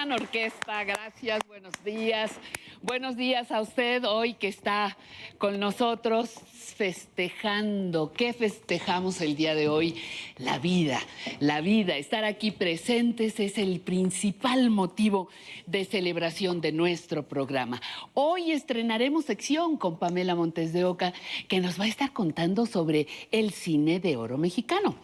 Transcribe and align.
Gran 0.00 0.12
orquesta, 0.12 0.82
gracias, 0.84 1.40
buenos 1.46 1.74
días. 1.84 2.32
Buenos 2.80 3.18
días 3.18 3.50
a 3.50 3.60
usted 3.60 4.02
hoy 4.06 4.32
que 4.32 4.48
está 4.48 4.96
con 5.36 5.60
nosotros 5.60 6.40
festejando. 6.80 8.10
¿Qué 8.10 8.32
festejamos 8.32 9.20
el 9.20 9.36
día 9.36 9.54
de 9.54 9.68
hoy? 9.68 10.00
La 10.38 10.58
vida, 10.58 10.98
la 11.40 11.60
vida. 11.60 11.98
Estar 11.98 12.24
aquí 12.24 12.50
presentes 12.50 13.38
es 13.40 13.58
el 13.58 13.80
principal 13.80 14.70
motivo 14.70 15.28
de 15.70 15.84
celebración 15.84 16.60
de 16.60 16.72
nuestro 16.72 17.28
programa. 17.28 17.80
Hoy 18.14 18.50
estrenaremos 18.50 19.26
sección 19.26 19.76
con 19.76 19.98
Pamela 19.98 20.34
Montes 20.34 20.72
de 20.72 20.84
Oca 20.84 21.12
que 21.46 21.60
nos 21.60 21.78
va 21.78 21.84
a 21.84 21.88
estar 21.88 22.12
contando 22.12 22.66
sobre 22.66 23.06
el 23.30 23.52
cine 23.52 24.00
de 24.00 24.16
oro 24.16 24.36
mexicano. 24.36 24.96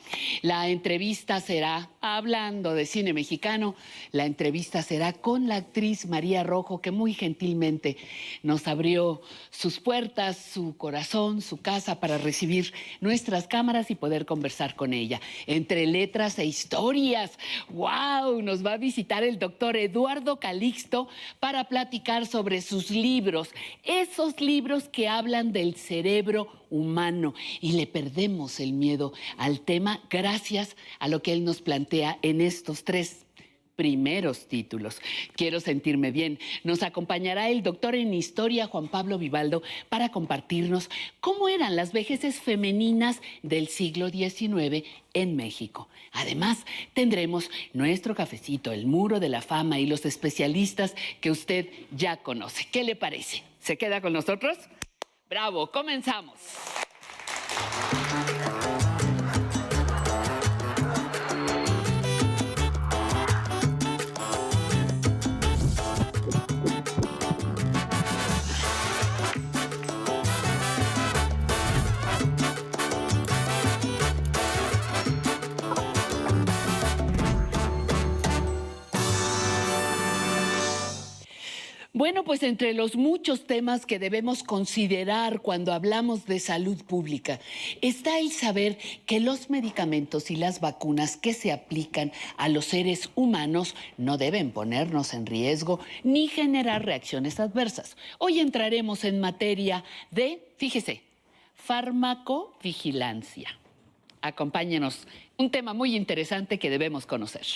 La 0.43 0.69
entrevista 0.69 1.41
será, 1.41 1.91
hablando 2.01 2.75
de 2.75 2.85
cine 2.85 3.13
mexicano, 3.13 3.77
la 4.11 4.27
entrevista 4.27 4.83
será 4.83 5.13
con 5.13 5.47
la 5.47 5.57
actriz 5.57 6.07
María 6.07 6.43
Rojo, 6.43 6.81
que 6.81 6.91
muy 6.91 7.15
gentilmente 7.15 7.97
nos 8.43 8.67
abrió 8.67 9.23
sus 9.51 9.79
puertas, 9.79 10.37
su 10.37 10.77
corazón, 10.77 11.43
su 11.43 11.59
casa 11.59 12.01
para 12.01 12.19
recibir 12.19 12.73
nuestras 13.01 13.47
cámaras 13.47 13.91
y 13.93 13.95
poder 13.95 14.27
conversar 14.27 14.75
con 14.75 14.93
ella. 14.93 15.21
Entre 15.47 15.87
letras 15.87 16.39
e 16.41 16.45
historias, 16.45 17.39
¡wow! 17.71 18.43
Nos 18.43 18.67
va 18.67 18.73
a 18.73 18.79
visitar 18.79 19.23
el 19.23 19.39
doctor 19.39 19.77
Eduardo 19.77 20.41
Calixto 20.57 21.07
para 21.39 21.65
platicar 21.65 22.25
sobre 22.25 22.63
sus 22.63 22.91
libros, 22.91 23.51
esos 23.85 24.41
libros 24.41 24.89
que 24.89 25.07
hablan 25.07 25.53
del 25.53 25.75
cerebro 25.75 26.49
humano. 26.71 27.35
Y 27.61 27.73
le 27.73 27.87
perdemos 27.87 28.59
el 28.59 28.73
miedo 28.73 29.13
al 29.37 29.61
tema 29.61 30.01
gracias 30.09 30.75
a 30.99 31.09
lo 31.09 31.21
que 31.23 31.35
él 31.35 31.45
nos 31.45 31.61
plantea 31.61 32.19
en 32.23 32.41
estos 32.41 32.85
tres 32.85 33.26
primeros 33.77 34.49
títulos. 34.49 35.01
Quiero 35.37 35.61
sentirme 35.61 36.11
bien. 36.11 36.39
Nos 36.65 36.83
acompañará 36.83 37.49
el 37.51 37.63
doctor 37.63 37.95
en 37.95 38.15
historia 38.15 38.67
Juan 38.67 38.89
Pablo 38.89 39.19
Vivaldo 39.19 39.63
para 39.89 40.09
compartirnos 40.09 40.91
cómo 41.21 41.49
eran 41.49 41.77
las 41.77 41.93
vejeces 41.93 42.41
femeninas 42.41 43.21
del 43.43 43.69
siglo 43.69 44.09
XIX 44.09 44.85
en 45.15 45.37
México. 45.37 45.89
Además, 46.13 46.65
tendremos 46.95 47.51
nuestro 47.75 48.15
cafecito, 48.15 48.73
el 48.73 48.87
muro 48.87 49.21
de 49.21 49.29
la 49.29 49.43
fama 49.43 49.79
y 49.79 49.87
los 49.87 50.07
especialistas 50.07 50.95
que 51.21 51.31
usted 51.31 51.69
ya 51.91 52.17
conoce. 52.17 52.67
¿Qué 52.73 52.83
le 52.83 52.97
parece? 52.97 53.43
¿Se 53.61 53.77
queda 53.77 54.01
con 54.01 54.15
nosotros? 54.15 54.57
Bravo, 55.29 55.71
comenzamos. 55.71 56.35
Bueno, 81.97 82.25
pues 82.25 82.43
entre 82.43 82.75
los 82.75 82.95
muchos 82.95 83.47
temas 83.47 83.87
que 83.87 83.99
debemos 83.99 84.43
considerar 84.43 85.41
cuando 85.41 85.73
hablamos 85.73 86.27
de 86.27 86.41
salud 86.41 86.77
pública 86.85 87.41
está 87.81 88.19
el 88.19 88.33
saber 88.33 88.77
que 89.07 89.19
los 89.19 89.49
medicamentos 89.49 90.31
y 90.31 90.37
las 90.37 90.61
vacunas 90.61 91.17
que 91.17 91.33
se 91.33 91.53
aplican 91.53 92.13
a 92.37 92.51
los 92.51 92.67
seres 92.67 93.09
humanos 93.15 93.75
no 93.97 94.19
deben 94.19 94.51
ponernos 94.51 95.15
en 95.15 95.25
riesgo 95.25 95.81
ni 96.05 96.29
generar 96.29 96.85
reacciones 96.85 97.41
adversas. 97.41 97.97
Hoy 98.19 98.41
entraremos 98.41 99.03
en 99.05 99.19
materia 99.19 99.83
de, 100.11 100.47
fíjese, 100.59 101.01
farmacovigilancia. 101.55 103.59
Acompáñenos, 104.21 105.09
un 105.39 105.51
tema 105.51 105.73
muy 105.73 105.97
interesante 105.97 106.59
que 106.59 106.69
debemos 106.69 107.07
conocer. 107.07 107.47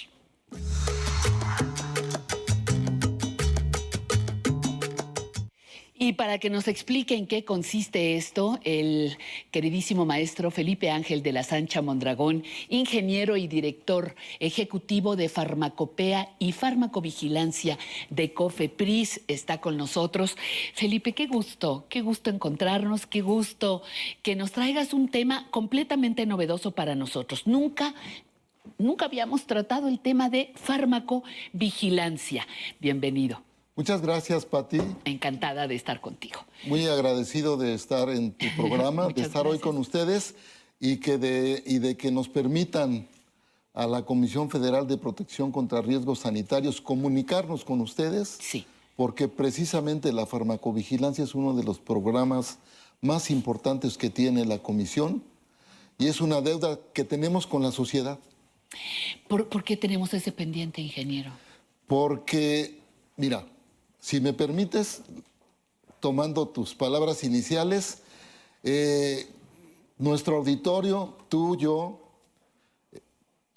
Y 6.03 6.15
para 6.15 6.39
que 6.39 6.49
nos 6.49 6.67
explique 6.67 7.15
en 7.15 7.27
qué 7.27 7.45
consiste 7.45 8.17
esto, 8.17 8.59
el 8.65 9.19
queridísimo 9.51 10.07
maestro 10.07 10.51
Felipe 10.51 10.89
Ángel 10.89 11.23
de 11.23 11.33
la 11.33 11.43
Sancha 11.43 11.83
Mondragón, 11.83 12.43
ingeniero 12.71 13.37
y 13.37 13.47
director 13.49 14.15
ejecutivo 14.39 15.15
de 15.15 15.29
farmacopea 15.29 16.35
y 16.39 16.53
farmacovigilancia 16.53 17.77
de 18.09 18.33
COFEPRIS, 18.33 19.21
está 19.29 19.61
con 19.61 19.77
nosotros. 19.77 20.39
Felipe, 20.73 21.13
qué 21.13 21.27
gusto, 21.27 21.85
qué 21.91 22.01
gusto 22.01 22.31
encontrarnos, 22.31 23.05
qué 23.05 23.21
gusto 23.21 23.83
que 24.23 24.37
nos 24.37 24.53
traigas 24.53 24.95
un 24.95 25.11
tema 25.11 25.49
completamente 25.51 26.25
novedoso 26.25 26.71
para 26.71 26.95
nosotros. 26.95 27.47
Nunca 27.47 27.95
Nunca 28.79 29.07
habíamos 29.07 29.47
tratado 29.47 29.89
el 29.89 30.01
tema 30.01 30.31
de 30.31 30.53
farmacovigilancia. 30.55 32.47
Bienvenido. 32.79 33.50
Muchas 33.81 34.03
gracias, 34.03 34.45
Pati. 34.45 34.79
Encantada 35.07 35.67
de 35.67 35.75
estar 35.75 36.03
contigo. 36.03 36.41
Muy 36.67 36.87
agradecido 36.87 37.57
de 37.57 37.73
estar 37.73 38.11
en 38.11 38.33
tu 38.33 38.45
programa, 38.55 39.09
de 39.09 39.23
estar 39.23 39.47
hoy 39.47 39.59
con 39.59 39.79
ustedes 39.79 40.35
y, 40.79 40.99
que 40.99 41.17
de, 41.17 41.63
y 41.65 41.79
de 41.79 41.97
que 41.97 42.11
nos 42.11 42.29
permitan 42.29 43.09
a 43.73 43.87
la 43.87 44.03
Comisión 44.03 44.51
Federal 44.51 44.87
de 44.87 44.99
Protección 44.99 45.51
contra 45.51 45.81
Riesgos 45.81 46.19
Sanitarios 46.19 46.83
comunicarnos 46.83 47.65
con 47.65 47.81
ustedes. 47.81 48.37
Sí. 48.39 48.67
Porque 48.97 49.29
precisamente 49.29 50.13
la 50.13 50.27
farmacovigilancia 50.27 51.25
es 51.25 51.35
uno 51.35 51.55
de 51.55 51.65
los 51.65 51.79
programas 51.79 52.59
más 53.01 53.31
importantes 53.31 53.97
que 53.97 54.11
tiene 54.11 54.45
la 54.45 54.59
Comisión 54.59 55.25
y 55.97 56.09
es 56.09 56.21
una 56.21 56.43
deuda 56.43 56.79
que 56.93 57.05
tenemos 57.05 57.47
con 57.47 57.63
la 57.63 57.73
sociedad. 57.73 58.19
¿Por, 59.27 59.49
¿por 59.49 59.65
qué 59.65 59.79
tenemos 59.79 60.13
ese 60.13 60.33
pendiente, 60.33 60.83
ingeniero? 60.83 61.33
Porque, 61.87 62.79
mira, 63.17 63.47
si 64.01 64.21
me 64.21 64.33
permites, 64.33 65.03
tomando 66.01 66.49
tus 66.49 66.75
palabras 66.75 67.23
iniciales, 67.23 67.99
eh, 68.63 69.29
nuestro 69.99 70.37
auditorio, 70.37 71.15
tú, 71.29 71.57
yo, 71.57 72.01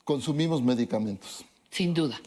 consumimos 0.03 0.61
medicamentos. 0.61 1.45
Sin 1.71 1.93
duda. 1.93 2.21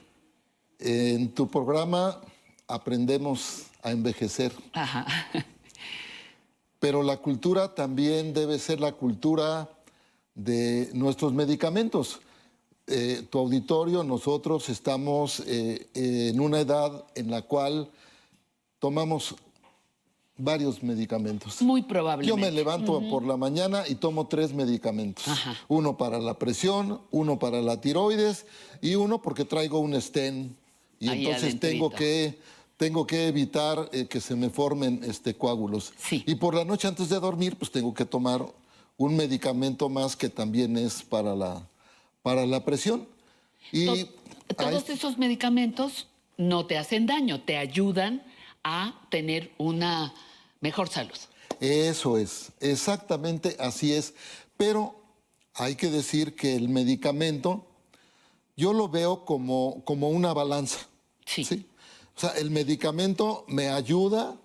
En 0.78 1.32
tu 1.32 1.48
programa 1.48 2.20
aprendemos 2.66 3.66
a 3.82 3.90
envejecer. 3.90 4.52
Ajá. 4.72 5.06
Pero 6.78 7.02
la 7.02 7.18
cultura 7.18 7.74
también 7.74 8.34
debe 8.34 8.58
ser 8.58 8.80
la 8.80 8.92
cultura 8.92 9.70
de 10.34 10.90
nuestros 10.92 11.32
medicamentos. 11.32 12.20
Eh, 12.86 13.26
tu 13.30 13.38
auditorio, 13.38 14.04
nosotros 14.04 14.68
estamos 14.68 15.40
eh, 15.46 15.88
en 15.94 16.38
una 16.38 16.60
edad 16.60 17.04
en 17.14 17.30
la 17.30 17.42
cual 17.42 17.90
tomamos 18.87 19.35
varios 20.38 20.81
medicamentos. 20.81 21.61
Muy 21.61 21.83
probablemente. 21.83 22.29
Yo 22.29 22.37
me 22.37 22.53
levanto 22.53 23.03
por 23.11 23.27
la 23.27 23.37
mañana 23.37 23.83
y 23.88 23.97
tomo 23.97 24.29
tres 24.29 24.53
medicamentos. 24.53 25.25
Uno 25.67 25.97
para 25.97 26.21
la 26.21 26.38
presión, 26.38 27.00
uno 27.11 27.37
para 27.37 27.61
la 27.61 27.81
tiroides 27.81 28.47
y 28.81 28.94
uno 28.94 29.21
porque 29.21 29.44
traigo 29.44 29.81
un 29.81 30.00
stent 30.00 30.56
y 31.00 31.09
entonces 31.09 31.59
tengo 31.59 31.91
que 31.91 32.38
tengo 32.77 33.09
que 33.09 33.27
evitar 33.27 33.88
eh, 33.93 34.06
que 34.06 34.21
se 34.21 34.37
me 34.37 34.50
formen 34.50 35.00
este, 35.03 35.35
coágulos. 35.35 35.93
Y 36.12 36.37
por 36.37 36.55
la 36.55 36.65
noche 36.65 36.87
antes 36.87 37.09
de 37.09 37.19
dormir, 37.19 37.56
pues 37.56 37.73
tengo 37.73 37.93
que 37.93 38.05
tomar 38.05 38.47
un 38.99 39.17
medicamento 39.17 39.88
más 39.88 40.15
que 40.15 40.29
también 40.29 40.77
es 40.77 41.03
para 41.03 41.35
la, 41.35 41.67
para 42.23 42.47
la 42.47 42.65
presión. 42.65 43.09
Y 43.73 44.06
todos 44.56 44.88
esos 44.91 45.19
medicamentos 45.19 46.06
no 46.37 46.67
te 46.67 46.79
hacen 46.79 47.06
daño, 47.06 47.41
te 47.41 47.56
ayudan 47.56 48.23
a 48.68 48.92
tener 49.10 49.52
una 49.58 50.12
mejor 50.60 50.88
salud. 50.88 51.16
Eso 51.60 52.18
es, 52.18 52.50
exactamente 52.58 53.56
así 53.60 53.92
es. 53.92 54.12
Pero 54.56 55.00
hay 55.54 55.76
que 55.76 55.88
decir 55.88 56.34
que 56.34 56.56
el 56.56 56.68
medicamento, 56.68 57.64
yo 58.56 58.72
lo 58.72 58.88
veo 58.88 59.24
como, 59.24 59.84
como 59.84 60.08
una 60.08 60.32
balanza. 60.32 60.80
Sí. 61.24 61.64
O 62.16 62.20
sea, 62.20 62.30
el 62.30 62.50
medicamento 62.50 63.44
me 63.46 63.68
ayuda, 63.68 64.36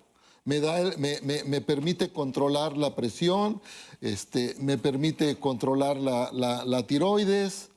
me, 0.44 0.60
da, 0.60 0.92
me, 0.98 1.18
me, 1.20 1.60
permite 1.60 2.12
controlar 2.12 2.76
la 2.76 2.94
presión, 2.94 3.60
este, 4.00 4.54
me 4.60 4.78
permite 4.78 5.36
controlar 5.36 5.96
la, 5.96 6.30
la, 6.32 6.64
la 6.64 6.86
tiroides, 6.86 7.70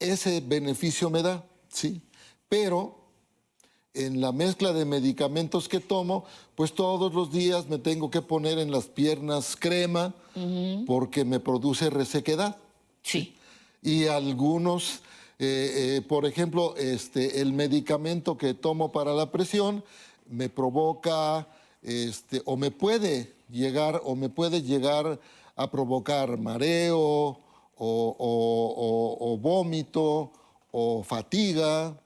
ese 0.00 0.40
beneficio 0.40 1.10
me 1.10 1.22
da, 1.22 1.44
sí. 1.68 2.00
Pero 2.48 2.97
en 3.98 4.20
la 4.20 4.32
mezcla 4.32 4.72
de 4.72 4.84
medicamentos 4.84 5.68
que 5.68 5.80
tomo, 5.80 6.24
pues 6.54 6.72
todos 6.72 7.12
los 7.12 7.32
días 7.32 7.68
me 7.68 7.78
tengo 7.78 8.10
que 8.10 8.22
poner 8.22 8.58
en 8.58 8.70
las 8.70 8.86
piernas 8.86 9.56
crema 9.56 10.14
porque 10.86 11.24
me 11.24 11.40
produce 11.40 11.90
resequedad. 11.90 12.56
Sí. 13.02 13.34
Y 13.82 14.06
algunos, 14.06 15.00
eh, 15.38 15.96
eh, 15.98 16.02
por 16.06 16.26
ejemplo, 16.26 16.76
este, 16.76 17.40
el 17.40 17.52
medicamento 17.52 18.38
que 18.38 18.54
tomo 18.54 18.92
para 18.92 19.12
la 19.14 19.32
presión 19.32 19.82
me 20.28 20.48
provoca, 20.48 21.48
este, 21.82 22.42
o 22.44 22.56
me 22.56 22.70
puede 22.70 23.32
llegar, 23.50 24.00
o 24.04 24.14
me 24.14 24.28
puede 24.28 24.62
llegar 24.62 25.18
a 25.56 25.70
provocar 25.70 26.38
mareo, 26.38 27.40
o, 27.78 29.38
vómito 29.40 30.30
o 30.72 31.02
fatiga. 31.02 31.96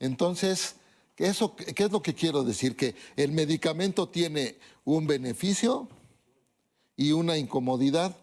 Entonces, 0.00 0.76
eso, 1.16 1.56
¿qué 1.56 1.84
es 1.84 1.92
lo 1.92 2.02
que 2.02 2.14
quiero 2.14 2.44
decir? 2.44 2.76
Que 2.76 2.94
el 3.16 3.32
medicamento 3.32 4.08
tiene 4.08 4.56
un 4.84 5.06
beneficio 5.06 5.88
y 6.96 7.12
una 7.12 7.38
incomodidad 7.38 8.16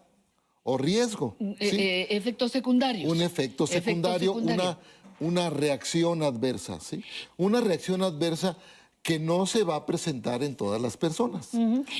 o 0.62 0.78
riesgo. 0.78 1.36
Mm, 1.38 1.52
eh, 1.52 1.56
eh, 1.60 2.06
efectos 2.10 2.52
secundarios. 2.52 3.10
Un 3.10 3.20
efecto 3.20 3.66
secundario, 3.66 4.32
Una, 4.32 4.78
una 5.20 5.50
reacción 5.50 6.22
adversa. 6.22 6.80
¿sí? 6.80 7.02
Una 7.36 7.60
reacción 7.60 8.02
adversa 8.02 8.56
que 9.02 9.18
no 9.18 9.46
se 9.46 9.64
va 9.64 9.76
a 9.76 9.86
presentar 9.86 10.42
en 10.42 10.56
todas 10.56 10.80
las 10.80 10.96
personas, 10.96 11.50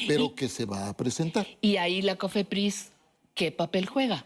pero 0.09 0.35
que 0.35 0.49
se 0.49 0.65
va 0.65 0.89
a 0.89 0.97
presentar. 0.97 1.47
Y 1.61 1.77
ahí 1.77 2.01
la 2.01 2.17
COFEPRIS, 2.17 2.93
¿qué 3.35 3.53
papel 3.53 3.87
juega? 3.87 4.25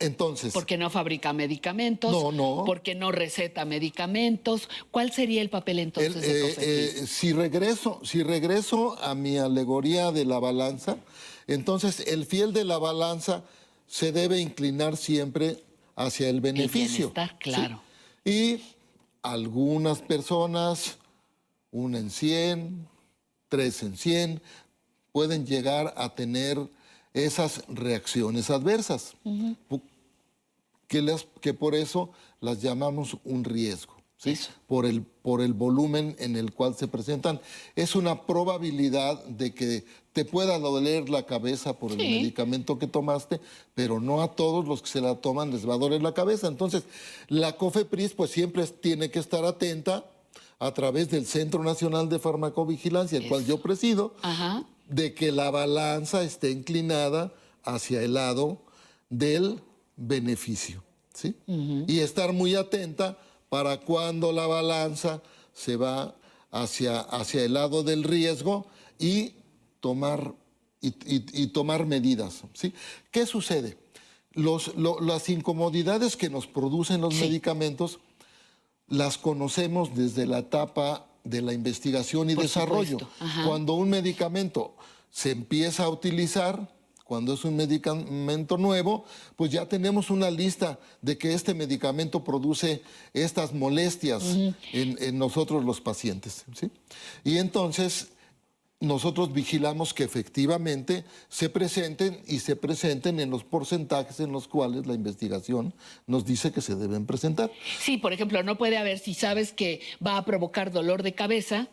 Entonces. 0.00 0.52
Porque 0.52 0.78
no 0.78 0.90
fabrica 0.90 1.32
medicamentos. 1.32 2.12
No, 2.12 2.30
no. 2.30 2.64
Porque 2.64 2.94
no 2.94 3.10
receta 3.10 3.64
medicamentos. 3.64 4.68
¿Cuál 4.90 5.12
sería 5.12 5.42
el 5.42 5.50
papel 5.50 5.80
entonces 5.80 6.22
de 6.22 6.50
eh, 6.50 6.54
eh, 6.58 7.06
si 7.06 7.32
regreso, 7.32 8.00
si 8.04 8.22
regreso 8.22 8.96
a 9.02 9.14
mi 9.14 9.38
alegoría 9.38 10.12
de 10.12 10.24
la 10.24 10.38
balanza, 10.38 10.98
entonces 11.46 12.00
el 12.06 12.26
fiel 12.26 12.52
de 12.52 12.64
la 12.64 12.78
balanza 12.78 13.42
se 13.88 14.12
debe 14.12 14.38
inclinar 14.38 14.96
siempre 14.96 15.64
hacia 15.96 16.28
el 16.28 16.40
beneficio. 16.40 17.12
El 17.16 17.38
claro. 17.38 17.82
Y 18.24 18.60
algunas 19.22 20.00
personas, 20.00 20.98
una 21.72 21.98
en 21.98 22.10
100, 22.10 22.86
tres 23.48 23.82
en 23.82 23.96
100, 23.96 24.42
pueden 25.10 25.44
llegar 25.44 25.92
a 25.96 26.14
tener 26.14 26.58
esas 27.14 27.64
reacciones 27.68 28.50
adversas, 28.50 29.14
que, 30.88 31.02
las, 31.02 31.26
que 31.40 31.54
por 31.54 31.74
eso 31.74 32.10
las 32.40 32.60
llamamos 32.60 33.16
un 33.24 33.44
riesgo. 33.44 33.94
¿sí? 34.16 34.36
Por, 34.66 34.84
el, 34.84 35.02
por 35.02 35.40
el 35.40 35.52
volumen 35.52 36.16
en 36.18 36.36
el 36.36 36.52
cual 36.52 36.74
se 36.74 36.88
presentan. 36.88 37.40
Es 37.76 37.94
una 37.94 38.26
probabilidad 38.26 39.24
de 39.24 39.54
que 39.54 39.84
te 40.12 40.24
pueda 40.24 40.58
doler 40.58 41.08
la 41.08 41.24
cabeza 41.24 41.74
por 41.74 41.92
el 41.92 41.98
medicamento 41.98 42.78
que 42.78 42.88
tomaste, 42.88 43.40
pero 43.74 44.00
no 44.00 44.20
a 44.20 44.34
todos 44.34 44.66
los 44.66 44.82
que 44.82 44.88
se 44.88 45.00
la 45.00 45.14
toman 45.14 45.52
les 45.52 45.68
va 45.68 45.74
a 45.74 45.78
doler 45.78 46.02
la 46.02 46.14
cabeza. 46.14 46.48
Entonces, 46.48 46.82
la 47.28 47.56
COFEPRIS 47.56 48.14
pues 48.14 48.30
siempre 48.30 48.66
tiene 48.66 49.10
que 49.10 49.20
estar 49.20 49.44
atenta 49.44 50.04
a 50.58 50.74
través 50.74 51.08
del 51.10 51.24
Centro 51.24 51.62
Nacional 51.62 52.08
de 52.08 52.18
Farmacovigilancia, 52.18 53.18
el 53.18 53.28
cual 53.28 53.46
yo 53.46 53.62
presido, 53.62 54.16
de 54.88 55.14
que 55.14 55.30
la 55.30 55.52
balanza 55.52 56.22
esté 56.22 56.50
inclinada 56.50 57.32
hacia 57.62 58.02
el 58.02 58.14
lado 58.14 58.60
del 59.08 59.60
beneficio. 59.98 60.82
Y 61.88 61.98
estar 61.98 62.32
muy 62.32 62.54
atenta 62.54 63.18
para 63.48 63.80
cuando 63.80 64.30
la 64.30 64.46
balanza 64.46 65.20
se 65.52 65.74
va 65.76 66.14
hacia, 66.52 67.00
hacia 67.00 67.42
el 67.44 67.54
lado 67.54 67.82
del 67.82 68.04
riesgo 68.04 68.66
y 69.00 69.32
tomar, 69.80 70.32
y, 70.80 70.88
y- 70.88 71.24
y 71.42 71.46
tomar 71.48 71.86
medidas. 71.86 72.42
¿sí? 72.54 72.72
¿Qué 73.10 73.26
sucede? 73.26 73.76
Los- 74.32 74.76
lo- 74.76 75.00
las 75.00 75.28
incomodidades 75.28 76.16
que 76.16 76.30
nos 76.30 76.46
producen 76.46 77.00
los 77.00 77.14
Sí. 77.14 77.22
medicamentos 77.22 77.98
las 78.86 79.18
conocemos 79.18 79.94
desde 79.96 80.24
la 80.26 80.38
etapa 80.38 81.04
de 81.24 81.42
la 81.42 81.52
investigación 81.52 82.30
y 82.30 82.34
Por 82.36 82.44
desarrollo. 82.44 82.98
Cuando 83.44 83.72
un 83.74 83.90
medicamento 83.90 84.76
se 85.10 85.32
empieza 85.32 85.84
a 85.84 85.88
utilizar, 85.88 86.72
cuando 87.08 87.32
es 87.32 87.44
un 87.46 87.56
medicamento 87.56 88.58
nuevo, 88.58 89.06
pues 89.34 89.50
ya 89.50 89.66
tenemos 89.66 90.10
una 90.10 90.30
lista 90.30 90.78
de 91.00 91.16
que 91.16 91.32
este 91.32 91.54
medicamento 91.54 92.22
produce 92.22 92.82
estas 93.14 93.54
molestias 93.54 94.22
en, 94.26 94.54
en 95.00 95.18
nosotros 95.18 95.64
los 95.64 95.80
pacientes. 95.80 96.44
¿sí? 96.54 96.70
Y 97.24 97.38
entonces 97.38 98.08
nosotros 98.80 99.32
vigilamos 99.32 99.94
que 99.94 100.04
efectivamente 100.04 101.04
se 101.30 101.48
presenten 101.48 102.20
y 102.26 102.40
se 102.40 102.56
presenten 102.56 103.20
en 103.20 103.30
los 103.30 103.42
porcentajes 103.42 104.20
en 104.20 104.30
los 104.30 104.46
cuales 104.46 104.86
la 104.86 104.92
investigación 104.92 105.72
nos 106.06 106.26
dice 106.26 106.52
que 106.52 106.60
se 106.60 106.76
deben 106.76 107.06
presentar. 107.06 107.50
Sí, 107.80 107.96
por 107.96 108.12
ejemplo, 108.12 108.42
no 108.42 108.58
puede 108.58 108.76
haber, 108.76 108.98
si 108.98 109.14
sabes 109.14 109.54
que 109.54 109.80
va 110.06 110.18
a 110.18 110.26
provocar 110.26 110.70
dolor 110.72 111.02
de 111.02 111.14
cabeza, 111.14 111.68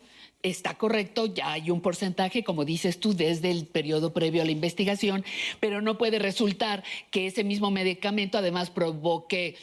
está 0.49 0.75
correcto, 0.77 1.25
ya 1.25 1.51
hay 1.53 1.71
un 1.71 1.81
porcentaje, 1.81 2.43
como 2.43 2.65
dices 2.65 2.99
tú, 2.99 3.15
desde 3.15 3.51
el 3.51 3.65
periodo 3.65 4.13
previo 4.13 4.41
a 4.41 4.45
la 4.45 4.51
investigación, 4.51 5.25
pero 5.59 5.81
no 5.81 5.97
puede 5.97 6.19
resultar 6.19 6.83
que 7.11 7.27
ese 7.27 7.43
mismo 7.43 7.71
medicamento 7.71 8.37
además 8.37 8.69
provoque 8.69 9.55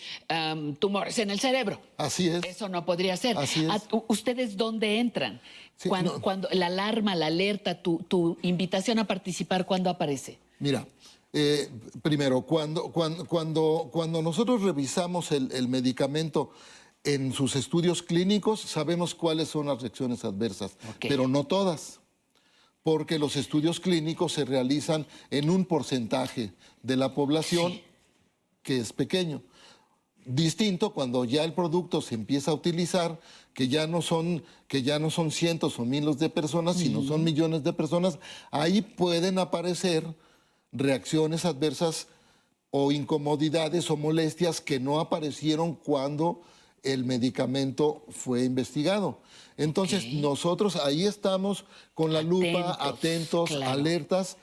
tumores 0.79 1.19
en 1.19 1.31
el 1.31 1.41
cerebro. 1.41 1.81
Así 1.97 2.29
es. 2.29 2.45
Eso 2.45 2.69
no 2.69 2.85
podría 2.85 3.17
ser. 3.17 3.37
Así 3.39 3.65
es. 3.65 3.71
¿A- 3.71 3.83
u- 3.93 4.05
¿Ustedes 4.09 4.57
dónde 4.57 4.99
entran? 4.99 5.41
Sí, 5.77 5.89
cuando, 5.89 6.15
no. 6.15 6.21
cuando 6.21 6.49
la 6.53 6.67
alarma, 6.67 7.15
la 7.15 7.27
alerta, 7.27 7.83
tu, 7.83 7.99
tu 8.09 8.37
invitación 8.43 8.99
a 8.99 9.07
participar, 9.07 9.67
¿cuándo 9.67 9.91
aparece? 9.91 10.39
Mira, 10.61 10.87
eh, 11.33 11.69
primero, 12.03 12.43
cuando, 12.43 12.93
cuando, 12.93 13.25
cuando, 13.25 13.89
cuando 13.91 14.23
nosotros 14.23 14.63
revisamos 14.63 15.33
el, 15.33 15.51
el 15.53 15.67
medicamento 15.69 16.51
en 17.05 17.33
sus 17.33 17.57
estudios 17.57 18.03
clínicos, 18.03 18.61
sabemos 18.61 19.15
cuáles 19.15 19.49
son 19.49 19.67
las 19.67 19.81
reacciones 19.81 20.25
adversas, 20.25 20.77
Ok. 20.91 21.07
pero 21.09 21.27
no 21.27 21.45
todas, 21.45 22.01
porque 22.83 23.19
los 23.19 23.37
estudios 23.37 23.81
clínicos 23.81 24.33
se 24.33 24.45
realizan 24.45 25.07
en 25.31 25.51
un 25.51 25.65
porcentaje 25.65 26.53
de 26.83 26.97
la 26.97 27.15
población 27.15 27.81
que 28.63 28.79
es 28.79 28.93
pequeño. 28.93 29.43
Distinto 30.25 30.93
cuando 30.93 31.25
ya 31.25 31.43
el 31.43 31.53
producto 31.53 32.01
se 32.01 32.15
empieza 32.15 32.53
a 32.53 32.55
utilizar, 32.55 33.19
que 33.55 33.67
ya 33.67 33.89
no 33.89 34.03
son, 34.03 34.45
que 34.69 34.83
ya 34.83 35.01
no 35.01 35.11
son 35.11 35.33
cientos 35.33 35.81
o 35.81 35.85
miles 35.85 36.19
de 36.19 36.31
personas, 36.31 36.77
sino 36.77 37.03
son 37.03 37.25
millones 37.25 37.65
de 37.65 37.73
personas, 37.73 38.19
ahí 38.53 38.83
pueden 38.83 39.39
aparecer 39.41 40.07
reacciones 40.71 41.45
adversas 41.45 42.07
o 42.71 42.93
incomodidades 42.93 43.91
o 43.91 43.97
molestias 43.97 44.61
que 44.61 44.79
no 44.79 45.01
aparecieron 45.01 45.75
cuando 45.75 46.41
el 46.83 47.05
medicamento 47.05 48.05
fue 48.09 48.45
investigado. 48.45 49.21
Entonces, 49.57 50.13
nosotros 50.15 50.77
ahí 50.77 51.05
estamos 51.05 51.65
con 51.95 52.13
la 52.13 52.23
lupa, 52.23 52.77
Atentos, 52.81 53.51
claro. 53.51 53.71
alertas, 53.71 54.37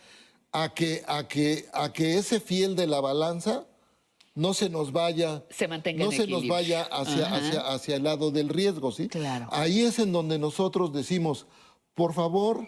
a 0.52 0.74
que, 0.74 1.04
a, 1.08 1.28
que, 1.28 1.68
a 1.74 1.92
que 1.92 2.18
ese 2.18 2.40
fiel 2.40 2.76
de 2.76 2.88
la 2.88 3.02
balanza 3.02 3.66
no 4.36 4.54
se 4.54 4.70
nos 4.70 4.92
vaya, 4.92 5.44
Se 5.50 5.68
mantenga 5.68 6.06
no 6.06 6.12
en 6.12 6.18
se 6.18 6.28
nos 6.28 6.48
vaya 6.48 6.84
hacia, 6.84 7.36
hacia, 7.36 7.62
hacia 7.62 7.96
el 7.98 8.04
lado 8.04 8.32
del 8.32 8.50
riesgo, 8.50 8.92
¿sí? 8.92 9.10
Claro. 9.10 9.48
Ahí 9.52 9.82
es 9.82 10.00
en 10.00 10.12
donde 10.12 10.40
nosotros 10.40 10.94
decimos, 10.94 11.46
por 11.94 12.14
favor, 12.14 12.66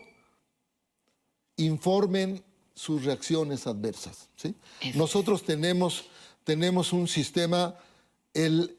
informen 1.57 2.43
sus 2.73 3.05
reacciones 3.05 3.67
adversas. 3.67 4.29
¿sí? 4.35 4.55
Eso 4.81 4.97
Nosotros 4.97 5.43
tenemos, 5.43 6.05
tenemos 6.43 6.93
un 6.93 7.07
sistema 7.07 7.75
el 8.33 8.77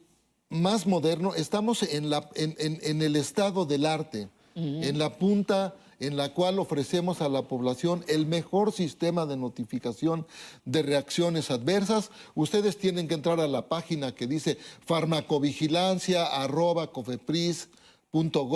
más 0.52 0.86
moderno, 0.86 1.34
estamos 1.34 1.82
en, 1.82 2.10
la, 2.10 2.28
en, 2.34 2.54
en- 2.58 2.78
en 2.82 3.02
el 3.02 3.16
estado 3.16 3.64
del 3.66 3.86
arte, 3.86 4.28
en 4.54 4.98
la 4.98 5.16
punta 5.18 5.74
en 5.98 6.16
la 6.16 6.34
cual 6.34 6.58
ofrecemos 6.58 7.20
a 7.22 7.28
la 7.28 7.42
población 7.42 8.04
el 8.08 8.26
mejor 8.26 8.72
sistema 8.72 9.24
de 9.24 9.36
notificación 9.36 10.26
de 10.64 10.82
reacciones 10.82 11.50
adversas. 11.50 12.10
Ustedes 12.34 12.76
tienen 12.76 13.06
que 13.08 13.14
entrar 13.14 13.38
a 13.40 13.46
la 13.46 13.68
página 13.68 14.12
que 14.14 14.26
dice 14.26 14.58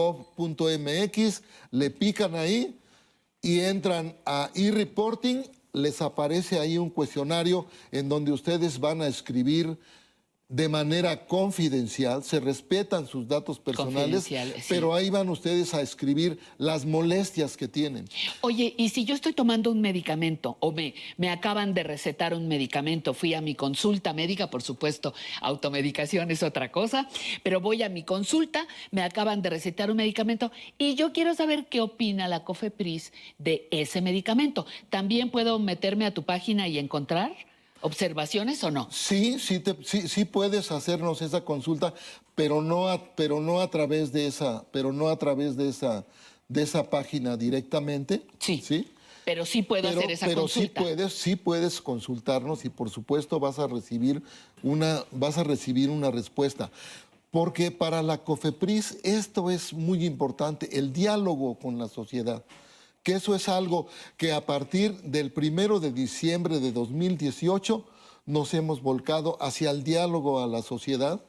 farmacovigilancia.cofepris.gov.mx, 0.06 1.42
le 1.70 1.90
pican 1.90 2.34
ahí 2.34 2.78
y 3.42 3.60
entran 3.60 4.16
a 4.24 4.50
e-reporting, 4.54 5.42
les 5.72 6.00
aparece 6.02 6.58
ahí 6.58 6.78
un 6.78 6.90
cuestionario 6.90 7.66
en 7.92 8.08
donde 8.08 8.32
ustedes 8.32 8.80
van 8.80 9.02
a 9.02 9.06
escribir 9.06 9.78
de 10.48 10.68
manera 10.68 11.26
confidencial, 11.26 12.22
se 12.22 12.38
respetan 12.38 13.08
sus 13.08 13.26
datos 13.26 13.58
personales, 13.58 14.24
sí. 14.24 14.36
pero 14.68 14.94
ahí 14.94 15.10
van 15.10 15.28
ustedes 15.28 15.74
a 15.74 15.80
escribir 15.80 16.38
las 16.56 16.86
molestias 16.86 17.56
que 17.56 17.66
tienen. 17.66 18.08
Oye, 18.42 18.72
y 18.76 18.90
si 18.90 19.04
yo 19.04 19.16
estoy 19.16 19.32
tomando 19.32 19.72
un 19.72 19.80
medicamento 19.80 20.56
o 20.60 20.70
me, 20.70 20.94
me 21.16 21.30
acaban 21.30 21.74
de 21.74 21.82
recetar 21.82 22.32
un 22.32 22.46
medicamento, 22.46 23.12
fui 23.12 23.34
a 23.34 23.40
mi 23.40 23.56
consulta 23.56 24.12
médica, 24.12 24.48
por 24.48 24.62
supuesto, 24.62 25.14
automedicación 25.40 26.30
es 26.30 26.44
otra 26.44 26.70
cosa, 26.70 27.08
pero 27.42 27.60
voy 27.60 27.82
a 27.82 27.88
mi 27.88 28.04
consulta, 28.04 28.68
me 28.92 29.02
acaban 29.02 29.42
de 29.42 29.50
recetar 29.50 29.90
un 29.90 29.96
medicamento 29.96 30.52
y 30.78 30.94
yo 30.94 31.12
quiero 31.12 31.34
saber 31.34 31.66
qué 31.66 31.80
opina 31.80 32.28
la 32.28 32.44
COFEPRIS 32.44 33.12
de 33.38 33.66
ese 33.72 34.00
medicamento. 34.00 34.64
¿También 34.90 35.30
puedo 35.30 35.58
meterme 35.58 36.06
a 36.06 36.14
tu 36.14 36.22
página 36.22 36.68
y 36.68 36.78
encontrar 36.78 37.32
observaciones 37.80 38.62
o 38.64 38.70
no? 38.70 38.88
Sí, 38.90 39.38
sí, 39.38 39.60
te- 39.60 39.76
sí, 39.84 40.08
sí 40.08 40.24
puedes 40.24 40.70
hacernos 40.72 41.22
esa 41.22 41.42
consulta, 41.44 41.94
pero 42.34 42.62
no 42.62 42.88
a, 42.88 43.14
pero 43.14 43.40
no 43.40 43.60
a 43.60 43.70
través 43.70 44.12
de 44.12 44.26
esa, 44.26 44.64
pero 44.72 44.92
no 44.92 45.08
a 45.08 45.18
través 45.18 45.56
de 45.56 45.68
esa, 45.68 46.04
de 46.48 46.62
esa 46.62 46.88
página 46.90 47.36
directamente. 47.36 48.22
Sí. 48.38 48.62
¿sí? 48.64 48.88
Pero 49.24 49.44
sí 49.44 49.62
puedo 49.62 49.82
pero, 49.88 49.98
hacer 49.98 50.10
esa 50.12 50.26
pero 50.26 50.46
sí 50.48 50.60
consulta. 50.68 50.80
puedes, 50.82 51.12
sí 51.14 51.36
puedes 51.36 51.80
consultarnos 51.80 52.64
y 52.64 52.68
por 52.68 52.90
supuesto 52.90 53.40
vas 53.40 53.58
a 53.58 53.66
recibir 53.66 54.22
una, 54.62 55.02
vas 55.10 55.36
a 55.38 55.44
recibir 55.44 55.90
una 55.90 56.10
respuesta. 56.10 56.70
Porque 57.32 57.70
para 57.70 58.02
la 58.02 58.18
COFEPRIS 58.18 58.98
esto 59.02 59.50
es 59.50 59.72
muy 59.72 60.04
importante, 60.06 60.78
el 60.78 60.92
diálogo 60.92 61.58
con 61.58 61.76
la 61.76 61.88
sociedad. 61.88 62.44
Que 63.06 63.12
eso 63.12 63.36
es 63.36 63.48
algo 63.48 63.86
que 64.16 64.32
a 64.32 64.46
partir 64.46 65.00
del 65.02 65.30
primero 65.30 65.78
de 65.78 65.92
diciembre 65.92 66.58
de 66.58 66.72
2018 66.72 67.84
nos 68.26 68.52
hemos 68.52 68.82
volcado 68.82 69.40
hacia 69.40 69.70
el 69.70 69.84
diálogo 69.84 70.40
a 70.40 70.48
la 70.48 70.60
sociedad, 70.60 71.20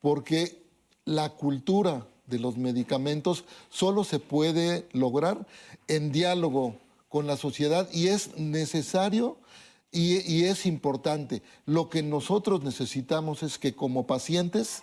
porque 0.00 0.64
la 1.04 1.34
cultura 1.34 2.06
de 2.28 2.38
los 2.38 2.56
medicamentos 2.56 3.44
solo 3.68 4.04
se 4.04 4.20
puede 4.20 4.88
lograr 4.92 5.46
en 5.86 6.12
diálogo 6.12 6.76
con 7.10 7.26
la 7.26 7.36
sociedad 7.36 7.90
y 7.92 8.06
es 8.06 8.38
necesario 8.38 9.36
y, 9.92 10.22
y 10.32 10.44
es 10.44 10.64
importante. 10.64 11.42
Lo 11.66 11.90
que 11.90 12.02
nosotros 12.02 12.62
necesitamos 12.62 13.42
es 13.42 13.58
que 13.58 13.74
como 13.74 14.06
pacientes 14.06 14.82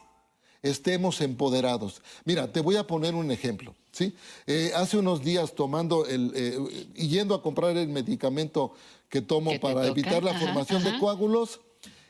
estemos 0.66 1.22
empoderados. 1.22 2.02
Mira, 2.26 2.52
te 2.52 2.60
voy 2.60 2.76
a 2.76 2.88
poner 2.88 3.16
un 3.16 3.32
ejemplo. 3.32 3.76
¿sí? 3.92 4.14
Eh, 4.48 4.72
hace 4.76 4.98
unos 4.98 5.24
días 5.24 5.54
tomando 5.54 6.06
el, 6.06 6.32
eh, 6.36 6.58
yendo 6.96 7.36
a 7.36 7.42
comprar 7.42 7.78
el 7.78 7.88
medicamento 7.88 8.74
que 9.08 9.22
tomo 9.22 9.52
para 9.60 9.82
toca, 9.82 9.88
evitar 9.88 10.24
la 10.24 10.32
ajá, 10.32 10.40
formación 10.40 10.84
de 10.84 10.98
coágulos, 10.98 11.62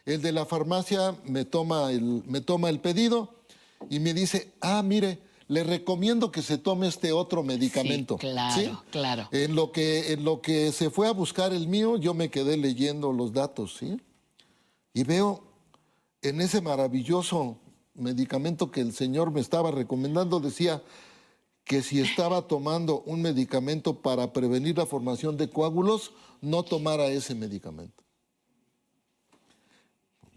el 0.05 0.21
de 0.21 0.31
la 0.31 0.45
farmacia 0.45 1.15
me 1.25 1.45
toma 1.45 1.91
el, 1.91 2.23
me 2.25 2.41
toma 2.41 2.69
el 2.69 2.79
pedido 2.79 3.35
y 3.89 3.99
me 3.99 4.13
dice, 4.13 4.53
ah, 4.61 4.81
mire, 4.83 5.19
le 5.47 5.63
recomiendo 5.63 6.31
que 6.31 6.41
se 6.41 6.57
tome 6.57 6.87
este 6.87 7.11
otro 7.11 7.43
medicamento. 7.43 8.17
claro, 8.17 8.83
claro. 8.89 9.27
En 9.31 9.53
lo, 9.53 9.71
que, 9.71 10.13
en 10.13 10.23
lo 10.23 10.41
que 10.41 10.71
se 10.71 10.89
fue 10.89 11.07
a 11.07 11.11
buscar 11.11 11.53
el 11.53 11.67
mío, 11.67 11.97
yo 11.97 12.13
me 12.13 12.29
quedé 12.29 12.57
leyendo 12.57 13.11
los 13.11 13.33
datos, 13.33 13.77
¿sí? 13.79 13.99
Y 14.93 15.03
veo 15.03 15.43
en 16.21 16.41
ese 16.41 16.61
maravilloso 16.61 17.59
medicamento 17.95 18.71
que 18.71 18.81
el 18.81 18.93
señor 18.93 19.31
me 19.31 19.41
estaba 19.41 19.71
recomendando, 19.71 20.39
decía 20.39 20.83
que 21.65 21.81
si 21.81 21.99
estaba 21.99 22.43
tomando 22.43 23.01
un 23.01 23.21
medicamento 23.21 24.01
para 24.01 24.31
prevenir 24.31 24.77
la 24.77 24.85
formación 24.85 25.35
de 25.35 25.49
coágulos, 25.49 26.13
no 26.41 26.63
tomara 26.63 27.07
ese 27.07 27.33
medicamento. 27.35 28.04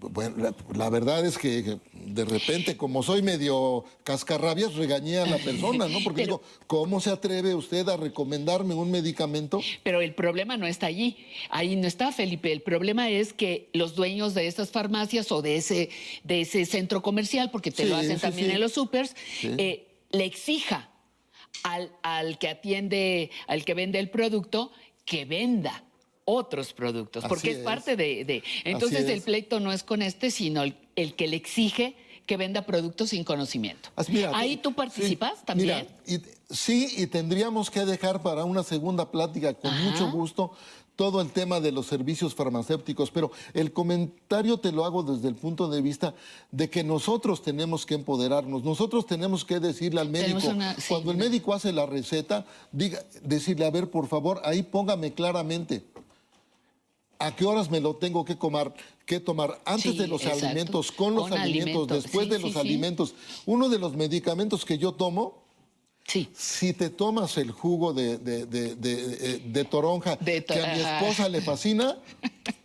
Bueno, 0.01 0.37
la, 0.37 0.55
la 0.77 0.91
verdad 0.91 1.27
es 1.27 1.37
que 1.39 1.79
de 1.93 2.25
repente, 2.25 2.77
como 2.77 3.03
soy 3.03 3.21
medio 3.21 3.85
cascarrabias, 4.05 4.75
regañé 4.75 5.19
a 5.19 5.27
la 5.27 5.39
persona, 5.45 5.89
¿no? 5.89 5.99
Porque 6.05 6.23
Pero- 6.23 6.37
digo, 6.39 6.43
¿cómo 6.69 7.01
se 7.01 7.11
atreve 7.11 7.53
usted 7.57 7.89
a 7.89 7.97
recomendarme 7.97 8.75
un 8.75 8.93
medicamento? 8.93 9.61
Pero 9.83 10.01
el 10.01 10.15
problema 10.15 10.57
no 10.57 10.69
está 10.69 10.87
allí. 10.87 11.17
Ahí 11.51 11.75
no 11.75 11.89
está, 11.89 12.13
Felipe. 12.13 12.53
El 12.53 12.63
problema 12.63 13.11
es 13.11 13.33
que 13.33 13.71
los 13.73 13.97
dueños 13.97 14.35
de 14.35 14.47
estas 14.47 14.71
farmacias 14.71 15.33
o 15.33 15.43
de 15.43 15.57
ese, 15.57 15.91
de 16.23 16.43
ese 16.43 16.65
centro 16.65 17.03
comercial, 17.03 17.51
porque 17.51 17.73
te 17.73 17.83
Sí, 17.83 17.89
lo 17.89 17.97
hacen 17.97 18.17
sí, 18.17 18.23
también 18.23 18.49
sí. 18.51 18.55
en 18.55 18.61
los 18.61 18.73
supers, 18.73 19.17
eh, 19.43 19.89
le 20.13 20.25
exija 20.25 20.91
al, 21.65 21.91
al 22.03 22.39
que 22.39 22.49
atiende, 22.49 23.31
al 23.49 23.65
que 23.65 23.75
vende 23.75 23.99
el 23.99 24.11
producto, 24.11 24.71
que 25.05 25.25
venda 25.25 25.83
otros 26.31 26.75
productos, 26.75 27.25
porque 27.27 27.53
es, 27.53 27.57
es. 27.59 27.65
parte 27.65 27.97
de... 27.97 28.25
de- 28.27 28.43
entonces 28.65 29.09
el 29.09 29.23
pleito 29.23 29.61
no 29.61 29.73
es 29.73 29.83
con 29.83 30.03
este, 30.03 30.31
sino 30.31 30.63
el, 30.63 30.77
el 30.95 31.15
que 31.15 31.27
le 31.27 31.37
exige 31.37 31.97
que 32.27 32.37
venda 32.37 32.67
productos 32.67 33.09
sin 33.11 33.25
conocimiento. 33.25 33.89
Mira, 34.09 34.33
Ahí 34.35 34.59
tú 34.59 34.75
participas 34.75 35.39
sí, 35.39 35.45
también. 35.47 35.87
mira, 36.07 36.21
y- 36.23 36.55
sí, 36.55 36.89
y 36.99 37.07
tendríamos 37.07 37.71
que 37.71 37.87
dejar 37.87 38.21
para 38.23 38.45
una 38.45 38.63
segunda 38.63 39.11
plática 39.11 39.55
con 39.55 39.71
Ajá. 39.71 39.83
mucho 39.91 40.11
gusto 40.11 40.53
todo 40.97 41.21
el 41.23 41.31
tema 41.31 41.61
de 41.61 41.71
los 41.73 41.87
servicios 41.87 42.35
farmacéuticos, 42.35 43.11
pero 43.13 43.31
el 43.55 43.73
comentario 43.73 44.59
te 44.59 44.73
lo 44.73 44.85
hago 44.85 45.05
desde 45.05 45.29
el 45.29 45.37
punto 45.37 45.69
de 45.69 45.81
vista 45.81 46.13
de 46.51 46.69
que 46.69 46.83
nosotros 46.85 47.41
tenemos 47.41 47.87
que 47.87 47.95
empoderarnos, 47.95 48.65
nosotros 48.65 49.07
tenemos 49.07 49.45
que 49.45 49.61
decirle 49.61 50.01
al 50.01 50.11
médico, 50.11 50.49
una- 50.49 50.75
sí, 50.75 50.83
cuando 50.89 51.13
el 51.13 51.17
médico 51.17 51.55
hace 51.55 51.73
la 51.73 51.87
receta, 51.87 52.45
diga, 52.73 53.03
decirle, 53.23 53.65
a 53.65 53.71
ver, 53.71 53.91
por 53.91 54.09
favor, 54.09 54.43
ahí 54.45 54.63
póngame 54.65 55.15
claramente. 55.15 55.85
¿A 57.21 57.35
qué 57.35 57.45
horas 57.45 57.69
me 57.71 57.81
lo 57.81 57.97
tengo 57.97 58.25
que 58.25 58.37
comer, 58.39 58.73
que 59.05 59.19
tomar? 59.19 59.61
Antes 59.65 59.93
Sí, 59.93 59.99
de 59.99 60.07
los 60.07 60.23
exacto. 60.23 60.47
alimentos, 60.47 60.93
con 60.93 61.15
los 61.15 61.29
Con 61.29 61.39
alimentos, 61.39 61.89
después 61.89 62.27
Sí, 62.27 62.31
de 62.33 62.39
los 62.39 62.53
sí. 62.53 62.59
alimentos. 62.59 63.15
Uno 63.47 63.69
de 63.69 63.79
los 63.79 63.97
medicamentos 63.97 64.65
que 64.65 64.79
yo 64.79 64.93
tomo, 64.93 65.43
Sí. 66.07 66.29
si 66.33 66.73
te 66.73 66.91
tomas 66.91 67.37
el 67.37 67.51
jugo 67.51 67.93
de, 67.93 68.19
de- 68.19 68.47
de- 68.47 68.77
de- 68.77 69.35
eh, 69.35 69.43
de 69.45 69.65
toronja 69.65 70.17
to- 70.17 70.25
que 70.25 70.61
a 70.63 70.75
mi 70.75 70.81
esposa 70.81 71.29
le 71.29 71.41
fascina, 71.43 71.99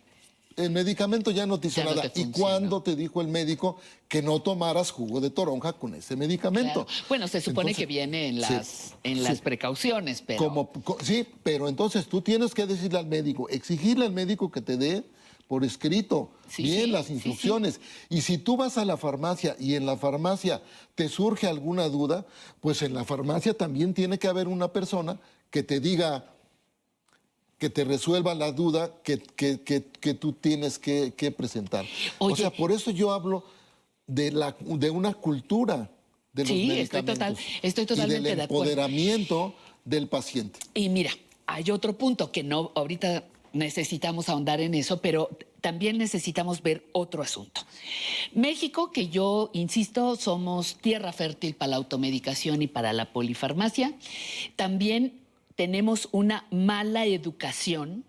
el 0.56 0.70
medicamento 0.70 1.30
ya 1.30 1.46
no 1.46 1.58
te 1.58 1.68
hizo 1.68 1.80
Ya 1.80 1.84
no 1.84 1.94
nada. 1.94 2.08
te 2.08 2.20
¿Y 2.20 2.30
cuándo 2.30 2.82
te 2.82 2.96
dijo 2.96 3.20
el 3.20 3.28
médico 3.28 3.78
que 4.08 4.22
no 4.22 4.40
tomaras 4.40 4.90
jugo 4.90 5.20
de 5.20 5.30
toronja 5.30 5.72
con 5.72 5.94
ese 5.94 6.16
medicamento? 6.16 6.86
Claro. 6.86 7.04
Bueno, 7.08 7.28
se 7.28 7.40
supone 7.40 7.70
Entonces, 7.70 7.76
que 7.76 7.86
viene 7.86 8.28
en 8.28 8.34
sí, 8.34 8.40
las, 8.40 8.94
en 9.02 9.16
sí. 9.16 9.20
las 9.22 9.40
precauciones, 9.40 10.22
pero... 10.26 10.38
Como, 10.38 10.70
sí, 11.02 11.26
pero 11.42 11.68
entonces 11.68 12.06
tú 12.06 12.20
tienes 12.20 12.54
que 12.54 12.66
decirle 12.66 12.98
al 12.98 13.06
médico, 13.06 13.48
exigirle 13.48 14.06
al 14.06 14.12
médico 14.12 14.50
que 14.50 14.60
te 14.60 14.76
dé 14.76 15.04
por 15.48 15.64
escrito 15.64 16.30
Sí, 16.48 16.62
bien 16.62 16.92
las 16.92 17.10
instrucciones. 17.10 17.80
Y 18.08 18.20
si 18.22 18.38
tú 18.38 18.56
vas 18.56 18.78
a 18.78 18.84
la 18.84 18.96
farmacia 18.96 19.56
y 19.58 19.74
en 19.74 19.86
la 19.86 19.96
farmacia 19.96 20.62
te 20.94 21.08
surge 21.08 21.46
alguna 21.46 21.88
duda, 21.88 22.26
pues 22.60 22.82
en 22.82 22.94
la 22.94 23.04
farmacia 23.04 23.54
también 23.54 23.92
tiene 23.94 24.18
que 24.18 24.28
haber 24.28 24.48
una 24.48 24.68
persona 24.72 25.18
que 25.50 25.62
te 25.62 25.80
diga, 25.80 26.33
que 27.64 27.70
te 27.70 27.82
resuelva 27.84 28.34
la 28.34 28.52
duda 28.52 28.90
que, 29.02 29.16
que- 29.18 29.62
que- 29.62 29.84
que 29.98 30.12
tú 30.12 30.34
tienes 30.34 30.78
que, 30.78 31.14
presentar. 31.34 31.86
o 32.18 32.36
sea, 32.36 32.50
por 32.50 32.70
eso 32.70 32.90
yo 32.90 33.10
hablo 33.10 33.42
de, 34.06 34.30
la, 34.32 34.54
de 34.60 34.90
una 34.90 35.14
cultura 35.14 35.90
de 36.34 36.42
los 36.42 36.48
Sí, 36.52 36.70
estoy 36.72 37.02
total- 37.04 37.38
estoy 37.62 37.84
y 37.84 37.86
totalmente 37.86 38.28
del 38.28 38.36
de 38.36 38.42
acuerdo. 38.42 38.64
empoderamiento 38.70 39.54
del 39.82 40.08
paciente. 40.08 40.60
Y 40.74 40.90
mira, 40.90 41.10
hay 41.46 41.70
otro 41.70 41.96
punto 41.96 42.30
que 42.30 42.42
no, 42.42 42.70
ahorita 42.74 43.24
necesitamos 43.54 44.28
ahondar 44.28 44.60
en 44.60 44.74
eso, 44.74 45.00
pero 45.00 45.30
también 45.62 45.96
necesitamos 45.96 46.60
ver 46.62 46.84
otro 46.92 47.22
asunto. 47.22 47.62
México, 48.34 48.90
que 48.90 49.08
yo 49.08 49.48
insisto, 49.54 50.16
somos 50.16 50.74
tierra 50.82 51.14
fértil 51.14 51.54
para 51.54 51.70
la 51.70 51.76
automedicación 51.76 52.60
y 52.60 52.66
para 52.66 52.92
la 52.92 53.10
polifarmacia, 53.10 53.94
también 54.54 55.14
tenemos 55.56 56.08
una 56.12 56.46
mala 56.50 57.06
educación 57.06 58.04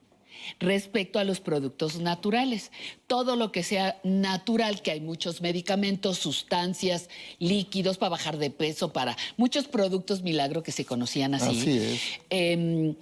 respecto 0.60 1.20
a 1.20 1.24
los 1.24 1.40
productos 1.40 2.00
naturales. 2.00 2.72
Todo 3.08 3.36
lo 3.36 3.52
que 3.52 3.64
sea 3.64 4.00
natural, 4.04 4.82
que 4.82 4.92
hay 4.92 5.02
muchos 5.02 5.42
medicamentos, 5.42 6.18
sustancias, 6.18 7.10
líquidos 7.40 7.98
para 7.98 8.12
bajar 8.12 8.38
de 8.38 8.50
peso, 8.50 8.94
para 8.94 9.18
muchos 9.38 9.68
productos 9.68 10.22
milagro 10.22 10.64
que 10.64 10.72
se 10.72 10.86
conocían 10.86 11.34
así. 11.34 11.60
Así 11.60 11.78
es. 11.78 12.02
Em, 12.30 12.96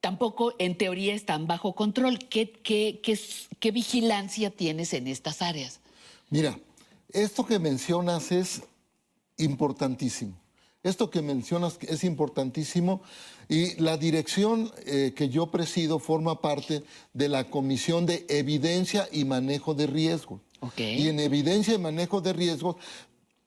tampoco 0.00 0.54
en 0.58 0.76
teoría 0.76 1.14
están 1.14 1.46
bajo 1.46 1.74
control. 1.74 2.18
¿Qué, 2.18 2.50
qué, 2.50 3.00
qué 3.60 3.70
vigilancia 3.70 4.50
tienes 4.50 4.92
en 4.94 5.06
estas 5.06 5.42
áreas? 5.42 5.80
Mira, 6.30 6.58
esto 7.12 7.46
que 7.46 7.58
mencionas 7.58 8.32
es 8.32 8.62
importantísimo. 9.36 10.34
Esto 10.88 11.10
que 11.10 11.20
mencionas 11.20 11.78
es 11.82 12.02
importantísimo 12.02 13.02
y 13.46 13.78
la 13.80 13.98
dirección 13.98 14.72
eh, 14.86 15.12
que 15.14 15.28
yo 15.28 15.48
presido 15.50 15.98
forma 15.98 16.40
parte 16.40 16.82
de 17.12 17.28
la 17.28 17.50
Comisión 17.50 18.06
de 18.06 18.24
Evidencia 18.28 19.06
y 19.12 19.24
Manejo 19.26 19.74
de 19.74 19.86
Riesgos. 19.86 20.40
Ok. 20.60 20.80
Y 20.80 21.08
en 21.08 21.20
evidencia 21.20 21.74
y 21.74 21.78
manejo 21.78 22.20
de 22.20 22.32
riesgos 22.32 22.76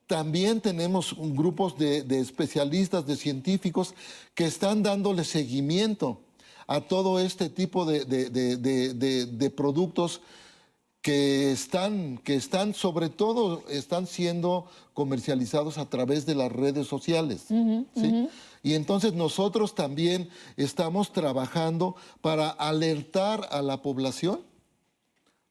también 0.08 0.62
tenemos 0.62 1.15
grupos 1.17 1.77
de, 1.77 2.04
de 2.04 2.19
especialistas, 2.19 3.06
de 3.08 3.15
científicos 3.15 3.95
que 4.36 4.45
están 4.45 4.84
dándole 4.84 5.23
seguimiento 5.23 6.21
a 6.67 6.82
todo 6.82 7.19
este 7.19 7.49
tipo 7.49 7.86
de 7.86 9.54
productos 9.56 10.21
que 11.01 11.51
están, 11.51 12.19
que 12.19 12.35
están, 12.35 12.73
sobre 12.73 13.09
todo, 13.09 13.63
están 13.69 14.05
siendo 14.05 14.67
comercializados 14.93 15.77
a 15.77 15.89
través 15.89 16.25
de 16.25 16.35
las 16.35 16.51
redes 16.51 16.87
sociales. 16.87 17.45
¿sí? 17.47 18.29
Y 18.63 18.75
entonces 18.75 19.13
nosotros 19.13 19.73
también 19.73 20.29
estamos 20.57 21.11
trabajando 21.11 21.95
para 22.21 22.49
alertar 22.49 23.47
a 23.51 23.63
la 23.63 23.81
población, 23.81 24.41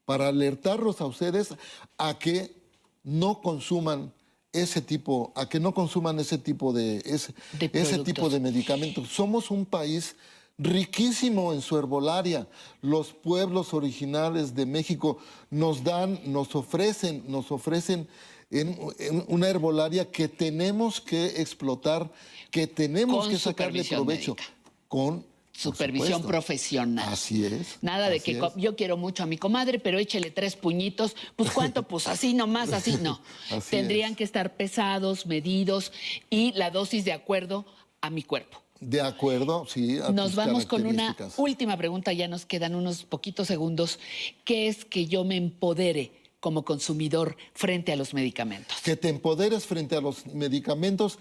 para 0.05 0.29
alertarlos 0.29 1.01
a 1.01 1.07
ustedes 1.07 1.55
a 1.99 2.19
que 2.19 2.55
no 3.03 3.41
consuman 3.41 4.13
ese 4.53 4.81
tipo, 4.81 5.33
a 5.35 5.49
que 5.49 5.59
no 5.59 5.75
consuman 5.75 6.19
ese 6.21 6.39
tipo 6.39 6.73
de, 6.73 6.99
ese, 7.05 7.35
De 7.59 7.71
ese 7.73 7.99
tipo 8.01 8.29
de 8.29 8.39
medicamentos. 8.39 9.09
Somos 9.09 9.51
un 9.51 9.65
país 9.65 10.15
riquísimo 10.61 11.53
en 11.53 11.63
su 11.63 11.79
herbolaria. 11.79 12.47
Los 12.83 13.13
pueblos 13.13 13.73
originales 13.75 14.55
de 14.55 14.67
México 14.67 15.19
nos 15.51 15.83
dan, 15.83 16.21
nos 16.27 16.55
ofrecen, 16.55 17.25
nos 17.27 17.51
ofrecen 17.51 18.07
en, 18.51 18.79
en 18.99 19.25
una 19.29 19.49
herbolaria 19.49 20.11
que 20.11 20.29
tenemos 20.29 21.01
que 21.01 21.41
explotar, 21.41 22.11
que 22.51 22.67
tenemos 22.67 23.25
Con 23.25 23.31
que 23.31 23.39
sacarle 23.39 23.85
provecho. 23.85 24.35
médica. 24.35 24.55
Con 24.89 25.31
Supervisión 25.53 26.23
profesional. 26.23 27.07
Así 27.13 27.45
es. 27.45 27.79
Nada 27.83 28.09
de 28.09 28.21
que 28.21 28.33
es. 28.33 28.39
yo 28.57 28.77
quiero 28.77 28.97
mucho 28.97 29.25
a 29.25 29.27
mi 29.27 29.37
comadre, 29.37 29.79
pero 29.79 29.99
échele 29.99 30.31
tres 30.31 30.57
puñitos. 30.57 31.15
Pues 31.37 31.51
cuánto, 31.51 31.83
pues 31.83 32.07
así 32.07 32.33
nomás, 32.33 32.73
así 32.73 32.97
no. 33.03 33.21
Así 33.51 33.71
Tendrían 33.73 34.13
es. 34.13 34.17
que 34.17 34.25
estar 34.25 34.57
pesados, 34.57 35.27
medidos 35.27 35.93
y 36.31 36.53
la 36.53 36.71
dosis 36.71 37.05
de 37.05 37.13
acuerdo 37.13 37.67
a 38.01 38.09
mi 38.09 38.23
cuerpo. 38.23 38.63
De 38.81 39.03
acuerdo, 39.03 39.67
sí. 39.67 39.99
a 39.99 40.11
Nos 40.11 40.29
tus 40.29 40.37
vamos 40.37 40.67
con 40.67 40.87
una 40.87 41.15
última 41.37 41.77
pregunta, 41.77 42.13
ya 42.15 42.29
nos 42.29 42.47
quedan 42.47 42.75
unos 42.75 43.05
poquitos 43.05 43.47
segundos. 43.47 43.99
¿Qué 44.45 44.69
es 44.69 44.87
que 44.87 45.07
yo 45.07 45.23
me 45.23 45.37
empodere 45.37 46.13
como 46.41 46.65
consumidor 46.65 47.37
frente 47.53 47.93
a 47.93 47.97
los 47.97 48.15
medicamentos? 48.15 48.75
Que 48.83 48.97
te 48.97 49.11
empoderes 49.11 49.67
frente 49.67 49.97
a 49.97 50.01
los 50.01 50.27
medicamentos, 50.27 51.19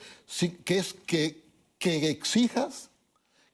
que 0.64 0.78
es 0.78 0.94
que, 0.94 1.44
que 1.78 2.10
exijas 2.10 2.90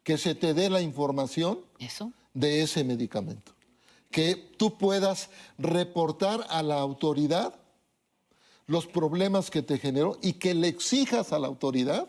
que 0.03 0.19
se 0.19 0.35
te 0.35 0.53
dé 0.53 0.69
la 0.69 0.81
información 0.81 1.61
¿Eso? 1.79 2.13
de 2.35 2.61
ese 2.61 2.83
medicamento. 2.83 3.53
Que 4.11 4.35
tú 4.35 4.77
puedas 4.77 5.31
reportar 5.57 6.45
a 6.49 6.61
la 6.61 6.75
autoridad 6.75 7.59
los 8.67 8.85
problemas 8.85 9.49
que 9.49 9.63
te 9.63 9.79
generó 9.79 10.19
y 10.21 10.33
que 10.33 10.53
le 10.53 10.67
exijas 10.67 11.33
a 11.33 11.39
la 11.39 11.47
autoridad 11.47 12.07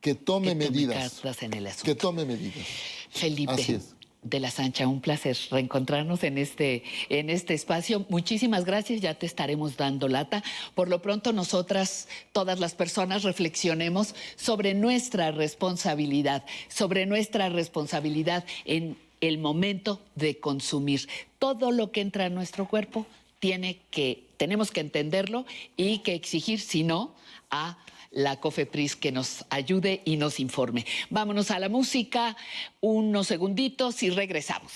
que 0.00 0.14
tome 0.14 0.48
Que 0.48 0.54
tome 0.54 0.70
medidas. 0.70 1.22
en 1.42 1.54
el. 1.54 1.68
Que 1.82 1.94
tome 1.94 2.24
medidas. 2.24 2.66
Felipe 3.10 3.52
Así 3.52 3.72
es. 3.74 3.94
de 4.22 4.40
la 4.40 4.50
Sancha, 4.50 4.86
un 4.86 5.00
placer 5.00 5.36
reencontrarnos 5.50 6.22
en 6.24 6.38
este, 6.38 6.82
en 7.08 7.30
este 7.30 7.54
espacio. 7.54 8.06
Muchísimas 8.08 8.64
gracias, 8.64 9.00
ya 9.00 9.14
te 9.14 9.26
estaremos 9.26 9.76
dando 9.76 10.08
lata. 10.08 10.42
Por 10.74 10.88
lo 10.88 11.02
pronto, 11.02 11.32
nosotras, 11.32 12.08
todas 12.32 12.60
las 12.60 12.74
personas, 12.74 13.22
reflexionemos 13.22 14.14
sobre 14.36 14.74
nuestra 14.74 15.30
responsabilidad, 15.32 16.44
sobre 16.68 17.06
nuestra 17.06 17.48
responsabilidad 17.48 18.44
en 18.64 18.96
el 19.20 19.38
momento 19.38 20.00
de 20.14 20.38
consumir. 20.38 21.08
Todo 21.38 21.72
lo 21.72 21.92
que 21.92 22.00
entra 22.00 22.26
a 22.26 22.30
nuestro 22.30 22.68
cuerpo 22.68 23.06
tiene 23.38 23.80
que, 23.90 24.24
tenemos 24.36 24.70
que 24.70 24.80
entenderlo 24.80 25.46
y 25.76 25.98
que 25.98 26.14
exigir, 26.14 26.60
si 26.60 26.82
no, 26.84 27.14
a 27.50 27.78
la 28.10 28.40
COFEPRIS 28.40 28.96
que 28.96 29.12
nos 29.12 29.44
ayude 29.50 30.02
y 30.04 30.16
nos 30.16 30.40
informe. 30.40 30.84
Vámonos 31.10 31.50
a 31.50 31.58
la 31.58 31.68
música, 31.68 32.36
unos 32.80 33.26
segunditos 33.28 34.02
y 34.02 34.10
regresamos. 34.10 34.72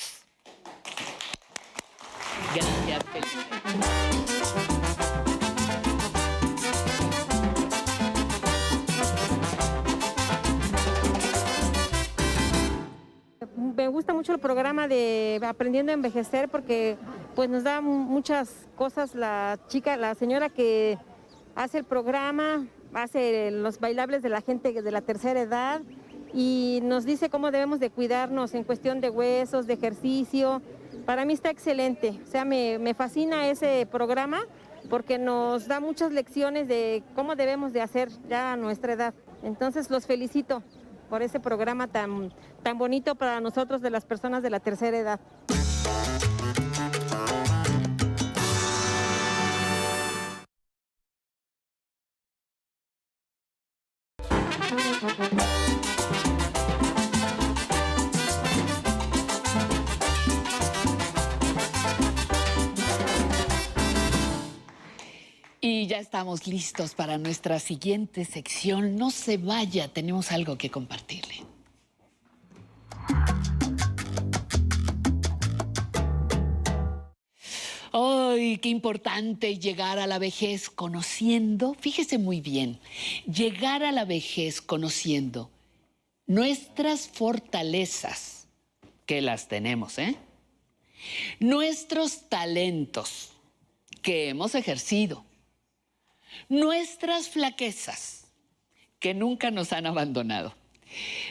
Gracias. 2.55 4.15
Me 13.77 13.89
gusta 13.89 14.15
mucho 14.15 14.33
el 14.33 14.39
programa 14.39 14.89
de 14.89 15.39
Aprendiendo 15.47 15.93
a 15.93 15.95
Envejecer 15.95 16.49
porque 16.49 16.97
pues 17.35 17.51
nos 17.51 17.63
da 17.65 17.81
mu- 17.81 17.99
muchas 18.05 18.67
cosas 18.77 19.15
la 19.15 19.59
chica, 19.69 19.97
la 19.97 20.15
señora 20.15 20.49
que 20.49 20.99
hace 21.55 21.79
el 21.79 21.85
programa, 21.85 22.67
hace 22.95 23.51
los 23.51 23.79
bailables 23.81 24.23
de 24.23 24.29
la 24.29 24.41
gente 24.41 24.73
de 24.73 24.91
la 24.91 25.01
tercera 25.01 25.41
edad 25.41 25.83
y 26.33 26.81
nos 26.83 27.05
dice 27.05 27.31
cómo 27.31 27.51
debemos 27.51 27.81
de 27.81 27.91
cuidarnos 27.91 28.55
en 28.55 28.65
cuestión 28.65 29.01
de 29.01 29.11
huesos, 29.11 29.67
de 29.67 29.75
ejercicio. 29.75 30.63
Para 31.07 31.25
mí 31.25 31.33
está 31.35 31.51
excelente, 31.51 32.21
o 32.25 32.27
sea, 32.27 32.45
me, 32.45 32.79
me 32.79 32.95
fascina 32.95 33.49
ese 33.49 33.87
programa 33.91 34.47
porque 34.89 35.19
nos 35.19 35.67
da 35.67 35.81
muchas 35.81 36.13
lecciones 36.13 36.69
de 36.69 37.03
cómo 37.15 37.37
debemos 37.37 37.73
de 37.73 37.83
hacer 37.83 38.11
ya 38.29 38.53
a 38.53 38.57
nuestra 38.57 38.93
edad. 38.93 39.15
Entonces 39.43 39.91
los 39.91 40.07
felicito 40.07 40.63
por 41.09 41.23
ese 41.23 41.41
programa 41.41 41.87
tan, 41.87 42.33
tan 42.63 42.79
bonito 42.79 43.15
para 43.15 43.41
nosotros 43.41 43.83
de 43.83 43.91
las 43.91 44.05
personas 44.05 44.43
de 44.43 44.51
la 44.51 44.61
tercera 44.61 44.99
edad. 44.99 45.21
Estamos 66.05 66.47
listos 66.47 66.95
para 66.95 67.17
nuestra 67.17 67.59
siguiente 67.59 68.27
sección. 68.27 68.97
No 68.97 69.11
se 69.11 69.39
vaya, 69.39 69.89
tenemos 69.89 70.33
algo 70.33 70.59
que 70.59 70.71
compartirle. 70.71 71.37
¡Ay, 77.91 78.59
qué 78.59 78.69
importante 78.69 79.59
llegar 79.59 79.99
a 79.99 80.07
la 80.07 80.19
vejez 80.19 80.69
conociendo! 80.69 81.75
Fíjese 81.81 82.19
muy 82.19 82.43
bien, 82.43 82.81
llegar 83.27 83.83
a 83.83 83.91
la 83.91 84.05
vejez 84.05 84.61
conociendo 84.61 85.51
nuestras 86.27 87.09
fortalezas, 87.09 88.47
que 89.07 89.23
las 89.23 89.49
tenemos, 89.49 89.99
¿eh? 89.99 90.17
Nuestros 91.41 92.29
talentos, 92.29 93.31
que 94.03 94.29
hemos 94.29 94.55
ejercido. 94.55 95.25
Nuestras 96.49 97.29
flaquezas, 97.29 98.27
que 98.99 99.15
nunca 99.15 99.51
nos 99.51 99.73
han 99.73 99.87
abandonado. 99.87 100.55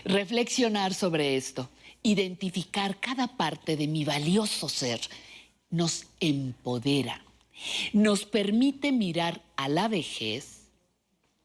Reflexionar 0.05 0.93
sobre 0.93 1.37
esto, 1.37 1.69
identificar 2.03 2.99
cada 2.99 3.27
parte 3.27 3.77
de 3.77 3.87
mi 3.87 4.05
valioso 4.05 4.69
ser, 4.69 5.01
nos 5.69 6.05
empodera, 6.19 7.23
nos 7.93 8.25
permite 8.25 8.91
mirar 8.91 9.41
a 9.55 9.69
la 9.69 9.87
vejez, 9.87 10.67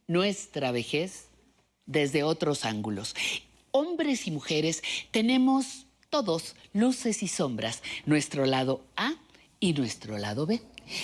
nuestra 0.07 0.73
vejez, 0.73 1.29
desde 1.87 2.23
otros 2.23 2.65
ángulos. 2.65 3.15
Hombres 3.71 4.27
y 4.27 4.31
mujeres 4.31 4.83
tenemos 5.11 5.87
todos 6.11 6.55
luces 6.73 7.23
y 7.23 7.29
sombras, 7.29 7.83
nuestro 8.07 8.47
lado 8.47 8.85
A 8.97 9.15
y 9.61 9.73
nuestro 9.73 10.19
lado 10.19 10.47
B. 10.47 10.61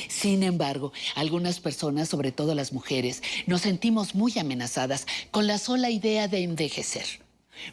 Sin 0.08 0.42
embargo, 0.42 0.92
algunas 1.14 1.60
personas, 1.60 2.08
sobre 2.08 2.32
todo 2.32 2.54
las 2.54 2.72
mujeres, 2.72 3.22
nos 3.46 3.62
sentimos 3.62 4.14
muy 4.14 4.38
amenazadas 4.38 5.06
con 5.30 5.46
la 5.46 5.58
sola 5.58 5.90
idea 5.90 6.28
de 6.28 6.42
envejecer. 6.42 7.06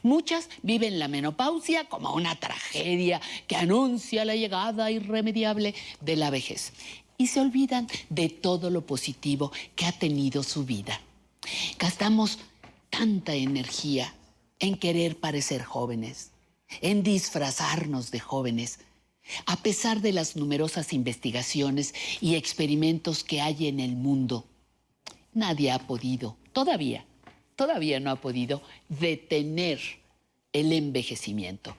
Muchas 0.04 0.50
viven 0.62 1.00
la 1.00 1.08
menopausia 1.08 1.86
como 1.86 2.14
una 2.14 2.36
tragedia 2.36 3.20
que 3.48 3.56
anuncia 3.56 4.26
la 4.26 4.36
llegada 4.36 4.92
irremediable 4.92 5.74
de 6.02 6.16
la 6.16 6.30
vejez 6.30 6.74
y 7.18 7.28
se 7.28 7.40
olvidan 7.40 7.88
de 8.10 8.30
todo 8.30 8.70
lo 8.70 8.86
positivo 8.86 9.52
que 9.76 9.86
ha 9.86 9.92
tenido 9.92 10.44
su 10.44 10.66
vida. 10.66 11.02
Gastamos 11.78 12.40
tanta 12.90 13.34
energía 13.34 14.14
en 14.60 14.78
querer 14.78 15.20
parecer 15.20 15.64
jóvenes, 15.64 16.32
en 16.82 17.04
disfrazarnos 17.04 18.12
de 18.12 18.20
jóvenes, 18.20 18.80
a 19.46 19.58
pesar 19.58 20.02
de 20.02 20.14
las 20.14 20.36
numerosas 20.36 20.94
investigaciones 20.94 21.94
y 22.20 22.36
experimentos 22.36 23.24
que 23.24 23.42
hay 23.42 23.68
en 23.68 23.80
el 23.80 23.96
mundo. 23.96 24.46
Nadie 25.34 25.72
ha 25.72 25.80
podido, 25.80 26.38
todavía, 26.54 27.06
todavía 27.56 28.00
no 28.00 28.12
ha 28.12 28.18
podido 28.18 28.62
detener 28.90 29.80
el 30.54 30.74
envejecimiento. 30.74 31.76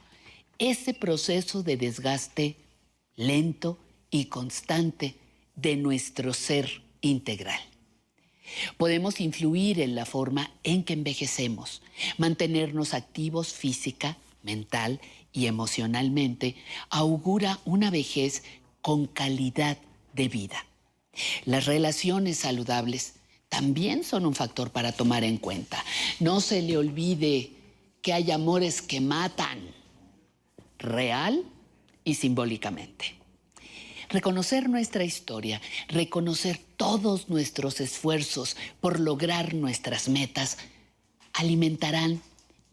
Ese 0.58 0.94
proceso 0.94 1.62
de 1.62 1.76
desgaste 1.76 2.56
lento 3.16 3.78
y 4.10 4.26
constante 4.26 5.16
de 5.56 5.76
nuestro 5.76 6.32
ser 6.32 6.82
integral. 7.00 7.60
Podemos 8.76 9.20
influir 9.20 9.80
en 9.80 9.94
la 9.94 10.04
forma 10.04 10.50
en 10.62 10.84
que 10.84 10.92
envejecemos, 10.92 11.82
mantenernos 12.18 12.94
activos 12.94 13.52
física, 13.52 14.18
mental 14.42 15.00
y 15.32 15.46
emocionalmente, 15.46 16.56
augura 16.90 17.58
una 17.64 17.90
vejez 17.90 18.42
con 18.80 19.06
calidad 19.06 19.78
de 20.12 20.28
vida. 20.28 20.66
Las 21.44 21.66
relaciones 21.66 22.38
saludables 22.38 23.14
también 23.48 24.02
son 24.02 24.26
un 24.26 24.34
factor 24.34 24.70
para 24.70 24.92
tomar 24.92 25.24
en 25.24 25.36
cuenta. 25.36 25.84
No 26.20 26.40
se 26.40 26.62
le 26.62 26.76
olvide 26.76 27.52
que 28.00 28.12
hay 28.12 28.30
amores 28.30 28.82
que 28.82 29.00
matan, 29.00 29.58
real 30.78 31.44
y 32.04 32.14
simbólicamente. 32.14 33.14
Reconocer 34.08 34.68
nuestra 34.68 35.04
historia, 35.04 35.60
reconocer 35.88 36.60
todos 36.76 37.28
nuestros 37.28 37.80
esfuerzos 37.80 38.56
por 38.80 39.00
lograr 39.00 39.54
nuestras 39.54 40.08
metas, 40.08 40.58
alimentarán 41.32 42.20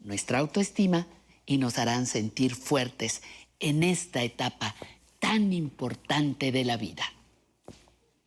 nuestra 0.00 0.38
autoestima 0.38 1.06
y 1.50 1.58
nos 1.58 1.78
harán 1.78 2.06
sentir 2.06 2.54
fuertes 2.54 3.22
en 3.58 3.82
esta 3.82 4.22
etapa 4.22 4.76
tan 5.18 5.52
importante 5.52 6.52
de 6.52 6.64
la 6.64 6.76
vida, 6.76 7.02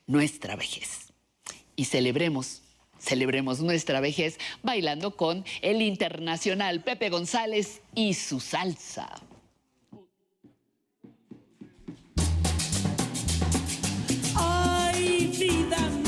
nuestra 0.08 0.58
vejez 0.58 1.14
y 1.78 1.86
celebremos, 1.86 2.64
celebremos 3.00 3.62
nuestra 3.62 4.02
vejez 4.02 4.40
bailando 4.62 5.16
con 5.16 5.46
el 5.62 5.82
internacional 5.82 6.84
Pepe 6.84 7.10
González 7.10 7.82
y 7.96 8.14
su 8.16 8.42
salsa. 8.42 9.10
Ay, 14.36 15.34
vida 15.40 16.03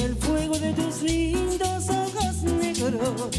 El 0.00 0.14
fuego 0.14 0.56
de 0.58 0.72
tus 0.74 1.02
lindos 1.02 1.88
ojos 1.90 2.42
negros 2.44 3.32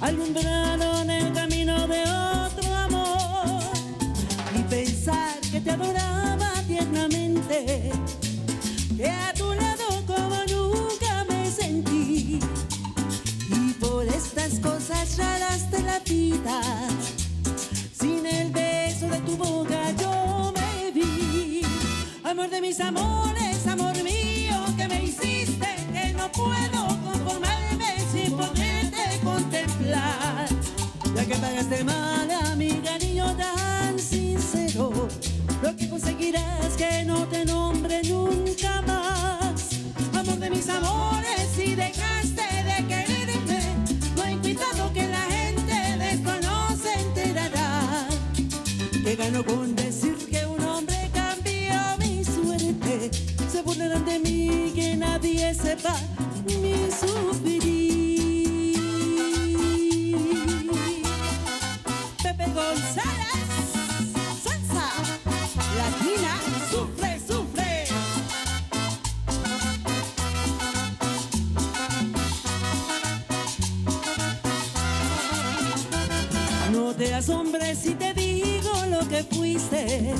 alumbraron 0.00 1.10
el 1.10 1.32
camino 1.34 1.86
de 1.86 2.00
otro 2.00 2.74
amor. 2.74 3.60
Y 4.58 4.62
pensar 4.62 5.38
que 5.50 5.60
te 5.60 5.70
adoraba 5.70 6.50
tiernamente, 6.66 7.92
que 8.96 9.06
a 9.06 9.34
tu 9.34 9.52
lado 9.52 10.02
como 10.06 10.36
nunca 10.50 11.26
me 11.28 11.50
sentí. 11.50 12.40
Y 13.50 13.72
por 13.78 14.06
estas 14.06 14.60
cosas 14.60 15.18
raras 15.18 15.70
de 15.70 15.82
la 15.82 15.98
vida, 15.98 16.62
sin 18.00 18.24
el 18.24 18.50
beso 18.50 19.08
de 19.08 19.18
tu 19.18 19.36
boca 19.36 19.92
yo 20.00 20.54
me 20.56 20.90
vi. 20.90 21.62
Amor 22.24 22.48
de 22.48 22.62
mis 22.62 22.80
amores, 22.80 23.66
amor 23.66 23.94
mío, 24.02 24.41
puedo 26.32 26.86
conformarme 27.04 27.98
sin 28.12 28.32
poderte 28.32 29.20
contemplar. 29.22 30.48
Ya 31.14 31.26
que 31.26 31.34
pagaste 31.36 31.84
mal 31.84 32.30
a 32.30 32.56
mi 32.56 32.70
cariño 32.80 33.36
tan 33.36 33.98
sincero, 33.98 35.08
lo 35.62 35.76
que 35.76 35.88
conseguirás 35.88 36.76
que 36.76 37.04
no 37.04 37.26
te 37.26 37.44
nombre 37.44 38.02
nunca 38.04 38.82
más. 38.82 39.70
Amor 40.14 40.38
de 40.38 40.50
mis 40.50 40.68
amores, 40.68 41.48
si 41.54 41.74
dejaste 41.74 42.46
de 42.68 42.86
quererme, 42.86 43.60
no 44.16 44.22
hay 44.22 44.36
cuidado 44.36 44.92
que 44.92 45.06
la 45.08 45.22
gente 45.36 45.74
de 45.98 46.10
esto 46.12 46.32
no 46.42 46.76
se 46.76 46.92
enterará. 47.00 48.06
Que 49.04 49.16
gano 49.16 49.44
con 49.44 49.74
Libran 53.82 54.04
de 54.04 54.18
mí 54.20 54.72
que 54.74 54.96
nadie 54.96 55.52
sepa 55.54 55.96
mi 56.46 56.74
sufrir. 57.00 58.78
Pepe 62.22 62.46
González, 62.54 63.48
salsa, 64.44 64.86
latina, 65.78 66.32
sufre, 66.70 67.20
sufre. 67.26 67.86
No 76.70 76.94
te 76.94 77.14
asombres 77.14 77.78
si 77.78 77.94
te 77.94 78.14
digo 78.14 78.72
lo 78.90 79.08
que 79.08 79.24
fuiste 79.24 80.14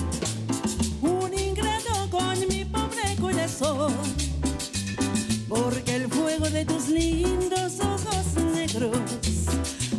Porque 5.48 5.96
el 5.96 6.09
fuego 6.09 6.48
de 6.51 6.64
tus 6.64 6.88
lindos 6.88 7.81
ojos 7.81 8.27
negros 8.55 8.98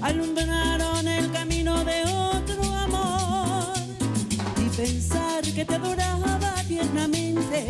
alumbraron 0.01 1.07
el 1.07 1.31
camino 1.31 1.83
de 1.85 2.03
otro 2.03 2.63
amor. 2.63 3.73
Y 4.57 4.69
pensar 4.75 5.41
que 5.43 5.63
te 5.63 5.75
adoraba 5.75 6.55
tiernamente, 6.67 7.67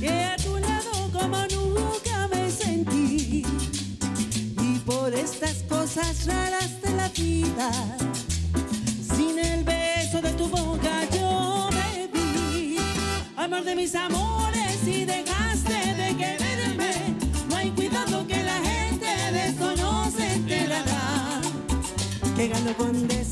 que 0.00 0.10
a 0.10 0.36
tu 0.36 0.56
lado 0.56 1.10
como 1.12 1.38
nunca 1.56 2.28
me 2.28 2.50
sentí. 2.50 3.44
Y 4.62 4.78
por 4.86 5.12
estas 5.12 5.62
cosas 5.68 6.26
raras 6.26 6.80
de 6.80 6.90
la 6.94 7.08
vida, 7.08 7.70
sin 9.14 9.38
el 9.38 9.64
beso 9.64 10.22
de 10.22 10.30
tu 10.32 10.48
boca 10.48 11.04
yo 11.12 11.68
me 11.72 12.08
vi. 12.12 12.76
Amor 13.36 13.64
de 13.64 13.74
mis 13.76 13.94
amores, 13.94 14.23
Que 22.64 23.23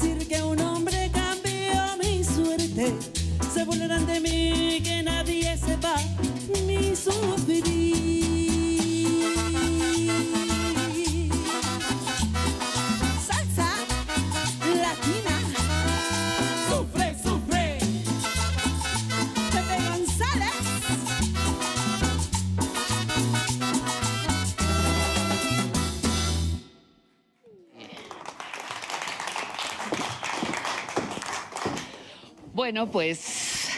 pues 32.92 33.68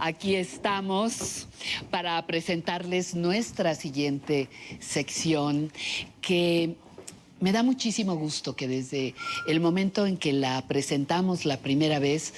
aquí 0.00 0.34
estamos 0.34 1.46
para 1.90 2.26
presentarles 2.26 3.14
nuestra 3.14 3.76
siguiente 3.76 4.48
sección 4.80 5.72
que 6.20 6.74
me 7.40 7.52
da 7.52 7.62
muchísimo 7.62 8.16
gusto 8.16 8.56
que 8.56 8.66
desde 8.66 9.14
el 9.46 9.60
momento 9.60 10.06
en 10.06 10.16
que 10.16 10.32
la 10.32 10.66
presentamos 10.66 11.44
la 11.44 11.58
primera 11.58 12.00
vez 12.00 12.34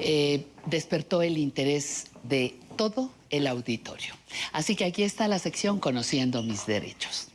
eh, 0.00 0.46
despertó 0.66 1.20
el 1.20 1.36
interés 1.36 2.06
de 2.22 2.54
todo 2.76 3.10
el 3.28 3.46
auditorio. 3.46 4.14
Así 4.52 4.74
que 4.74 4.86
aquí 4.86 5.02
está 5.02 5.28
la 5.28 5.38
sección 5.38 5.80
Conociendo 5.80 6.42
mis 6.42 6.64
derechos. 6.66 7.31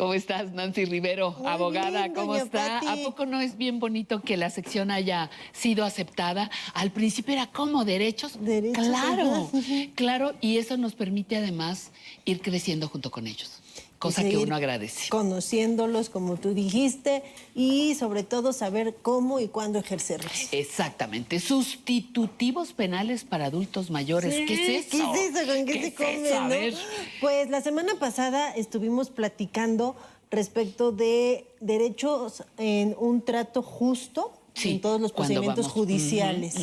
¿Cómo 0.00 0.14
estás, 0.14 0.50
Nancy 0.54 0.86
Rivero, 0.86 1.32
Muy 1.38 1.46
abogada? 1.46 2.04
bien, 2.04 2.14
¿Cómo 2.14 2.34
está? 2.34 2.80
Pati. 2.80 2.86
¿A 2.86 3.04
poco 3.04 3.26
no 3.26 3.38
es 3.38 3.58
bien 3.58 3.78
bonito 3.80 4.22
que 4.22 4.38
la 4.38 4.48
sección 4.48 4.90
haya 4.90 5.28
sido 5.52 5.84
aceptada? 5.84 6.50
Al 6.72 6.90
principio 6.90 7.34
era 7.34 7.48
como 7.48 7.84
derechos. 7.84 8.42
Derechos, 8.42 8.82
claro, 8.82 9.50
claro, 9.94 10.34
y 10.40 10.56
eso 10.56 10.78
nos 10.78 10.94
permite 10.94 11.36
además 11.36 11.92
ir 12.24 12.40
creciendo 12.40 12.88
junto 12.88 13.10
con 13.10 13.26
ellos, 13.26 13.59
cosa 14.00 14.24
que 14.24 14.38
uno 14.38 14.56
agradece. 14.56 15.10
Conociéndolos, 15.10 16.08
como 16.08 16.36
tú 16.36 16.54
dijiste, 16.54 17.22
y 17.54 17.94
sobre 17.94 18.24
todo 18.24 18.52
saber 18.52 18.96
cómo 19.02 19.38
y 19.38 19.48
cuándo 19.48 19.78
ejercerlos. 19.78 20.48
Exactamente, 20.50 21.38
sustitutivos 21.38 22.72
penales 22.72 23.24
para 23.24 23.44
adultos 23.44 23.90
mayores. 23.90 24.34
¿Qué 24.34 24.54
es 24.54 24.86
eso? 24.86 25.12
¿Qué 25.12 25.26
es 25.26 25.36
eso? 25.36 25.46
¿Con 25.46 25.66
qué, 25.66 25.72
se 25.74 25.86
es 25.88 25.94
come, 25.94 26.28
eso? 26.28 26.38
A 26.38 26.42
no? 26.44 26.48
ver. 26.48 26.74
Pues 27.20 27.50
la 27.50 27.60
semana 27.60 27.94
pasada 28.00 28.56
estuvimos 28.56 29.10
platicando 29.10 29.94
respecto 30.30 30.92
de 30.92 31.44
derechos 31.60 32.42
en 32.56 32.96
un 32.98 33.22
trato 33.22 33.62
justo 33.62 34.32
Sí, 34.54 34.72
en 34.72 34.80
todos 34.80 35.00
los 35.00 35.12
procedimientos 35.12 35.68
judiciales. 35.68 36.56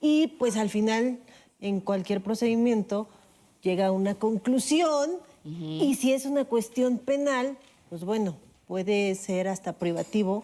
Y 0.00 0.28
pues 0.38 0.56
al 0.56 0.70
final, 0.70 1.18
en 1.60 1.80
cualquier 1.80 2.22
procedimiento, 2.22 3.08
llega 3.62 3.86
a 3.86 3.92
una 3.92 4.14
conclusión 4.14 5.10
y 5.46 5.94
si 5.94 6.12
es 6.12 6.26
una 6.26 6.44
cuestión 6.44 6.98
penal, 6.98 7.56
pues 7.88 8.04
bueno, 8.04 8.36
puede 8.66 9.14
ser 9.14 9.46
hasta 9.48 9.74
privativo 9.74 10.42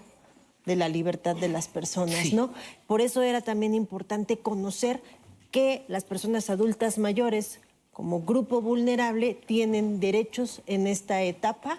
de 0.65 0.77
la 0.77 0.89
libertad 0.89 1.35
de 1.35 1.49
las 1.49 1.67
personas, 1.67 2.19
Sí. 2.29 2.35
¿no? 2.37 2.53
Por 2.87 3.01
eso 3.01 3.23
era 3.23 3.41
también 3.41 3.75
importante 3.75 4.39
conocer 4.39 5.03
que 5.51 5.85
las 5.89 6.05
personas 6.05 6.49
adultas 6.51 6.99
mayores, 6.99 7.59
como 7.93 8.23
grupo 8.23 8.61
vulnerable, 8.61 9.35
tienen 9.35 9.99
derechos 9.99 10.63
en 10.67 10.87
esta 10.87 11.23
etapa, 11.23 11.79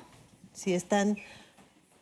si 0.51 0.73
están 0.73 1.17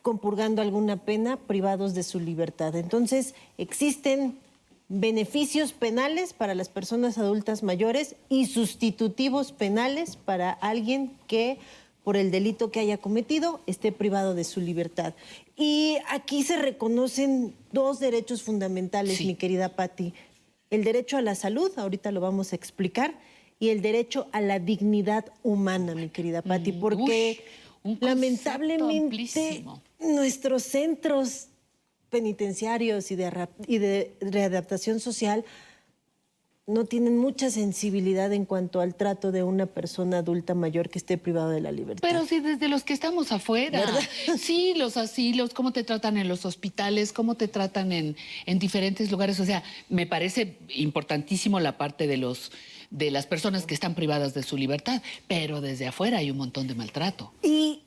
compurgando 0.01 0.61
alguna 0.63 0.97
pena, 0.97 1.37
privados 1.37 1.93
de 1.93 2.01
su 2.03 2.19
libertad. 2.19 2.75
Entonces, 2.75 3.35
existen 3.59 4.39
beneficios 4.93 5.71
penales 5.71 6.33
para 6.33 6.53
las 6.53 6.67
personas 6.67 7.17
adultas 7.17 7.63
mayores 7.63 8.15
y 8.27 8.47
sustitutivos 8.47 9.53
penales 9.53 10.17
para 10.17 10.51
alguien 10.51 11.13
que 11.27 11.57
por 12.03 12.17
el 12.17 12.29
delito 12.31 12.71
que 12.71 12.81
haya 12.81 12.97
cometido 12.97 13.61
esté 13.67 13.91
privado 13.93 14.33
de 14.35 14.43
su 14.43 14.59
libertad. 14.59 15.13
Y 15.55 15.97
aquí 16.09 16.43
se 16.43 16.57
reconocen 16.57 17.55
dos 17.71 17.99
derechos 17.99 18.41
fundamentales, 18.43 19.17
Sí. 19.17 19.25
mi 19.27 19.35
querida 19.35 19.69
Patti. 19.75 20.13
El 20.69 20.83
derecho 20.83 21.15
a 21.17 21.21
la 21.21 21.35
salud, 21.35 21.71
ahorita 21.77 22.11
lo 22.11 22.19
vamos 22.19 22.51
a 22.51 22.55
explicar, 22.55 23.13
y 23.59 23.69
el 23.69 23.81
derecho 23.81 24.27
a 24.33 24.41
la 24.41 24.59
dignidad 24.59 25.25
humana, 25.43 25.93
mi 25.95 26.09
querida 26.09 26.41
Patti, 26.41 26.71
Mm, 26.73 26.79
porque 26.79 27.43
lamentablemente 27.99 28.97
amplísimo. 28.97 29.81
nuestros 29.99 30.63
centros 30.63 31.47
penitenciarios 32.11 33.09
y 33.09 33.15
de, 33.15 33.25
arra- 33.25 33.49
y 33.65 33.79
de 33.79 34.13
readaptación 34.21 34.99
social 34.99 35.43
no 36.67 36.85
tienen 36.85 37.17
mucha 37.17 37.49
sensibilidad 37.49 38.31
en 38.31 38.45
cuanto 38.45 38.79
al 38.81 38.95
trato 38.95 39.31
de 39.31 39.41
una 39.43 39.65
persona 39.65 40.19
adulta 40.19 40.53
mayor 40.53 40.89
que 40.89 40.99
esté 40.99 41.17
privado 41.17 41.49
de 41.49 41.59
la 41.59 41.71
libertad. 41.71 42.07
Pero 42.07 42.25
sí, 42.25 42.39
desde 42.39 42.67
los 42.69 42.83
que 42.83 42.93
estamos 42.93 43.31
afuera. 43.31 43.79
¿Verdad? 43.79 43.99
Sí, 44.37 44.73
los 44.77 44.95
asilos, 44.95 45.53
cómo 45.53 45.73
te 45.73 45.83
tratan 45.83 46.17
en 46.17 46.27
los 46.27 46.45
hospitales, 46.45 47.11
cómo 47.13 47.35
te 47.35 47.47
tratan 47.47 47.91
en, 47.91 48.15
en 48.45 48.59
diferentes 48.59 49.11
lugares. 49.11 49.39
O 49.39 49.45
sea, 49.45 49.63
me 49.89 50.05
parece 50.05 50.57
importantísimo 50.69 51.59
la 51.59 51.77
parte 51.77 52.05
de 52.07 52.17
los 52.17 52.51
de 52.91 53.09
las 53.09 53.25
personas 53.25 53.65
que 53.65 53.73
están 53.73 53.95
privadas 53.95 54.33
de 54.33 54.43
su 54.43 54.57
libertad, 54.57 55.01
pero 55.29 55.61
desde 55.61 55.87
afuera 55.87 56.17
hay 56.17 56.29
un 56.29 56.35
montón 56.37 56.67
de 56.67 56.75
maltrato. 56.75 57.31
Y 57.41 57.83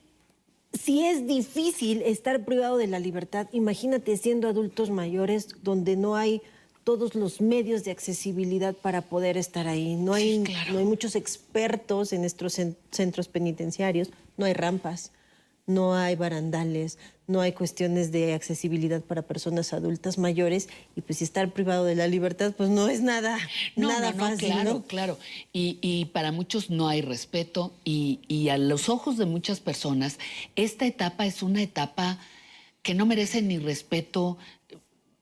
si 0.78 1.04
es 1.04 1.26
difícil 1.26 2.02
estar 2.02 2.44
privado 2.44 2.76
de 2.76 2.86
la 2.86 2.98
libertad, 2.98 3.46
imagínate 3.52 4.16
siendo 4.16 4.48
adultos 4.48 4.90
mayores 4.90 5.48
donde 5.62 5.96
no 5.96 6.16
hay 6.16 6.42
todos 6.84 7.14
los 7.14 7.40
medios 7.40 7.84
de 7.84 7.90
accesibilidad 7.92 8.74
para 8.74 9.00
poder 9.00 9.36
estar 9.38 9.66
ahí. 9.68 9.94
No 9.96 10.12
hay, 10.12 10.38
Sí, 10.38 10.44
claro. 10.44 10.72
no 10.74 10.78
hay 10.80 10.84
muchos 10.84 11.14
expertos 11.16 12.12
en 12.12 12.20
nuestros 12.20 12.58
cen- 12.58 12.76
centros 12.90 13.28
penitenciarios, 13.28 14.10
no 14.36 14.44
hay 14.46 14.52
rampas, 14.52 15.10
no 15.66 15.94
hay 15.94 16.14
barandales, 16.16 16.98
no 17.26 17.40
hay 17.40 17.52
cuestiones 17.52 18.12
de 18.12 18.34
accesibilidad 18.34 19.00
para 19.00 19.22
personas 19.22 19.72
adultas 19.72 20.18
mayores 20.18 20.68
y 20.94 21.00
pues 21.00 21.22
estar 21.22 21.52
privado 21.52 21.84
de 21.84 21.94
la 21.94 22.06
libertad 22.06 22.52
pues 22.56 22.68
no 22.70 22.88
es 22.88 23.00
nada, 23.00 23.38
No, 23.76 23.88
nada 23.88 24.12
no, 24.12 24.16
no, 24.18 24.24
fácil, 24.30 24.48
claro, 24.48 24.74
¿no? 24.74 24.82
claro. 24.82 25.18
Y, 25.52 25.78
y 25.80 26.06
para 26.06 26.32
muchos 26.32 26.70
no 26.70 26.88
hay 26.88 27.00
respeto 27.00 27.72
y, 27.84 28.20
y 28.28 28.50
a 28.50 28.58
los 28.58 28.88
ojos 28.88 29.16
de 29.16 29.26
muchas 29.26 29.60
personas, 29.60 30.18
esta 30.56 30.84
etapa 30.86 31.26
es 31.26 31.42
una 31.42 31.62
etapa 31.62 32.18
que 32.82 32.94
no 32.94 33.06
merece 33.06 33.40
ni 33.40 33.58
respeto, 33.58 34.36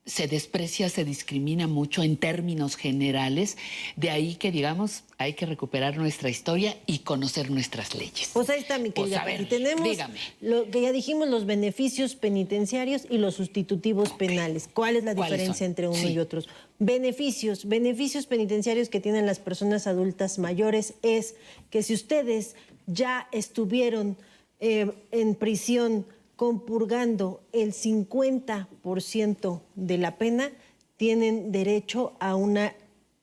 se 0.05 0.27
desprecia, 0.27 0.88
se 0.88 1.05
discrimina 1.05 1.69
mucho 1.69 2.03
en 2.03 2.17
términos 2.17 2.75
generales. 2.77 3.57
De 3.95 4.11
ahí 4.11 4.35
que, 4.35 4.51
digamos, 4.51 5.05
hay 5.17 5.35
que 5.35 5.47
recuperar 5.47 5.97
nuestra 5.97 6.29
historia 6.29 6.77
y 6.87 7.01
conocer 7.01 7.51
nuestras 7.53 7.95
leyes. 7.95 8.31
Pues 8.33 8.51
ahí 8.51 8.59
está, 8.61 8.79
mi 8.79 8.91
Pues, 8.91 9.11
querida 9.11 9.25
ver. 9.25 9.49
Tenemos 9.49 9.88
dígame. 9.88 10.19
lo 10.41 10.69
que 10.71 10.83
ya 10.83 10.91
dijimos, 10.91 11.29
los 11.29 11.47
beneficios 11.47 12.17
penitenciarios 12.17 13.03
y 13.09 13.19
los 13.19 13.37
sustitutivos 13.37 14.11
penales. 14.15 14.69
¿Cuál 14.73 14.97
es 14.97 15.05
la 15.05 15.15
¿Cuáles 15.15 15.33
diferencia 15.38 15.65
son? 15.65 15.71
entre 15.71 15.87
uno 15.88 15.97
Sí. 15.99 16.09
y 16.15 16.19
otros? 16.19 16.49
Beneficios. 16.81 17.67
Beneficios 17.69 18.27
penitenciarios 18.27 18.88
que 18.88 18.99
tienen 18.99 19.25
las 19.25 19.38
personas 19.38 19.87
adultas 19.87 20.38
mayores 20.41 20.95
es 21.03 21.37
que 21.71 21.85
si 21.85 21.95
ustedes 21.95 22.57
ya 22.88 23.29
estuvieron 23.31 24.17
eh, 24.59 24.91
en 25.12 25.37
prisión 25.37 26.07
compurgando 26.43 27.41
el 27.53 27.73
50% 27.73 29.63
de 29.77 29.97
la 29.97 30.19
pena, 30.19 30.51
tienen 30.97 31.53
derecho 31.53 32.15
a 32.19 32.35
una 32.35 32.75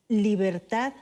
libertad 0.08 0.94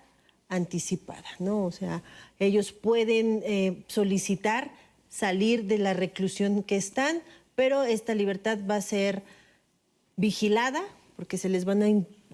anticipada, 0.48 1.28
¿no? 1.38 1.64
O 1.64 1.70
sea, 1.70 2.02
ellos 2.40 2.72
pueden 2.72 3.40
eh, 3.44 3.84
solicitar 3.86 4.72
salir 5.08 5.66
de 5.66 5.78
la 5.78 5.94
reclusión 5.94 6.64
que 6.64 6.74
están, 6.74 7.22
pero 7.54 7.84
esta 7.84 8.16
libertad 8.16 8.58
va 8.68 8.74
a 8.74 8.82
ser 8.82 9.22
vigilada 10.16 10.82
porque 11.14 11.38
se 11.38 11.48
les 11.48 11.64
van 11.64 11.82
a 11.84 11.88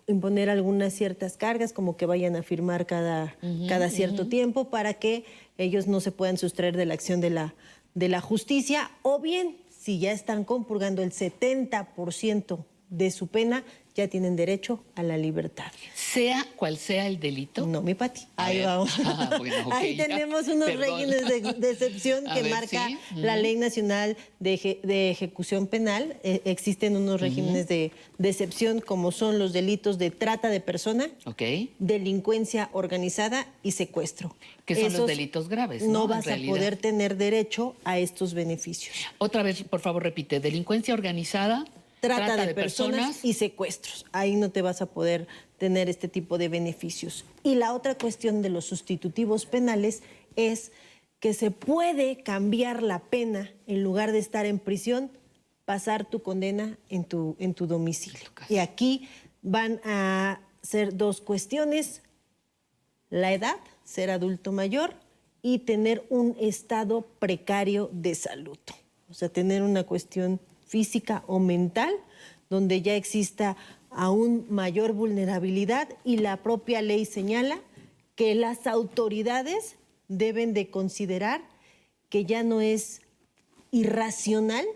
imponer 0.07 0.49
algunas 0.49 0.95
ciertas 0.95 1.37
cargas, 1.37 1.75
como 1.75 1.99
que 1.99 2.07
vayan 2.07 2.37
a 2.37 2.43
firmar 2.43 2.87
cada, 2.87 3.37
cada 3.69 3.91
cierto 3.91 4.29
tiempo 4.29 4.71
para 4.71 4.95
que 4.95 5.27
ellos 5.59 5.89
no 5.89 6.01
se 6.01 6.11
puedan 6.11 6.39
sustraer 6.39 6.75
de 6.75 6.87
la 6.87 6.95
acción 6.95 7.21
de 7.21 7.29
la, 7.29 7.55
de 7.93 8.09
la 8.09 8.23
justicia, 8.23 8.91
o 9.03 9.19
bien, 9.21 9.59
si 9.85 9.99
ya 9.99 10.13
están 10.13 10.45
compurgando 10.45 11.03
el 11.03 11.13
70% 11.13 12.65
de 12.89 13.11
su 13.11 13.27
pena, 13.27 13.65
ya 13.95 14.09
tienen 14.09 14.35
derecho 14.35 14.83
a 14.97 15.03
la 15.05 15.17
libertad. 15.17 15.71
Sea 15.95 16.45
cual 16.57 16.77
sea 16.79 17.07
el 17.07 17.21
delito. 17.21 17.65
No, 17.67 17.81
mi 17.81 17.95
Pati. 17.95 18.23
Ahí 18.37 18.59
ver. 18.59 18.67
vamos. 18.67 18.91
Ah, 19.05 19.37
bueno, 19.39 19.69
Ahí 19.73 19.97
tenemos 19.97 20.49
unos 20.49 20.69
Perdón. 20.71 20.99
regímenes 21.01 21.29
de, 21.29 21.53
de 21.61 21.71
excepción 21.71 22.27
A 22.29 22.35
que 22.35 22.43
ver, 22.43 22.51
marca 22.51 22.89
sí. 22.89 22.99
la 23.15 23.37
Ley 23.37 23.57
Nacional 23.57 24.17
de, 24.41 24.55
Eje- 24.55 24.81
de 24.83 25.11
Ejecución 25.11 25.67
Penal. 25.69 26.17
Eh, 26.25 26.43
existen 26.45 26.97
unos 26.97 27.21
regímenes 27.21 27.69
de, 27.69 27.93
de 28.19 28.29
excepción 28.29 28.81
como 28.81 29.13
son 29.13 29.39
los 29.39 29.53
delitos 29.53 29.99
de 29.99 30.11
trata 30.11 30.49
de 30.49 30.61
persona, 30.61 31.09
Ok. 31.27 31.43
delincuencia 31.79 32.71
organizada 32.73 33.47
y 33.63 33.73
secuestro. 33.73 34.35
Que 34.65 34.75
son 34.75 34.93
los 34.93 35.07
delitos 35.07 35.49
graves, 35.49 35.83
¿no? 35.83 36.09
Vas 36.09 36.27
a 36.27 36.37
poder 36.47 36.77
tener 36.77 37.17
derecho 37.17 37.77
a 37.85 37.99
estos 37.99 38.35
beneficios. 38.35 38.97
Otra 39.19 39.43
vez, 39.43 39.63
por 39.63 39.81
favor, 39.81 40.03
repite. 40.03 40.41
Delincuencia 40.41 40.95
organizada. 40.95 41.65
Trata, 42.07 42.47
de, 42.47 42.55
personas, 42.55 43.25
y 43.25 43.35
secuestros. 43.35 44.05
Ahí 44.13 44.37
no 44.37 44.51
te 44.51 44.63
vas 44.63 44.83
a 44.83 44.87
poder 44.87 45.27
tener 45.59 45.89
este 45.89 46.09
tipo 46.09 46.39
de 46.39 46.49
beneficios. 46.49 47.25
Y 47.43 47.55
la 47.55 47.73
otra 47.73 47.97
cuestión 47.97 48.43
de 48.43 48.51
los 48.51 48.65
sustitutivos 48.65 49.47
penales 49.47 50.03
es 50.37 50.73
que 51.21 51.33
se 51.33 51.51
puede 51.51 52.23
cambiar 52.23 52.83
la 52.83 52.99
pena 52.99 53.51
en 53.67 53.83
lugar 53.83 54.13
de 54.13 54.19
estar 54.19 54.47
en 54.47 54.59
prisión, 54.59 55.11
pasar 55.65 56.05
tu 56.05 56.23
condena 56.23 56.79
en 56.89 57.05
tu, 57.05 57.37
en 57.39 57.55
tu 57.55 57.67
domicilio. 57.67 58.29
Y 58.49 58.59
aquí 58.59 59.09
van 59.41 59.81
a 59.85 60.41
ser 60.63 60.97
dos 60.97 61.21
cuestiones, 61.21 62.03
la 63.11 63.33
edad, 63.33 63.57
ser 63.85 64.11
adulto 64.11 64.53
mayor 64.53 64.95
y 65.43 65.61
tener 65.61 66.05
un 66.09 66.37
estado 66.41 67.07
precario 67.19 67.91
de 67.93 68.15
salud. 68.15 68.59
O 69.09 69.15
sea, 69.15 69.29
tener 69.29 69.63
una 69.63 69.85
cuestión 69.85 70.41
física 70.75 71.23
o 71.29 71.39
mental 71.39 71.95
donde 72.51 72.83
ya 72.83 72.97
exista 72.97 73.57
aún 73.91 74.45
mayor 74.51 74.93
vulnerabilidad 74.93 75.89
y 76.05 76.17
la 76.17 76.39
propia 76.39 76.83
ley 76.83 77.05
señala 77.05 77.61
que 78.17 78.35
las 78.35 78.67
autoridades 78.67 79.77
deben 80.09 80.53
de 80.53 80.71
considerar 80.71 81.43
que 82.09 82.25
ya 82.25 82.43
no 82.43 82.61
es 82.61 83.03
irracional 83.71 84.67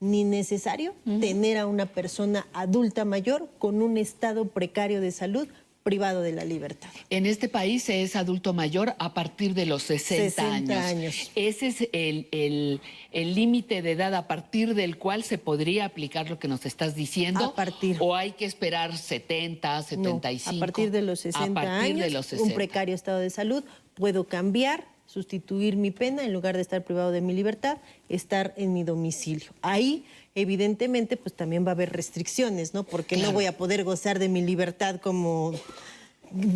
ni 0.00 0.24
necesario 0.24 0.92
tener 1.20 1.58
a 1.58 1.68
una 1.68 1.86
persona 1.86 2.48
adulta 2.52 3.04
mayor 3.04 3.48
con 3.60 3.80
un 3.80 3.96
estado 3.96 4.48
precario 4.48 5.00
de 5.00 5.12
salud 5.12 5.46
privado 5.84 6.22
de 6.22 6.32
la 6.32 6.44
libertad. 6.46 6.88
En 7.10 7.26
este 7.26 7.48
país 7.50 7.82
se 7.84 8.02
es 8.02 8.16
adulto 8.16 8.54
mayor 8.54 8.94
a 8.98 9.12
partir 9.12 9.52
de 9.52 9.66
los 9.66 9.82
60, 9.82 10.30
60 10.42 10.52
años. 10.54 10.84
años. 10.84 11.30
Ese 11.36 11.66
es 11.68 11.88
el 11.92 12.26
el- 12.32 12.80
el 13.12 13.34
límite 13.34 13.82
de 13.82 13.92
edad 13.92 14.14
a 14.14 14.26
partir 14.26 14.74
del 14.74 14.96
cual 14.96 15.22
se 15.24 15.36
podría 15.36 15.84
aplicar 15.84 16.30
lo 16.30 16.38
que 16.38 16.48
nos 16.48 16.64
estás 16.64 16.94
diciendo. 16.96 17.44
A 17.44 17.54
partir. 17.54 17.98
O 18.00 18.16
hay 18.16 18.32
que 18.32 18.46
esperar 18.46 18.96
70, 18.96 19.76
No, 19.76 19.82
75. 19.82 20.56
a 20.56 20.58
partir 20.58 20.90
de 20.90 21.02
los 21.02 21.20
60 21.20 21.60
A 21.60 21.64
partir 21.64 21.92
años, 21.92 22.00
de 22.00 22.10
los 22.10 22.32
un 22.32 22.38
60. 22.38 22.54
precario 22.54 22.94
estado 22.94 23.18
de 23.18 23.28
salud, 23.28 23.62
puedo 23.92 24.24
cambiar, 24.26 24.86
sustituir 25.06 25.76
mi 25.76 25.90
pena, 25.90 26.24
en 26.24 26.32
lugar 26.32 26.56
de 26.56 26.62
estar 26.62 26.82
privado 26.82 27.12
de 27.12 27.20
mi 27.20 27.34
libertad, 27.34 27.76
estar 28.08 28.54
en 28.56 28.72
mi 28.72 28.84
domicilio. 28.84 29.50
Ahí, 29.60 30.04
evidentemente, 30.34 31.16
pues 31.16 31.34
también 31.34 31.64
va 31.64 31.70
a 31.70 31.72
haber 31.72 31.92
restricciones, 31.92 32.74
¿no? 32.74 32.84
Porque 32.84 33.14
Claro. 33.16 33.30
no 33.30 33.34
voy 33.34 33.46
a 33.46 33.56
poder 33.56 33.84
gozar 33.84 34.18
de 34.18 34.28
mi 34.28 34.42
libertad 34.42 35.00
como 35.00 35.52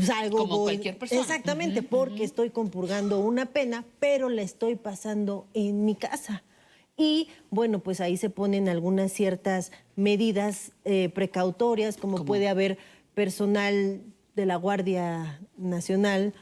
salgo 0.04 0.38
Como 0.38 0.56
voy- 0.58 0.72
cualquier 0.74 0.98
persona. 0.98 1.20
Exactamente, 1.20 1.82
porque 1.82 2.24
estoy 2.24 2.50
compurgando 2.50 3.20
una 3.20 3.46
pena, 3.46 3.84
pero 4.00 4.28
la 4.28 4.42
estoy 4.42 4.74
pasando 4.74 5.46
en 5.54 5.84
mi 5.84 5.94
casa. 5.94 6.42
Y 6.96 7.28
bueno, 7.50 7.78
pues 7.78 8.00
ahí 8.00 8.16
se 8.16 8.28
ponen 8.28 8.68
algunas 8.68 9.12
ciertas 9.12 9.70
medidas 9.94 10.72
eh, 10.84 11.10
precautorias, 11.14 11.96
como 11.96 12.24
puede 12.24 12.48
haber 12.48 12.76
personal 13.14 14.00
de 14.34 14.46
la 14.46 14.56
Guardia 14.56 15.40
Nacional, 15.56 16.34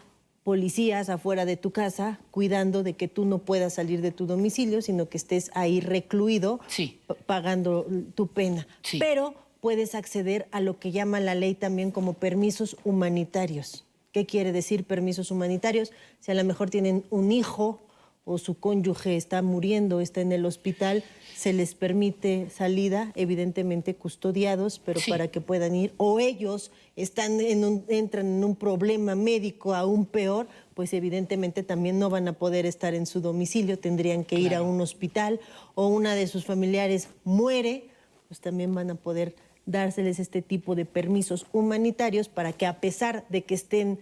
policías 0.46 1.08
afuera 1.08 1.44
de 1.44 1.56
tu 1.56 1.72
casa, 1.72 2.20
cuidando 2.30 2.84
de 2.84 2.92
que 2.92 3.08
tú 3.08 3.24
no 3.24 3.38
puedas 3.38 3.72
salir 3.74 4.00
de 4.00 4.12
tu 4.12 4.26
domicilio, 4.26 4.80
sino 4.80 5.08
que 5.08 5.16
estés 5.16 5.50
ahí 5.54 5.80
recluido, 5.80 6.60
Sí. 6.68 7.00
pagando 7.26 7.84
tu 8.14 8.28
pena. 8.28 8.68
Sí. 8.84 9.00
Pero 9.00 9.34
puedes 9.60 9.96
acceder 9.96 10.46
a 10.52 10.60
lo 10.60 10.78
que 10.78 10.92
llama 10.92 11.18
la 11.18 11.34
ley 11.34 11.56
también 11.56 11.90
como 11.90 12.12
permisos 12.12 12.76
humanitarios. 12.84 13.86
¿Qué 14.12 14.24
quiere 14.24 14.52
decir 14.52 14.84
permisos 14.84 15.32
humanitarios? 15.32 15.90
Si 16.20 16.30
a 16.30 16.34
lo 16.34 16.44
mejor 16.44 16.70
tienen 16.70 17.04
un 17.10 17.32
hijo 17.32 17.80
o 18.28 18.38
su 18.38 18.58
cónyuge 18.58 19.16
está 19.16 19.40
muriendo, 19.40 20.00
está 20.00 20.20
en 20.20 20.32
el 20.32 20.44
hospital, 20.46 21.04
se 21.36 21.52
les 21.52 21.76
permite 21.76 22.50
salida, 22.50 23.12
evidentemente 23.14 23.94
custodiados, 23.94 24.80
pero 24.84 24.98
Sí. 24.98 25.08
para 25.10 25.28
que 25.28 25.40
puedan 25.40 25.76
ir, 25.76 25.92
o 25.96 26.18
ellos 26.18 26.72
están 26.96 27.40
en 27.40 27.64
un- 27.64 27.84
entran 27.88 28.26
en 28.26 28.42
un 28.42 28.56
problema 28.56 29.14
médico 29.14 29.74
aún 29.74 30.06
peor, 30.06 30.48
pues 30.74 30.92
evidentemente 30.92 31.62
también 31.62 32.00
no 32.00 32.10
van 32.10 32.26
a 32.26 32.32
poder 32.32 32.66
estar 32.66 32.94
en 32.94 33.06
su 33.06 33.20
domicilio, 33.20 33.78
tendrían 33.78 34.24
que 34.24 34.40
ir 34.40 34.56
a 34.56 34.62
un 34.62 34.80
hospital, 34.80 35.38
o 35.76 35.86
una 35.86 36.16
de 36.16 36.26
sus 36.26 36.44
familiares 36.44 37.08
muere, 37.22 37.84
pues 38.26 38.40
también 38.40 38.74
van 38.74 38.90
a 38.90 38.96
poder 38.96 39.36
dárseles 39.66 40.18
este 40.18 40.42
tipo 40.42 40.74
de 40.74 40.84
permisos 40.84 41.46
humanitarios 41.52 42.28
para 42.28 42.52
que 42.52 42.66
a 42.66 42.80
pesar 42.80 43.24
de 43.28 43.44
que 43.44 43.54
estén 43.54 44.00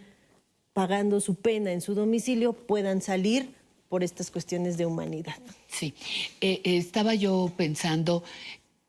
pagando 0.73 1.21
su 1.21 1.35
pena 1.35 1.73
en 1.73 1.83
su 1.83 1.95
domicilio, 1.95 2.55
puedan 2.55 3.03
salir 3.03 3.55
por 3.95 4.03
estas 4.03 4.33
cuestiones 4.33 4.77
de 4.77 4.87
humanidad. 4.87 5.37
Sí, 5.69 5.95
Eh, 6.41 6.61
eh, 6.65 6.77
estaba 6.79 7.15
yo 7.15 7.53
pensando 7.57 8.25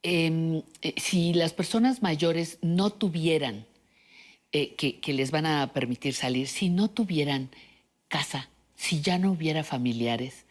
em, 0.02 0.64
eh, 0.82 0.96
si 0.98 1.32
las 1.32 1.54
personas 1.54 2.02
mayores 2.02 2.58
no 2.64 2.90
tuvieran, 2.90 3.68
eh, 4.52 4.74
que, 4.74 5.00
que 5.00 5.14
les 5.14 5.30
van 5.30 5.46
a 5.46 5.74
permitir 5.74 6.16
salir, 6.16 6.48
si 6.48 6.70
no 6.70 6.90
tuvieran 6.90 7.52
casa, 8.08 8.50
si 8.76 9.02
ya 9.02 9.20
no 9.20 9.32
hubiera 9.34 9.64
familiares, 9.64 10.46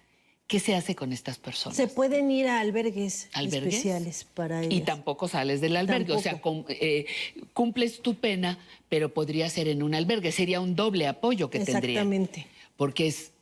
¿qué 0.46 0.60
se 0.60 0.76
hace 0.76 0.94
con 0.94 1.12
estas 1.12 1.38
personas? 1.38 1.76
Se 1.76 1.88
pueden 1.88 2.30
ir 2.30 2.46
a 2.46 2.60
albergues, 2.60 3.28
¿Albergues? 3.32 3.74
especiales 3.74 4.24
para 4.34 4.60
ellos. 4.60 4.72
Y 4.72 4.82
tampoco 4.82 5.26
sales 5.26 5.60
del 5.60 5.76
albergue, 5.76 6.12
o 6.12 6.20
sea, 6.20 6.40
eh, 6.68 7.06
cumples 7.54 8.02
tu 8.02 8.14
pena, 8.14 8.56
pero 8.88 9.12
podría 9.12 9.50
ser 9.50 9.66
en 9.66 9.82
un 9.82 9.96
albergue, 9.96 10.30
sería 10.30 10.60
un 10.60 10.76
doble 10.76 11.08
apoyo 11.08 11.50
que 11.50 11.58
tendría. 11.58 12.02
Exactamente. 12.02 12.46
Porque 12.76 13.06
es 13.06 13.33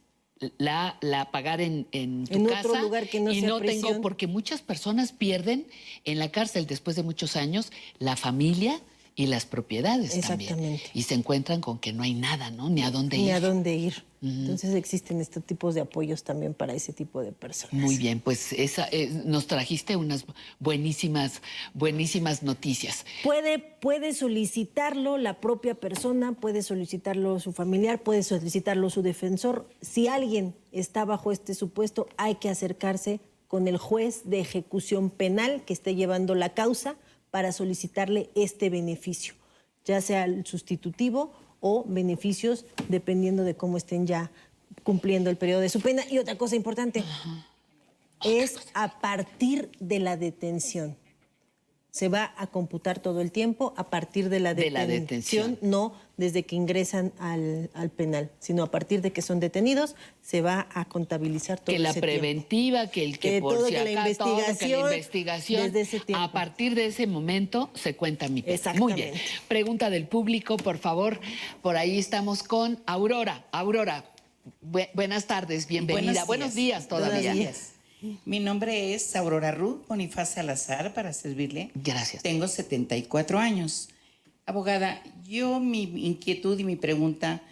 la, 0.59 0.97
la 1.01 1.31
pagar 1.31 1.61
en, 1.61 1.87
en 1.93 2.27
tu 2.27 2.39
En 2.39 2.47
casa 2.47 2.69
otro 2.69 2.83
lugar 2.83 3.09
que 3.09 3.21
no 3.21 3.31
y 3.33 3.41
sea 3.41 3.49
no 3.49 3.61
tengo, 3.61 4.01
porque 4.01 4.27
muchas 4.27 4.61
personas 4.63 5.13
pierden 5.13 5.67
en 6.05 6.19
la 6.19 6.31
cárcel 6.31 6.67
después 6.67 6.97
de 6.97 7.03
muchos 7.03 7.37
años 7.37 7.71
la 7.99 8.17
familia 8.17 8.81
y 9.15 9.27
las 9.27 9.45
propiedades 9.45 10.19
también. 10.21 10.41
Exactamente. 10.53 10.91
Y 10.95 11.03
se 11.03 11.15
encuentran 11.15 11.61
con 11.61 11.79
que 11.79 11.93
no 11.93 12.03
hay 12.03 12.15
nada, 12.15 12.51
¿no? 12.51 12.71
Ni 12.71 12.83
a 12.83 12.91
dónde 12.91 13.19
Ni 13.19 13.27
ir. 13.27 13.33
a 13.33 13.41
dónde 13.41 13.75
ir. 13.75 14.05
Entonces 14.23 14.77
existen 14.77 15.21
estos 15.21 15.45
tipos 15.45 15.75
de 15.75 15.81
apoyos 15.81 16.23
también 16.23 16.55
para 16.55 16.75
ese 16.75 16.93
tipo 16.93 17.23
de 17.23 17.33
personas. 17.33 17.75
Muy 17.75 17.97
bien, 17.97 18.21
pues 18.21 18.53
esa, 18.53 18.87
eh, 18.93 19.11
nos 19.25 19.49
trajiste 19.49 19.97
unas 19.97 20.27
buenísimas, 20.61 21.43
buenísimas 21.75 22.45
noticias. 22.45 23.05
Puede, 23.25 23.59
puede 23.59 24.15
solicitarlo 24.15 25.19
la 25.19 25.41
propia 25.41 25.75
persona, 25.75 26.35
puede 26.35 26.63
solicitarlo 26.63 27.41
su 27.41 27.53
familiar, 27.53 28.05
puede 28.05 28.23
solicitarlo 28.23 28.91
su 28.91 29.03
defensor. 29.03 29.69
Si 29.81 30.07
alguien 30.07 30.55
está 30.71 31.05
bajo 31.05 31.33
este 31.33 31.55
supuesto, 31.55 32.07
hay 32.17 32.37
que 32.37 32.49
acercarse 32.49 33.19
con 33.49 33.67
el 33.67 33.77
juez 33.77 34.23
de 34.25 34.39
ejecución 34.39 35.11
penal 35.11 35.65
que 35.65 35.73
esté 35.73 35.97
llevando 35.97 36.37
la 36.37 36.55
causa 36.55 36.95
para 37.33 37.51
solicitarle 37.51 38.31
este 38.37 38.71
beneficio, 38.71 39.35
ya 39.85 40.01
sea 40.01 40.25
el 40.27 40.47
sustitutivo 40.47 41.33
o 41.63 41.85
beneficios 41.89 42.67
dependiendo 42.89 43.45
de 43.45 43.55
cómo 43.55 43.79
estén 43.79 44.07
ya 44.07 44.31
cumpliendo 44.83 45.31
el 45.31 45.37
periodo 45.37 45.61
de 45.61 45.71
su 45.71 45.81
pena. 45.81 46.03
Y 46.11 46.19
otra 46.19 46.37
cosa 46.37 46.57
importante, 46.57 47.03
es 48.23 48.57
a 48.75 49.01
partir 49.01 49.71
de 49.81 49.99
la 50.01 50.19
detención. 50.19 50.97
Se 51.91 52.09
va 52.09 52.35
a 52.37 52.49
computar 52.49 52.99
todo 52.99 53.21
el 53.21 53.33
tiempo 53.33 53.73
a 53.77 53.89
partir 53.91 54.29
de 54.29 54.41
la 54.41 54.55
De 54.55 54.71
la 54.71 54.87
detención, 54.87 55.53
detención. 55.53 55.71
no 55.71 55.95
desde 56.17 56.43
que 56.45 56.55
ingresan 56.57 57.13
al, 57.19 57.71
al 57.75 57.91
penal, 57.91 58.31
sino 58.39 58.63
a 58.63 58.71
partir 58.71 59.01
de 59.01 59.13
que 59.13 59.23
son 59.23 59.41
detenidos, 59.41 59.97
se 60.23 60.43
va 60.43 60.69
a 60.75 60.85
contabilizar 60.85 61.59
todo 61.59 61.75
que 61.75 61.79
la 61.79 61.91
ese 61.91 62.01
tiempo. 62.01 62.19
preventiva, 62.21 62.91
que 62.91 63.03
el 63.05 63.19
que, 63.19 63.31
Que 63.31 63.41
por 63.41 63.55
todo, 63.57 63.67
si 63.67 63.73
que 63.75 63.85
la 63.95 64.03
acá, 64.03 64.15
todo, 64.19 64.37
que 64.37 64.43
la 64.43 64.49
investigación, 64.49 64.93
investigación, 64.93 65.63
desde 65.65 65.81
ese 65.81 66.01
tiempo. 66.01 66.23
a 66.25 66.31
partir 66.33 66.75
de 66.75 66.87
ese 66.87 67.07
momento 67.07 67.71
se 67.75 67.97
cuenta 67.97 68.29
mi 68.29 68.43
pena. 68.43 68.73
Muy 68.75 68.93
bien. 68.93 69.09
Exactamente. 69.09 69.21
Pregunta 69.49 69.91
del 69.91 70.07
público, 70.07 70.57
por 70.59 70.79
favor. 70.79 71.19
Por 71.63 71.77
ahí 71.77 71.99
estamos 71.99 72.43
con 72.43 72.81
Aurora. 72.87 73.45
Aurora, 73.53 74.05
Bu- 74.61 74.89
buenas 74.95 75.27
tardes, 75.27 75.67
bienvenida. 75.67 76.25
Buenos, 76.25 76.55
días, 76.55 76.89
todavía. 76.89 77.33
Buenos 77.33 77.35
días. 77.35 77.69
Mi 78.25 78.41
nombre 78.41 78.95
es 78.95 79.15
Aurora 79.15 79.53
Ruth 79.53 79.87
Bonifaz 79.89 80.31
Salazar, 80.31 80.93
para 80.93 81.13
servirle. 81.13 81.71
Gracias. 81.77 82.23
Tengo 82.23 82.49
74 82.49 83.39
años. 83.39 83.89
Abogada, 84.47 85.03
yo 85.25 85.61
mi 85.61 85.83
inquietud 85.83 86.59
y 86.59 86.65
mi 86.65 86.77
pregunta, 86.77 87.43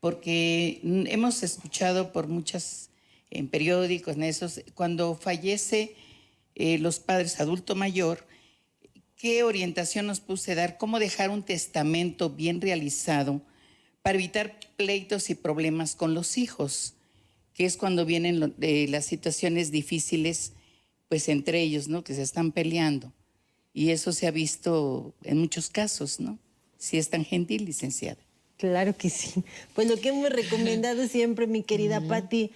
porque 0.00 0.80
hemos 0.82 1.42
escuchado 1.42 2.12
por 2.12 2.26
muchas, 2.26 2.90
en 3.30 3.48
periódicos, 3.48 4.16
en 4.16 4.24
esos, 4.24 4.62
cuando 4.74 5.14
fallece 5.14 5.94
eh, 6.54 6.78
los 6.78 6.98
padres 6.98 7.40
adulto 7.40 7.74
mayor, 7.74 8.26
¿qué 9.16 9.42
orientación 9.42 10.06
nos 10.06 10.20
puse 10.20 10.54
dar? 10.54 10.78
¿Cómo 10.78 10.98
dejar 10.98 11.30
un 11.30 11.42
testamento 11.42 12.30
bien 12.30 12.60
realizado 12.60 13.42
para 14.02 14.18
evitar 14.18 14.58
pleitos 14.76 15.30
y 15.30 15.34
problemas 15.34 15.94
con 15.94 16.14
los 16.14 16.38
hijos? 16.38 16.94
que 17.54 17.64
es 17.64 17.76
cuando 17.76 18.04
vienen 18.04 18.54
eh, 18.60 18.86
las 18.88 19.04
situaciones 19.04 19.70
difíciles, 19.70 20.52
pues 21.08 21.28
entre 21.28 21.60
ellos, 21.60 21.88
¿no? 21.88 22.02
Que 22.02 22.14
se 22.14 22.22
están 22.22 22.52
peleando. 22.52 23.12
Y 23.72 23.90
eso 23.90 24.12
se 24.12 24.26
ha 24.26 24.30
visto 24.30 25.14
en 25.22 25.38
muchos 25.38 25.70
casos, 25.70 26.20
¿no? 26.20 26.38
Si 26.78 26.98
es 26.98 27.10
tan 27.10 27.24
gentil, 27.24 27.64
licenciada. 27.64 28.20
Claro 28.58 28.96
que 28.96 29.10
sí. 29.10 29.42
Pues 29.74 29.88
lo 29.88 29.96
que 29.96 30.10
hemos 30.10 30.30
recomendado 30.30 31.06
siempre, 31.08 31.46
mi 31.46 31.62
querida 31.62 32.00
Patti, 32.00 32.52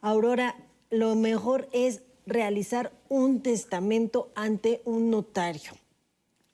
Aurora, 0.00 0.56
lo 0.90 1.14
mejor 1.14 1.68
es 1.72 2.00
realizar 2.26 2.92
un 3.08 3.42
testamento 3.42 4.32
ante 4.34 4.80
un 4.84 5.10
notario. 5.10 5.72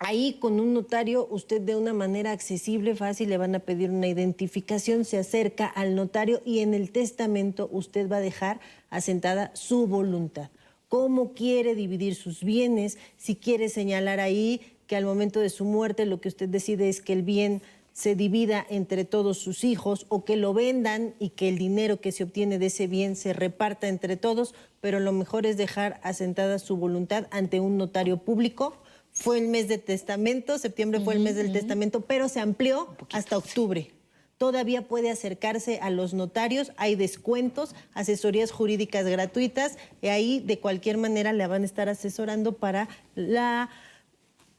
Ahí 0.00 0.36
con 0.38 0.60
un 0.60 0.74
notario 0.74 1.26
usted 1.28 1.60
de 1.60 1.74
una 1.74 1.92
manera 1.92 2.30
accesible, 2.30 2.94
fácil, 2.94 3.30
le 3.30 3.36
van 3.36 3.56
a 3.56 3.58
pedir 3.58 3.90
una 3.90 4.06
identificación, 4.06 5.04
se 5.04 5.18
acerca 5.18 5.66
al 5.66 5.96
notario 5.96 6.40
y 6.44 6.60
en 6.60 6.72
el 6.72 6.92
testamento 6.92 7.68
usted 7.72 8.08
va 8.08 8.18
a 8.18 8.20
dejar 8.20 8.60
asentada 8.90 9.50
su 9.54 9.88
voluntad. 9.88 10.50
Cómo 10.88 11.32
quiere 11.34 11.74
dividir 11.74 12.14
sus 12.14 12.42
bienes, 12.42 12.98
si 13.16 13.36
quiere 13.36 13.68
señalar 13.68 14.20
ahí 14.20 14.60
que 14.86 14.96
al 14.96 15.04
momento 15.04 15.40
de 15.40 15.50
su 15.50 15.64
muerte 15.64 16.06
lo 16.06 16.20
que 16.20 16.28
usted 16.28 16.48
decide 16.48 16.88
es 16.88 17.00
que 17.00 17.12
el 17.12 17.22
bien 17.22 17.62
se 17.92 18.14
divida 18.14 18.64
entre 18.70 19.04
todos 19.04 19.38
sus 19.38 19.64
hijos 19.64 20.06
o 20.08 20.24
que 20.24 20.36
lo 20.36 20.54
vendan 20.54 21.14
y 21.18 21.30
que 21.30 21.48
el 21.48 21.58
dinero 21.58 22.00
que 22.00 22.12
se 22.12 22.22
obtiene 22.24 22.58
de 22.58 22.66
ese 22.66 22.86
bien 22.86 23.16
se 23.16 23.32
reparta 23.32 23.88
entre 23.88 24.16
todos, 24.16 24.54
pero 24.80 25.00
lo 25.00 25.12
mejor 25.12 25.46
es 25.46 25.56
dejar 25.56 26.00
asentada 26.04 26.60
su 26.60 26.76
voluntad 26.76 27.26
ante 27.32 27.58
un 27.58 27.76
notario 27.76 28.18
público. 28.18 28.74
Fue 29.10 29.38
el 29.38 29.48
mes 29.48 29.66
de 29.66 29.78
testamento, 29.78 30.58
septiembre 30.58 31.00
fue 31.00 31.14
el 31.14 31.20
mes 31.20 31.34
del 31.34 31.52
testamento, 31.52 32.02
pero 32.02 32.28
se 32.28 32.38
amplió 32.38 32.96
hasta 33.12 33.36
octubre. 33.36 33.90
Todavía 34.38 34.86
puede 34.86 35.10
acercarse 35.10 35.80
a 35.80 35.90
los 35.90 36.14
notarios, 36.14 36.72
hay 36.76 36.94
descuentos, 36.94 37.74
asesorías 37.92 38.52
jurídicas 38.52 39.04
gratuitas, 39.04 39.76
y 40.00 40.08
ahí 40.08 40.38
de 40.40 40.60
cualquier 40.60 40.96
manera 40.96 41.32
le 41.32 41.46
van 41.46 41.62
a 41.62 41.66
estar 41.66 41.88
asesorando 41.88 42.52
para 42.52 42.88
la 43.16 43.68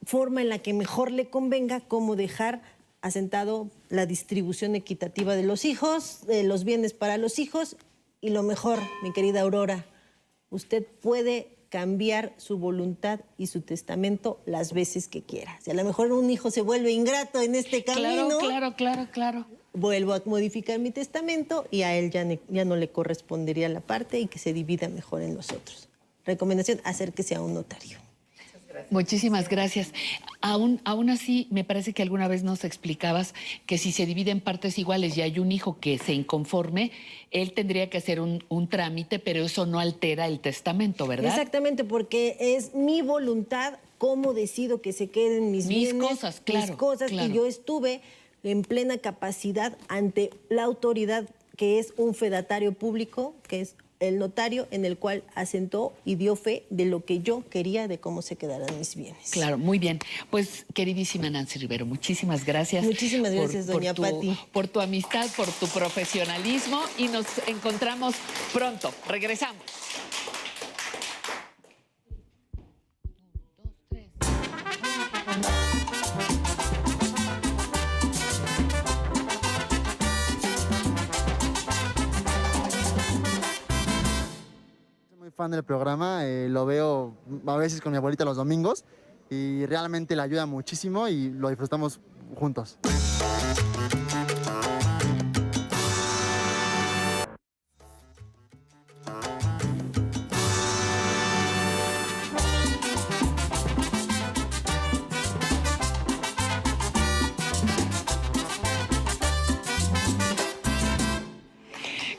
forma 0.03 0.41
en 0.41 0.49
la 0.49 0.59
que 0.59 0.73
mejor 0.73 1.11
le 1.11 1.29
convenga 1.29 1.79
cómo 1.79 2.17
dejar 2.17 2.61
asentado 3.01 3.69
la 3.89 4.05
distribución 4.05 4.75
equitativa 4.75 5.35
de 5.35 5.43
los 5.43 5.63
hijos, 5.63 6.25
de 6.27 6.43
los 6.43 6.65
bienes 6.65 6.93
para 6.93 7.17
los 7.17 7.39
hijos 7.39 7.77
y 8.21 8.29
lo 8.29 8.43
mejor, 8.43 8.79
mi 9.01 9.13
querida 9.13 9.41
Aurora, 9.41 9.85
usted 10.49 10.85
puede 10.85 11.55
cambiar 11.69 12.33
su 12.37 12.57
voluntad 12.57 13.21
y 13.37 13.47
su 13.47 13.61
testamento 13.61 14.41
las 14.45 14.73
veces 14.73 15.07
que 15.07 15.21
quiera. 15.21 15.57
Si 15.61 15.71
a 15.71 15.73
lo 15.73 15.83
mejor 15.83 16.11
un 16.11 16.29
hijo 16.29 16.51
se 16.51 16.61
vuelve 16.61 16.91
ingrato 16.91 17.39
en 17.41 17.55
este 17.55 17.83
camino, 17.83 18.39
Claro, 18.39 18.75
claro, 18.75 18.75
claro, 18.75 19.07
claro. 19.11 19.58
Vuelvo 19.79 20.13
a 20.13 20.21
modificar 20.25 20.79
mi 20.79 20.91
testamento 20.91 21.65
y 21.71 21.81
a 21.83 21.95
él 21.97 22.11
ya, 22.11 22.23
ne- 22.23 22.39
ya 22.49 22.65
no 22.65 22.75
le 22.75 22.89
correspondería 22.89 23.69
la 23.69 23.79
parte 23.81 24.19
y 24.19 24.27
que 24.27 24.39
se 24.39 24.53
divida 24.53 24.89
mejor 24.89 25.21
en 25.21 25.35
los 25.35 25.51
otros. 25.51 25.87
Recomendación, 26.25 26.79
acérquese 26.83 27.35
a 27.35 27.41
un 27.41 27.53
notario. 27.53 27.97
Muchísimas 28.91 29.49
gracias. 29.49 29.91
Aún, 30.41 30.79
aún 30.85 31.09
así, 31.09 31.47
me 31.51 31.63
parece 31.63 31.91
que 31.93 32.01
alguna 32.01 32.27
vez 32.27 32.43
nos 32.43 32.63
explicabas 32.63 33.33
que 33.65 33.77
si 33.77 33.91
se 33.91 34.05
divide 34.05 34.31
en 34.31 34.39
partes 34.39 34.77
iguales 34.79 35.17
y 35.17 35.21
hay 35.21 35.37
un 35.39 35.51
hijo 35.51 35.77
que 35.79 35.97
se 35.97 36.13
inconforme, 36.13 36.91
él 37.31 37.53
tendría 37.53 37.89
que 37.89 37.97
hacer 37.97 38.21
un, 38.21 38.43
un 38.47 38.69
trámite, 38.69 39.19
pero 39.19 39.43
eso 39.43 39.65
no 39.65 39.79
altera 39.79 40.27
el 40.27 40.39
testamento, 40.39 41.07
¿verdad? 41.07 41.31
Exactamente, 41.31 41.83
porque 41.83 42.37
es 42.39 42.73
mi 42.73 43.01
voluntad 43.01 43.79
cómo 43.97 44.33
decido 44.33 44.81
que 44.81 44.93
se 44.93 45.07
queden 45.07 45.51
mis, 45.51 45.65
Mis 45.65 45.91
bienes, 45.91 46.09
cosas, 46.09 46.41
claro, 46.41 46.67
mis 46.67 46.75
cosas, 46.77 47.11
claro. 47.11 47.29
y 47.29 47.35
yo 47.35 47.45
estuve 47.45 47.99
en 48.43 48.63
plena 48.63 48.97
capacidad 48.97 49.77
ante 49.87 50.31
la 50.49 50.63
autoridad 50.63 51.29
que 51.57 51.79
es 51.79 51.93
un 51.97 52.15
fedatario 52.15 52.73
público, 52.73 53.35
que 53.47 53.61
es 53.61 53.75
el 53.99 54.17
notario 54.17 54.67
en 54.71 54.85
el 54.85 54.97
cual 54.97 55.23
asentó 55.35 55.93
y 56.05 56.15
dio 56.15 56.35
fe 56.35 56.63
de 56.69 56.85
lo 56.85 57.03
que 57.03 57.19
yo 57.19 57.43
quería 57.49 57.87
de 57.87 57.99
cómo 57.99 58.21
se 58.21 58.37
quedaran 58.37 58.77
mis 58.77 58.95
bienes. 58.95 59.31
Claro, 59.31 59.57
muy 59.57 59.77
bien. 59.77 59.99
Pues, 60.29 60.65
queridísima 60.73 61.29
Nancy 61.29 61.59
Rivero, 61.59 61.85
muchísimas 61.85 62.45
gracias. 62.45 62.85
Muchísimas 62.85 63.33
gracias, 63.33 63.67
doña 63.67 63.93
tu, 63.93 64.03
Pati. 64.03 64.37
Por 64.51 64.67
tu 64.67 64.79
amistad, 64.79 65.27
por 65.35 65.47
tu 65.51 65.67
profesionalismo 65.67 66.79
y 66.97 67.07
nos 67.09 67.25
encontramos 67.47 68.15
pronto. 68.53 68.93
Regresamos. 69.07 69.61
Fan 85.39 85.51
del 85.51 85.63
programa, 85.63 86.25
eh, 86.25 86.49
lo 86.49 86.65
veo 86.65 87.15
a 87.47 87.55
veces 87.55 87.79
con 87.79 87.93
mi 87.93 87.97
abuelita 87.97 88.25
los 88.25 88.35
domingos 88.35 88.83
y 89.29 89.65
realmente 89.67 90.13
le 90.13 90.21
ayuda 90.21 90.45
muchísimo 90.45 91.07
y 91.07 91.29
lo 91.29 91.47
disfrutamos 91.47 92.01
juntos. 92.35 92.77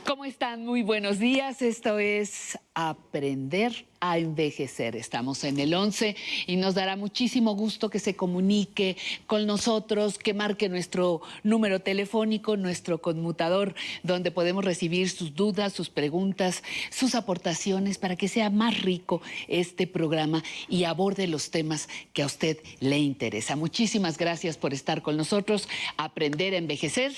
¿Cómo 0.07 0.25
están? 0.25 0.65
Muy 0.65 0.81
buenos 0.81 1.19
días. 1.19 1.61
Esto 1.61 1.99
es 1.99 2.57
Aprender 2.89 3.85
a 4.01 4.17
Envejecer. 4.17 4.95
Estamos 4.95 5.43
en 5.43 5.59
el 5.59 5.73
11 5.73 6.15
y 6.47 6.55
nos 6.55 6.73
dará 6.73 6.95
muchísimo 6.95 7.55
gusto 7.55 7.89
que 7.91 7.99
se 7.99 8.15
comunique 8.15 8.97
con 9.27 9.45
nosotros, 9.45 10.17
que 10.17 10.33
marque 10.33 10.67
nuestro 10.67 11.21
número 11.43 11.81
telefónico, 11.81 12.57
nuestro 12.57 12.99
conmutador, 12.99 13.75
donde 14.01 14.31
podemos 14.31 14.65
recibir 14.65 15.09
sus 15.11 15.35
dudas, 15.35 15.73
sus 15.73 15.89
preguntas, 15.89 16.63
sus 16.89 17.13
aportaciones 17.13 17.99
para 17.99 18.15
que 18.15 18.27
sea 18.27 18.49
más 18.49 18.81
rico 18.81 19.21
este 19.47 19.85
programa 19.85 20.43
y 20.67 20.85
aborde 20.85 21.27
los 21.27 21.51
temas 21.51 21.87
que 22.13 22.23
a 22.23 22.25
usted 22.25 22.57
le 22.79 22.97
interesa. 22.97 23.55
Muchísimas 23.55 24.17
gracias 24.17 24.57
por 24.57 24.73
estar 24.73 25.03
con 25.03 25.15
nosotros. 25.15 25.69
Aprender 25.97 26.55
a 26.55 26.57
envejecer. 26.57 27.13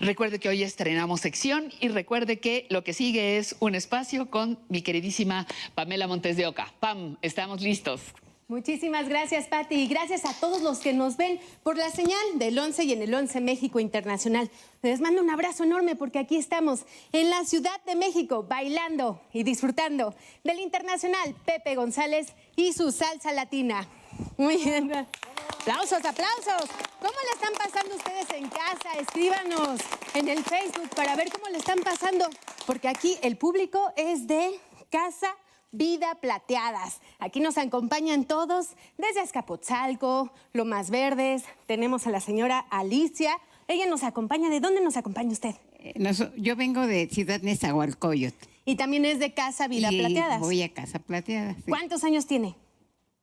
Recuerde 0.00 0.38
que 0.38 0.48
hoy 0.48 0.62
estrenamos 0.62 1.20
sección 1.20 1.70
y 1.80 1.88
recuerde 1.88 2.40
que 2.40 2.66
lo 2.70 2.82
que 2.82 2.94
sigue 2.94 3.36
es 3.36 3.56
un 3.60 3.74
espacio 3.74 4.30
con 4.30 4.58
mi 4.70 4.80
queridísima 4.94 5.44
Pamela 5.74 6.06
Montes 6.06 6.36
de 6.36 6.46
Oca. 6.46 6.72
Pam, 6.78 7.16
estamos 7.20 7.60
listos. 7.60 8.00
Muchísimas 8.46 9.08
gracias, 9.08 9.48
Patti, 9.48 9.74
y 9.74 9.86
gracias 9.88 10.24
a 10.24 10.32
todos 10.34 10.62
los 10.62 10.78
que 10.78 10.92
nos 10.92 11.16
ven 11.16 11.40
por 11.64 11.76
la 11.76 11.90
señal 11.90 12.20
del 12.36 12.56
11 12.56 12.84
y 12.84 12.92
en 12.92 13.02
el 13.02 13.12
11 13.12 13.40
México 13.40 13.80
Internacional. 13.80 14.48
Les 14.82 15.00
mando 15.00 15.20
un 15.20 15.30
abrazo 15.30 15.64
enorme 15.64 15.96
porque 15.96 16.20
aquí 16.20 16.36
estamos 16.36 16.84
en 17.10 17.28
la 17.28 17.44
Ciudad 17.44 17.82
de 17.86 17.96
México 17.96 18.44
bailando 18.48 19.20
y 19.32 19.42
disfrutando 19.42 20.14
del 20.44 20.60
internacional 20.60 21.34
Pepe 21.44 21.74
González 21.74 22.28
y 22.54 22.72
su 22.72 22.92
salsa 22.92 23.32
latina. 23.32 23.88
Muy 24.36 24.58
bien. 24.58 24.92
Aplausos, 24.92 26.04
aplausos. 26.04 26.70
¿Cómo 27.00 27.18
le 27.24 27.32
están 27.34 27.54
pasando 27.58 27.96
ustedes 27.96 28.30
en 28.30 28.48
casa? 28.48 28.92
Escríbanos 29.00 29.80
en 30.14 30.28
el 30.28 30.44
Facebook 30.44 30.90
para 30.94 31.16
ver 31.16 31.32
cómo 31.32 31.48
le 31.48 31.58
están 31.58 31.80
pasando, 31.80 32.28
porque 32.66 32.86
aquí 32.86 33.16
el 33.22 33.36
público 33.36 33.92
es 33.96 34.28
de 34.28 34.60
Casa 34.98 35.26
Vida 35.72 36.14
Plateadas. 36.20 37.00
Aquí 37.18 37.40
nos 37.40 37.58
acompañan 37.58 38.26
todos 38.26 38.68
desde 38.96 39.18
Azcapotzalco, 39.22 40.32
Lomas 40.52 40.88
Verdes. 40.90 41.42
Tenemos 41.66 42.06
a 42.06 42.10
la 42.10 42.20
señora 42.20 42.60
Alicia. 42.70 43.36
Ella 43.66 43.86
nos 43.86 44.04
acompaña. 44.04 44.48
¿De 44.50 44.60
dónde 44.60 44.80
nos 44.80 44.96
acompaña 44.96 45.32
usted? 45.32 45.56
Eh, 45.80 45.94
nos- 45.96 46.32
yo 46.36 46.54
vengo 46.54 46.86
de 46.86 47.08
Ciudad 47.08 47.40
Nezahualcóyotl. 47.42 48.36
Y 48.64 48.76
también 48.76 49.04
es 49.04 49.18
de 49.18 49.34
Casa 49.34 49.66
Vida 49.66 49.90
y 49.90 49.98
Plateadas. 49.98 50.38
Voy 50.38 50.62
a 50.62 50.72
Casa 50.72 51.00
Plateada. 51.00 51.54
sí. 51.56 51.62
¿Cuántos 51.66 52.04
años 52.04 52.26
tiene? 52.26 52.54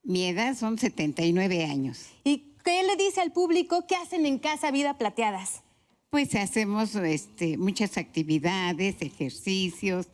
Mi 0.03 0.25
edad 0.25 0.57
son 0.57 0.77
79 0.77 1.63
años. 1.63 2.07
¿Y 2.25 2.51
qué 2.65 2.83
le 2.83 2.97
dice 2.97 3.21
al 3.21 3.31
público 3.31 3.85
qué 3.87 3.95
hacen 3.95 4.25
en 4.25 4.39
Casa 4.39 4.71
Vida 4.71 4.97
Plateadas? 4.97 5.61
Pues 6.09 6.35
hacemos 6.35 6.95
este, 6.95 7.57
muchas 7.57 7.97
actividades, 7.97 9.01
ejercicios, 9.01 10.07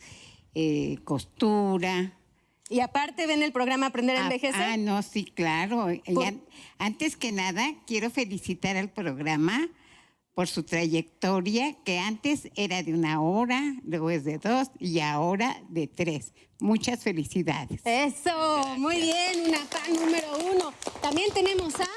eh, 0.56 0.98
costura. 1.04 2.14
Y 2.70 2.82
aparte 2.82 3.28
ven 3.28 3.44
el 3.44 3.52
programa 3.54 3.88
Aprender 3.88 4.18
a 4.18 4.22
Ah, 4.22 4.24
Envejecer. 4.24 4.62
Ah, 4.62 4.78
no, 4.78 5.02
sí, 5.02 5.24
claro. 5.24 5.88
Antes 6.78 7.16
que 7.16 7.32
nada, 7.32 7.66
quiero 7.86 8.10
felicitar 8.10 8.76
al 8.76 8.90
programa 8.90 9.70
por 10.34 10.48
su 10.48 10.64
trayectoria, 10.64 11.74
que 11.84 11.98
antes 12.00 12.50
era 12.56 12.84
de 12.84 12.94
una 12.94 13.22
hora, 13.22 13.76
luego 13.84 14.10
es 14.12 14.24
de 14.24 14.38
dos 14.38 14.68
y 14.80 15.00
ahora 15.00 15.60
de 15.70 15.88
tres. 15.88 16.34
Muchas 16.60 17.02
felicidades. 17.02 17.82
Eso, 17.86 18.76
muy 18.78 18.98
bien, 19.02 19.48
una 19.48 19.60
fan 19.60 19.94
número 19.94 20.28
uno. 20.54 20.74
También 21.02 21.30
tenemos 21.34 21.74
a... 21.80 21.88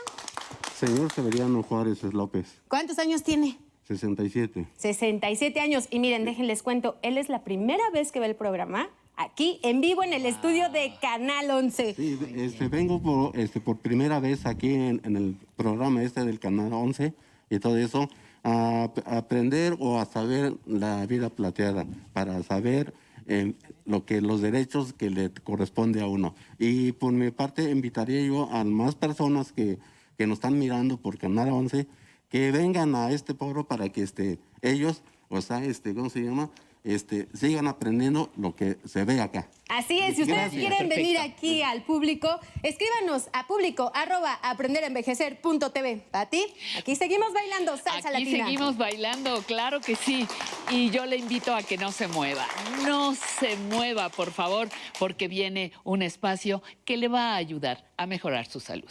Señor 0.79 1.13
Severiano 1.13 1.63
Juárez 1.63 2.03
López, 2.05 2.47
¿Cuántos 2.69 2.99
años 2.99 3.23
tiene? 3.23 3.59
67. 3.97 4.69
67 4.77 5.61
años. 5.61 5.89
Y 5.91 5.99
miren, 5.99 6.25
déjenles 6.25 6.63
cuento, 6.63 6.97
él 7.03 7.19
es 7.19 7.29
la 7.29 7.43
primera 7.43 7.83
vez 7.93 8.13
que 8.13 8.21
ve 8.21 8.27
el 8.27 8.37
programa 8.37 8.89
aquí 9.17 9.59
en 9.65 9.81
vivo 9.81 10.05
en 10.05 10.13
el 10.13 10.27
estudio 10.27 10.71
de 10.71 10.93
Canal 11.01 11.51
11. 11.51 11.95
Sí, 11.95 12.19
este, 12.37 12.69
vengo 12.69 13.03
por, 13.03 13.37
este, 13.37 13.61
por 13.61 13.79
primera 13.79 14.21
vez 14.21 14.47
aquí 14.47 14.73
en, 14.73 15.01
en 15.05 15.17
el 15.17 15.37
programa 15.57 16.05
este 16.05 16.25
del 16.25 16.39
Canal 16.39 16.73
11 16.73 17.13
y 17.51 17.59
todo 17.59 17.77
eso, 17.77 18.09
a 18.45 18.91
aprender 19.07 19.77
o 19.81 19.99
a 19.99 20.05
saber 20.05 20.55
la 20.67 21.05
vida 21.07 21.29
plateada, 21.29 21.85
para 22.13 22.43
saber 22.45 22.95
eh, 23.27 23.55
lo 23.87 24.05
que 24.05 24.21
los 24.21 24.41
derechos 24.41 24.93
que 24.93 25.11
le 25.11 25.31
corresponde 25.31 26.01
a 26.01 26.07
uno. 26.07 26.37
Y 26.61 26.93
por 26.93 27.13
mi 27.13 27.33
parte 27.33 27.71
invitaría 27.71 28.25
yo 28.25 28.49
a 28.53 28.63
más 28.63 28.95
personas 28.95 29.53
que, 29.53 29.79
que 30.17 30.29
nos 30.29 30.37
están 30.37 30.61
mirando 30.61 30.97
por 30.97 31.19
Canal 31.19 31.51
11 31.51 31.89
que 32.31 32.51
vengan 32.53 32.95
a 32.95 33.11
este 33.11 33.35
foro 33.35 33.65
para 33.67 33.89
que 33.91 34.03
este, 34.03 34.39
ellos, 34.63 35.03
o 35.29 35.41
sea, 35.41 35.63
este, 35.65 35.95
¿cómo 35.95 36.09
se 36.09 36.21
llama? 36.23 36.51
Este, 36.83 37.29
sigan 37.35 37.67
aprendiendo 37.69 38.31
lo 38.39 38.57
que 38.57 38.79
se 38.87 39.05
ve 39.05 39.21
acá. 39.21 39.47
Así 39.69 39.99
es, 39.99 40.17
si 40.17 40.23
ustedes 40.23 40.51
Gracias. 40.51 40.61
quieren 40.67 40.89
venir 40.89 41.19
aquí 41.19 41.61
al 41.61 41.83
público, 41.83 42.27
escríbanos 42.63 43.29
a 43.35 43.47
público 43.47 43.93
arroba 43.95 44.33
aprenderenvejecer.tv. 44.43 45.97
Pati, 46.11 46.43
aquí 46.79 46.97
seguimos 46.97 47.35
bailando 47.35 47.77
salsa 47.77 48.09
Aquí 48.09 48.25
latina. 48.25 48.45
seguimos 48.47 48.77
bailando, 48.79 49.43
claro 49.43 49.81
que 49.83 49.95
sí. 49.95 50.27
Y 50.71 50.89
yo 50.89 51.05
le 51.05 51.17
invito 51.19 51.55
a 51.55 51.63
que 51.63 51.77
no 51.77 51.93
se 51.93 52.09
mueva. 52.09 52.47
No 52.87 53.15
se 53.15 53.57
mueva, 53.57 54.09
por 54.09 54.31
favor, 54.33 54.71
porque 54.99 55.29
viene 55.29 55.73
un 55.85 56.01
espacio 56.01 56.63
que 56.87 56.97
le 56.97 57.09
va 57.09 57.33
a 57.33 57.37
ayudar 57.37 57.85
a 57.99 58.07
mejorar 58.07 58.47
su 58.47 58.59
salud. 58.59 58.91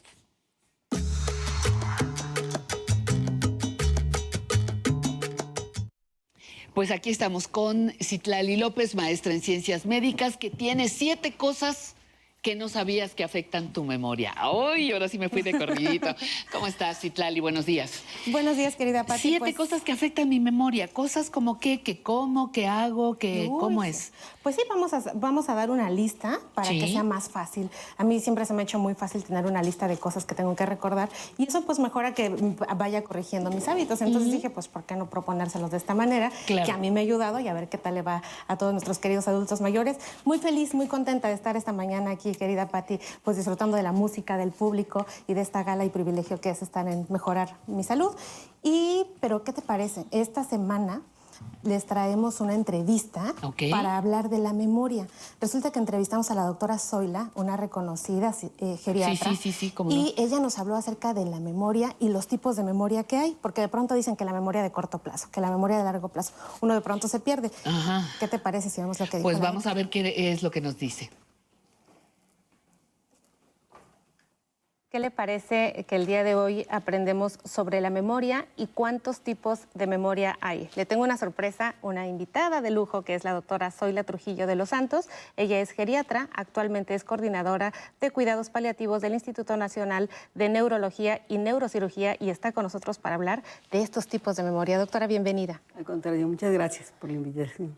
Pues 6.79 6.91
aquí 6.91 7.09
estamos 7.09 7.49
con 7.49 7.93
Citlali 8.01 8.55
López, 8.55 8.95
maestra 8.95 9.33
en 9.33 9.41
ciencias 9.41 9.85
médicas, 9.85 10.37
que 10.37 10.49
tiene 10.49 10.87
siete 10.87 11.33
cosas 11.33 11.95
que 12.41 12.55
no 12.55 12.69
sabías 12.69 13.15
que 13.15 13.25
afectan 13.25 13.73
tu 13.73 13.83
memoria. 13.83 14.33
¡Ay! 14.37 14.93
Ahora 14.93 15.09
sí 15.09 15.19
me 15.19 15.27
fui 15.27 15.41
de 15.41 15.57
corridito. 15.57 16.07
¿Cómo 16.53 16.67
estás, 16.67 17.01
Citlali? 17.01 17.41
Buenos 17.41 17.65
días. 17.65 18.01
Buenos 18.27 18.55
días, 18.55 18.77
querida 18.77 19.03
Pati. 19.03 19.19
Siete 19.19 19.39
Pues- 19.39 19.55
cosas 19.57 19.81
que 19.81 19.91
afectan 19.91 20.29
mi 20.29 20.39
memoria. 20.39 20.87
Cosas 20.87 21.29
como 21.29 21.59
qué, 21.59 21.81
que 21.81 22.01
como, 22.01 22.53
que 22.53 22.65
hago, 22.65 23.17
que 23.17 23.41
Uy, 23.49 23.59
cómo 23.59 23.83
es. 23.83 24.13
Pues 24.41 24.55
sí, 24.55 24.61
vamos 24.69 24.93
a, 24.93 25.03
vamos 25.15 25.49
a 25.49 25.53
dar 25.53 25.69
una 25.69 25.89
lista 25.89 26.39
para 26.55 26.69
Sí. 26.69 26.79
que 26.79 26.87
sea 26.87 27.03
más 27.03 27.27
fácil. 27.27 27.69
A 27.97 28.05
mí 28.05 28.21
siempre 28.21 28.45
se 28.45 28.53
me 28.53 28.61
ha 28.61 28.63
hecho 28.63 28.79
muy 28.79 28.93
fácil 28.93 29.21
tener 29.25 29.45
una 29.45 29.61
lista 29.61 29.89
de 29.89 29.97
cosas 29.97 30.23
que 30.23 30.33
tengo 30.33 30.55
que 30.55 30.65
recordar 30.65 31.09
y 31.37 31.43
eso 31.45 31.61
pues 31.65 31.77
mejora 31.79 32.13
que 32.13 32.29
vaya 32.77 33.03
corrigiendo 33.03 33.49
mis 33.51 33.67
hábitos. 33.67 34.01
Entonces 34.01 34.31
dije, 34.31 34.49
pues 34.49 34.69
¿por 34.69 34.83
qué 34.85 34.95
no 34.95 35.09
proponérselos 35.09 35.71
de 35.71 35.77
esta 35.77 35.93
manera? 35.93 36.31
Claro. 36.45 36.65
Que 36.65 36.71
a 36.71 36.77
mí 36.77 36.89
me 36.89 37.01
ha 37.01 37.03
ayudado 37.03 37.41
y 37.41 37.49
a 37.49 37.53
ver 37.53 37.67
qué 37.67 37.77
tal 37.77 37.95
le 37.95 38.01
va 38.01 38.23
a 38.47 38.57
todos 38.57 38.71
nuestros 38.71 38.97
queridos 38.97 39.27
adultos 39.27 39.59
mayores. 39.59 39.97
Muy 40.23 40.37
feliz, 40.39 40.73
muy 40.73 40.87
contenta 40.87 41.27
de 41.27 41.33
estar 41.33 41.57
esta 41.57 41.73
mañana 41.73 42.11
aquí, 42.11 42.28
querida 42.35 42.67
Patti, 42.67 42.99
pues 43.23 43.37
disfrutando 43.37 43.77
de 43.77 43.83
la 43.83 43.91
música, 43.91 44.37
del 44.37 44.51
público 44.51 45.05
y 45.27 45.33
de 45.33 45.41
esta 45.41 45.63
gala 45.63 45.85
y 45.85 45.89
privilegio 45.89 46.39
que 46.39 46.49
es 46.49 46.61
estar 46.61 46.87
en 46.87 47.05
mejorar 47.09 47.55
mi 47.67 47.83
salud. 47.83 48.11
Y, 48.63 49.05
pero 49.19 49.43
¿qué 49.43 49.53
te 49.53 49.61
parece? 49.61 50.05
Esta 50.11 50.43
semana 50.43 51.01
les 51.63 51.85
traemos 51.85 52.39
una 52.39 52.53
entrevista 52.53 53.33
para 53.69 53.97
hablar 53.97 54.29
de 54.29 54.39
la 54.39 54.53
memoria. 54.53 55.07
Resulta 55.41 55.71
que 55.71 55.79
entrevistamos 55.79 56.31
a 56.31 56.35
la 56.35 56.43
doctora 56.43 56.79
Zoila, 56.79 57.31
una 57.35 57.57
reconocida 57.57 58.33
eh, 58.59 58.77
geriatra. 58.77 59.31
Sí, 59.31 59.35
sí, 59.35 59.51
sí, 59.51 59.51
sí, 59.51 59.71
cómo 59.71 59.91
Y 59.91 60.13
ella 60.17 60.39
nos 60.39 60.57
habló 60.57 60.75
acerca 60.75 61.13
de 61.13 61.25
la 61.25 61.39
memoria 61.39 61.95
y 61.99 62.09
los 62.09 62.27
tipos 62.27 62.55
de 62.55 62.63
memoria 62.63 63.03
que 63.03 63.17
hay, 63.17 63.37
porque 63.41 63.61
de 63.61 63.67
pronto 63.67 63.93
dicen 63.95 64.15
que 64.15 64.25
la 64.25 64.33
memoria 64.33 64.61
de 64.61 64.71
corto 64.71 64.99
plazo, 64.99 65.27
que 65.31 65.41
la 65.41 65.49
memoria 65.49 65.77
de 65.77 65.83
largo 65.83 66.07
plazo, 66.07 66.33
uno 66.61 66.73
de 66.73 66.81
pronto 66.81 67.07
se 67.07 67.19
pierde. 67.19 67.51
Ajá. 67.65 68.07
¿Qué 68.19 68.27
te 68.27 68.39
parece 68.39 68.69
si 68.69 68.81
vemos 68.81 68.99
lo 68.99 69.07
que 69.07 69.17
dijo? 69.17 69.23
Pues 69.23 69.39
vamos 69.39 69.65
a 69.65 69.73
ver 69.73 69.89
qué 69.89 70.31
es 70.31 70.43
lo 70.43 70.51
que 70.51 70.61
nos 70.61 70.77
dice. 70.77 71.09
¿Qué 74.89 74.97
le 74.97 75.11
parece 75.11 75.85
que 75.87 75.95
el 75.95 76.07
día 76.07 76.23
de 76.23 76.33
hoy 76.33 76.65
aprendemos 76.67 77.37
sobre 77.43 77.79
la 77.79 77.91
memoria 77.91 78.47
y 78.57 78.65
cuántos 78.65 79.21
tipos 79.21 79.67
de 79.75 79.85
memoria 79.85 80.39
hay? 80.41 80.67
Le 80.75 80.87
tengo 80.87 81.03
una 81.03 81.15
sorpresa, 81.15 81.75
una 81.83 82.07
invitada 82.07 82.59
de 82.61 82.71
lujo 82.71 83.03
que 83.03 83.13
es 83.13 83.23
la 83.23 83.33
doctora 83.33 83.69
Zoila 83.69 84.03
Trujillo 84.03 84.47
de 84.47 84.55
los 84.55 84.69
Santos. 84.69 85.07
Ella 85.37 85.61
es 85.61 85.69
geriatra, 85.69 86.27
actualmente 86.33 86.95
es 86.95 87.03
coordinadora 87.03 87.71
de 88.01 88.09
cuidados 88.09 88.49
paliativos 88.49 89.03
del 89.03 89.13
Instituto 89.13 89.57
Nacional 89.57 90.09
de 90.33 90.49
Neurología 90.49 91.21
y 91.27 91.37
Neurocirugía 91.37 92.15
y 92.19 92.31
está 92.31 92.51
con 92.51 92.63
nosotros 92.63 92.97
para 92.97 93.13
hablar 93.13 93.43
de 93.69 93.83
estos 93.83 94.07
tipos 94.07 94.37
de 94.37 94.41
memoria. 94.41 94.79
Doctora, 94.79 95.05
bienvenida. 95.05 95.61
Al 95.77 95.85
contrario, 95.85 96.27
muchas 96.27 96.51
gracias 96.51 96.91
por 96.99 97.11
la 97.11 97.17
invitación. 97.17 97.77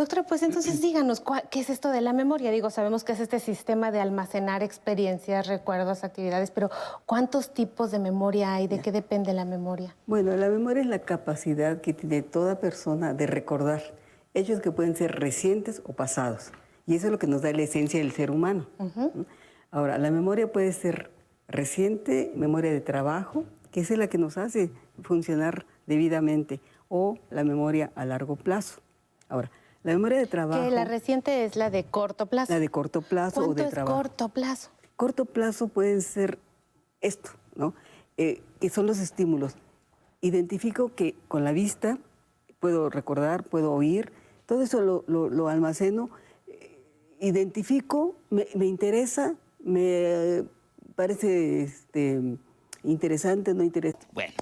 Doctora, 0.00 0.22
pues 0.22 0.42
entonces 0.42 0.80
díganos, 0.80 1.20
¿cuál- 1.20 1.42
¿qué 1.50 1.60
es 1.60 1.68
esto 1.68 1.90
de 1.90 2.00
la 2.00 2.14
memoria? 2.14 2.50
Digo, 2.50 2.70
sabemos 2.70 3.04
que 3.04 3.12
es 3.12 3.20
este 3.20 3.38
sistema 3.38 3.92
de 3.92 4.00
almacenar 4.00 4.62
experiencias, 4.62 5.46
recuerdos, 5.46 6.04
actividades, 6.04 6.50
pero 6.50 6.70
¿cuántos 7.04 7.52
tipos 7.52 7.90
de 7.90 7.98
memoria 7.98 8.54
hay? 8.54 8.66
¿De 8.66 8.80
qué 8.80 8.92
depende 8.92 9.34
la 9.34 9.44
memoria? 9.44 9.94
Bueno, 10.06 10.34
la 10.38 10.48
memoria 10.48 10.80
es 10.82 10.88
la 10.88 11.00
capacidad 11.00 11.82
que 11.82 11.92
tiene 11.92 12.22
toda 12.22 12.60
persona 12.60 13.12
de 13.12 13.26
recordar 13.26 13.82
hechos 14.32 14.60
que 14.60 14.70
pueden 14.72 14.96
ser 14.96 15.20
recientes 15.20 15.82
o 15.84 15.92
pasados. 15.92 16.50
Y 16.86 16.94
eso 16.94 17.08
es 17.08 17.12
lo 17.12 17.18
que 17.18 17.26
nos 17.26 17.42
da 17.42 17.52
la 17.52 17.60
esencia 17.60 18.00
del 18.00 18.12
ser 18.12 18.30
humano. 18.30 18.68
¿no? 18.78 19.26
Ahora, 19.70 19.98
la 19.98 20.10
memoria 20.10 20.50
puede 20.50 20.72
ser 20.72 21.10
reciente, 21.46 22.32
memoria 22.34 22.72
de 22.72 22.80
trabajo, 22.80 23.44
que 23.70 23.80
es 23.80 23.90
la 23.90 24.06
que 24.06 24.16
nos 24.16 24.38
hace 24.38 24.70
funcionar 25.02 25.66
debidamente, 25.86 26.58
o 26.88 27.18
la 27.28 27.44
memoria 27.44 27.92
a 27.94 28.06
largo 28.06 28.36
plazo. 28.36 28.80
Ahora, 29.28 29.50
la 29.82 29.92
memoria 29.92 30.18
de 30.18 30.26
trabajo... 30.26 30.62
Que 30.62 30.70
la 30.70 30.84
reciente 30.84 31.44
es 31.44 31.56
la 31.56 31.70
de 31.70 31.84
corto 31.84 32.26
plazo. 32.26 32.52
La 32.52 32.58
de 32.60 32.68
corto 32.68 33.02
plazo 33.02 33.40
o 33.40 33.44
¿Cuánto 33.46 33.62
de 33.62 33.68
es 33.68 33.74
trabajo. 33.74 33.96
corto 33.96 34.28
plazo? 34.28 34.70
Corto 34.96 35.24
plazo 35.24 35.68
pueden 35.68 36.02
ser 36.02 36.38
esto, 37.00 37.30
¿no? 37.54 37.74
Eh, 38.16 38.42
que 38.60 38.68
son 38.68 38.86
los 38.86 38.98
estímulos. 38.98 39.54
Identifico 40.20 40.94
que 40.94 41.14
con 41.28 41.44
la 41.44 41.52
vista 41.52 41.98
puedo 42.58 42.90
recordar, 42.90 43.44
puedo 43.44 43.72
oír, 43.72 44.12
todo 44.44 44.62
eso 44.62 44.82
lo, 44.82 45.04
lo- 45.06 45.30
lo 45.30 45.48
almaceno, 45.48 46.10
eh, 46.46 46.78
identifico, 47.20 48.16
me, 48.28 48.46
me 48.54 48.66
interesa, 48.66 49.34
me 49.64 50.44
parece 50.94 51.62
este, 51.62 52.20
interesante, 52.84 53.54
no 53.54 53.62
interesante. 53.64 54.06
Bueno, 54.12 54.34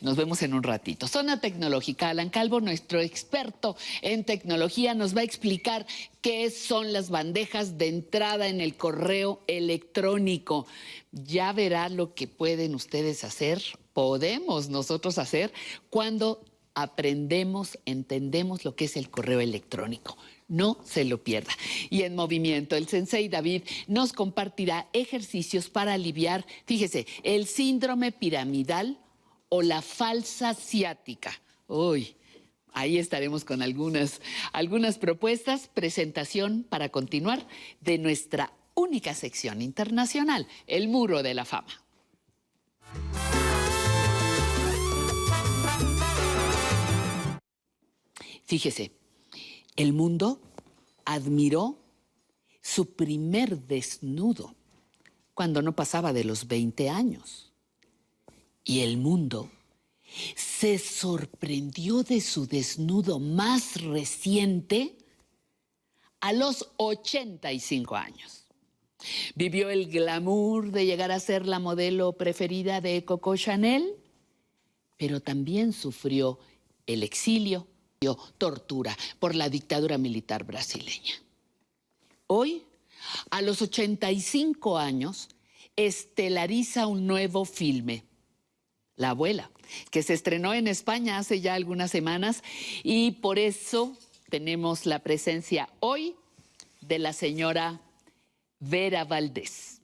nos 0.00 0.16
vemos 0.16 0.42
en 0.42 0.54
un 0.54 0.62
ratito. 0.62 1.08
Zona 1.08 1.40
Tecnológica. 1.40 2.10
Alan 2.10 2.30
Calvo, 2.30 2.60
nuestro 2.60 3.00
experto 3.00 3.76
en 4.02 4.24
tecnología, 4.24 4.94
nos 4.94 5.16
va 5.16 5.20
a 5.20 5.24
explicar 5.24 5.86
qué 6.20 6.50
son 6.50 6.92
las 6.92 7.10
bandejas 7.10 7.78
de 7.78 7.88
entrada 7.88 8.48
en 8.48 8.60
el 8.60 8.76
correo 8.76 9.42
electrónico. 9.46 10.66
Ya 11.12 11.52
verá 11.52 11.88
lo 11.88 12.14
que 12.14 12.28
pueden 12.28 12.74
ustedes 12.74 13.24
hacer, 13.24 13.62
podemos 13.92 14.68
nosotros 14.68 15.18
hacer, 15.18 15.52
cuando 15.90 16.44
aprendemos, 16.74 17.78
entendemos 17.86 18.64
lo 18.64 18.76
que 18.76 18.84
es 18.84 18.96
el 18.96 19.10
correo 19.10 19.40
electrónico. 19.40 20.16
No 20.46 20.78
se 20.84 21.04
lo 21.04 21.22
pierda. 21.22 21.52
Y 21.90 22.02
en 22.02 22.14
movimiento, 22.14 22.76
el 22.76 22.86
sensei 22.86 23.28
David 23.28 23.64
nos 23.88 24.12
compartirá 24.12 24.88
ejercicios 24.92 25.68
para 25.68 25.94
aliviar, 25.94 26.46
fíjese, 26.66 27.06
el 27.24 27.46
síndrome 27.46 28.12
piramidal 28.12 28.98
o 29.48 29.62
la 29.62 29.82
falsa 29.82 30.54
ciática. 30.54 31.32
Uy, 31.66 32.16
ahí 32.72 32.98
estaremos 32.98 33.44
con 33.44 33.62
algunas, 33.62 34.20
algunas 34.52 34.98
propuestas, 34.98 35.68
presentación 35.68 36.64
para 36.68 36.88
continuar 36.88 37.46
de 37.80 37.98
nuestra 37.98 38.52
única 38.74 39.14
sección 39.14 39.62
internacional, 39.62 40.46
el 40.66 40.88
Muro 40.88 41.22
de 41.22 41.34
la 41.34 41.44
Fama. 41.44 41.84
Fíjese, 48.44 48.92
el 49.76 49.92
mundo 49.92 50.40
admiró 51.04 51.78
su 52.62 52.94
primer 52.94 53.58
desnudo 53.58 54.54
cuando 55.34 55.60
no 55.60 55.76
pasaba 55.76 56.12
de 56.12 56.24
los 56.24 56.48
20 56.48 56.88
años. 56.88 57.47
Y 58.68 58.80
el 58.80 58.98
mundo 58.98 59.50
se 60.36 60.78
sorprendió 60.78 62.02
de 62.02 62.20
su 62.20 62.46
desnudo 62.46 63.18
más 63.18 63.80
reciente 63.80 64.94
a 66.20 66.34
los 66.34 66.68
85 66.76 67.96
años. 67.96 68.44
Vivió 69.34 69.70
el 69.70 69.88
glamour 69.88 70.70
de 70.70 70.84
llegar 70.84 71.10
a 71.12 71.18
ser 71.18 71.46
la 71.46 71.60
modelo 71.60 72.12
preferida 72.12 72.82
de 72.82 73.06
Coco 73.06 73.34
Chanel, 73.36 73.96
pero 74.98 75.20
también 75.20 75.72
sufrió 75.72 76.38
el 76.86 77.02
exilio, 77.02 77.66
tortura 78.36 78.94
por 79.18 79.34
la 79.34 79.48
dictadura 79.48 79.96
militar 79.96 80.44
brasileña. 80.44 81.14
Hoy, 82.26 82.64
a 83.30 83.40
los 83.40 83.62
85 83.62 84.76
años, 84.76 85.30
estelariza 85.74 86.86
un 86.86 87.06
nuevo 87.06 87.46
filme, 87.46 88.04
La 88.98 89.10
abuela, 89.10 89.50
que 89.90 90.02
se 90.02 90.12
estrenó 90.12 90.52
en 90.52 90.68
España 90.68 91.16
hace 91.16 91.40
ya 91.40 91.54
algunas 91.54 91.90
semanas 91.90 92.42
y 92.82 93.12
por 93.12 93.38
eso 93.38 93.96
tenemos 94.28 94.84
la 94.84 94.98
presencia 94.98 95.70
hoy 95.80 96.16
de 96.80 96.98
la 96.98 97.12
señora 97.12 97.80
Vera 98.58 99.04
Valdés. 99.04 99.80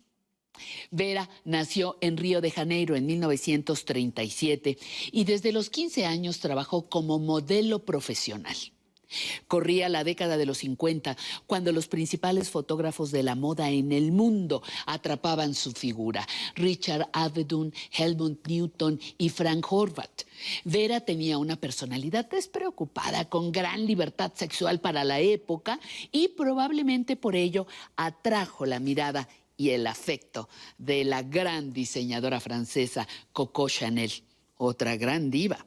Vera 0.90 1.30
nació 1.44 1.96
en 2.00 2.16
Río 2.16 2.40
de 2.40 2.50
Janeiro 2.50 2.96
en 2.96 3.06
1937 3.06 4.78
y 5.12 5.24
desde 5.24 5.52
los 5.52 5.70
15 5.70 6.06
años 6.06 6.40
trabajó 6.40 6.88
como 6.88 7.18
modelo 7.18 7.84
profesional. 7.84 8.56
Corría 9.48 9.88
la 9.88 10.04
década 10.04 10.36
de 10.36 10.46
los 10.46 10.58
50 10.58 11.16
cuando 11.46 11.72
los 11.72 11.88
principales 11.88 12.50
fotógrafos 12.50 13.10
de 13.10 13.22
la 13.22 13.34
moda 13.34 13.70
en 13.70 13.92
el 13.92 14.12
mundo 14.12 14.62
atrapaban 14.86 15.54
su 15.54 15.72
figura. 15.72 16.26
Richard 16.54 17.08
Avedon, 17.12 17.72
Helmut 17.90 18.46
Newton 18.46 19.00
y 19.18 19.28
Frank 19.28 19.70
Horvath. 19.70 20.26
Vera 20.64 21.00
tenía 21.00 21.38
una 21.38 21.56
personalidad 21.56 22.28
despreocupada, 22.28 23.28
con 23.28 23.52
gran 23.52 23.86
libertad 23.86 24.32
sexual 24.34 24.80
para 24.80 25.04
la 25.04 25.20
época 25.20 25.78
y 26.12 26.28
probablemente 26.28 27.16
por 27.16 27.36
ello 27.36 27.66
atrajo 27.96 28.66
la 28.66 28.80
mirada 28.80 29.28
y 29.56 29.70
el 29.70 29.86
afecto 29.86 30.48
de 30.78 31.04
la 31.04 31.22
gran 31.22 31.72
diseñadora 31.72 32.40
francesa 32.40 33.06
Coco 33.32 33.68
Chanel, 33.68 34.12
otra 34.56 34.96
gran 34.96 35.30
diva. 35.30 35.64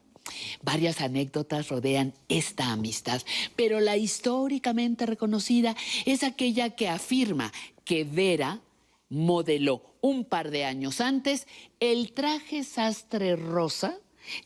Varias 0.61 1.01
anécdotas 1.01 1.69
rodean 1.69 2.13
esta 2.29 2.71
amistad, 2.71 3.21
pero 3.55 3.79
la 3.79 3.97
históricamente 3.97 5.05
reconocida 5.05 5.75
es 6.05 6.23
aquella 6.23 6.71
que 6.71 6.89
afirma 6.89 7.51
que 7.83 8.03
Vera 8.03 8.61
modeló 9.09 9.95
un 10.01 10.25
par 10.25 10.51
de 10.51 10.65
años 10.65 11.01
antes 11.01 11.47
el 11.79 12.13
traje 12.13 12.63
sastre 12.63 13.35
rosa 13.35 13.97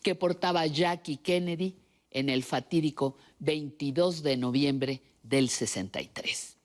que 0.02 0.14
portaba 0.14 0.66
Jackie 0.66 1.16
Kennedy 1.16 1.74
en 2.10 2.28
el 2.28 2.44
fatídico 2.44 3.16
22 3.40 4.22
de 4.22 4.36
noviembre 4.36 5.02
del 5.22 5.48
63. 5.48 6.56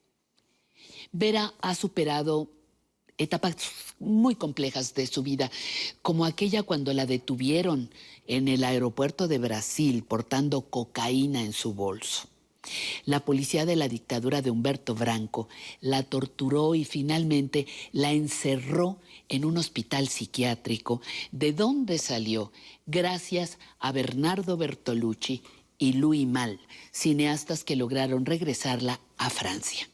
Vera 1.12 1.54
ha 1.62 1.74
superado 1.74 2.52
etapas 3.18 3.56
muy 4.00 4.36
complejas 4.36 4.94
de 4.94 5.08
su 5.08 5.24
vida, 5.24 5.50
como 6.02 6.26
aquella 6.26 6.64
cuando 6.64 6.94
la 6.94 7.06
detuvieron 7.06 7.90
en 8.28 8.48
el 8.48 8.64
aeropuerto 8.64 9.28
de 9.28 9.38
Brasil 9.38 10.04
portando 10.04 10.62
cocaína 10.62 11.42
en 11.42 11.54
su 11.54 11.74
bolso. 11.74 12.28
La 13.06 13.22
policía 13.22 13.66
de 13.66 13.76
la 13.76 13.88
dictadura 13.88 14.42
de 14.42 14.52
Humberto 14.52 14.94
Branco 14.94 15.48
la 15.80 16.04
torturó 16.04 16.76
y 16.76 16.86
finalmente 16.86 17.68
la 17.92 18.12
encerró 18.12 19.00
en 19.30 19.46
un 19.46 19.58
hospital 19.58 20.08
psiquiátrico, 20.08 21.02
de 21.32 21.54
donde 21.54 21.98
salió 21.98 22.52
gracias 22.86 23.58
a 23.80 23.92
Bernardo 23.92 24.58
Bertolucci 24.58 25.44
y 25.78 25.94
Louis 25.94 26.28
Mal, 26.28 26.60
cineastas 26.92 27.64
que 27.64 27.76
lograron 27.76 28.26
regresarla 28.26 29.00
a 29.18 29.30
Francia. 29.30 29.90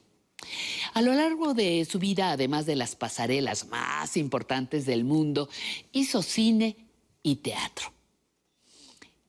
A 0.93 1.01
lo 1.01 1.13
largo 1.13 1.53
de 1.53 1.85
su 1.85 1.99
vida, 1.99 2.31
además 2.31 2.65
de 2.65 2.75
las 2.75 2.95
pasarelas 2.95 3.67
más 3.67 4.17
importantes 4.17 4.85
del 4.85 5.03
mundo, 5.03 5.49
hizo 5.91 6.21
cine 6.21 6.77
y 7.21 7.37
teatro. 7.37 7.92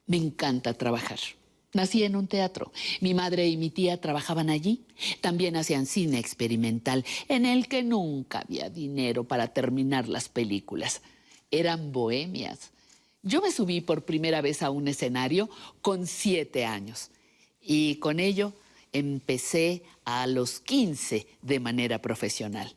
Me 0.07 0.17
encanta 0.17 0.75
trabajar. 0.75 1.19
Nací 1.73 2.05
en 2.05 2.15
un 2.15 2.29
teatro. 2.29 2.73
Mi 3.01 3.15
madre 3.15 3.49
y 3.49 3.57
mi 3.57 3.71
tía 3.71 4.01
trabajaban 4.01 4.49
allí. 4.49 4.85
También 5.21 5.57
hacían 5.57 5.87
cine 5.87 6.19
experimental, 6.19 7.05
en 7.29 7.47
el 7.47 7.67
que 7.69 7.83
nunca 7.83 8.41
había 8.41 8.71
dinero 8.71 9.25
para 9.25 9.49
terminar 9.49 10.09
las 10.09 10.29
películas. 10.29 11.03
Eran 11.51 11.91
bohemias. 11.91 12.71
Yo 13.23 13.41
me 13.41 13.51
subí 13.51 13.81
por 13.81 14.05
primera 14.05 14.41
vez 14.41 14.63
a 14.63 14.71
un 14.71 14.87
escenario 14.87 15.49
con 15.81 16.07
siete 16.07 16.67
años 16.67 17.11
y 17.61 17.97
con 17.97 18.21
ello 18.21 18.53
empecé 18.93 19.83
a 20.05 20.27
los 20.27 20.61
15 20.61 21.27
de 21.41 21.61
manera 21.61 22.03
profesional. 22.03 22.77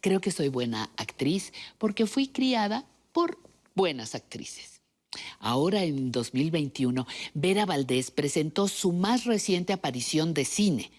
Creo 0.00 0.20
que 0.20 0.30
soy 0.30 0.48
buena 0.48 0.90
actriz 0.96 1.52
porque 1.76 2.06
fui 2.06 2.28
criada 2.28 2.86
por 3.12 3.38
buenas 3.74 4.14
actrices. 4.14 4.69
Ahora 5.38 5.82
en 5.84 6.12
2021, 6.12 7.06
Vera 7.34 7.66
Valdés 7.66 8.10
presentó 8.10 8.68
su 8.68 8.92
más 8.92 9.24
reciente 9.24 9.72
aparición 9.72 10.34
de 10.34 10.44
cine, 10.44 10.90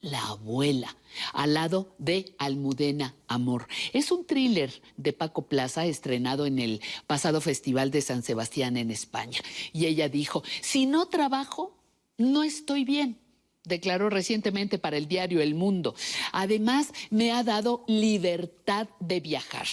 La 0.00 0.26
abuela, 0.28 0.96
al 1.32 1.54
lado 1.54 1.94
de 1.98 2.34
Almudena 2.38 3.14
Amor. 3.28 3.68
Es 3.92 4.10
un 4.10 4.26
thriller 4.26 4.82
de 4.96 5.12
Paco 5.12 5.42
Plaza 5.42 5.86
estrenado 5.86 6.46
en 6.46 6.58
el 6.58 6.80
pasado 7.06 7.40
Festival 7.40 7.90
de 7.90 8.02
San 8.02 8.22
Sebastián 8.22 8.76
en 8.76 8.90
España. 8.90 9.40
Y 9.72 9.86
ella 9.86 10.08
dijo, 10.08 10.42
si 10.60 10.86
no 10.86 11.06
trabajo, 11.06 11.76
no 12.18 12.42
estoy 12.42 12.84
bien 12.84 13.18
declaró 13.64 14.08
recientemente 14.10 14.78
para 14.78 14.96
el 14.96 15.08
diario 15.08 15.42
El 15.42 15.56
Mundo. 15.56 15.96
Además, 16.30 16.92
me 17.10 17.32
ha 17.32 17.42
dado 17.42 17.84
libertad 17.88 18.86
de 19.00 19.18
viajar, 19.18 19.66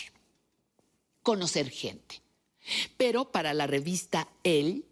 conocer 1.22 1.70
gente. 1.70 2.23
Pero 2.98 3.32
para 3.32 3.54
la 3.54 3.68
revista 3.68 4.28
Él, 4.44 4.86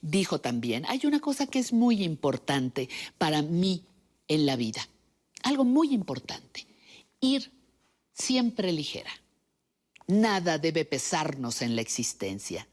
dijo 0.00 0.40
también, 0.40 0.84
hay 0.88 1.00
una 1.04 1.20
cosa 1.20 1.46
que 1.46 1.58
es 1.58 1.72
muy 1.72 2.02
importante 2.02 2.88
para 3.18 3.42
mí 3.42 3.84
en 4.28 4.46
la 4.46 4.56
vida, 4.56 4.86
algo 5.42 5.64
muy 5.64 5.92
importante, 5.92 6.66
ir 7.20 7.52
siempre 8.12 8.72
ligera. 8.72 9.10
Nada 10.06 10.58
debe 10.58 10.84
pesarnos 10.84 11.62
en 11.62 11.76
la 11.76 11.82
existencia, 11.82 12.66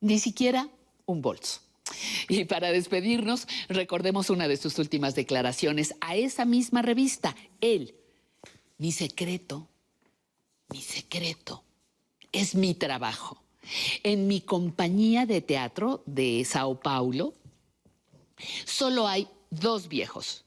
ni 0.00 0.18
siquiera 0.18 0.68
un 1.06 1.20
bolso. 1.20 1.60
Y 2.28 2.44
para 2.44 2.70
despedirnos, 2.70 3.46
recordemos 3.68 4.30
una 4.30 4.48
de 4.48 4.56
sus 4.56 4.78
últimas 4.78 5.14
declaraciones 5.14 5.94
a 6.00 6.16
esa 6.16 6.44
misma 6.44 6.82
revista. 6.82 7.34
Él, 7.60 7.94
mi 8.78 8.92
secreto, 8.92 9.68
mi 10.68 10.80
secreto 10.80 11.64
es 12.32 12.54
mi 12.54 12.74
trabajo. 12.74 13.42
En 14.02 14.26
mi 14.26 14.40
compañía 14.40 15.26
de 15.26 15.40
teatro 15.40 16.02
de 16.06 16.44
Sao 16.44 16.80
Paulo, 16.80 17.34
solo 18.64 19.06
hay 19.06 19.28
dos 19.50 19.88
viejos, 19.88 20.44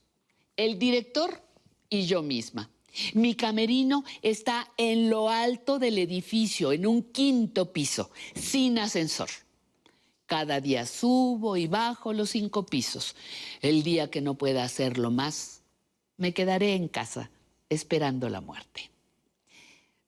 el 0.57 0.80
director 0.80 1.41
y 1.89 2.05
yo 2.05 2.21
misma. 2.21 2.69
Mi 3.13 3.34
camerino 3.34 4.03
está 4.21 4.71
en 4.78 5.09
lo 5.09 5.30
alto 5.30 5.80
del 5.80 5.97
edificio, 5.97 6.71
en 6.71 6.86
un 6.86 7.01
quinto 7.01 7.74
piso, 7.74 8.11
sin 8.36 8.78
ascensor. 8.78 9.30
Cada 10.26 10.61
día 10.61 10.86
subo 10.86 11.57
y 11.57 11.67
bajo 11.67 12.13
los 12.13 12.30
cinco 12.32 12.65
pisos. 12.65 13.15
El 13.61 13.84
día 13.84 14.09
que 14.09 14.21
no 14.21 14.36
pueda 14.36 14.63
hacerlo 14.63 15.11
más, 15.11 15.61
me 16.17 16.34
quedaré 16.34 16.76
en 16.76 16.88
casa 16.88 17.32
esperando 17.69 18.30
la 18.30 18.41
muerte. 18.41 18.91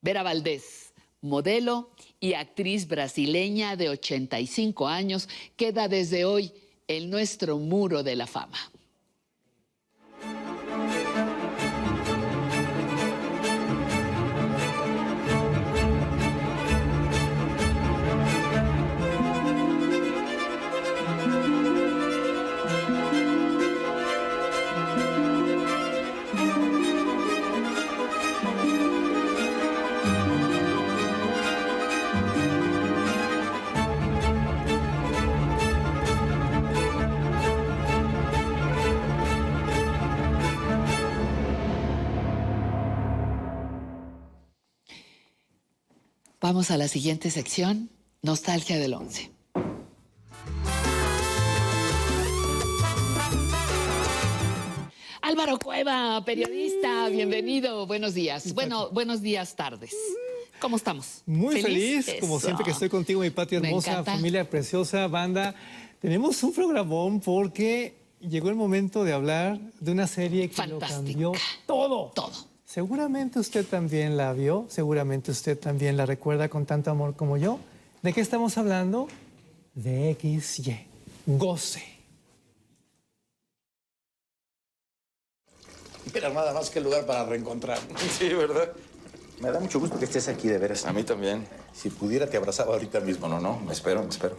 Vera 0.00 0.22
Valdés, 0.22 0.92
modelo 1.20 1.90
y 2.26 2.34
actriz 2.34 2.88
brasileña 2.88 3.76
de 3.76 3.88
85 3.88 4.88
años, 4.88 5.28
queda 5.56 5.86
desde 5.86 6.24
hoy 6.24 6.52
en 6.88 7.08
nuestro 7.08 7.58
muro 7.58 8.02
de 8.02 8.16
la 8.16 8.26
fama. 8.26 8.58
Vamos 46.48 46.70
a 46.70 46.76
la 46.76 46.86
siguiente 46.86 47.28
sección, 47.28 47.90
Nostalgia 48.22 48.78
del 48.78 48.94
11. 48.94 49.32
Álvaro 55.22 55.58
Cueva, 55.58 56.24
periodista, 56.24 57.08
mm. 57.08 57.12
bienvenido, 57.12 57.88
buenos 57.88 58.14
días. 58.14 58.54
Bueno, 58.54 58.90
buenos 58.90 59.22
días, 59.22 59.56
tardes. 59.56 59.90
Mm. 59.92 60.60
¿Cómo 60.60 60.76
estamos? 60.76 61.24
Muy 61.26 61.60
feliz, 61.60 62.14
como 62.20 62.38
siempre 62.38 62.64
que 62.64 62.70
estoy 62.70 62.90
contigo, 62.90 63.22
mi 63.22 63.30
patria 63.30 63.58
hermosa, 63.58 64.04
familia 64.04 64.48
preciosa, 64.48 65.08
banda. 65.08 65.52
Tenemos 66.00 66.40
un 66.44 66.52
programón 66.52 67.18
porque 67.18 67.96
llegó 68.20 68.50
el 68.50 68.54
momento 68.54 69.02
de 69.02 69.12
hablar 69.12 69.58
de 69.80 69.90
una 69.90 70.06
serie 70.06 70.48
que 70.48 70.54
Fantástica. 70.54 70.94
cambió 70.94 71.32
todo. 71.66 72.12
Todo. 72.14 72.45
Seguramente 72.66 73.38
usted 73.38 73.64
también 73.64 74.16
la 74.16 74.32
vio, 74.32 74.66
seguramente 74.68 75.30
usted 75.30 75.56
también 75.56 75.96
la 75.96 76.04
recuerda 76.04 76.48
con 76.48 76.66
tanto 76.66 76.90
amor 76.90 77.14
como 77.14 77.36
yo. 77.36 77.60
¿De 78.02 78.12
qué 78.12 78.20
estamos 78.20 78.58
hablando? 78.58 79.06
De 79.74 80.16
XY. 80.20 80.76
Goce. 81.26 81.84
Mira, 86.12 86.28
nada 86.30 86.52
más 86.52 86.68
que 86.70 86.80
lugar 86.80 87.06
para 87.06 87.24
reencontrarnos. 87.24 88.02
Sí, 88.18 88.34
¿verdad? 88.34 88.72
Me 89.40 89.50
da 89.50 89.60
mucho 89.60 89.78
gusto 89.78 89.98
que 89.98 90.06
estés 90.06 90.26
aquí, 90.28 90.48
de 90.48 90.58
veras. 90.58 90.86
A 90.86 90.92
mí 90.92 91.04
también. 91.04 91.46
Si 91.72 91.88
pudiera, 91.90 92.28
te 92.28 92.36
abrazaba 92.36 92.74
ahorita 92.74 92.98
mismo, 93.00 93.28
¿no? 93.28 93.38
No, 93.38 93.60
Me 93.60 93.74
espero, 93.74 94.02
me 94.02 94.08
espero. 94.08 94.36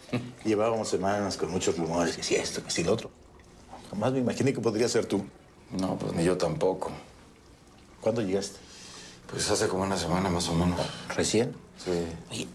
Llevábamos 0.44 0.88
semanas 0.88 1.36
con 1.36 1.50
muchos 1.50 1.76
rumores, 1.78 2.16
que 2.16 2.24
si 2.24 2.34
esto, 2.34 2.64
que 2.64 2.70
si 2.70 2.82
lo 2.82 2.94
otro. 2.94 3.10
Jamás 3.90 4.12
me 4.12 4.18
imaginé 4.18 4.52
que 4.52 4.60
podría 4.60 4.88
ser 4.88 5.06
tú. 5.06 5.24
No, 5.78 5.96
pues 5.96 6.12
ni 6.14 6.24
yo 6.24 6.36
tampoco. 6.36 6.90
¿Cuándo 8.08 8.22
llegaste? 8.22 8.58
Pues 9.30 9.50
hace 9.50 9.68
como 9.68 9.82
una 9.82 9.98
semana 9.98 10.30
más 10.30 10.48
o 10.48 10.54
menos. 10.54 10.80
¿Recién? 11.14 11.54
Sí. 11.76 11.90
Oye, 12.30 12.48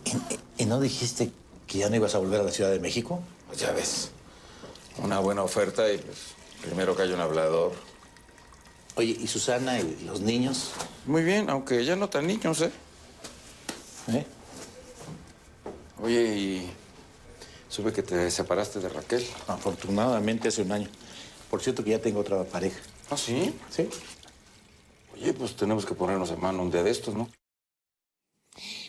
¿y, 0.57 0.63
y 0.63 0.65
no 0.65 0.79
dijiste 0.79 1.31
que 1.67 1.77
ya 1.77 1.91
no 1.91 1.95
ibas 1.95 2.15
a 2.15 2.17
volver 2.17 2.41
a 2.41 2.43
la 2.43 2.49
Ciudad 2.49 2.71
de 2.71 2.79
México? 2.79 3.21
Pues 3.45 3.59
ya 3.59 3.71
ves. 3.71 4.09
Una 4.97 5.19
buena 5.19 5.43
oferta 5.43 5.91
y 5.91 5.99
pues 5.99 6.17
primero 6.63 6.95
que 6.95 7.03
haya 7.03 7.13
un 7.13 7.19
hablador. 7.21 7.73
Oye, 8.95 9.15
¿y 9.19 9.27
Susana 9.27 9.79
y 9.79 10.03
los 10.07 10.21
niños? 10.21 10.71
Muy 11.05 11.21
bien, 11.21 11.51
aunque 11.51 11.85
ya 11.85 11.95
no 11.95 12.09
tan 12.09 12.25
niños, 12.25 12.59
¿eh? 12.61 12.71
¿Eh? 14.07 14.25
Oye, 16.01 16.35
y 16.35 16.71
supe 17.69 17.93
que 17.93 18.01
te 18.01 18.31
separaste 18.31 18.79
de 18.79 18.89
Raquel. 18.89 19.23
Afortunadamente 19.47 20.47
hace 20.47 20.63
un 20.63 20.71
año. 20.71 20.89
Por 21.51 21.61
cierto 21.61 21.83
que 21.83 21.91
ya 21.91 21.99
tengo 21.99 22.21
otra 22.21 22.43
pareja. 22.43 22.79
¿Ah, 23.11 23.17
sí? 23.17 23.53
Sí. 23.69 23.87
Oye, 25.13 25.33
pues 25.33 25.55
tenemos 25.55 25.85
que 25.85 25.93
ponernos 25.93 26.31
en 26.31 26.39
mano 26.39 26.63
un 26.63 26.71
día 26.71 26.83
de 26.83 26.91
estos, 26.91 27.15
¿no? 27.15 27.29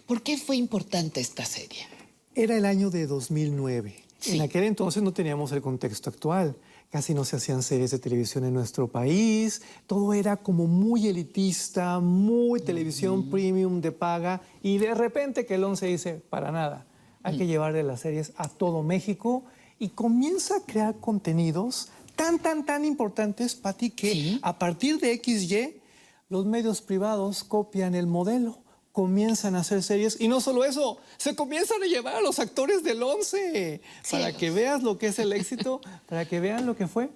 ¿Por 0.07 0.23
qué 0.23 0.37
fue 0.37 0.57
importante 0.57 1.21
esta 1.21 1.45
serie? 1.45 1.87
Era 2.35 2.57
el 2.57 2.65
año 2.67 2.91
de 2.91 3.07
2009. 3.07 4.05
En 4.27 4.41
aquel 4.41 4.65
entonces 4.65 5.03
no 5.03 5.13
teníamos 5.13 5.53
el 5.53 5.63
contexto 5.63 6.11
actual. 6.11 6.57
Casi 6.91 7.13
no 7.13 7.25
se 7.25 7.37
hacían 7.37 7.63
series 7.63 7.91
de 7.91 7.99
televisión 7.99 8.45
en 8.45 8.55
nuestro 8.55 8.89
país. 8.89 9.63
Todo 9.87 10.15
era 10.15 10.37
como 10.37 10.67
muy 10.67 11.09
elitista, 11.09 12.01
muy 12.01 12.61
televisión 12.61 13.31
premium 13.31 13.81
de 13.81 13.93
paga. 13.93 14.41
Y 14.63 14.79
de 14.79 14.95
repente 14.95 15.45
que 15.45 15.57
el 15.57 15.65
11 15.65 15.87
dice, 15.87 16.15
para 16.15 16.53
nada, 16.53 16.87
hay 17.23 17.37
que 17.37 17.47
llevarle 17.47 17.83
las 17.83 18.01
series 18.01 18.33
a 18.37 18.49
todo 18.49 18.83
México. 18.83 19.45
Y 19.79 19.91
comienza 19.91 20.57
a 20.57 20.61
crear 20.61 20.97
contenidos 21.01 21.89
tan, 22.15 22.39
tan, 22.39 22.65
tan 22.65 22.85
importantes, 22.85 23.55
Pati, 23.55 23.91
que 23.91 24.39
a 24.43 24.59
partir 24.59 25.01
de 25.01 25.21
XY, 25.23 25.81
los 26.29 26.47
medios 26.47 26.83
privados 26.83 27.45
copian 27.45 27.95
el 27.95 28.07
modelo 28.07 28.65
comienzan 28.95 29.57
a 29.57 29.59
hacer 29.59 29.83
series 29.83 30.21
y 30.21 30.29
no 30.29 30.41
solo 30.41 30.65
eso, 30.65 30.99
se 31.17 31.35
comienzan 31.35 31.83
a 31.83 31.87
llevar 31.87 32.15
a 32.15 32.21
los 32.21 32.39
actores 32.39 32.85
del 32.85 33.03
11 33.03 33.83
para 34.09 34.33
que 34.37 34.53
veas 34.53 34.85
lo 34.85 34.99
que 34.99 35.09
es 35.09 35.19
el 35.19 35.33
éxito, 35.33 35.81
para 36.07 36.29
que 36.29 36.39
vean 36.39 36.65
lo 36.65 36.77
que 36.77 36.87
fue 36.87 37.11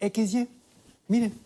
XY. 0.00 0.48
Miren. 1.06 1.40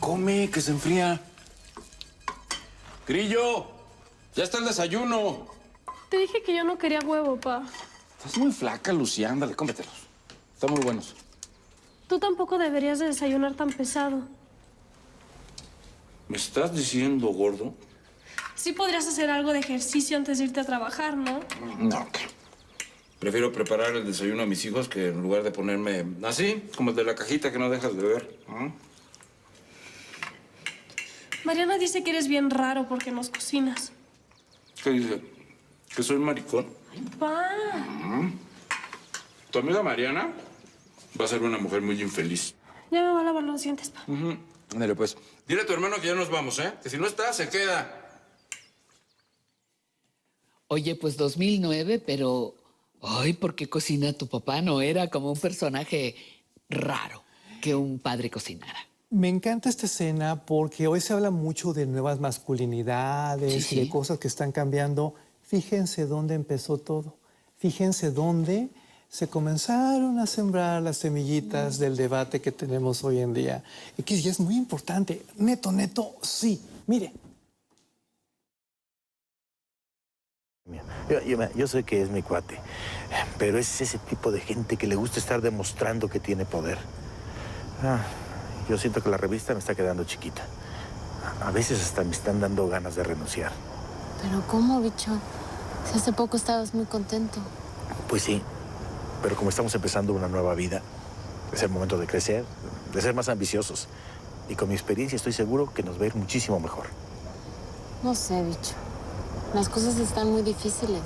Come, 0.00 0.50
que 0.50 0.62
se 0.62 0.70
enfría. 0.70 1.20
Grillo, 3.06 3.66
ya 4.34 4.44
está 4.44 4.56
el 4.56 4.64
desayuno. 4.64 5.48
Te 6.08 6.16
dije 6.16 6.42
que 6.42 6.56
yo 6.56 6.64
no 6.64 6.78
quería 6.78 7.00
huevo, 7.00 7.38
pa. 7.38 7.68
Estás 8.16 8.38
muy 8.38 8.52
flaca, 8.52 8.90
Lucía. 8.94 9.28
Ándale, 9.30 9.54
cómetelos. 9.54 9.92
Están 10.54 10.70
muy 10.70 10.80
buenos. 10.80 11.14
Tú 12.10 12.18
tampoco 12.18 12.58
deberías 12.58 12.98
de 12.98 13.06
desayunar 13.06 13.54
tan 13.54 13.70
pesado. 13.70 14.24
¿Me 16.26 16.38
estás 16.38 16.74
diciendo 16.74 17.28
gordo? 17.28 17.72
Sí 18.56 18.72
podrías 18.72 19.06
hacer 19.06 19.30
algo 19.30 19.52
de 19.52 19.60
ejercicio 19.60 20.16
antes 20.16 20.38
de 20.38 20.46
irte 20.46 20.58
a 20.58 20.64
trabajar, 20.64 21.16
¿no? 21.16 21.38
No, 21.78 22.10
que. 22.10 22.22
Prefiero 23.20 23.52
preparar 23.52 23.94
el 23.94 24.04
desayuno 24.04 24.42
a 24.42 24.46
mis 24.46 24.64
hijos 24.64 24.88
que 24.88 25.10
en 25.10 25.22
lugar 25.22 25.44
de 25.44 25.52
ponerme 25.52 26.04
así, 26.24 26.64
como 26.74 26.90
el 26.90 26.96
de 26.96 27.04
la 27.04 27.14
cajita 27.14 27.52
que 27.52 27.60
no 27.60 27.70
dejas 27.70 27.96
de 27.96 28.02
ver. 28.02 28.38
Mariana 31.44 31.78
dice 31.78 32.02
que 32.02 32.10
eres 32.10 32.26
bien 32.26 32.50
raro 32.50 32.88
porque 32.88 33.12
nos 33.12 33.30
cocinas. 33.30 33.92
¿Qué 34.82 34.90
dice? 34.90 35.20
¿Que 35.94 36.02
soy 36.02 36.18
maricón? 36.18 36.66
Pa. 37.20 37.52
¿Mm? 38.02 38.32
Tu 39.52 39.58
amiga 39.60 39.80
Mariana 39.84 40.32
va 41.18 41.24
a 41.24 41.28
ser 41.28 41.42
una 41.42 41.58
mujer 41.58 41.82
muy 41.82 42.00
infeliz. 42.00 42.54
Ya 42.90 43.02
me 43.02 43.12
voy 43.12 43.20
a 43.20 43.24
lavar 43.24 43.44
los 43.44 43.62
dientes, 43.62 43.90
pa. 43.90 44.02
Ujú. 44.06 44.36
Ándale, 44.72 44.94
pues. 44.94 45.16
Dile 45.46 45.62
a 45.62 45.66
tu 45.66 45.72
hermano 45.72 45.96
que 46.00 46.08
ya 46.08 46.14
nos 46.14 46.30
vamos, 46.30 46.58
¿eh? 46.58 46.72
Que 46.82 46.90
si 46.90 46.98
no 46.98 47.06
está, 47.06 47.32
se 47.32 47.48
queda. 47.48 47.96
Oye, 50.68 50.94
pues 50.94 51.16
2009, 51.16 52.02
pero... 52.04 52.54
Ay, 53.02 53.32
¿por 53.32 53.54
qué 53.54 53.68
cocina 53.68 54.12
tu 54.12 54.28
papá? 54.28 54.60
No 54.60 54.82
era 54.82 55.08
como 55.08 55.32
un 55.32 55.38
personaje 55.38 56.14
raro 56.68 57.24
que 57.60 57.74
un 57.74 57.98
padre 57.98 58.30
cocinara. 58.30 58.78
Me 59.08 59.28
encanta 59.28 59.68
esta 59.68 59.86
escena 59.86 60.44
porque 60.44 60.86
hoy 60.86 61.00
se 61.00 61.12
habla 61.14 61.30
mucho 61.30 61.72
de 61.72 61.86
nuevas 61.86 62.20
masculinidades 62.20 63.66
Sí, 63.66 63.76
y 63.76 63.80
de 63.80 63.88
cosas 63.88 64.18
que 64.18 64.28
están 64.28 64.52
cambiando. 64.52 65.14
Fíjense 65.42 66.06
dónde 66.06 66.34
empezó 66.34 66.78
todo. 66.78 67.16
Fíjense 67.58 68.10
dónde 68.12 68.68
se 69.10 69.26
comenzaron 69.28 70.20
a 70.20 70.26
sembrar 70.26 70.80
las 70.82 70.98
semillitas 70.98 71.78
del 71.78 71.96
debate 71.96 72.40
que 72.40 72.52
tenemos 72.52 73.02
hoy 73.02 73.18
en 73.18 73.34
día. 73.34 73.64
Y 73.98 74.04
que 74.04 74.14
es 74.16 74.38
muy 74.38 74.56
importante. 74.56 75.26
Neto, 75.36 75.72
neto, 75.72 76.14
sí. 76.22 76.62
Mire, 76.86 77.12
Yo, 81.08 81.20
yo- 81.22 81.52
yo 81.56 81.66
sé 81.66 81.82
que 81.82 82.00
es 82.00 82.10
mi 82.10 82.22
cuate, 82.22 82.56
pero 83.38 83.58
es 83.58 83.80
ese 83.80 83.98
tipo 83.98 84.30
de 84.30 84.38
gente 84.38 84.76
que 84.76 84.86
le 84.86 84.94
gusta 84.94 85.18
estar 85.18 85.40
demostrando 85.40 86.08
que 86.08 86.20
tiene 86.20 86.44
poder. 86.44 86.78
Ah, 87.82 87.98
yo 88.68 88.78
siento 88.78 89.02
que 89.02 89.08
la 89.08 89.16
revista 89.16 89.52
me 89.52 89.58
está 89.58 89.74
quedando 89.74 90.04
chiquita. 90.04 90.42
A- 91.42 91.48
A 91.48 91.50
veces 91.50 91.82
hasta 91.82 92.04
me 92.04 92.12
están 92.12 92.38
dando 92.38 92.68
ganas 92.68 92.94
de 92.94 93.02
renunciar. 93.02 93.50
Pero 94.22 94.46
¿cómo, 94.46 94.80
bicho? 94.80 95.10
Si 95.90 95.98
hace 95.98 96.12
poco 96.12 96.36
estabas 96.36 96.72
muy 96.74 96.84
contento. 96.84 97.40
Pues 98.08 98.22
sí, 98.22 98.40
pero 99.22 99.36
como 99.36 99.50
estamos 99.50 99.74
empezando 99.74 100.12
una 100.12 100.28
nueva 100.28 100.54
vida, 100.54 100.82
es 101.52 101.62
el 101.62 101.68
momento 101.68 101.98
de 101.98 102.06
crecer, 102.06 102.44
de 102.92 103.02
ser 103.02 103.14
más 103.14 103.28
ambiciosos. 103.28 103.88
Y 104.48 104.54
con 104.54 104.68
mi 104.68 104.74
experiencia 104.74 105.16
estoy 105.16 105.32
seguro 105.32 105.72
que 105.72 105.82
nos 105.82 105.98
va 105.98 106.04
a 106.04 106.06
ir 106.06 106.16
muchísimo 106.16 106.58
mejor. 106.58 106.86
No 108.02 108.14
sé, 108.14 108.42
bicho. 108.42 108.74
Las 109.54 109.68
cosas 109.68 109.96
están 109.98 110.30
muy 110.30 110.42
difíciles. 110.42 111.02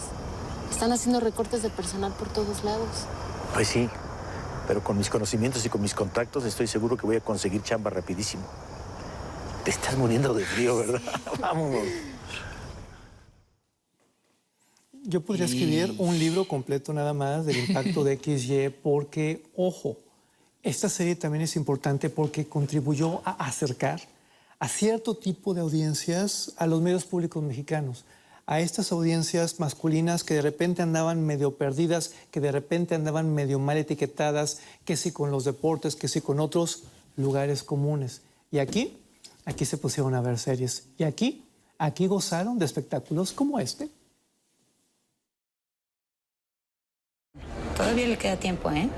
Están 0.71 0.93
haciendo 0.93 1.21
recortes 1.21 1.63
de 1.63 1.71
personal 1.71 2.13
por 2.13 2.29
todos 2.29 2.65
lados. 2.65 3.07
Pues 3.53 3.69
sí, 3.69 3.89
pero 4.67 4.83
con 4.83 4.97
mis 4.97 5.11
conocimientos 5.11 5.65
y 5.67 5.69
con 5.69 5.83
mis 5.83 5.95
contactos 5.95 6.45
estoy 6.45 6.67
seguro 6.67 6.97
que 6.97 7.07
voy 7.07 7.17
a 7.17 7.21
conseguir 7.21 7.63
chamba 7.63 7.91
rapidísimo. 7.91 8.45
Te 9.65 9.71
estás 9.71 9.97
muriendo 9.97 10.35
de 10.35 10.45
frío, 10.45 10.77
¿verdad? 10.77 11.01
Vámonos. 11.41 12.14
Yo 15.07 15.21
podría 15.21 15.45
escribir 15.45 15.95
un 15.99 16.19
libro 16.19 16.49
completo 16.49 16.95
nada 16.95 17.13
más 17.13 17.45
del 17.45 17.59
impacto 17.59 18.05
de 18.05 18.17
XY 18.23 18.71
porque, 18.83 19.43
ojo, 19.55 19.99
esta 20.63 20.89
serie 20.89 21.15
también 21.15 21.43
es 21.43 21.57
importante 21.57 22.09
porque 22.09 22.47
contribuyó 22.47 23.21
a 23.27 23.33
acercar 23.33 24.01
a 24.59 24.67
cierto 24.67 25.15
tipo 25.15 25.53
de 25.53 25.61
audiencias 25.61 26.55
a 26.57 26.67
los 26.67 26.81
medios 26.81 27.05
públicos 27.05 27.43
mexicanos, 27.43 28.07
a 28.47 28.61
estas 28.61 28.93
audiencias 28.93 29.61
masculinas 29.61 30.25
que 30.25 30.33
de 30.33 30.41
repente 30.41 30.81
andaban 30.81 31.23
medio 31.23 31.55
perdidas, 31.59 32.13
que 32.31 32.41
de 32.41 32.51
repente 32.51 32.95
andaban 32.95 33.35
medio 33.35 33.59
mal 33.59 33.77
etiquetadas, 33.77 34.61
que 34.87 34.97
sí 34.97 35.13
con 35.13 35.31
los 35.31 35.45
deportes, 35.45 35.97
que 35.97 36.09
sí 36.09 36.23
con 36.23 36.41
otros 36.41 36.85
lugares 37.17 37.63
comunes. 37.63 38.23
Y 38.51 38.59
aquí, 38.59 38.97
aquí 39.45 39.67
se 39.67 39.77
pusieron 39.77 40.15
a 40.15 40.23
ver 40.23 40.39
series. 40.39 40.85
Y 40.97 41.05
aquí, 41.05 41.45
aquí 41.77 42.07
gozaron 42.07 42.59
de 42.59 42.65
espectáculos 42.65 43.33
como 43.33 43.61
este. 43.61 43.91
Todavía 47.77 48.07
le 48.07 48.17
queda 48.17 48.37
tiempo, 48.37 48.71
¿eh? 48.71 48.89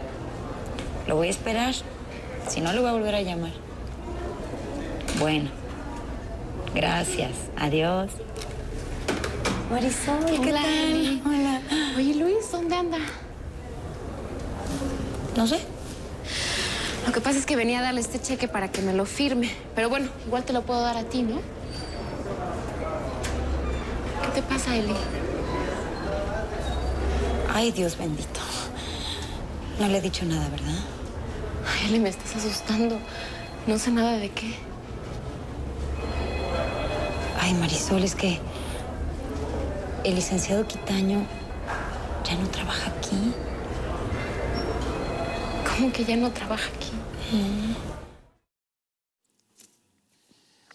Lo 1.07 1.17
voy 1.17 1.29
a 1.29 1.31
esperar. 1.31 1.75
Si 2.49 2.61
no, 2.61 2.73
lo 2.73 2.83
voy 2.83 2.91
a 2.91 2.93
volver 2.93 3.15
a 3.15 3.23
llamar. 3.23 3.53
Bueno. 5.19 5.51
Gracias. 6.75 7.33
Adiós. 7.57 8.11
Marisol, 9.71 10.25
¿qué 10.27 10.51
Hola, 10.51 10.63
tal? 10.63 11.23
Hola. 11.27 11.61
Oye, 11.97 12.15
Luis, 12.15 12.53
¿dónde 12.53 12.77
anda? 12.77 12.99
No 15.37 15.47
sé. 15.47 15.59
Lo 17.07 17.13
que 17.13 17.21
pasa 17.21 17.39
es 17.39 17.47
que 17.47 17.57
venía 17.57 17.81
a 17.81 17.83
darle 17.83 18.01
este 18.01 18.21
cheque 18.21 18.47
para 18.47 18.71
que 18.71 18.83
me 18.83 18.93
lo 18.93 19.07
firme. 19.07 19.51
Pero 19.75 19.89
bueno, 19.89 20.09
igual 20.27 20.45
te 20.45 20.53
lo 20.53 20.63
puedo 20.63 20.83
dar 20.83 20.97
a 20.97 21.05
ti, 21.05 21.23
¿no? 21.23 21.37
¿Qué 24.23 24.29
te 24.35 24.43
pasa, 24.43 24.77
Eli? 24.77 24.95
Ay, 27.55 27.73
Dios 27.73 27.97
bendito. 27.97 28.36
No 29.79 29.89
le 29.89 29.99
he 29.99 30.01
dicho 30.01 30.25
nada, 30.25 30.49
¿verdad? 30.49 30.79
Ay, 31.67 31.89
Eli, 31.89 32.01
me 32.01 32.09
estás 32.09 32.37
asustando. 32.37 32.99
No 33.67 33.79
sé 33.79 33.91
nada 33.91 34.17
de 34.17 34.31
qué. 34.31 34.55
Ay, 37.39 37.53
Marisol, 37.55 38.03
es 38.03 38.15
que 38.15 38.39
el 40.05 40.15
licenciado 40.15 40.67
Quitaño 40.67 41.27
ya 42.25 42.37
no 42.37 42.49
trabaja 42.49 42.91
aquí. 42.91 43.33
¿Cómo 45.69 45.93
que 45.93 46.05
ya 46.05 46.17
no 46.17 46.31
trabaja 46.31 46.69
aquí? 46.75 46.93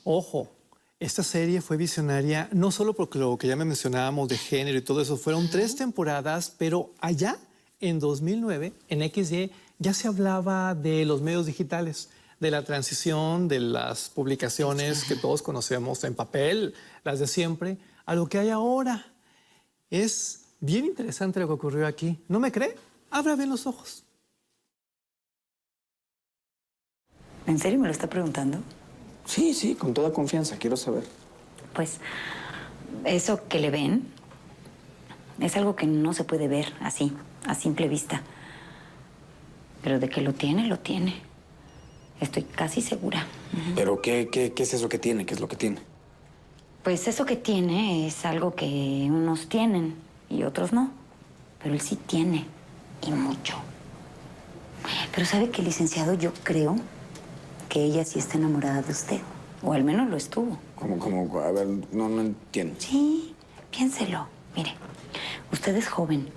Ojo, 0.03 0.47
esta 0.99 1.23
serie 1.23 1.61
fue 1.61 1.77
visionaria 1.77 2.49
no 2.51 2.71
solo 2.71 2.93
porque 2.93 3.17
lo 3.17 3.37
que 3.37 3.47
ya 3.47 3.55
me 3.55 3.65
mencionábamos 3.65 4.27
de 4.27 4.37
género 4.37 4.77
y 4.77 4.81
todo 4.81 5.01
eso, 5.01 5.17
fueron 5.17 5.49
tres 5.49 5.75
temporadas, 5.75 6.53
pero 6.57 6.91
allá 6.99 7.37
en 7.81 7.99
2009, 7.99 8.73
en 8.87 9.11
XY, 9.11 9.51
ya 9.79 9.93
se 9.93 10.07
hablaba 10.07 10.75
de 10.75 11.05
los 11.05 11.21
medios 11.21 11.45
digitales, 11.47 12.09
de 12.39 12.51
la 12.51 12.63
transición 12.63 13.47
de 13.47 13.59
las 13.59 14.09
publicaciones 14.09 15.03
que 15.03 15.15
todos 15.15 15.41
conocemos 15.41 16.03
en 16.03 16.15
papel, 16.15 16.73
las 17.03 17.19
de 17.19 17.27
siempre, 17.27 17.77
a 18.05 18.15
lo 18.15 18.27
que 18.27 18.39
hay 18.39 18.49
ahora. 18.49 19.05
Es 19.89 20.45
bien 20.59 20.85
interesante 20.85 21.39
lo 21.39 21.47
que 21.47 21.53
ocurrió 21.53 21.85
aquí. 21.85 22.19
¿No 22.27 22.39
me 22.39 22.51
cree? 22.51 22.75
Abra 23.09 23.35
bien 23.35 23.49
los 23.49 23.67
ojos. 23.67 24.03
¿En 27.47 27.59
serio 27.59 27.79
me 27.79 27.87
lo 27.87 27.91
está 27.91 28.07
preguntando? 28.07 28.59
Sí, 29.25 29.53
sí, 29.53 29.75
con 29.75 29.93
toda 29.93 30.13
confianza, 30.13 30.57
quiero 30.57 30.77
saber. 30.77 31.03
Pues 31.73 31.99
eso 33.05 33.47
que 33.47 33.59
le 33.59 33.69
ven 33.71 34.20
es 35.41 35.57
algo 35.57 35.75
que 35.75 35.87
no 35.87 36.13
se 36.13 36.23
puede 36.23 36.47
ver 36.47 36.73
así, 36.81 37.13
a 37.45 37.55
simple 37.55 37.87
vista. 37.87 38.21
Pero 39.83 39.99
de 39.99 40.09
que 40.09 40.21
lo 40.21 40.33
tiene, 40.33 40.67
lo 40.67 40.79
tiene. 40.79 41.15
Estoy 42.19 42.43
casi 42.43 42.81
segura. 42.81 43.25
¿Pero 43.75 44.01
qué, 44.01 44.29
qué, 44.31 44.53
qué 44.53 44.63
es 44.63 44.73
eso 44.73 44.87
que 44.87 44.99
tiene? 44.99 45.25
¿Qué 45.25 45.33
es 45.33 45.39
lo 45.39 45.47
que 45.47 45.55
tiene? 45.55 45.79
Pues 46.83 47.07
eso 47.07 47.25
que 47.25 47.35
tiene 47.35 48.07
es 48.07 48.25
algo 48.25 48.53
que 48.55 48.65
unos 49.09 49.49
tienen 49.49 49.95
y 50.29 50.43
otros 50.43 50.71
no. 50.71 50.91
Pero 51.61 51.73
él 51.73 51.81
sí 51.81 51.95
tiene, 51.95 52.45
y 53.05 53.11
mucho. 53.11 53.55
Pero 55.13 55.25
sabe 55.25 55.49
que, 55.49 55.61
licenciado, 55.61 56.13
yo 56.13 56.31
creo 56.43 56.75
que 57.69 57.83
ella 57.83 58.03
sí 58.03 58.19
está 58.19 58.37
enamorada 58.37 58.81
de 58.81 58.91
usted. 58.91 59.19
O 59.63 59.73
al 59.73 59.83
menos 59.83 60.09
lo 60.09 60.17
estuvo. 60.17 60.57
Como, 60.75 60.97
como, 60.97 61.39
a 61.39 61.51
ver, 61.51 61.67
no, 61.91 62.09
no 62.09 62.21
entiendo. 62.21 62.75
Sí, 62.79 63.35
piénselo. 63.69 64.27
Mire, 64.55 64.73
usted 65.51 65.75
es 65.75 65.87
joven, 65.87 66.29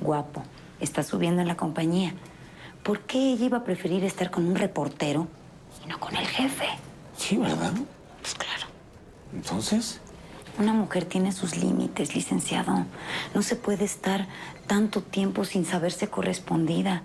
guapo, 0.00 0.42
está 0.80 1.02
subiendo 1.02 1.42
en 1.42 1.48
la 1.48 1.56
compañía. 1.56 2.14
¿Por 2.82 3.00
qué 3.00 3.32
ella 3.32 3.46
iba 3.46 3.58
a 3.58 3.64
preferir 3.64 4.04
estar 4.04 4.30
con 4.30 4.46
un 4.46 4.54
reportero 4.56 5.26
y 5.84 5.88
no 5.88 5.98
con 5.98 6.14
el 6.16 6.26
jefe? 6.26 6.66
Sí, 7.16 7.36
¿verdad? 7.36 7.72
Pues 8.20 8.34
claro. 8.34 8.66
Entonces, 9.32 10.00
Una 10.58 10.72
mujer 10.72 11.04
tiene 11.04 11.32
sus 11.32 11.56
límites, 11.58 12.14
licenciado. 12.14 12.86
No 13.34 13.42
se 13.42 13.56
puede 13.56 13.84
estar 13.84 14.26
tanto 14.66 15.02
tiempo 15.02 15.44
sin 15.44 15.66
saberse 15.66 16.08
correspondida. 16.08 17.02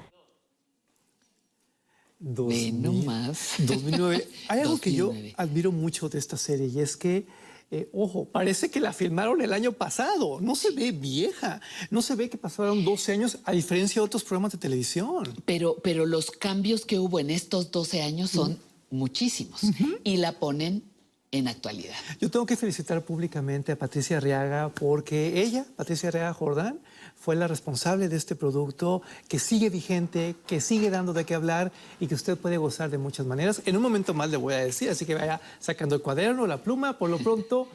Ve 2.20 2.72
nomás. 2.72 3.56
2009. 3.60 4.28
Hay 4.48 4.60
algo 4.62 4.80
que 4.80 4.94
yo 4.94 5.14
admiro 5.36 5.72
mucho 5.74 6.08
de 6.08 6.20
esta 6.20 6.38
serie 6.38 6.68
y 6.68 6.80
es 6.80 6.96
que, 6.96 7.26
eh, 7.74 7.90
ojo, 7.94 8.26
parece 8.26 8.70
que 8.70 8.82
la 8.82 8.92
filmaron 8.92 9.42
el 9.42 9.54
año 9.54 9.72
pasado. 9.72 10.42
No 10.42 10.56
se 10.56 10.72
ve 10.72 10.92
vieja. 10.92 11.62
No 11.90 12.02
se 12.02 12.16
ve 12.16 12.30
que 12.30 12.38
pasaron 12.38 12.84
12 12.84 13.14
años, 13.14 13.40
a 13.46 13.54
diferencia 13.54 14.02
de 14.02 14.06
otros 14.06 14.24
programas 14.26 14.52
de 14.52 14.58
televisión. 14.58 15.34
Pero, 15.46 15.78
pero 15.82 16.06
los 16.06 16.32
cambios 16.32 16.86
que 16.86 17.00
hubo 17.00 17.20
en 17.20 17.30
estos 17.30 17.72
12 17.72 18.02
años 18.02 18.32
son 18.32 18.60
muchísimos 18.90 19.62
y 20.04 20.18
la 20.18 20.34
ponen 20.34 20.84
en 21.32 21.48
actualidad. 21.48 21.96
Yo 22.20 22.30
tengo 22.30 22.46
que 22.46 22.58
felicitar 22.58 23.04
públicamente 23.04 23.72
a 23.72 23.78
Patricia 23.78 24.18
Arriaga 24.18 24.68
porque 24.68 25.42
ella, 25.42 25.66
Patricia 25.78 26.10
Arriaga 26.10 26.34
Jordán, 26.34 26.82
fue 27.22 27.36
la 27.36 27.48
responsable 27.48 28.10
de 28.10 28.18
este 28.18 28.36
producto 28.36 29.04
que 29.28 29.38
sigue 29.38 29.70
vigente, 29.70 30.36
que 30.48 30.60
sigue 30.60 30.90
dando 30.90 31.14
de 31.14 31.24
qué 31.24 31.36
hablar 31.36 31.72
y 32.00 32.08
que 32.08 32.16
usted 32.16 32.36
puede 32.36 32.58
gozar 32.58 32.90
de 32.90 32.98
muchas 32.98 33.28
maneras. 33.28 33.62
En 33.66 33.78
un 33.78 33.84
momento 33.84 34.16
más 34.16 34.32
le 34.32 34.38
voy 34.38 34.56
a 34.56 34.58
decir, 34.58 34.90
así 34.90 35.06
que 35.06 35.14
vaya 35.14 35.40
sacando 35.60 35.94
el 35.94 36.02
cuaderno, 36.02 36.48
la 36.48 36.58
pluma, 36.58 36.98
por 36.98 37.12
lo 37.12 37.20
pronto, 37.20 37.68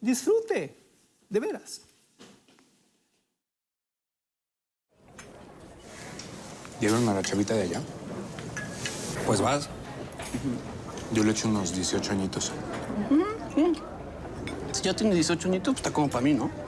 disfrute, 0.00 0.76
de 1.28 1.40
veras. 1.40 1.80
¿Dieron 6.78 7.08
a 7.08 7.14
la 7.14 7.22
chavita 7.22 7.54
de 7.54 7.62
allá? 7.62 7.80
Pues 9.26 9.40
vas. 9.40 9.68
Yo 11.12 11.24
le 11.24 11.32
echo 11.32 11.48
unos 11.48 11.74
18 11.74 12.12
añitos. 12.12 12.52
Si 14.70 14.82
ya 14.82 14.94
tiene 14.94 15.16
18 15.16 15.48
añitos, 15.48 15.74
pues 15.74 15.80
está 15.80 15.92
como 15.92 16.08
para 16.08 16.22
mí, 16.22 16.34
¿no? 16.34 16.63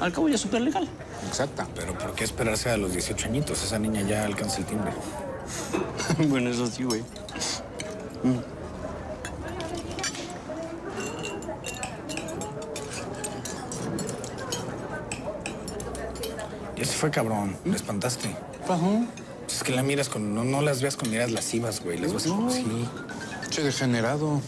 Al 0.00 0.12
cabo 0.12 0.28
ya 0.28 0.34
es 0.34 0.40
súper 0.40 0.60
legal. 0.60 0.88
Exacta, 1.28 1.66
pero 1.74 1.96
¿por 1.96 2.14
qué 2.14 2.24
esperarse 2.24 2.70
a 2.70 2.76
los 2.76 2.92
18 2.92 3.26
añitos? 3.26 3.62
Esa 3.62 3.78
niña 3.78 4.02
ya 4.02 4.24
alcanza 4.24 4.58
el 4.58 4.66
timbre. 4.66 4.92
bueno, 6.28 6.50
eso 6.50 6.66
sí, 6.66 6.84
güey. 6.84 7.00
Mm. 8.22 8.56
Ya 16.76 16.84
se 16.84 16.92
fue, 16.92 17.10
cabrón. 17.10 17.56
Le 17.64 17.76
espantaste. 17.76 18.36
Es 19.48 19.62
que 19.62 19.72
la 19.72 19.82
miras 19.82 20.08
con... 20.08 20.34
No, 20.34 20.44
no 20.44 20.60
las 20.60 20.82
veas 20.82 20.96
con 20.96 21.08
miradas 21.08 21.32
lascivas, 21.32 21.82
güey. 21.82 21.98
Las 21.98 22.12
ves 22.12 22.24
como... 22.24 22.50
Sí. 22.50 22.86
Che, 23.48 23.62
degenerado. 23.62 24.42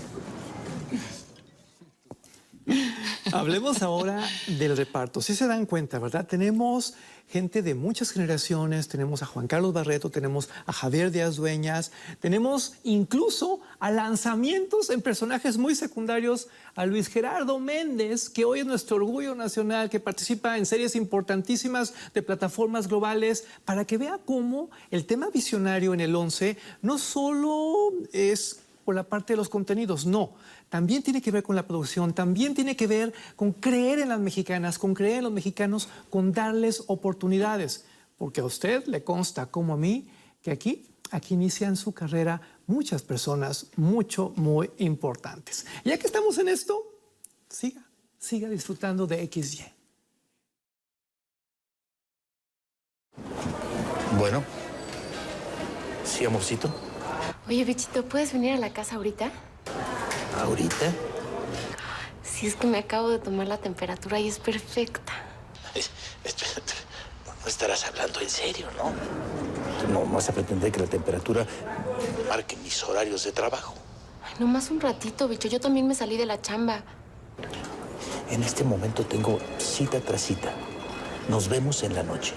Hablemos 3.33 3.83
ahora 3.83 4.27
del 4.47 4.77
reparto. 4.77 5.21
Si 5.21 5.35
se 5.35 5.47
dan 5.47 5.67
cuenta, 5.67 5.99
¿verdad? 5.99 6.27
Tenemos 6.27 6.95
gente 7.29 7.61
de 7.61 7.75
muchas 7.75 8.11
generaciones, 8.11 8.89
tenemos 8.89 9.23
a 9.23 9.27
Juan 9.27 9.47
Carlos 9.47 9.75
Barreto, 9.75 10.11
tenemos 10.11 10.49
a 10.65 10.73
Javier 10.73 11.11
Díaz 11.11 11.37
Dueñas, 11.37 11.93
tenemos 12.21 12.75
incluso 12.85 13.61
a 13.81 13.91
lanzamientos 13.91 14.89
en 14.89 15.03
personajes 15.03 15.59
muy 15.59 15.75
secundarios, 15.75 16.49
a 16.75 16.87
Luis 16.87 17.09
Gerardo 17.09 17.59
Méndez, 17.59 18.31
que 18.31 18.47
hoy 18.47 18.61
es 18.61 18.67
nuestro 18.67 18.97
orgullo 18.97 19.35
nacional, 19.35 19.91
que 19.91 20.01
participa 20.01 20.57
en 20.57 20.65
series 20.65 20.97
importantísimas 20.97 21.93
de 22.15 22.23
plataformas 22.23 22.89
globales, 22.89 23.45
para 23.65 23.85
que 23.85 23.99
vea 23.99 24.19
cómo 24.25 24.71
el 24.91 25.05
tema 25.05 25.29
visionario 25.29 25.93
en 25.93 26.01
el 26.01 26.17
11 26.17 26.57
no 26.81 26.97
solo 26.97 27.93
es 28.13 28.61
por 28.87 28.95
la 28.95 29.05
parte 29.05 29.35
de 29.35 29.37
los 29.37 29.51
contenidos, 29.51 30.07
no. 30.07 30.33
También 30.69 31.03
tiene 31.03 31.23
que 31.23 31.31
ver 31.31 31.43
con 31.43 31.57
la 31.57 31.67
producción, 31.67 32.13
también 32.13 32.55
tiene 32.55 32.77
que 32.77 32.87
ver 32.87 33.15
con 33.37 33.53
creer 33.53 34.01
en 34.01 34.11
las 34.11 34.21
mexicanas, 34.21 34.79
con 34.79 34.95
creer 34.95 35.19
en 35.19 35.25
los 35.25 35.33
mexicanos, 35.33 35.89
con 36.11 36.33
darles 36.33 36.85
oportunidades. 36.89 37.85
Porque 38.19 38.41
a 38.41 38.45
usted 38.45 38.85
le 38.87 39.03
consta, 39.03 39.47
como 39.47 39.75
a 39.75 39.77
mí, 39.77 40.09
que 40.43 40.51
aquí, 40.51 40.87
aquí 41.11 41.35
inician 41.35 41.77
su 41.77 41.93
carrera 41.93 42.41
muchas 42.67 43.03
personas 43.03 43.69
mucho, 43.77 44.33
muy 44.37 44.71
importantes. 44.79 45.67
Ya 45.85 45.99
que 45.99 46.07
estamos 46.07 46.37
en 46.39 46.49
esto, 46.49 46.83
siga, 47.49 47.83
siga 48.19 48.49
disfrutando 48.49 49.07
de 49.07 49.27
XY. 49.27 49.65
Bueno. 54.19 54.43
Sí, 56.05 56.25
amorcito. 56.25 56.69
Oye, 57.47 57.65
bichito, 57.65 58.05
¿puedes 58.05 58.33
venir 58.33 58.53
a 58.53 58.59
la 58.59 58.73
casa 58.73 58.97
ahorita? 58.97 59.31
¿Ahorita? 60.37 60.93
Si 62.23 62.47
es 62.47 62.55
que 62.55 62.67
me 62.67 62.79
acabo 62.79 63.09
de 63.09 63.19
tomar 63.19 63.49
la 63.49 63.59
temperatura 63.59 64.21
y 64.21 64.29
es 64.29 64.39
perfecta. 64.39 65.13
Espérate, 65.75 66.75
no 67.43 67.49
estarás 67.49 67.85
hablando 67.87 68.21
en 68.21 68.29
serio, 68.31 68.67
¿no? 68.77 68.93
Tú 69.81 69.93
no 69.93 70.05
vas 70.07 70.29
a 70.29 70.33
pretender 70.33 70.71
que 70.71 70.81
la 70.81 70.87
temperatura 70.87 71.47
marque 72.29 72.57
mis 72.57 72.83
horarios 72.85 73.25
de 73.25 73.33
trabajo. 73.33 73.75
Ay, 74.25 74.35
nomás 74.39 74.71
un 74.71 74.81
ratito, 74.81 75.29
bicho. 75.29 75.49
Yo 75.49 75.61
también 75.61 75.89
me 75.89 75.95
salí 75.95 76.17
de 76.17 76.27
la 76.27 76.41
chamba. 76.41 76.83
En 78.31 78.43
este 78.43 78.63
momento 78.65 79.05
tengo 79.05 79.39
cita 79.59 80.01
tras 80.01 80.23
cita. 80.23 80.53
Nos 81.29 81.49
vemos 81.49 81.83
en 81.83 81.95
la 81.95 82.03
noche. 82.03 82.35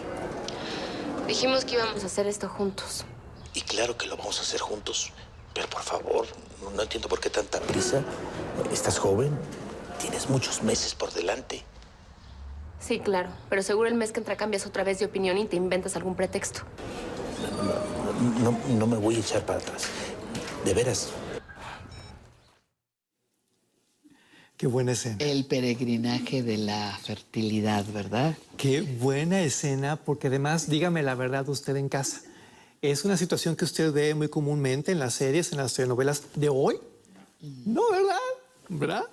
Dijimos 1.28 1.66
que 1.66 1.76
íbamos 1.76 2.04
a 2.04 2.08
hacer 2.08 2.28
esto 2.28 2.48
juntos. 2.50 3.06
Y 3.54 3.62
claro 3.62 3.98
que 3.98 4.08
lo 4.08 4.18
vamos 4.18 4.40
a 4.40 4.42
hacer 4.42 4.60
juntos. 4.62 5.12
Pero 5.54 5.68
por 5.70 5.82
favor, 5.82 6.28
no, 6.64 6.72
no 6.72 6.82
entiendo 6.84 7.08
por 7.10 7.20
qué 7.20 7.30
tanta 7.30 7.60
prisa. 7.60 8.04
Estás 8.72 9.00
joven, 9.00 9.32
tienes 10.00 10.30
muchos 10.30 10.64
meses 10.64 10.96
por 10.96 11.12
delante. 11.14 11.64
Sí, 12.80 13.00
claro. 13.00 13.30
Pero 13.50 13.62
seguro 13.62 13.88
el 13.88 13.96
mes 13.96 14.12
que 14.12 14.20
entra 14.20 14.36
cambias 14.36 14.66
otra 14.66 14.84
vez 14.84 15.00
de 15.00 15.06
opinión 15.06 15.38
y 15.38 15.46
te 15.46 15.56
inventas 15.56 15.96
algún 15.96 16.16
pretexto. 16.16 16.62
no, 18.44 18.58
no 18.76 18.88
me 18.88 18.98
voy 18.98 19.16
a 19.16 19.20
echar 19.20 19.46
para 19.46 19.60
atrás. 19.60 19.88
De 20.66 20.74
veras. 20.74 21.12
Qué 24.62 24.68
buena 24.68 24.92
escena. 24.92 25.18
El 25.20 25.46
peregrinaje 25.46 26.44
de 26.44 26.58
la 26.58 26.96
fertilidad, 27.02 27.84
¿verdad? 27.92 28.38
Qué 28.58 28.82
buena 28.82 29.42
escena, 29.42 29.96
porque 29.96 30.28
además, 30.28 30.70
dígame 30.70 31.02
la 31.02 31.16
verdad 31.16 31.50
usted 31.50 31.76
en 31.78 31.90
casa. 31.90 32.22
¿Es 32.82 33.06
una 33.06 33.16
situación 33.16 33.56
que 33.56 33.64
usted 33.64 33.94
ve 33.94 34.16
muy 34.16 34.28
comúnmente 34.28 34.92
en 34.92 34.98
las 34.98 35.14
series, 35.14 35.52
en 35.52 35.60
las 35.60 35.76
telenovelas 35.76 36.24
de 36.34 36.50
hoy? 36.50 36.80
No, 37.64 37.84
¿verdad? 37.92 38.18
¿Verdad? 38.70 39.04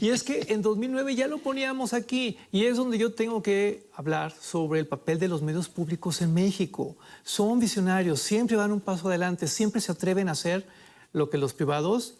Y 0.00 0.10
es 0.10 0.22
que 0.22 0.46
en 0.50 0.62
2009 0.62 1.16
ya 1.16 1.26
lo 1.26 1.38
poníamos 1.38 1.92
aquí 1.92 2.38
y 2.52 2.66
es 2.66 2.76
donde 2.76 2.98
yo 2.98 3.14
tengo 3.14 3.42
que 3.42 3.88
hablar 3.94 4.32
sobre 4.40 4.78
el 4.78 4.86
papel 4.86 5.18
de 5.18 5.26
los 5.26 5.42
medios 5.42 5.68
públicos 5.68 6.22
en 6.22 6.34
México. 6.34 6.94
Son 7.24 7.58
visionarios, 7.58 8.20
siempre 8.20 8.56
van 8.56 8.70
un 8.70 8.80
paso 8.80 9.08
adelante, 9.08 9.48
siempre 9.48 9.80
se 9.80 9.90
atreven 9.90 10.28
a 10.28 10.32
hacer 10.32 10.64
lo 11.12 11.28
que 11.28 11.38
los 11.38 11.52
privados 11.52 12.14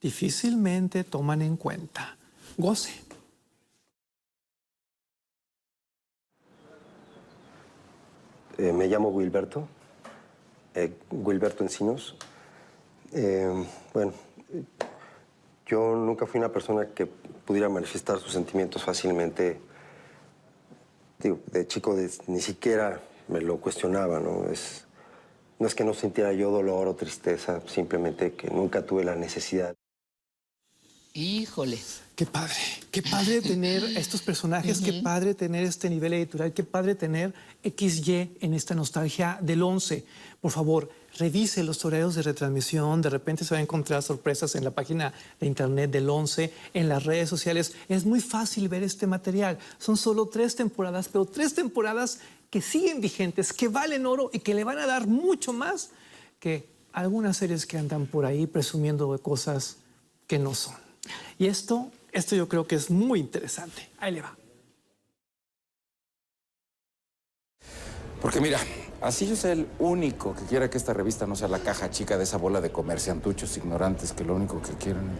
difícilmente 0.00 1.04
toman 1.04 1.42
en 1.42 1.58
cuenta. 1.58 2.16
Goce. 2.56 3.04
Eh, 8.56 8.72
me 8.72 8.86
llamo 8.86 9.08
Wilberto, 9.08 9.68
eh, 10.74 10.92
Wilberto 11.10 11.62
Encinos. 11.62 12.16
Eh, 13.12 13.64
bueno, 13.92 14.12
yo 15.66 15.94
nunca 15.94 16.26
fui 16.26 16.38
una 16.38 16.52
persona 16.52 16.88
que 16.94 17.06
pudiera 17.06 17.68
manifestar 17.68 18.18
sus 18.18 18.32
sentimientos 18.32 18.84
fácilmente. 18.84 19.60
De 21.18 21.66
chico 21.66 21.96
ni 22.26 22.40
siquiera 22.40 23.00
me 23.28 23.40
lo 23.40 23.58
cuestionaba, 23.58 24.20
¿no? 24.20 24.44
Es, 24.50 24.86
no 25.58 25.66
es 25.66 25.74
que 25.74 25.84
no 25.84 25.94
sintiera 25.94 26.32
yo 26.32 26.50
dolor 26.50 26.86
o 26.86 26.94
tristeza, 26.94 27.62
simplemente 27.66 28.34
que 28.34 28.50
nunca 28.50 28.82
tuve 28.82 29.04
la 29.04 29.14
necesidad. 29.14 29.74
Híjole. 31.16 31.78
Qué 32.16 32.26
padre, 32.26 32.56
qué 32.90 33.02
padre 33.02 33.40
tener 33.40 33.84
estos 33.96 34.20
personajes, 34.20 34.80
qué 34.80 34.94
padre 34.94 35.34
tener 35.34 35.62
este 35.62 35.88
nivel 35.88 36.12
editorial, 36.12 36.52
qué 36.52 36.64
padre 36.64 36.96
tener 36.96 37.32
XY 37.62 38.36
en 38.40 38.52
esta 38.52 38.74
nostalgia 38.74 39.38
del 39.40 39.62
11. 39.62 40.04
Por 40.40 40.50
favor, 40.50 40.90
revise 41.16 41.62
los 41.62 41.84
horarios 41.84 42.16
de 42.16 42.22
retransmisión, 42.22 43.00
de 43.00 43.10
repente 43.10 43.44
se 43.44 43.54
va 43.54 43.60
a 43.60 43.62
encontrar 43.62 44.02
sorpresas 44.02 44.56
en 44.56 44.64
la 44.64 44.72
página 44.72 45.14
de 45.38 45.46
internet 45.46 45.92
del 45.92 46.10
11, 46.10 46.52
en 46.74 46.88
las 46.88 47.04
redes 47.04 47.28
sociales. 47.28 47.74
Es 47.88 48.04
muy 48.04 48.20
fácil 48.20 48.68
ver 48.68 48.82
este 48.82 49.06
material. 49.06 49.58
Son 49.78 49.96
solo 49.96 50.26
tres 50.26 50.56
temporadas, 50.56 51.08
pero 51.08 51.26
tres 51.26 51.54
temporadas 51.54 52.18
que 52.50 52.60
siguen 52.60 53.00
vigentes, 53.00 53.52
que 53.52 53.68
valen 53.68 54.06
oro 54.06 54.30
y 54.32 54.40
que 54.40 54.54
le 54.54 54.64
van 54.64 54.78
a 54.78 54.86
dar 54.86 55.06
mucho 55.06 55.52
más 55.52 55.90
que 56.40 56.68
algunas 56.92 57.36
series 57.36 57.66
que 57.66 57.78
andan 57.78 58.06
por 58.06 58.24
ahí 58.24 58.48
presumiendo 58.48 59.12
de 59.12 59.20
cosas 59.20 59.76
que 60.26 60.40
no 60.40 60.54
son. 60.54 60.83
Y 61.38 61.46
esto, 61.46 61.90
esto 62.12 62.36
yo 62.36 62.48
creo 62.48 62.66
que 62.66 62.76
es 62.76 62.90
muy 62.90 63.20
interesante. 63.20 63.88
Ahí 63.98 64.12
le 64.12 64.22
va. 64.22 64.36
Porque 68.20 68.40
mira, 68.40 68.58
así 69.02 69.28
yo 69.28 69.36
soy 69.36 69.50
el 69.50 69.68
único 69.78 70.34
que 70.34 70.44
quiera 70.44 70.70
que 70.70 70.78
esta 70.78 70.94
revista 70.94 71.26
no 71.26 71.36
sea 71.36 71.48
la 71.48 71.58
caja 71.58 71.90
chica 71.90 72.16
de 72.16 72.24
esa 72.24 72.38
bola 72.38 72.60
de 72.62 72.72
comerciantuchos 72.72 73.56
ignorantes 73.58 74.12
que 74.12 74.24
lo 74.24 74.34
único 74.34 74.62
que 74.62 74.72
quieren. 74.72 75.10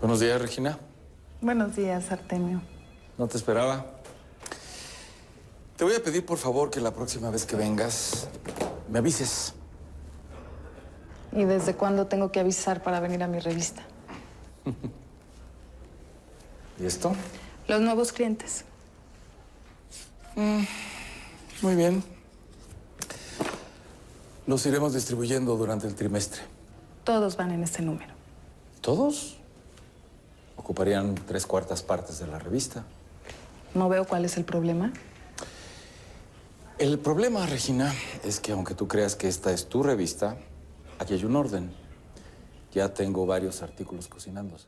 Buenos 0.00 0.20
días, 0.20 0.40
Regina. 0.40 0.78
Buenos 1.40 1.76
días, 1.76 2.10
Artemio. 2.10 2.62
No 3.18 3.26
te 3.26 3.36
esperaba. 3.36 3.99
Te 5.80 5.84
voy 5.84 5.94
a 5.94 6.02
pedir, 6.02 6.26
por 6.26 6.36
favor, 6.36 6.68
que 6.68 6.78
la 6.78 6.92
próxima 6.92 7.30
vez 7.30 7.46
que 7.46 7.56
vengas 7.56 8.28
me 8.90 8.98
avises. 8.98 9.54
¿Y 11.32 11.44
desde 11.44 11.74
cuándo 11.74 12.06
tengo 12.06 12.30
que 12.30 12.38
avisar 12.38 12.82
para 12.82 13.00
venir 13.00 13.22
a 13.22 13.26
mi 13.26 13.38
revista? 13.38 13.80
¿Y 16.78 16.84
esto? 16.84 17.16
Los 17.66 17.80
nuevos 17.80 18.12
clientes. 18.12 18.66
Mm, 20.36 20.64
muy 21.62 21.76
bien. 21.76 22.04
Los 24.46 24.66
iremos 24.66 24.92
distribuyendo 24.92 25.56
durante 25.56 25.86
el 25.86 25.94
trimestre. 25.94 26.42
Todos 27.04 27.38
van 27.38 27.52
en 27.52 27.62
este 27.62 27.80
número. 27.80 28.12
¿Todos? 28.82 29.38
Ocuparían 30.58 31.14
tres 31.26 31.46
cuartas 31.46 31.82
partes 31.82 32.18
de 32.18 32.26
la 32.26 32.38
revista. 32.38 32.84
No 33.74 33.88
veo 33.88 34.04
cuál 34.04 34.26
es 34.26 34.36
el 34.36 34.44
problema. 34.44 34.92
El 36.80 36.98
problema, 36.98 37.44
Regina, 37.44 37.94
es 38.24 38.40
que 38.40 38.52
aunque 38.52 38.74
tú 38.74 38.88
creas 38.88 39.14
que 39.14 39.28
esta 39.28 39.52
es 39.52 39.68
tu 39.68 39.82
revista, 39.82 40.38
aquí 40.98 41.12
hay 41.12 41.26
un 41.26 41.36
orden. 41.36 41.70
Ya 42.72 42.94
tengo 42.94 43.26
varios 43.26 43.60
artículos 43.60 44.08
cocinándose. 44.08 44.66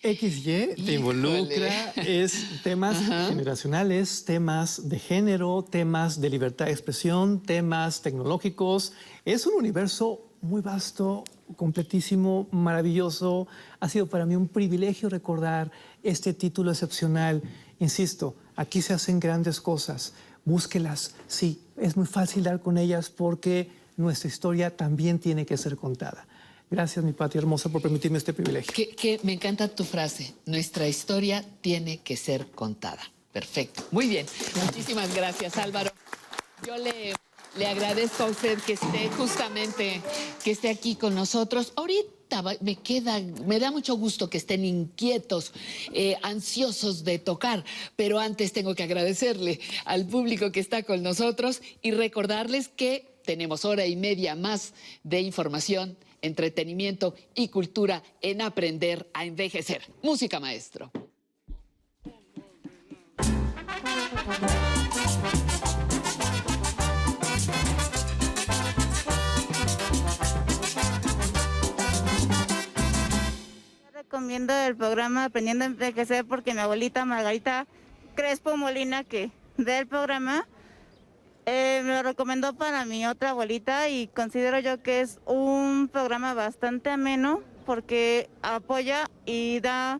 XY 0.00 0.76
te 0.86 0.92
involucra, 0.94 1.90
es 1.96 2.62
temas 2.62 2.96
generacionales, 3.26 4.24
temas 4.24 4.88
de 4.88 5.00
género, 5.00 5.64
temas 5.68 6.20
de 6.20 6.30
libertad 6.30 6.66
de 6.66 6.72
expresión, 6.72 7.42
temas 7.42 8.02
tecnológicos. 8.02 8.92
Es 9.24 9.48
un 9.48 9.54
universo 9.54 10.20
muy 10.42 10.60
vasto, 10.60 11.24
completísimo, 11.56 12.46
maravilloso. 12.52 13.48
Ha 13.80 13.88
sido 13.88 14.06
para 14.06 14.26
mí 14.26 14.36
un 14.36 14.46
privilegio 14.46 15.08
recordar 15.08 15.72
este 16.04 16.34
título 16.34 16.70
excepcional. 16.70 17.42
Insisto, 17.80 18.36
aquí 18.56 18.82
se 18.82 18.94
hacen 18.94 19.20
grandes 19.20 19.60
cosas. 19.60 20.14
Búsquelas. 20.44 21.14
Sí, 21.28 21.60
es 21.76 21.96
muy 21.96 22.06
fácil 22.06 22.42
dar 22.42 22.60
con 22.60 22.78
ellas 22.78 23.10
porque 23.10 23.70
nuestra 23.96 24.28
historia 24.28 24.76
también 24.76 25.18
tiene 25.18 25.46
que 25.46 25.56
ser 25.56 25.76
contada. 25.76 26.26
Gracias, 26.70 27.04
mi 27.04 27.12
patria 27.12 27.40
hermosa, 27.40 27.68
por 27.68 27.82
permitirme 27.82 28.18
este 28.18 28.32
privilegio. 28.32 28.72
Que, 28.72 28.88
que 28.88 29.20
me 29.22 29.34
encanta 29.34 29.68
tu 29.68 29.84
frase. 29.84 30.34
Nuestra 30.46 30.88
historia 30.88 31.44
tiene 31.60 31.98
que 31.98 32.16
ser 32.16 32.50
contada. 32.50 33.02
Perfecto. 33.32 33.84
Muy 33.90 34.08
bien. 34.08 34.26
Muchísimas 34.64 35.14
gracias, 35.14 35.56
Álvaro. 35.58 35.90
Yo 36.66 36.76
le, 36.78 37.14
le 37.58 37.66
agradezco 37.66 38.24
a 38.24 38.26
usted 38.26 38.58
que 38.60 38.72
esté 38.74 39.10
justamente, 39.16 40.00
que 40.42 40.50
esté 40.50 40.70
aquí 40.70 40.96
con 40.96 41.14
nosotros. 41.14 41.72
Ahorita 41.76 42.10
me 42.60 42.76
queda, 42.76 43.20
me 43.20 43.58
da 43.58 43.70
mucho 43.70 43.96
gusto 43.96 44.30
que 44.30 44.38
estén 44.38 44.64
inquietos, 44.64 45.52
eh, 45.92 46.16
ansiosos 46.22 47.04
de 47.04 47.18
tocar, 47.18 47.64
pero 47.96 48.18
antes 48.18 48.52
tengo 48.52 48.74
que 48.74 48.84
agradecerle 48.84 49.60
al 49.84 50.06
público 50.06 50.52
que 50.52 50.60
está 50.60 50.82
con 50.84 51.02
nosotros 51.02 51.60
y 51.82 51.90
recordarles 51.90 52.68
que 52.68 53.12
tenemos 53.24 53.64
hora 53.64 53.86
y 53.86 53.96
media 53.96 54.34
más 54.34 54.72
de 55.02 55.20
información, 55.20 55.96
entretenimiento 56.22 57.14
y 57.34 57.48
cultura 57.48 58.02
en 58.20 58.40
aprender 58.40 59.10
a 59.12 59.24
envejecer. 59.24 59.82
Música, 60.02 60.40
maestro. 60.40 60.90
Recomiendo 74.12 74.52
el 74.52 74.76
programa 74.76 75.24
Aprendiendo 75.24 75.64
a 75.64 75.68
Envejecer 75.68 76.26
porque 76.26 76.52
mi 76.52 76.60
abuelita 76.60 77.06
Margarita 77.06 77.66
Crespo 78.14 78.58
Molina, 78.58 79.04
que 79.04 79.30
da 79.56 79.78
el 79.78 79.86
programa, 79.86 80.46
eh, 81.46 81.80
me 81.82 81.94
lo 81.94 82.02
recomendó 82.02 82.52
para 82.52 82.84
mi 82.84 83.06
otra 83.06 83.30
abuelita 83.30 83.88
y 83.88 84.08
considero 84.08 84.58
yo 84.58 84.82
que 84.82 85.00
es 85.00 85.18
un 85.24 85.88
programa 85.90 86.34
bastante 86.34 86.90
ameno 86.90 87.40
porque 87.64 88.28
apoya 88.42 89.08
y 89.24 89.60
da 89.60 89.98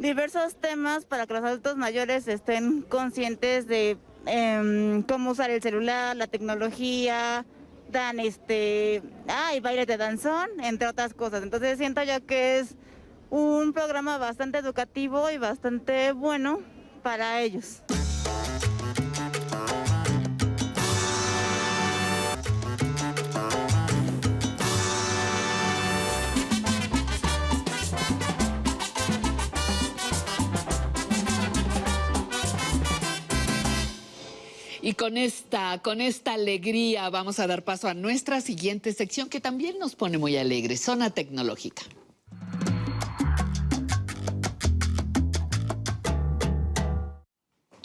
diversos 0.00 0.56
temas 0.56 1.04
para 1.04 1.28
que 1.28 1.34
los 1.34 1.44
adultos 1.44 1.76
mayores 1.76 2.26
estén 2.26 2.82
conscientes 2.82 3.68
de 3.68 3.98
em, 4.26 5.04
cómo 5.04 5.30
usar 5.30 5.50
el 5.50 5.62
celular, 5.62 6.16
la 6.16 6.26
tecnología, 6.26 7.46
dan 7.88 8.18
este, 8.18 9.00
ah, 9.28 9.54
y 9.54 9.60
bailes 9.60 9.86
de 9.86 9.96
danzón, 9.96 10.48
entre 10.60 10.88
otras 10.88 11.14
cosas. 11.14 11.44
Entonces 11.44 11.78
siento 11.78 12.02
yo 12.02 12.26
que 12.26 12.58
es 12.58 12.74
un 13.30 13.72
programa 13.72 14.18
bastante 14.18 14.58
educativo 14.58 15.30
y 15.30 15.38
bastante 15.38 16.12
bueno 16.12 16.60
para 17.02 17.40
ellos. 17.42 17.82
Y 34.86 34.94
con 34.94 35.16
esta, 35.16 35.82
con 35.82 36.00
esta 36.00 36.34
alegría 36.34 37.10
vamos 37.10 37.40
a 37.40 37.48
dar 37.48 37.64
paso 37.64 37.88
a 37.88 37.94
nuestra 37.94 38.40
siguiente 38.40 38.92
sección 38.92 39.28
que 39.28 39.40
también 39.40 39.80
nos 39.80 39.96
pone 39.96 40.16
muy 40.16 40.36
alegres, 40.36 40.80
zona 40.80 41.10
tecnológica. 41.10 41.82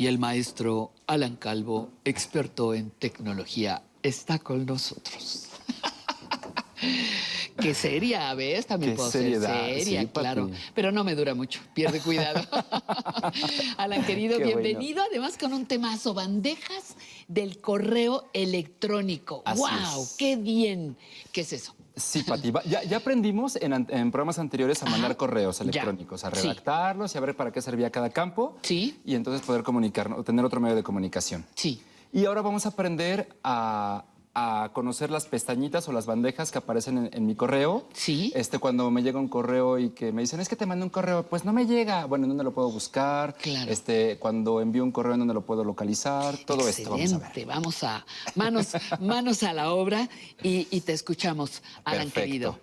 Y 0.01 0.07
el 0.07 0.17
maestro 0.17 0.93
Alan 1.05 1.35
Calvo, 1.35 1.91
experto 2.05 2.73
en 2.73 2.89
tecnología, 2.89 3.83
está 4.01 4.39
con 4.39 4.65
nosotros. 4.65 5.45
Qué 7.61 7.75
seria, 7.75 8.33
¿ves? 8.33 8.65
También 8.65 8.93
Qué 8.93 8.95
puedo 8.95 9.11
seriedad, 9.11 9.63
ser 9.63 9.83
seria, 9.83 10.01
sí, 10.01 10.07
claro. 10.07 10.49
Pero 10.73 10.91
no 10.91 11.03
me 11.03 11.13
dura 11.13 11.35
mucho, 11.35 11.59
pierde 11.75 11.99
cuidado. 11.99 12.41
Alan, 13.77 14.03
querido, 14.03 14.39
Qué 14.39 14.45
bueno. 14.45 14.61
bienvenido. 14.61 15.03
Además, 15.03 15.37
con 15.37 15.53
un 15.53 15.67
temazo, 15.67 16.15
bandejas 16.15 16.95
del 17.27 17.61
correo 17.61 18.27
electrónico. 18.33 19.43
Así 19.45 19.59
¡Wow! 19.59 20.01
es. 20.01 20.15
¡Qué 20.17 20.35
bien! 20.35 20.97
¿Qué 21.31 21.41
es 21.41 21.53
eso? 21.53 21.75
Sí, 22.01 22.23
Pati. 22.23 22.51
Ya, 22.65 22.83
ya 22.83 22.97
aprendimos 22.97 23.55
en, 23.55 23.85
programas 24.11 24.39
anteriores 24.39 24.81
a 24.83 24.85
mandar 24.87 25.15
correos 25.17 25.61
electrónicos, 25.61 26.23
a 26.23 26.31
Sí. 26.31 26.41
redactarlos 26.41 27.13
y 27.15 27.17
a 27.17 27.21
ver 27.21 27.35
para 27.35 27.51
qué 27.51 27.61
servía 27.61 27.89
cada 27.91 28.09
campo. 28.09 28.57
Sí. 28.61 28.99
Y 29.05 29.15
entonces 29.15 29.45
poder 29.45 29.63
comunicarnos, 29.63 30.19
o 30.19 30.23
tener 30.23 30.43
otro 30.45 30.59
medio 30.59 30.75
de 30.75 30.83
comunicación. 30.83 31.45
Sí. 31.55 31.81
Y 32.13 32.25
ahora 32.25 32.41
vamos 32.41 32.65
a 32.65 32.69
aprender 32.69 33.29
a, 33.43 34.03
a 34.33 34.69
conocer 34.73 35.11
las 35.11 35.25
pestañitas 35.25 35.87
o 35.89 35.91
las 35.91 36.05
bandejas 36.05 36.51
que 36.51 36.57
aparecen 36.57 36.97
en, 36.97 37.09
en 37.13 37.25
mi 37.25 37.35
correo. 37.35 37.85
Sí. 37.93 38.31
Este, 38.35 38.59
cuando 38.59 38.89
me 38.89 39.03
llega 39.03 39.19
un 39.19 39.27
correo 39.27 39.77
y 39.77 39.89
que 39.89 40.11
me 40.13 40.21
dicen, 40.21 40.39
es 40.39 40.47
que 40.47 40.55
te 40.55 40.65
mandé 40.65 40.83
un 40.83 40.89
correo, 40.89 41.23
pues 41.23 41.43
no 41.43 41.51
me 41.51 41.65
llega. 41.65 42.05
Bueno, 42.05 42.25
¿en 42.25 42.29
dónde 42.29 42.43
lo 42.45 42.53
puedo 42.53 42.71
buscar? 42.71 43.35
Claro. 43.35 43.69
Este, 43.69 44.17
cuando 44.19 44.61
envío 44.61 44.83
un 44.83 44.91
correo, 44.91 45.13
¿en 45.13 45.19
dónde 45.19 45.33
lo 45.33 45.41
puedo 45.45 45.63
localizar? 45.63 46.37
Todo 46.45 46.67
esto 46.67 46.91
vamos 46.91 47.13
a 47.13 47.17
ver. 47.17 47.45
Vamos 47.45 47.83
a 47.83 48.05
manos, 48.35 48.69
manos 49.01 49.43
a 49.43 49.51
la 49.53 49.73
obra 49.73 50.07
y, 50.41 50.67
y 50.71 50.81
te 50.81 50.93
escuchamos, 50.93 51.61
Alan, 51.83 52.03
Perfecto. 52.03 52.21
querido. 52.21 52.59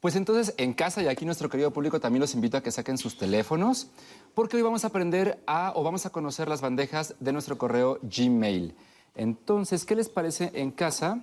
Pues 0.00 0.16
entonces 0.16 0.54
en 0.56 0.72
casa 0.72 1.02
y 1.02 1.08
aquí 1.08 1.26
nuestro 1.26 1.50
querido 1.50 1.72
público 1.72 2.00
también 2.00 2.20
los 2.20 2.34
invito 2.34 2.56
a 2.56 2.62
que 2.62 2.70
saquen 2.70 2.96
sus 2.96 3.18
teléfonos 3.18 3.88
porque 4.34 4.56
hoy 4.56 4.62
vamos 4.62 4.84
a 4.84 4.86
aprender 4.86 5.42
a 5.46 5.72
o 5.76 5.82
vamos 5.82 6.06
a 6.06 6.10
conocer 6.10 6.48
las 6.48 6.62
bandejas 6.62 7.14
de 7.20 7.32
nuestro 7.32 7.58
correo 7.58 7.98
Gmail. 8.02 8.74
Entonces, 9.14 9.84
¿qué 9.84 9.96
les 9.96 10.08
parece 10.08 10.50
en 10.54 10.70
casa 10.70 11.20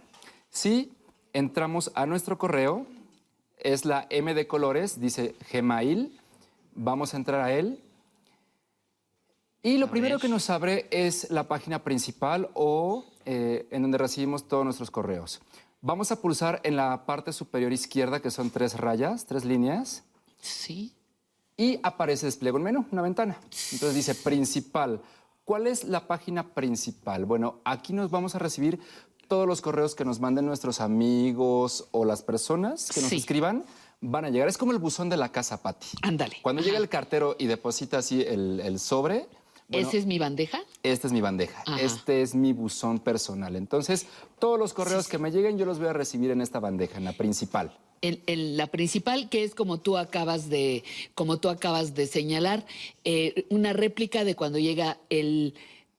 si 0.50 0.94
entramos 1.34 1.92
a 1.96 2.06
nuestro 2.06 2.38
correo? 2.38 2.86
Es 3.58 3.86
la 3.86 4.08
M 4.10 4.34
de 4.34 4.48
colores, 4.48 5.00
dice 5.00 5.36
Gmail. 5.52 6.20
Vamos 6.76 7.14
a 7.14 7.18
entrar 7.18 7.42
a 7.42 7.54
él. 7.54 7.82
Y 9.64 9.78
lo 9.78 9.90
primero 9.90 10.20
que 10.20 10.30
nos 10.30 10.50
abre 10.50 10.88
es 10.92 11.30
la 11.32 11.48
página 11.48 11.84
principal 11.84 12.50
o 12.54 13.06
eh, 13.26 13.68
en 13.72 13.82
donde 13.82 13.98
recibimos 13.98 14.48
todos 14.48 14.64
nuestros 14.64 14.92
correos. 14.92 15.42
Vamos 15.82 16.12
a 16.12 16.22
pulsar 16.22 16.62
en 16.64 16.76
la 16.76 17.06
parte 17.06 17.34
superior 17.34 17.74
izquierda, 17.74 18.22
que 18.22 18.32
son 18.32 18.50
tres 18.50 18.78
rayas, 18.78 19.26
tres 19.26 19.46
líneas. 19.46 20.04
Sí. 20.40 20.94
Y 21.58 21.80
aparece 21.84 22.28
despliega 22.28 22.58
un 22.58 22.64
menú, 22.64 22.86
una 22.92 23.02
ventana. 23.02 23.38
Entonces 23.72 23.96
dice 23.96 24.16
principal. 24.16 25.02
¿Cuál 25.48 25.66
es 25.66 25.86
la 25.86 26.08
página 26.08 26.54
principal? 26.54 27.24
Bueno, 27.24 27.62
aquí 27.64 27.94
nos 27.94 28.12
vamos 28.12 28.36
a 28.36 28.40
recibir 28.40 28.82
todos 29.30 29.48
los 29.48 29.62
correos 29.62 29.96
que 29.96 30.04
nos 30.04 30.20
manden 30.20 30.46
nuestros 30.46 30.82
amigos 30.82 31.88
o 31.92 32.04
las 32.04 32.22
personas 32.22 32.90
que 32.94 33.00
nos 33.00 33.10
Sí. 33.12 33.16
escriban. 33.16 33.64
Van 34.02 34.26
a 34.26 34.30
llegar. 34.30 34.50
Es 34.50 34.58
como 34.58 34.74
el 34.74 34.78
buzón 34.78 35.08
de 35.08 35.16
la 35.16 35.32
casa, 35.32 35.62
Patti. 35.64 35.88
Ándale. 36.02 36.36
Cuando 36.42 36.62
llega 36.62 36.78
el 36.78 36.90
cartero 36.90 37.38
y 37.40 37.46
deposita 37.48 38.00
así 38.00 38.22
el, 38.24 38.60
el 38.60 38.78
sobre. 38.78 39.30
bueno, 39.70 39.88
¿Esa 39.88 39.96
es 39.96 40.06
mi 40.06 40.20
bandeja? 40.20 40.60
esta 40.84 41.08
es 41.08 41.14
mi 41.14 41.22
bandeja, 41.22 41.64
Ajá. 41.66 41.80
este 41.80 42.22
es 42.24 42.36
mi 42.36 42.52
buzón 42.52 43.00
personal. 43.00 43.56
Entonces, 43.56 44.06
todos 44.40 44.60
los 44.60 44.74
correos 44.74 45.08
que 45.08 45.18
me 45.18 45.32
lleguen 45.32 45.58
yo 45.58 45.66
los 45.66 45.80
voy 45.80 45.88
a 45.88 45.94
recibir 45.94 46.30
en 46.32 46.42
esta 46.42 46.60
bandeja, 46.60 46.98
en 46.98 47.06
la 47.06 47.14
principal. 47.14 47.72
El- 48.02 48.22
el- 48.28 48.58
la 48.58 48.68
principal, 48.68 49.28
que 49.30 49.44
es 49.44 49.56
como 49.56 49.80
tú 49.80 49.98
acabas 49.98 50.50
de, 50.50 50.84
como 51.16 51.40
tú 51.40 51.50
acabas 51.50 51.96
de 51.96 52.08
señalar, 52.08 52.66
eh, 53.04 53.46
una 53.50 53.74
réplica 53.74 54.24
de 54.24 54.36
cuando 54.36 54.60
llega 54.60 54.98
el, 55.10 55.56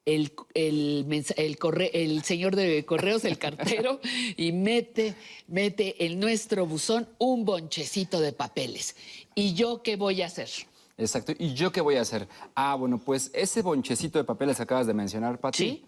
el, 0.06 0.32
el, 0.54 1.24
el 1.36 1.58
corre- 1.58 1.90
el 1.92 2.22
señor 2.22 2.56
de 2.56 2.84
correos, 2.84 3.24
el 3.24 3.36
cartero, 3.38 4.00
y 4.36 4.52
mete, 4.52 5.14
mete 5.48 6.06
en 6.06 6.20
nuestro 6.20 6.66
buzón 6.66 7.08
un 7.18 7.44
bonchecito 7.44 8.20
de 8.20 8.32
papeles. 8.32 8.96
¿Y 9.34 9.54
yo 9.54 9.82
qué 9.82 9.96
voy 9.96 10.22
a 10.22 10.26
hacer? 10.26 10.48
Exacto. 10.96 11.32
¿Y 11.38 11.54
yo 11.54 11.70
qué 11.72 11.80
voy 11.80 11.96
a 11.96 12.00
hacer? 12.00 12.26
Ah, 12.54 12.74
bueno, 12.74 12.98
pues 12.98 13.30
ese 13.34 13.62
bonchecito 13.62 14.18
de 14.18 14.24
papeles 14.24 14.56
que 14.56 14.62
acabas 14.64 14.86
de 14.86 14.94
mencionar, 14.94 15.38
Pati, 15.38 15.84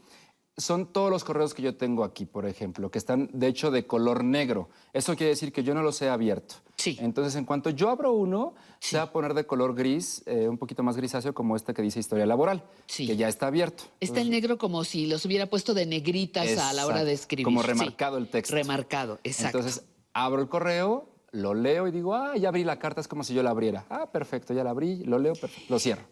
son 0.60 0.92
todos 0.92 1.10
los 1.10 1.24
correos 1.24 1.54
que 1.54 1.62
yo 1.62 1.76
tengo 1.76 2.04
aquí, 2.04 2.26
por 2.26 2.46
ejemplo, 2.46 2.90
que 2.90 2.98
están 2.98 3.28
de 3.32 3.46
hecho 3.48 3.70
de 3.70 3.86
color 3.86 4.22
negro. 4.24 4.68
Eso 4.92 5.16
quiere 5.16 5.30
decir 5.30 5.52
que 5.52 5.62
yo 5.62 5.74
no 5.74 5.82
los 5.82 6.00
he 6.02 6.08
abierto. 6.08 6.56
Sí. 6.76 6.96
Entonces, 7.00 7.34
en 7.36 7.44
cuanto 7.44 7.70
yo 7.70 7.90
abro 7.90 8.12
uno, 8.12 8.54
se 8.78 8.96
va 8.96 9.04
a 9.04 9.12
poner 9.12 9.34
de 9.34 9.44
color 9.46 9.74
gris, 9.74 10.22
eh, 10.26 10.48
un 10.48 10.58
poquito 10.58 10.82
más 10.82 10.96
grisáceo, 10.96 11.34
como 11.34 11.56
este 11.56 11.74
que 11.74 11.82
dice 11.82 12.00
historia 12.00 12.26
laboral, 12.26 12.62
que 12.86 13.16
ya 13.16 13.28
está 13.28 13.48
abierto. 13.48 13.84
Está 14.00 14.20
el 14.20 14.30
negro 14.30 14.56
como 14.58 14.84
si 14.84 15.06
los 15.06 15.24
hubiera 15.26 15.46
puesto 15.46 15.74
de 15.74 15.86
negritas 15.86 16.56
a 16.58 16.72
la 16.72 16.86
hora 16.86 17.04
de 17.04 17.12
escribir. 17.12 17.44
Como 17.44 17.62
Sí. 17.62 17.68
remarcado 17.68 18.16
el 18.18 18.28
texto. 18.28 18.54
Remarcado, 18.54 19.18
exacto. 19.24 19.58
Entonces, 19.58 19.84
abro 20.14 20.40
el 20.42 20.48
correo, 20.48 21.08
lo 21.32 21.54
leo 21.54 21.86
y 21.86 21.90
digo, 21.90 22.14
ah, 22.14 22.36
ya 22.36 22.48
abrí 22.48 22.64
la 22.64 22.78
carta, 22.78 23.00
es 23.00 23.08
como 23.08 23.24
si 23.24 23.34
yo 23.34 23.42
la 23.42 23.50
abriera. 23.50 23.84
Ah, 23.90 24.10
perfecto, 24.10 24.52
ya 24.54 24.64
la 24.64 24.70
abrí, 24.70 25.04
lo 25.04 25.18
leo, 25.18 25.34
perfecto, 25.34 25.66
lo 25.68 25.78
cierro. 25.78 26.02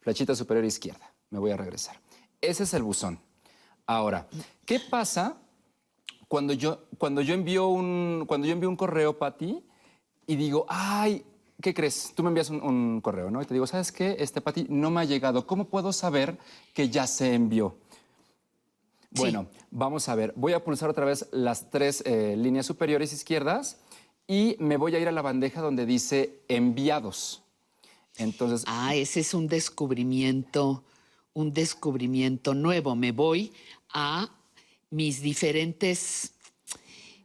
Flechita 0.00 0.34
superior 0.34 0.64
izquierda, 0.64 1.12
me 1.30 1.38
voy 1.38 1.50
a 1.50 1.56
regresar. 1.56 2.00
Ese 2.40 2.62
es 2.62 2.74
el 2.74 2.82
buzón. 2.82 3.18
Ahora, 3.86 4.26
¿qué 4.64 4.80
pasa 4.80 5.36
cuando 6.28 6.52
yo, 6.52 6.86
cuando 6.98 7.22
yo, 7.22 7.34
envío, 7.34 7.68
un, 7.68 8.24
cuando 8.26 8.46
yo 8.46 8.52
envío 8.52 8.68
un 8.68 8.76
correo 8.76 9.16
para 9.16 9.36
ti 9.36 9.62
y 10.26 10.36
digo, 10.36 10.66
ay, 10.68 11.24
¿qué 11.62 11.72
crees? 11.72 12.12
Tú 12.14 12.22
me 12.22 12.28
envías 12.28 12.50
un, 12.50 12.62
un 12.62 13.00
correo, 13.00 13.30
¿no? 13.30 13.40
Y 13.40 13.44
te 13.44 13.54
digo, 13.54 13.66
¿sabes 13.66 13.92
qué? 13.92 14.16
Este 14.18 14.40
para 14.40 14.54
ti 14.54 14.66
no 14.68 14.90
me 14.90 15.00
ha 15.00 15.04
llegado. 15.04 15.46
¿Cómo 15.46 15.66
puedo 15.66 15.92
saber 15.92 16.36
que 16.74 16.88
ya 16.88 17.06
se 17.06 17.34
envió? 17.34 17.76
Bueno, 19.16 19.46
vamos 19.70 20.08
a 20.08 20.14
ver. 20.14 20.32
Voy 20.36 20.52
a 20.52 20.62
pulsar 20.62 20.90
otra 20.90 21.04
vez 21.04 21.28
las 21.32 21.70
tres 21.70 22.02
eh, 22.06 22.34
líneas 22.36 22.66
superiores 22.66 23.12
izquierdas 23.12 23.78
y 24.26 24.56
me 24.58 24.76
voy 24.76 24.94
a 24.94 24.98
ir 24.98 25.08
a 25.08 25.12
la 25.12 25.22
bandeja 25.22 25.60
donde 25.60 25.86
dice 25.86 26.40
enviados. 26.48 27.42
Entonces. 28.16 28.64
Ah, 28.66 28.94
ese 28.94 29.20
es 29.20 29.34
un 29.34 29.46
descubrimiento, 29.46 30.84
un 31.32 31.52
descubrimiento 31.52 32.54
nuevo. 32.54 32.94
Me 32.94 33.12
voy 33.12 33.52
a 33.98 34.28
mis 34.90 35.22
diferentes, 35.22 36.32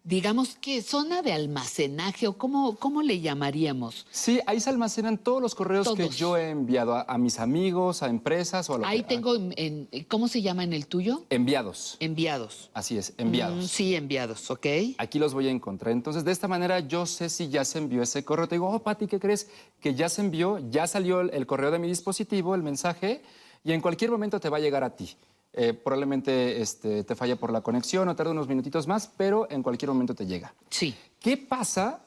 digamos 0.03 0.56
que 0.56 0.81
zona 0.81 1.22
de 1.22 1.31
almacenaje 1.34 2.27
o 2.27 2.38
cómo, 2.38 2.76
cómo 2.77 3.03
le 3.03 3.19
llamaríamos. 3.19 4.07
Sí, 4.10 4.39
ahí 4.48 4.60
se 4.61 4.69
almacenan 4.72 5.18
todos 5.18 5.41
los 5.41 5.53
correos 5.53 5.93
que 5.93 6.07
yo 6.10 6.38
he 6.38 6.49
enviado 6.49 6.95
a, 6.95 7.02
a 7.03 7.18
mis 7.19 7.39
amigos, 7.39 8.02
a 8.02 8.07
empresas 8.07 8.68
o 8.69 8.76
a 8.76 8.77
lo 8.80 8.85
Ahí 8.85 8.99
que- 9.03 9.10
tengo, 9.10 9.35
en, 9.35 9.53
en- 9.91 10.03
¿cómo 10.06 10.27
se 10.30 10.41
llama 10.41 10.64
en 10.64 10.73
el 10.73 10.88
tuyo? 10.88 11.26
Enviados. 11.30 11.98
Enviados. 11.99 12.72
Así 12.73 12.98
es, 12.98 13.14
enviados. 13.18 13.65
Mm, 13.65 13.68
sí, 13.68 13.95
enviados, 13.95 14.49
ok. 14.49 14.65
Aquí 14.98 15.19
los 15.19 15.34
voy 15.35 15.48
a 15.48 15.52
encontrar. 15.52 15.91
Entonces, 15.91 16.23
de 16.23 16.31
esta 16.31 16.48
manera 16.48 16.80
yo 16.80 17.06
sé 17.06 17.30
si 17.30 17.49
ya 17.49 17.64
se 17.65 17.77
envió 17.80 18.02
ese 18.02 18.23
correo. 18.23 18.48
Te 18.48 18.56
digo, 18.56 18.69
oh, 18.72 18.80
Pati, 18.81 19.07
¿qué 19.07 19.19
crees? 19.19 19.49
Que 19.81 19.93
ya 19.93 20.07
se 20.10 20.22
envió, 20.22 20.57
ya 20.72 20.88
salió 20.88 21.19
el, 21.22 21.30
el 21.31 21.45
correo 21.45 21.69
de 21.69 21.77
mi 21.80 21.88
dispositivo, 21.89 22.56
el 22.56 22.64
mensaje, 22.64 23.22
y 23.64 23.73
en 23.73 23.81
cualquier 23.81 24.10
momento 24.10 24.39
te 24.39 24.49
va 24.49 24.57
a 24.57 24.61
llegar 24.61 24.84
a 24.84 24.95
ti. 24.95 25.15
Eh, 25.53 25.73
probablemente 25.73 26.61
este, 26.61 27.03
te 27.03 27.15
falla 27.15 27.36
por 27.36 27.52
la 27.52 27.61
conexión 27.61 28.07
o 28.07 28.15
tarde 28.15 28.32
unos 28.32 28.48
minutitos 28.48 28.88
más, 28.88 29.11
pero 29.18 29.48
en 29.52 29.61
cualquier 29.64 29.90
momento 29.90 30.15
te 30.15 30.26
llega. 30.26 30.53
Sí. 30.69 30.95
¿Qué 31.19 31.36
pasa 31.36 32.06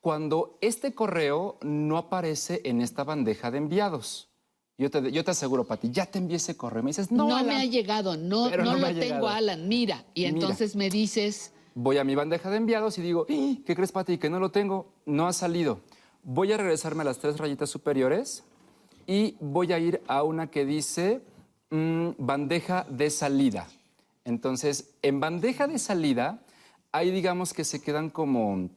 cuando 0.00 0.58
este 0.60 0.94
correo 0.94 1.58
no 1.62 1.96
aparece 1.98 2.60
en 2.64 2.80
esta 2.80 3.02
bandeja 3.02 3.50
de 3.50 3.58
enviados? 3.58 4.28
Yo 4.78 4.90
te, 4.90 5.10
yo 5.10 5.24
te 5.24 5.30
aseguro, 5.32 5.64
Pati, 5.64 5.90
ya 5.90 6.06
te 6.06 6.18
envié 6.18 6.36
ese 6.36 6.56
correo. 6.56 6.82
Me 6.82 6.90
dices, 6.90 7.10
no, 7.10 7.28
No, 7.28 7.34
me 7.36 7.40
Alan". 7.40 7.56
ha 7.60 7.64
llegado, 7.64 8.16
no, 8.16 8.50
no, 8.50 8.56
no 8.58 8.76
lo 8.76 8.86
tengo, 8.88 9.00
llegado. 9.00 9.28
Alan. 9.28 9.66
Mira, 9.68 10.04
y 10.14 10.22
Mira. 10.22 10.30
entonces 10.34 10.76
me 10.76 10.88
dices, 10.90 11.52
Voy 11.76 11.98
a 11.98 12.04
mi 12.04 12.14
bandeja 12.14 12.50
de 12.50 12.56
enviados 12.58 12.98
y 12.98 13.02
digo, 13.02 13.26
"Ih, 13.28 13.64
¿qué 13.66 13.74
crees, 13.74 13.90
Pati? 13.90 14.18
Que 14.18 14.30
no 14.30 14.38
lo 14.38 14.50
tengo, 14.52 14.92
no 15.06 15.26
ha 15.26 15.32
salido. 15.32 15.80
Voy 16.22 16.52
a 16.52 16.56
regresarme 16.56 17.02
a 17.02 17.04
las 17.06 17.18
tres 17.18 17.36
rayitas 17.38 17.68
superiores 17.70 18.44
y 19.08 19.36
voy 19.40 19.72
a 19.72 19.78
ir 19.80 20.00
a 20.06 20.22
una 20.22 20.46
que 20.48 20.64
dice 20.64 21.20
bandeja 22.18 22.86
de 22.88 23.10
salida. 23.10 23.66
Entonces, 24.24 24.90
en 25.02 25.20
bandeja 25.20 25.66
de 25.66 25.78
salida, 25.78 26.40
ahí 26.92 27.10
digamos 27.10 27.52
que 27.52 27.64
se 27.64 27.80
quedan 27.82 28.10
como 28.10 28.70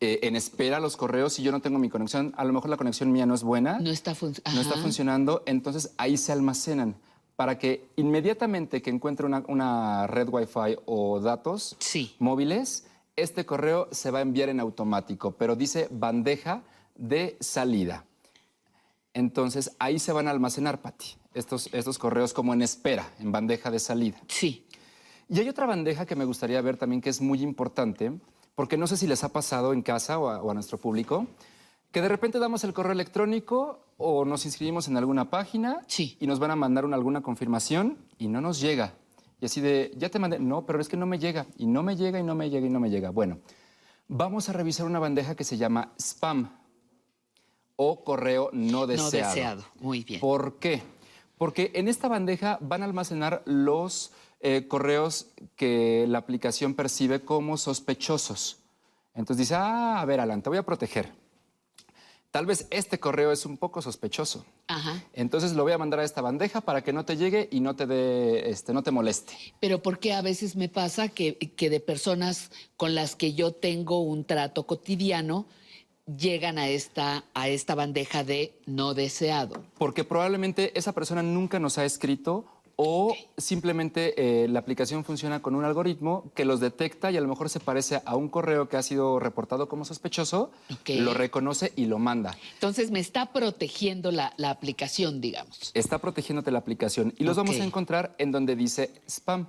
eh, 0.00 0.20
en 0.22 0.36
espera 0.36 0.80
los 0.80 0.96
correos 0.96 1.38
y 1.38 1.42
yo 1.42 1.52
no 1.52 1.60
tengo 1.60 1.78
mi 1.78 1.88
conexión. 1.88 2.32
A 2.36 2.44
lo 2.44 2.52
mejor 2.52 2.70
la 2.70 2.76
conexión 2.76 3.12
mía 3.12 3.26
no 3.26 3.34
es 3.34 3.42
buena. 3.42 3.78
no 3.78 3.90
está, 3.90 4.14
fun- 4.14 4.34
no 4.54 4.60
está 4.60 4.74
Ajá. 4.74 4.82
funcionando, 4.82 5.42
entonces 5.46 5.92
ahí 5.98 6.16
se 6.16 6.32
almacenan 6.32 6.96
para 7.36 7.58
que 7.58 7.86
inmediatamente 7.96 8.82
que 8.82 8.90
encuentre 8.90 9.24
una, 9.26 9.44
una 9.46 10.06
red 10.08 10.28
Wi-Fi 10.28 10.76
o 10.86 11.20
datos 11.20 11.76
móviles, 12.18 12.86
este 13.14 13.44
correo 13.46 13.88
se 13.92 14.10
va 14.10 14.18
a 14.18 14.22
enviar 14.22 14.48
en 14.48 14.58
automático, 14.60 15.32
pero 15.32 15.54
dice 15.54 15.86
bandeja 15.90 16.62
de 16.96 17.36
salida. 17.40 18.04
Entonces 19.14 19.76
ahí 19.78 19.98
se 19.98 20.12
van 20.12 20.26
a 20.28 20.30
almacenar, 20.32 20.80
Pati, 20.80 21.14
estos, 21.34 21.68
estos 21.72 21.98
correos 21.98 22.32
como 22.32 22.52
en 22.54 22.62
espera, 22.62 23.12
en 23.18 23.32
bandeja 23.32 23.70
de 23.70 23.78
salida. 23.78 24.18
Sí. 24.28 24.66
Y 25.28 25.38
hay 25.40 25.48
otra 25.48 25.66
bandeja 25.66 26.06
que 26.06 26.16
me 26.16 26.24
gustaría 26.24 26.60
ver 26.62 26.76
también 26.76 27.00
que 27.00 27.10
es 27.10 27.20
muy 27.20 27.42
importante, 27.42 28.12
porque 28.54 28.76
no 28.76 28.86
sé 28.86 28.96
si 28.96 29.06
les 29.06 29.22
ha 29.24 29.28
pasado 29.28 29.72
en 29.72 29.82
casa 29.82 30.18
o 30.18 30.28
a, 30.28 30.42
o 30.42 30.50
a 30.50 30.54
nuestro 30.54 30.78
público, 30.78 31.26
que 31.92 32.00
de 32.02 32.08
repente 32.08 32.38
damos 32.38 32.64
el 32.64 32.72
correo 32.72 32.92
electrónico 32.92 33.84
o 33.96 34.24
nos 34.24 34.44
inscribimos 34.46 34.88
en 34.88 34.96
alguna 34.96 35.30
página 35.30 35.80
y 36.20 36.26
nos 36.26 36.38
van 36.38 36.50
a 36.50 36.56
mandar 36.56 36.84
una- 36.84 36.96
alguna 36.96 37.20
confirmación 37.22 37.98
y 38.18 38.28
no 38.28 38.40
nos 38.40 38.60
llega. 38.60 38.94
Y 39.40 39.46
así 39.46 39.60
de, 39.60 39.92
ya 39.96 40.08
te 40.08 40.18
mandé, 40.18 40.38
no, 40.38 40.66
pero 40.66 40.80
es 40.80 40.88
que 40.88 40.96
no 40.96 41.06
me 41.06 41.18
llega, 41.18 41.46
y 41.56 41.66
no 41.66 41.82
me 41.82 41.96
llega, 41.96 42.18
y 42.18 42.22
no 42.24 42.34
me 42.34 42.50
llega, 42.50 42.66
y 42.66 42.70
no 42.70 42.80
me 42.80 42.90
llega. 42.90 43.10
Bueno, 43.10 43.38
vamos 44.08 44.48
a 44.48 44.52
revisar 44.52 44.86
una 44.86 44.98
bandeja 44.98 45.34
que 45.36 45.44
se 45.44 45.56
llama 45.56 45.92
spam 45.98 46.50
o 47.76 48.02
correo 48.02 48.50
no 48.52 48.86
deseado. 48.86 49.10
No 49.22 49.28
deseado. 49.28 49.64
Muy 49.80 50.02
bien. 50.04 50.20
¿Por 50.20 50.58
qué? 50.58 50.82
Porque 51.38 51.70
en 51.74 51.88
esta 51.88 52.08
bandeja 52.08 52.58
van 52.60 52.82
a 52.82 52.84
almacenar 52.84 53.42
los 53.46 54.12
eh, 54.40 54.66
correos 54.68 55.28
que 55.56 56.06
la 56.08 56.18
aplicación 56.18 56.74
percibe 56.74 57.20
como 57.20 57.56
sospechosos. 57.56 58.58
Entonces 59.14 59.48
dice, 59.48 59.54
ah, 59.56 60.00
a 60.00 60.04
ver, 60.04 60.20
Alan, 60.20 60.42
te 60.42 60.48
voy 60.48 60.58
a 60.58 60.62
proteger. 60.64 61.12
Tal 62.30 62.44
vez 62.44 62.66
este 62.70 63.00
correo 63.00 63.32
es 63.32 63.46
un 63.46 63.56
poco 63.56 63.80
sospechoso. 63.80 64.44
Ajá. 64.66 65.02
Entonces 65.14 65.54
lo 65.54 65.62
voy 65.62 65.72
a 65.72 65.78
mandar 65.78 66.00
a 66.00 66.04
esta 66.04 66.20
bandeja 66.20 66.60
para 66.60 66.82
que 66.84 66.92
no 66.92 67.04
te 67.04 67.16
llegue 67.16 67.48
y 67.50 67.60
no 67.60 67.74
te 67.74 67.86
dé, 67.86 68.50
este, 68.50 68.74
no 68.74 68.82
te 68.82 68.90
moleste. 68.90 69.32
Pero 69.60 69.82
porque 69.82 70.12
a 70.12 70.20
veces 70.20 70.54
me 70.54 70.68
pasa 70.68 71.08
que, 71.08 71.38
que 71.38 71.70
de 71.70 71.80
personas 71.80 72.50
con 72.76 72.94
las 72.94 73.16
que 73.16 73.32
yo 73.32 73.52
tengo 73.52 74.00
un 74.00 74.24
trato 74.24 74.66
cotidiano 74.66 75.46
llegan 76.16 76.58
a 76.58 76.68
esta, 76.68 77.24
a 77.34 77.48
esta 77.48 77.74
bandeja 77.74 78.24
de 78.24 78.54
no 78.66 78.94
deseado. 78.94 79.62
Porque 79.78 80.04
probablemente 80.04 80.76
esa 80.78 80.92
persona 80.92 81.22
nunca 81.22 81.58
nos 81.58 81.78
ha 81.78 81.84
escrito 81.84 82.44
o 82.80 83.12
simplemente 83.36 84.14
eh, 84.44 84.46
la 84.46 84.60
aplicación 84.60 85.02
funciona 85.04 85.42
con 85.42 85.56
un 85.56 85.64
algoritmo 85.64 86.30
que 86.36 86.44
los 86.44 86.60
detecta 86.60 87.10
y 87.10 87.16
a 87.16 87.20
lo 87.20 87.26
mejor 87.26 87.48
se 87.48 87.58
parece 87.58 88.00
a 88.04 88.14
un 88.14 88.28
correo 88.28 88.68
que 88.68 88.76
ha 88.76 88.82
sido 88.84 89.18
reportado 89.18 89.68
como 89.68 89.84
sospechoso, 89.84 90.52
lo 90.86 91.12
reconoce 91.12 91.72
y 91.74 91.86
lo 91.86 91.98
manda. 91.98 92.36
Entonces 92.54 92.92
me 92.92 93.00
está 93.00 93.32
protegiendo 93.32 94.12
la, 94.12 94.32
la 94.36 94.50
aplicación, 94.50 95.20
digamos. 95.20 95.72
Está 95.74 95.98
protegiéndote 95.98 96.52
la 96.52 96.60
aplicación 96.60 97.12
y 97.18 97.24
los 97.24 97.36
vamos 97.36 97.58
a 97.58 97.64
encontrar 97.64 98.14
en 98.18 98.30
donde 98.30 98.54
dice 98.54 98.92
spam. 99.08 99.48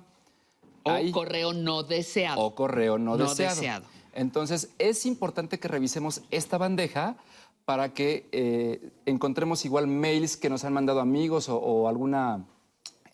O 0.82 0.90
Ahí. 0.90 1.12
correo 1.12 1.52
no 1.52 1.82
deseado. 1.84 2.40
o 2.40 2.54
correo 2.54 2.98
no, 2.98 3.16
No 3.16 3.28
deseado. 3.28 3.54
deseado. 3.54 3.84
Entonces, 4.20 4.68
es 4.78 5.06
importante 5.06 5.58
que 5.58 5.66
revisemos 5.66 6.20
esta 6.30 6.58
bandeja 6.58 7.16
para 7.64 7.94
que 7.94 8.28
eh, 8.32 8.90
encontremos 9.06 9.64
igual 9.64 9.86
mails 9.86 10.36
que 10.36 10.50
nos 10.50 10.64
han 10.64 10.74
mandado 10.74 11.00
amigos 11.00 11.48
o, 11.48 11.56
o 11.56 11.88
alguna 11.88 12.44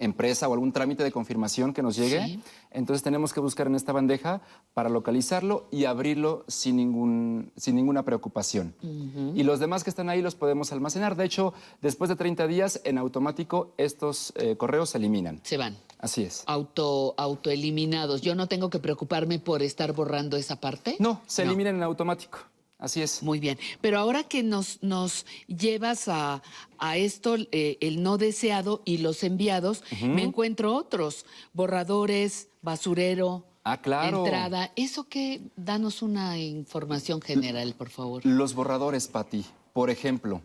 empresa 0.01 0.49
o 0.49 0.53
algún 0.53 0.73
trámite 0.73 1.05
de 1.05 1.13
confirmación 1.13 1.73
que 1.73 1.81
nos 1.81 1.95
llegue. 1.95 2.25
Sí. 2.25 2.41
Entonces 2.73 3.05
tenemos 3.05 3.33
que 3.33 3.39
buscar 3.39 3.69
en 3.69 3.77
esta 3.77 3.93
bandeja 3.93 4.43
para 4.75 4.89
localizarlo 4.89 5.69
y 5.71 5.85
abrirlo 5.85 6.45
sin, 6.49 6.77
ningún, 6.77 7.53
sin 7.57 7.77
ninguna 7.77 8.05
preocupación. 8.05 8.75
Y 8.83 9.45
los 9.45 9.61
demás 9.61 9.85
que 9.85 9.91
están 9.91 10.09
ahí 10.09 10.21
los 10.21 10.35
podemos 10.35 10.73
almacenar. 10.73 11.17
De 11.17 11.25
hecho, 11.25 11.55
después 11.81 12.11
de 12.11 12.17
30 12.17 12.49
días, 12.49 12.81
en 12.85 12.99
automático, 12.99 13.73
estos 13.79 14.33
eh, 14.37 14.57
correos 14.57 14.91
se 14.91 14.99
eliminan. 14.99 15.41
Se 15.45 15.57
van. 15.57 15.77
Así 15.99 16.23
es. 16.23 16.43
Auto, 16.47 17.15
autoeliminados. 17.17 18.21
Yo 18.21 18.35
no 18.35 18.47
tengo 18.49 18.71
que 18.71 18.79
preocuparme 18.79 19.39
por 19.39 19.63
estar 19.63 19.93
borrando 19.93 20.37
esa 20.37 20.61
parte. 20.61 20.97
No, 20.99 21.23
se 21.27 21.43
eliminan 21.43 21.77
en 21.77 21.83
automático. 21.83 22.39
Así 22.79 23.01
es. 23.01 23.23
Muy 23.23 23.41
bien. 23.41 23.59
Pero 23.81 23.99
ahora 23.99 24.25
que 24.25 24.43
nos, 24.43 24.83
nos 24.83 25.25
llevas 25.47 26.09
a, 26.09 26.43
a 26.79 26.97
esto, 26.99 27.37
eh, 27.51 27.79
el 27.81 28.03
no 28.03 28.19
deseado 28.19 28.83
y 28.85 28.99
los 28.99 29.23
enviados, 29.25 29.83
me 30.03 30.23
encuentro 30.23 30.75
otros. 30.75 31.25
Borradores, 31.55 32.49
basurero. 32.61 33.47
Ah, 33.65 33.81
claro. 33.81 34.25
Entrada. 34.25 34.73
¿Eso 34.77 35.09
qué? 35.09 35.41
Danos 35.57 36.03
una 36.03 36.39
información 36.39 37.23
general, 37.23 37.75
por 37.75 37.89
favor. 37.89 38.25
Los 38.27 38.55
borradores, 38.55 39.09
Patti. 39.09 39.45
Por 39.73 39.89
ejemplo, 39.91 40.43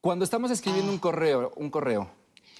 cuando 0.00 0.24
estamos 0.24 0.50
escribiendo 0.50 0.90
un 0.90 0.98
correo, 0.98 1.52
un 1.56 1.70
correo, 1.70 2.10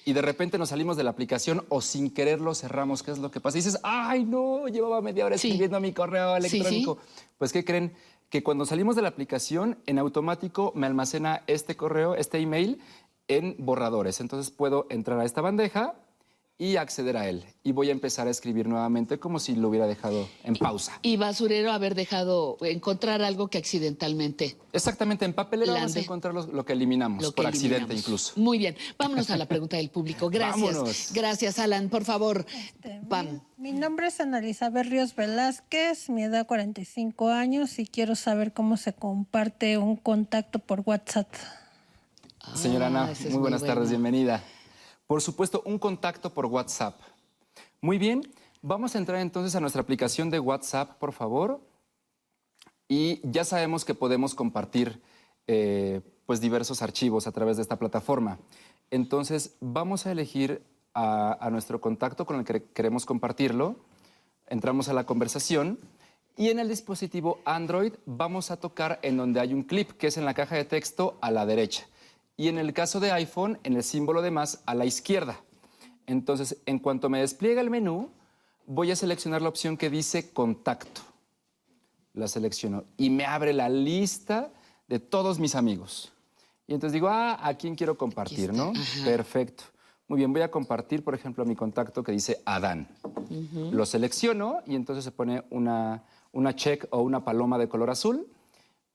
y 0.09 0.13
de 0.13 0.23
repente 0.23 0.57
nos 0.57 0.69
salimos 0.69 0.97
de 0.97 1.03
la 1.03 1.11
aplicación 1.11 1.63
o 1.69 1.81
sin 1.81 2.09
querer 2.09 2.41
lo 2.41 2.55
cerramos, 2.55 3.03
¿qué 3.03 3.11
es 3.11 3.19
lo 3.19 3.29
que 3.29 3.39
pasa? 3.39 3.59
Y 3.59 3.61
dices, 3.61 3.79
ay, 3.83 4.25
no, 4.25 4.67
llevaba 4.67 5.01
media 5.01 5.23
hora 5.23 5.35
escribiendo 5.35 5.79
mi 5.79 5.93
correo 5.93 6.35
Sí, 6.41 6.49
sí. 6.49 6.55
electrónico. 6.57 6.97
Pues, 7.37 7.53
¿qué 7.53 7.63
creen? 7.63 7.93
Que 8.29 8.41
cuando 8.41 8.65
salimos 8.65 8.95
de 8.95 9.03
la 9.03 9.09
aplicación, 9.09 9.77
en 9.85 9.99
automático 9.99 10.71
me 10.75 10.87
almacena 10.87 11.43
este 11.45 11.75
correo, 11.77 12.15
este 12.15 12.39
email, 12.39 12.81
en 13.27 13.55
borradores. 13.59 14.19
Entonces 14.19 14.49
puedo 14.51 14.87
entrar 14.89 15.19
a 15.19 15.25
esta 15.25 15.41
bandeja 15.41 15.93
y 16.61 16.75
acceder 16.75 17.15
a 17.15 17.27
él. 17.29 17.45
Y 17.63 17.71
voy 17.71 17.87
a 17.87 17.93
empezar 17.93 18.27
a 18.27 18.29
escribir 18.29 18.67
nuevamente 18.67 19.17
como 19.17 19.39
si 19.39 19.55
lo 19.55 19.69
hubiera 19.69 19.87
dejado 19.87 20.27
en 20.43 20.55
pausa. 20.55 20.99
Y 21.01 21.15
basurero 21.15 21.71
haber 21.71 21.95
dejado, 21.95 22.57
encontrar 22.61 23.21
algo 23.21 23.47
que 23.47 23.57
accidentalmente. 23.57 24.57
Exactamente, 24.73 25.23
en 25.23 25.31
papelera 25.31 25.73
vamos 25.73 25.95
a 25.95 25.99
encontrar 25.99 26.33
lo 26.35 26.65
que 26.65 26.73
eliminamos, 26.73 27.23
Lo 27.23 27.31
que 27.31 27.37
por 27.37 27.47
accidente 27.47 27.95
incluso. 27.95 28.33
Muy 28.35 28.57
bien. 28.57 28.75
Vámonos 28.97 29.29
a 29.29 29.37
la 29.37 29.45
pregunta 29.45 29.77
del 29.77 29.89
público. 29.89 30.29
Gracias. 30.31 30.73
Vámonos. 30.75 31.11
Gracias, 31.13 31.59
Alan. 31.59 31.87
Por 31.87 32.03
favor, 32.03 32.45
Pam. 33.07 33.39
Mi 33.57 33.71
nombre 33.71 34.07
es 34.07 34.19
Ana 34.19 34.39
Elizabeth 34.39 34.85
Ríos 34.87 35.15
Velázquez, 35.15 36.09
mi 36.09 36.23
edad 36.23 36.45
45 36.45 37.29
años 37.29 37.79
y 37.79 37.87
quiero 37.87 38.15
saber 38.15 38.51
cómo 38.51 38.75
se 38.75 38.91
comparte 38.91 39.77
un 39.77 39.95
contacto 39.95 40.59
por 40.59 40.81
WhatsApp. 40.85 41.33
Señora 42.53 42.87
Ana, 42.87 43.11
es 43.11 43.21
muy 43.21 43.31
muy 43.31 43.39
buenas 43.41 43.61
buena. 43.61 43.75
tardes, 43.75 43.89
bienvenida. 43.91 44.43
Por 45.09 45.23
supuesto, 45.23 45.63
un 45.65 45.79
contacto 45.79 46.31
por 46.35 46.45
WhatsApp. 46.45 46.99
Muy 47.81 47.97
bien, 47.97 48.21
vamos 48.61 48.93
a 48.93 48.99
entrar 48.99 49.19
entonces 49.21 49.55
a 49.55 49.59
nuestra 49.59 49.81
aplicación 49.81 50.29
de 50.29 50.39
WhatsApp, 50.39 50.99
por 50.99 51.13
favor. 51.13 51.61
Y 52.87 53.19
ya 53.23 53.43
sabemos 53.43 53.85
que 53.85 53.95
podemos 53.95 54.35
compartir 54.35 55.01
eh, 55.47 56.01
pues 56.27 56.41
diversos 56.41 56.83
archivos 56.83 57.25
a 57.25 57.31
través 57.31 57.57
de 57.57 57.63
esta 57.63 57.79
plataforma. 57.79 58.37
Entonces, 58.91 59.55
vamos 59.61 60.05
a 60.05 60.11
elegir 60.11 60.61
a, 60.93 61.43
a 61.43 61.49
nuestro 61.49 61.81
contacto 61.81 62.27
con 62.27 62.37
el 62.37 62.45
que 62.45 62.65
queremos 62.65 63.07
compartirlo. 63.07 63.77
Entramos 64.45 64.89
a 64.89 64.93
la 64.93 65.07
conversación 65.07 65.79
y 66.37 66.51
en 66.51 66.59
el 66.59 66.69
dispositivo 66.69 67.39
Android 67.45 67.93
vamos 68.05 68.51
a 68.51 68.57
tocar 68.57 68.99
en 69.01 69.17
donde 69.17 69.39
hay 69.39 69.55
un 69.55 69.63
clip, 69.63 69.89
que 69.93 70.05
es 70.05 70.17
en 70.17 70.25
la 70.25 70.35
caja 70.35 70.55
de 70.55 70.65
texto 70.65 71.17
a 71.19 71.31
la 71.31 71.47
derecha. 71.47 71.87
Y 72.39 72.47
en 72.47 72.57
el 72.57 72.71
caso 72.71 73.01
de 73.01 73.11
iPhone, 73.11 73.59
en 73.63 73.73
el 73.73 73.83
símbolo 73.83 74.21
de 74.21 74.31
más 74.31 74.63
a 74.65 74.73
la 74.73 74.85
izquierda. 74.85 75.41
Entonces, 76.07 76.55
en 76.65 76.79
cuanto 76.79 77.09
me 77.09 77.19
despliega 77.19 77.59
el 77.59 77.69
menú, 77.69 78.11
voy 78.65 78.91
a 78.91 78.95
seleccionar 78.95 79.41
la 79.41 79.49
opción 79.49 79.75
que 79.75 79.89
dice 79.89 80.31
contacto. 80.31 81.01
La 82.13 82.29
selecciono 82.29 82.85
y 82.95 83.09
me 83.09 83.25
abre 83.25 83.51
la 83.51 83.67
lista 83.67 84.53
de 84.87 84.99
todos 84.99 85.37
mis 85.37 85.53
amigos. 85.53 86.13
Y 86.65 86.75
entonces 86.75 86.93
digo, 86.93 87.09
ah, 87.09 87.45
¿a 87.45 87.55
quién 87.55 87.75
quiero 87.75 87.97
compartir, 87.97 88.53
no? 88.53 88.71
Perfecto. 89.03 89.65
Muy 90.07 90.19
bien, 90.19 90.31
voy 90.31 90.41
a 90.41 90.49
compartir, 90.49 91.03
por 91.03 91.15
ejemplo, 91.15 91.43
a 91.43 91.45
mi 91.45 91.57
contacto 91.57 92.03
que 92.03 92.13
dice 92.13 92.41
Adán. 92.45 92.87
Lo 93.69 93.85
selecciono 93.85 94.61
y 94.65 94.75
entonces 94.75 95.03
se 95.03 95.11
pone 95.11 95.43
una, 95.49 96.05
una 96.31 96.55
check 96.55 96.87
o 96.91 97.01
una 97.01 97.21
paloma 97.21 97.57
de 97.57 97.67
color 97.67 97.89
azul. 97.89 98.31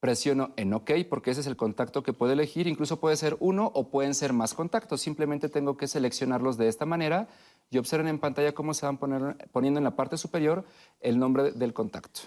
Presiono 0.05 0.53
en 0.57 0.75
OK 0.75 0.91
porque 1.09 1.31
ese 1.31 1.41
es 1.41 1.47
el 1.47 1.57
contacto 1.57 2.03
que 2.03 2.13
puedo 2.13 2.31
elegir. 2.31 2.67
Incluso 2.67 3.01
puede 3.01 3.17
ser 3.17 3.39
uno 3.41 3.71
o 3.73 3.89
pueden 3.89 4.13
ser 4.13 4.35
más 4.35 4.53
contactos. 4.53 5.01
Simplemente 5.01 5.49
tengo 5.49 5.79
que 5.79 5.89
seleccionarlos 5.89 6.59
de 6.59 6.69
esta 6.69 6.85
manera 6.85 7.27
y 7.71 7.79
observen 7.79 8.09
en 8.09 8.19
pantalla 8.19 8.53
cómo 8.53 8.75
se 8.75 8.85
van 8.85 8.99
poner- 8.99 9.49
poniendo 9.51 9.79
en 9.79 9.85
la 9.85 9.97
parte 9.97 10.19
superior 10.19 10.67
el 11.01 11.19
nombre 11.19 11.53
del 11.53 11.73
contacto. 11.73 12.21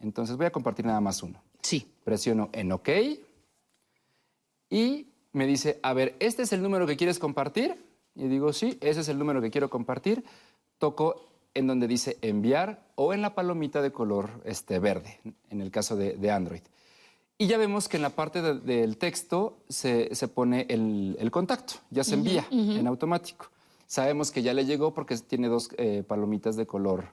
Entonces 0.00 0.36
voy 0.36 0.46
a 0.46 0.50
compartir 0.50 0.84
nada 0.84 1.00
más 1.00 1.22
uno. 1.22 1.40
Sí. 1.62 1.88
Presiono 2.02 2.48
en 2.52 2.72
OK 2.72 2.88
y 4.68 5.06
me 5.32 5.46
dice, 5.46 5.78
a 5.84 5.92
ver, 5.92 6.16
¿este 6.18 6.42
es 6.42 6.52
el 6.52 6.60
número 6.60 6.88
que 6.88 6.96
quieres 6.96 7.20
compartir? 7.20 7.84
Y 8.16 8.26
digo, 8.26 8.52
sí, 8.52 8.78
ese 8.80 8.98
es 9.02 9.08
el 9.08 9.16
número 9.16 9.40
que 9.40 9.52
quiero 9.52 9.70
compartir. 9.70 10.24
Toco 10.78 11.24
en 11.54 11.68
donde 11.68 11.86
dice 11.86 12.18
enviar 12.20 12.82
o 12.96 13.14
en 13.14 13.22
la 13.22 13.36
palomita 13.36 13.80
de 13.80 13.92
color 13.92 14.28
este, 14.44 14.80
verde, 14.80 15.20
en 15.50 15.60
el 15.60 15.70
caso 15.70 15.94
de, 15.94 16.16
de 16.16 16.32
Android. 16.32 16.62
Y 17.38 17.48
ya 17.48 17.58
vemos 17.58 17.88
que 17.88 17.96
en 17.96 18.02
la 18.02 18.10
parte 18.10 18.40
de- 18.40 18.54
del 18.60 18.96
texto 18.96 19.58
se, 19.68 20.14
se 20.14 20.26
pone 20.28 20.66
el, 20.70 21.16
el 21.20 21.30
contacto, 21.30 21.74
ya 21.90 22.02
se 22.02 22.14
envía 22.14 22.46
en 22.50 22.86
automático. 22.86 23.50
Sabemos 23.86 24.30
que 24.30 24.42
ya 24.42 24.54
le 24.54 24.64
llegó 24.64 24.94
porque 24.94 25.16
tiene 25.18 25.48
dos 25.48 25.68
eh, 25.76 26.02
palomitas 26.06 26.56
de 26.56 26.66
color 26.66 27.04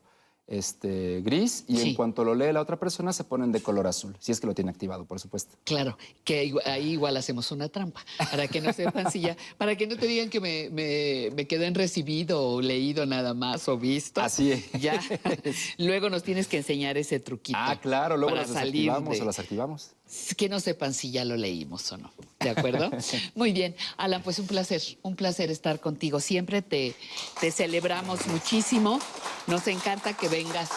este, 0.48 1.22
gris 1.22 1.64
y 1.68 1.78
Sí. 1.78 1.90
en 1.90 1.96
cuanto 1.96 2.24
lo 2.26 2.36
lee 2.36 2.52
la 2.52 2.60
otra 2.62 2.78
persona 2.78 3.14
se 3.14 3.24
ponen 3.24 3.52
de 3.54 3.62
color 3.62 3.88
azul, 3.88 4.16
si 4.20 4.32
es 4.34 4.40
que 4.42 4.48
lo 4.48 4.54
tiene 4.54 4.72
activado, 4.72 5.06
por 5.06 5.20
supuesto. 5.20 5.56
Claro, 5.64 5.98
que 6.26 6.54
ahí 6.66 6.92
igual 6.92 7.16
hacemos 7.16 7.52
una 7.52 7.70
trampa, 7.70 8.02
para 8.30 8.48
que 8.50 8.60
no 8.60 8.74
sepan 8.74 9.10
si 9.12 9.22
ya, 9.22 9.38
para 9.58 9.76
que 9.78 9.88
no 9.88 9.96
te 9.98 10.06
digan 10.06 10.30
que 10.30 10.40
me, 10.42 10.70
me, 10.70 11.30
me 11.36 11.48
quedé 11.48 11.68
en 11.68 11.76
recibido 11.76 12.42
o 12.46 12.62
leído 12.62 13.06
nada 13.06 13.34
más 13.34 13.68
o 13.70 13.78
visto. 13.78 14.20
Así 14.22 14.52
es. 14.52 14.70
Ya. 14.74 15.00
Luego 15.78 16.10
nos 16.10 16.24
tienes 16.24 16.48
que 16.48 16.58
enseñar 16.58 16.98
ese 16.98 17.20
truquito. 17.22 17.58
Ah, 17.62 17.80
claro, 17.82 18.18
luego 18.18 18.36
las 18.36 18.50
desactivamos 18.50 19.16
de- 19.16 19.22
o 19.22 19.26
las 19.26 19.40
activamos. 19.40 19.92
Que 20.38 20.50
no 20.50 20.60
sepan 20.60 20.94
si 20.94 21.12
ya 21.12 21.26
lo 21.26 21.36
leímos 21.36 21.92
o 21.92 21.98
no. 21.98 22.12
¿De 22.40 22.50
acuerdo? 22.50 22.92
Muy 23.36 23.52
bien. 23.54 23.76
Alan, 23.98 24.22
pues 24.24 24.40
un 24.40 24.48
placer, 24.48 24.82
un 25.02 25.16
placer 25.16 25.52
estar 25.52 25.80
contigo. 25.80 26.20
Siempre 26.20 26.62
te, 26.62 26.96
te 27.40 27.52
celebramos 27.52 28.28
muchísimo. 28.28 29.00
Nos 29.48 29.68
encanta 29.68 30.16
que 30.16 30.28
vengas 30.28 30.70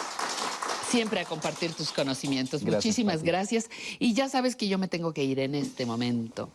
siempre 0.89 1.19
a 1.19 1.25
compartir 1.25 1.73
tus 1.73 1.91
conocimientos. 1.91 2.61
Gracias, 2.61 2.85
Muchísimas 2.85 3.17
Pati. 3.17 3.27
gracias. 3.27 3.69
Y 3.99 4.13
ya 4.13 4.29
sabes 4.29 4.55
que 4.55 4.67
yo 4.67 4.77
me 4.77 4.87
tengo 4.87 5.13
que 5.13 5.23
ir 5.23 5.39
en 5.39 5.55
este 5.55 5.85
momento 5.85 6.49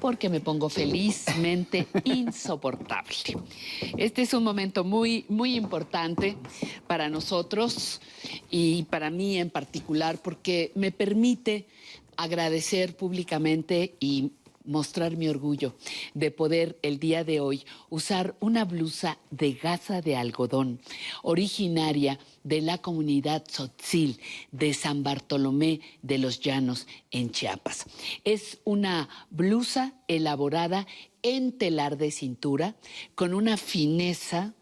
porque 0.00 0.28
me 0.28 0.40
pongo 0.40 0.68
felizmente 0.68 1.86
insoportable. 2.04 3.38
Este 3.96 4.22
es 4.22 4.34
un 4.34 4.44
momento 4.44 4.84
muy, 4.84 5.24
muy 5.28 5.56
importante 5.56 6.36
para 6.86 7.08
nosotros 7.08 8.00
y 8.50 8.82
para 8.84 9.10
mí 9.10 9.38
en 9.38 9.50
particular 9.50 10.18
porque 10.22 10.72
me 10.74 10.92
permite 10.92 11.66
agradecer 12.16 12.96
públicamente 12.96 13.96
y 14.00 14.32
mostrar 14.64 15.16
mi 15.16 15.28
orgullo 15.28 15.74
de 16.14 16.30
poder 16.30 16.78
el 16.82 16.98
día 16.98 17.24
de 17.24 17.40
hoy 17.40 17.64
usar 17.88 18.36
una 18.40 18.64
blusa 18.64 19.18
de 19.30 19.54
gasa 19.54 20.00
de 20.00 20.16
algodón 20.16 20.80
originaria 21.22 22.18
de 22.44 22.60
la 22.60 22.78
comunidad 22.78 23.44
Tzotzil 23.44 24.20
de 24.52 24.74
San 24.74 25.02
Bartolomé 25.02 25.80
de 26.02 26.18
los 26.18 26.40
Llanos 26.40 26.86
en 27.10 27.30
Chiapas. 27.30 27.86
Es 28.24 28.58
una 28.64 29.08
blusa 29.30 29.94
elaborada 30.08 30.86
en 31.22 31.56
telar 31.56 31.96
de 31.96 32.10
cintura 32.10 32.76
con 33.14 33.34
una 33.34 33.56
fineza 33.56 34.54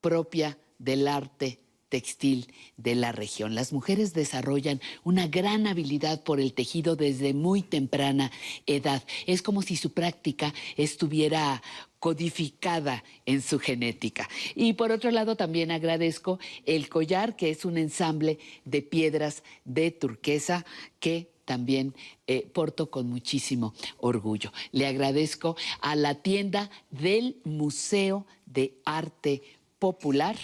propia 0.00 0.58
del 0.78 1.08
arte 1.08 1.60
textil 1.90 2.54
de 2.78 2.94
la 2.94 3.12
región. 3.12 3.54
Las 3.54 3.74
mujeres 3.74 4.14
desarrollan 4.14 4.80
una 5.04 5.26
gran 5.26 5.66
habilidad 5.66 6.22
por 6.22 6.40
el 6.40 6.54
tejido 6.54 6.96
desde 6.96 7.34
muy 7.34 7.60
temprana 7.60 8.32
edad. 8.66 9.02
Es 9.26 9.42
como 9.42 9.60
si 9.60 9.76
su 9.76 9.92
práctica 9.92 10.54
estuviera 10.78 11.62
codificada 11.98 13.04
en 13.26 13.42
su 13.42 13.58
genética. 13.58 14.26
Y 14.54 14.72
por 14.72 14.90
otro 14.90 15.10
lado 15.10 15.36
también 15.36 15.70
agradezco 15.70 16.38
el 16.64 16.88
collar, 16.88 17.36
que 17.36 17.50
es 17.50 17.66
un 17.66 17.76
ensamble 17.76 18.38
de 18.64 18.80
piedras 18.80 19.42
de 19.66 19.90
turquesa 19.90 20.64
que 20.98 21.30
también 21.44 21.94
eh, 22.26 22.46
porto 22.52 22.90
con 22.90 23.10
muchísimo 23.10 23.74
orgullo. 23.98 24.52
Le 24.70 24.86
agradezco 24.86 25.56
a 25.80 25.96
la 25.96 26.14
tienda 26.14 26.70
del 26.90 27.36
Museo 27.44 28.24
de 28.46 28.78
Arte 28.84 29.42
Popular 29.80 30.36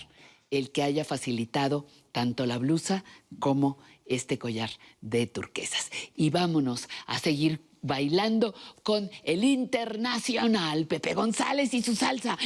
el 0.57 0.71
que 0.71 0.83
haya 0.83 1.05
facilitado 1.05 1.87
tanto 2.13 2.47
la 2.47 2.59
blusa 2.59 3.05
como 3.39 3.79
este 4.07 4.39
collar 4.39 4.71
de 5.01 5.27
turquesas. 5.27 5.91
Y 6.15 6.31
vámonos 6.31 6.89
a 7.07 7.19
seguir 7.19 7.61
bailando 7.83 8.55
con 8.83 9.11
el 9.23 9.45
internacional 9.45 10.87
Pepe 10.87 11.15
González 11.15 11.73
y 11.75 11.83
su 11.83 11.95
salsa. 11.95 12.37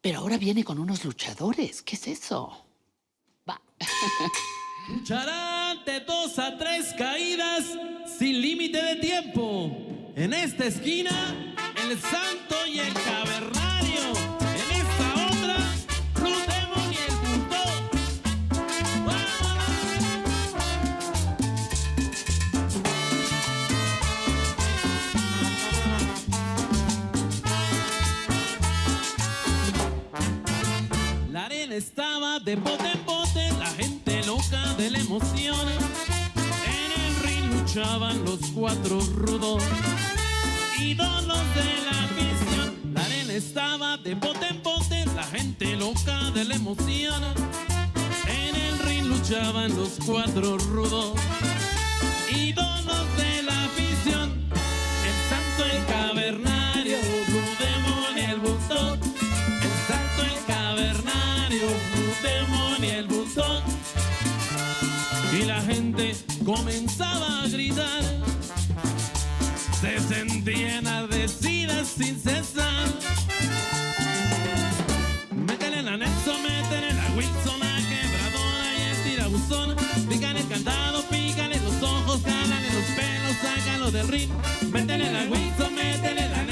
Pero 0.00 0.18
ahora 0.18 0.36
viene 0.36 0.64
con 0.64 0.78
unos 0.78 1.04
luchadores. 1.04 1.82
¿Qué 1.82 1.96
es 1.96 2.08
eso? 2.08 2.66
Va. 3.48 3.60
Lucharán 4.88 5.84
de 5.84 6.00
dos 6.00 6.38
a 6.38 6.58
tres 6.58 6.92
caídas 6.98 7.64
sin 8.18 8.40
límite 8.40 8.82
de 8.82 8.96
tiempo. 8.96 9.70
En 10.16 10.34
esta 10.34 10.66
esquina, 10.66 11.54
el 11.88 11.98
santo 12.00 12.66
y 12.66 12.80
el 12.80 12.92
cavernario. 12.92 13.61
Estaba 31.76 32.38
de 32.38 32.56
bote 32.56 32.90
en 32.92 33.04
bote, 33.06 33.50
la 33.58 33.66
gente 33.66 34.22
loca 34.26 34.74
de 34.76 34.90
la 34.90 34.98
emoción. 34.98 35.68
En 36.66 37.00
el 37.02 37.16
ring 37.22 37.60
luchaban 37.60 38.22
los 38.24 38.40
cuatro 38.54 39.00
rudos, 39.00 39.62
ídolos 40.78 41.40
de 41.54 41.84
la 41.86 42.04
afición. 42.04 42.94
La 42.94 43.04
arena 43.04 43.32
estaba 43.32 43.96
de 43.96 44.14
bote 44.14 44.46
en 44.48 44.62
bote, 44.62 45.06
la 45.16 45.22
gente 45.22 45.76
loca 45.76 46.30
de 46.32 46.44
la 46.44 46.56
emoción. 46.56 47.22
En 48.28 48.54
el 48.54 48.78
ring 48.80 49.06
luchaban 49.06 49.74
los 49.74 49.98
cuatro 50.04 50.58
rudos, 50.58 51.14
ídolos 52.30 53.16
de 53.16 53.42
la 53.44 53.64
afición. 53.64 54.46
El 55.08 55.16
santo, 55.30 55.64
el 55.64 55.86
cavernario, 55.86 56.98
Blue 57.28 57.56
Demon 57.58 58.18
y 58.18 58.30
el 58.30 58.40
Bulldog. 58.40 59.11
Demon 62.22 62.84
y 62.84 62.88
el 62.88 63.06
Bulldog. 63.06 63.62
Y 65.32 65.44
la 65.44 65.60
gente 65.62 66.14
comenzaba 66.44 67.42
a 67.42 67.48
gritar. 67.48 68.02
Se 69.80 69.98
sentían 70.00 70.86
ardecidas 70.86 71.88
sin 71.88 72.18
cesar. 72.20 72.86
Métele 75.34 75.82
la 75.82 75.96
Nelson, 75.96 76.42
métele 76.42 76.94
la 76.94 77.06
Wilson, 77.16 77.62
a 77.62 77.76
quebradora 77.88 78.68
y 78.78 78.82
el 78.90 79.02
tirabuzón. 79.02 79.76
Pícale 80.08 80.40
el 80.40 80.48
candado, 80.48 81.02
pícale 81.10 81.58
los 81.60 81.82
ojos, 81.82 82.20
jálale 82.24 82.68
los 82.72 82.84
pelos, 82.96 83.36
sácalo 83.42 83.90
del 83.90 84.08
ring. 84.08 84.30
Métele 84.70 85.10
la 85.10 85.22
Wilson, 85.30 85.74
métele 85.74 86.28
la 86.28 86.42
Nelson, 86.44 86.51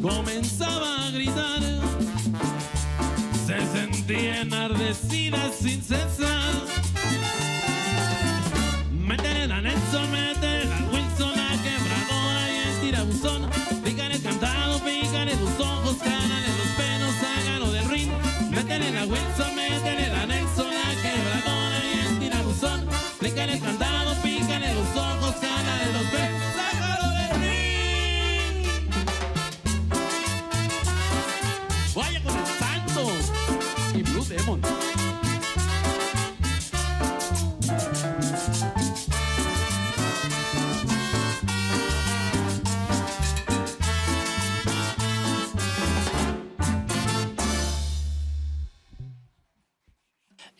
comenzaba 0.00 1.06
a 1.06 1.10
gritar. 1.10 1.60
Se 3.46 3.58
sentían 3.72 4.48
enardecidas 4.48 5.56
sin 5.56 5.82
cesar. 5.82 6.89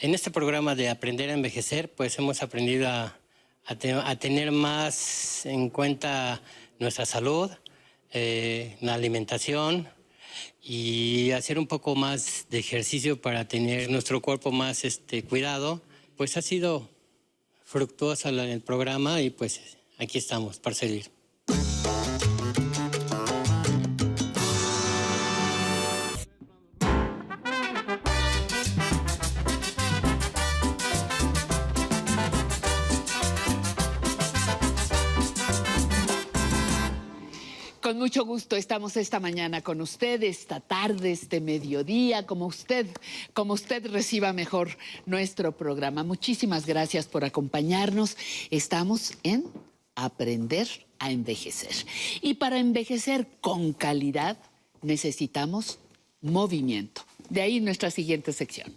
En 0.02 0.14
este 0.14 0.31
programa 0.31 0.74
de 0.74 0.89
Aprender 0.89 1.28
a 1.28 1.35
Envejecer, 1.35 1.93
pues 1.93 2.18
hemos 2.18 2.43
aprendido 2.43 2.89
a, 2.89 3.18
a 3.66 3.74
te- 3.77 3.93
a 3.93 4.18
tener 4.18 4.51
más 4.51 5.44
en 5.44 5.68
cuenta 5.68 6.40
nuestra 6.78 7.05
salud, 7.05 7.51
eh, 8.12 8.77
la 8.81 8.94
alimentación, 8.94 9.89
y 10.62 11.32
hacer 11.32 11.59
un 11.59 11.66
poco 11.66 11.94
más 11.97 12.47
de 12.51 12.59
ejercicio 12.59 13.20
para 13.20 13.47
tener 13.47 13.90
nuestro 13.90 14.22
cuerpo 14.22 14.51
más 14.52 14.85
este, 14.85 15.22
cuidado, 15.22 15.82
pues 16.16 16.36
ha 16.39 16.43
sido 16.43 16.89
fructuosa 17.64 18.31
el 18.31 18.60
programa 18.62 19.20
y 19.20 19.28
pues 19.31 19.60
aquí 19.98 20.16
estamos 20.18 20.59
para 20.59 20.74
seguir. 20.77 21.10
Con 37.91 37.99
mucho 37.99 38.25
gusto 38.25 38.55
estamos 38.55 38.97
esta 38.97 39.19
mañana 39.19 39.62
con 39.62 39.81
usted, 39.81 40.23
esta 40.23 40.61
tarde, 40.61 41.11
este 41.11 41.41
mediodía, 41.41 42.25
como 42.25 42.47
usted, 42.47 42.87
como 43.33 43.55
usted 43.55 43.85
reciba 43.91 44.33
mejor 44.33 44.79
nuestro 45.07 45.51
programa. 45.51 46.05
Muchísimas 46.05 46.67
gracias 46.67 47.09
por 47.09 47.25
acompañarnos. 47.25 48.17
Estamos 48.53 49.15
en 49.25 49.45
Aprender 49.97 50.69
a 51.01 51.11
envejecer. 51.11 51.85
Y 52.23 52.35
para 52.35 52.61
envejecer 52.61 53.27
con 53.41 53.73
calidad 53.73 54.39
necesitamos 54.83 55.81
movimiento. 56.21 57.03
De 57.29 57.43
ahí 57.43 57.59
nuestra 57.59 57.91
siguiente 57.91 58.33
sección. 58.33 58.73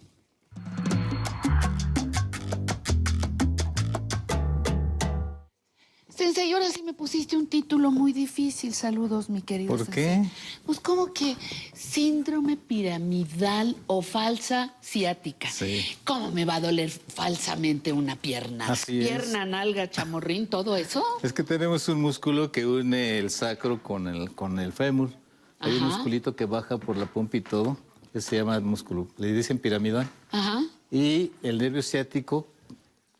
Sensei, 6.24 6.50
ahora 6.54 6.70
sí 6.70 6.82
me 6.82 6.94
pusiste 6.94 7.36
un 7.36 7.46
título 7.46 7.90
muy 7.90 8.14
difícil. 8.14 8.72
Saludos, 8.72 9.28
mi 9.28 9.42
querido 9.42 9.68
¿Por 9.68 9.84
Sensei. 9.84 10.22
qué? 10.22 10.30
Pues 10.64 10.80
como 10.80 11.12
que 11.12 11.36
síndrome 11.74 12.56
piramidal 12.56 13.76
o 13.86 14.00
falsa 14.00 14.74
ciática. 14.82 15.50
Sí. 15.50 15.84
¿Cómo 16.02 16.30
me 16.30 16.46
va 16.46 16.54
a 16.54 16.60
doler 16.62 16.88
falsamente 16.88 17.92
una 17.92 18.16
pierna? 18.16 18.68
Así 18.68 19.02
es. 19.02 19.08
Pierna, 19.08 19.44
nalga, 19.44 19.90
chamorrín, 19.90 20.46
todo 20.46 20.76
eso. 20.76 21.04
Es 21.22 21.34
que 21.34 21.42
tenemos 21.42 21.86
un 21.88 22.00
músculo 22.00 22.50
que 22.50 22.64
une 22.64 23.18
el 23.18 23.28
sacro 23.28 23.82
con 23.82 24.08
el, 24.08 24.30
con 24.30 24.58
el 24.58 24.72
fémur. 24.72 25.10
Hay 25.58 25.76
un 25.76 25.84
musculito 25.88 26.34
que 26.34 26.46
baja 26.46 26.78
por 26.78 26.96
la 26.96 27.04
pompa 27.04 27.36
y 27.36 27.42
todo, 27.42 27.76
que 28.14 28.22
se 28.22 28.36
llama 28.36 28.58
músculo, 28.60 29.08
le 29.18 29.30
dicen 29.34 29.58
piramidal. 29.58 30.08
Ajá. 30.30 30.62
Y 30.90 31.32
el 31.42 31.58
nervio 31.58 31.82
ciático, 31.82 32.48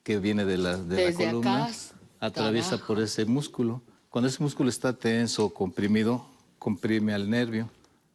que 0.02 0.18
viene 0.18 0.46
de 0.46 0.56
la, 0.56 0.78
de 0.78 0.96
la 0.96 1.02
Desde 1.02 1.26
columna, 1.26 1.64
acá 1.66 1.74
atraviesa 2.26 2.78
por 2.78 3.00
ese 3.00 3.24
músculo. 3.24 3.82
Cuando 4.10 4.28
ese 4.28 4.42
músculo 4.42 4.70
está 4.70 4.92
tenso 4.92 5.46
o 5.46 5.54
comprimido, 5.54 6.24
comprime 6.58 7.12
al 7.14 7.28
nervio. 7.28 7.68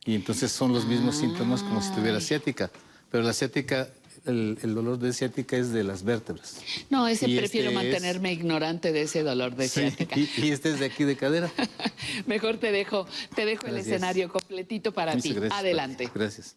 Y 0.06 0.16
entonces 0.16 0.52
son 0.52 0.72
los 0.74 0.86
mismos 0.86 1.16
síntomas 1.18 1.62
como 1.62 1.82
si 1.82 1.92
tuviera 1.92 2.20
ciática. 2.22 2.72
Pero 3.12 3.24
la 3.24 3.34
ciática, 3.34 3.90
el, 4.26 4.58
el 4.64 4.74
dolor 4.74 4.98
de 4.98 5.12
ciática 5.14 5.58
es 5.58 5.72
de 5.72 5.84
las 5.84 6.04
vértebras. 6.04 6.58
No, 6.90 7.08
ese 7.08 7.30
Y 7.30 7.38
prefiero 7.38 7.70
este 7.70 7.80
es- 7.80 7.92
mantenerme 7.94 8.32
ignorante 8.32 8.92
de 8.94 9.02
ese 9.04 9.24
dolor 9.24 9.56
de 9.56 9.68
Sí, 9.68 9.82
ciática. 9.82 10.18
y, 10.20 10.30
y 10.38 10.52
este 10.52 10.72
es 10.72 10.80
de 10.80 10.86
aquí 10.86 11.04
de 11.04 11.16
cadera. 11.18 11.52
Mejor 12.28 12.58
te 12.58 12.72
dejo, 12.72 13.06
te 13.36 13.46
dejo 13.46 13.68
el 13.68 13.78
escenario 13.78 14.30
completito 14.32 14.94
para 14.94 15.12
Muchas 15.12 15.24
ti. 15.24 15.34
gracias, 15.34 15.60
Adelante. 15.60 16.10
Gracias. 16.14 16.56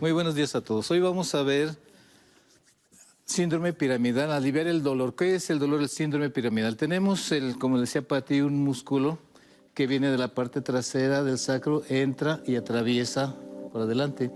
Muy 0.00 0.12
buenos 0.12 0.34
días 0.34 0.54
a 0.54 0.60
todos. 0.60 0.90
Hoy 0.90 1.00
vamos 1.00 1.34
a 1.34 1.42
ver 1.42 1.74
síndrome 3.24 3.72
piramidal, 3.72 4.32
aliviar 4.32 4.66
el 4.66 4.82
dolor. 4.82 5.14
¿Qué 5.14 5.34
es 5.34 5.50
el 5.50 5.58
dolor 5.58 5.80
del 5.80 5.88
síndrome 5.88 6.30
piramidal? 6.30 6.76
Tenemos, 6.76 7.32
el, 7.32 7.58
como 7.58 7.80
decía 7.80 8.02
Pati, 8.02 8.40
un 8.40 8.62
músculo 8.62 9.18
que 9.72 9.86
viene 9.86 10.10
de 10.10 10.18
la 10.18 10.28
parte 10.28 10.60
trasera 10.60 11.24
del 11.24 11.38
sacro, 11.38 11.82
entra 11.88 12.40
y 12.46 12.56
atraviesa 12.56 13.34
por 13.72 13.82
adelante. 13.82 14.30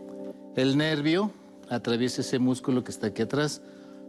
El 0.57 0.77
nervio 0.77 1.31
atraviesa 1.69 2.23
ese 2.23 2.39
músculo 2.39 2.83
que 2.83 2.91
está 2.91 3.09
aquí 3.09 3.23
atrás. 3.23 3.63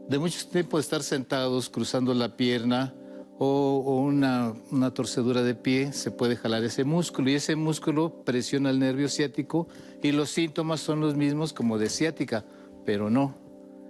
De 0.07 0.17
mucho 0.17 0.47
tiempo 0.47 0.77
de 0.77 0.81
estar 0.81 1.03
sentados, 1.03 1.69
cruzando 1.69 2.13
la 2.15 2.35
pierna 2.35 2.95
o, 3.37 4.01
una, 4.01 4.53
una 4.71 4.91
torcedura 4.91 5.43
de 5.43 5.53
pie, 5.53 5.93
se 5.93 6.09
puede 6.09 6.35
jalar 6.35 6.63
ese 6.63 6.83
músculo 6.83 7.29
y 7.29 7.35
ese 7.35 7.55
músculo 7.55 8.23
presiona 8.25 8.71
el 8.71 8.79
nervio 8.79 9.07
ciático 9.07 9.67
y 10.01 10.11
los 10.11 10.31
síntomas 10.31 10.79
son 10.79 10.99
los 10.99 11.15
mismos 11.15 11.53
como 11.53 11.77
de 11.77 11.89
ciática, 11.89 12.43
pero 12.85 13.09
no. 13.09 13.48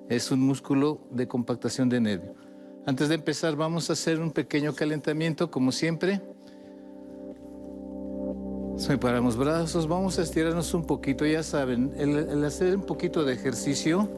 Es 0.10 0.32
un 0.32 0.40
músculo 0.42 1.02
de 1.12 1.28
compactación 1.28 1.88
de 1.88 2.02
nervio. 2.02 2.34
Antes 2.88 3.10
de 3.10 3.16
empezar, 3.16 3.56
vamos 3.56 3.92
a 3.92 3.94
hacer 3.94 4.20
un 4.20 4.32
pequeño 4.32 4.74
calentamiento, 4.74 5.52
como 5.52 5.72
siempre. 5.72 6.20
Separamos 8.76 9.38
brazos, 9.38 9.88
vamos 9.88 10.18
a 10.18 10.24
estirarnos 10.24 10.74
un 10.74 10.86
poquito, 10.86 11.28
ya 11.28 11.44
saben, 11.44 11.94
el, 11.96 12.44
hacer 12.44 12.76
un 12.76 12.88
poquito 12.88 13.24
de 13.24 13.34
ejercicio 13.34 14.10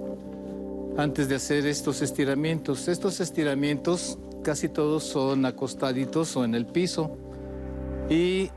antes 0.95 1.27
de 1.27 1.35
hacer 1.35 1.65
estos 1.65 2.01
estiramientos. 2.01 2.87
Estos 2.87 3.19
estiramientos 3.19 4.17
casi 4.43 4.69
todos 4.69 5.03
son 5.03 5.45
acostaditos 5.45 6.37
o 6.37 6.45
en 6.45 6.55
el 6.55 6.67
piso. 6.67 7.17
Y 8.09 8.49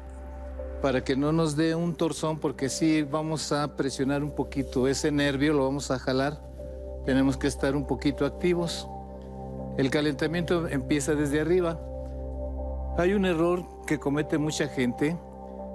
para 0.80 1.02
que 1.02 1.16
no 1.16 1.32
nos 1.32 1.56
dé 1.56 1.74
un 1.74 1.96
torzón, 1.96 2.38
porque 2.38 2.68
sí 2.68 3.02
vamos 3.02 3.50
a 3.50 3.74
presionar 3.74 4.22
un 4.22 4.36
poquito 4.36 4.86
ese 4.86 5.10
nervio, 5.10 5.52
lo 5.54 5.64
vamos 5.64 5.90
a 5.90 5.98
jalar, 5.98 6.53
tenemos 7.04 7.36
que 7.36 7.46
estar 7.46 7.76
un 7.76 7.86
poquito 7.86 8.26
activos. 8.26 8.88
El 9.76 9.90
calentamiento 9.90 10.68
empieza 10.68 11.14
desde 11.14 11.40
arriba. 11.40 11.80
Hay 12.96 13.14
un 13.14 13.24
error 13.24 13.64
que 13.86 13.98
comete 13.98 14.38
mucha 14.38 14.68
gente 14.68 15.16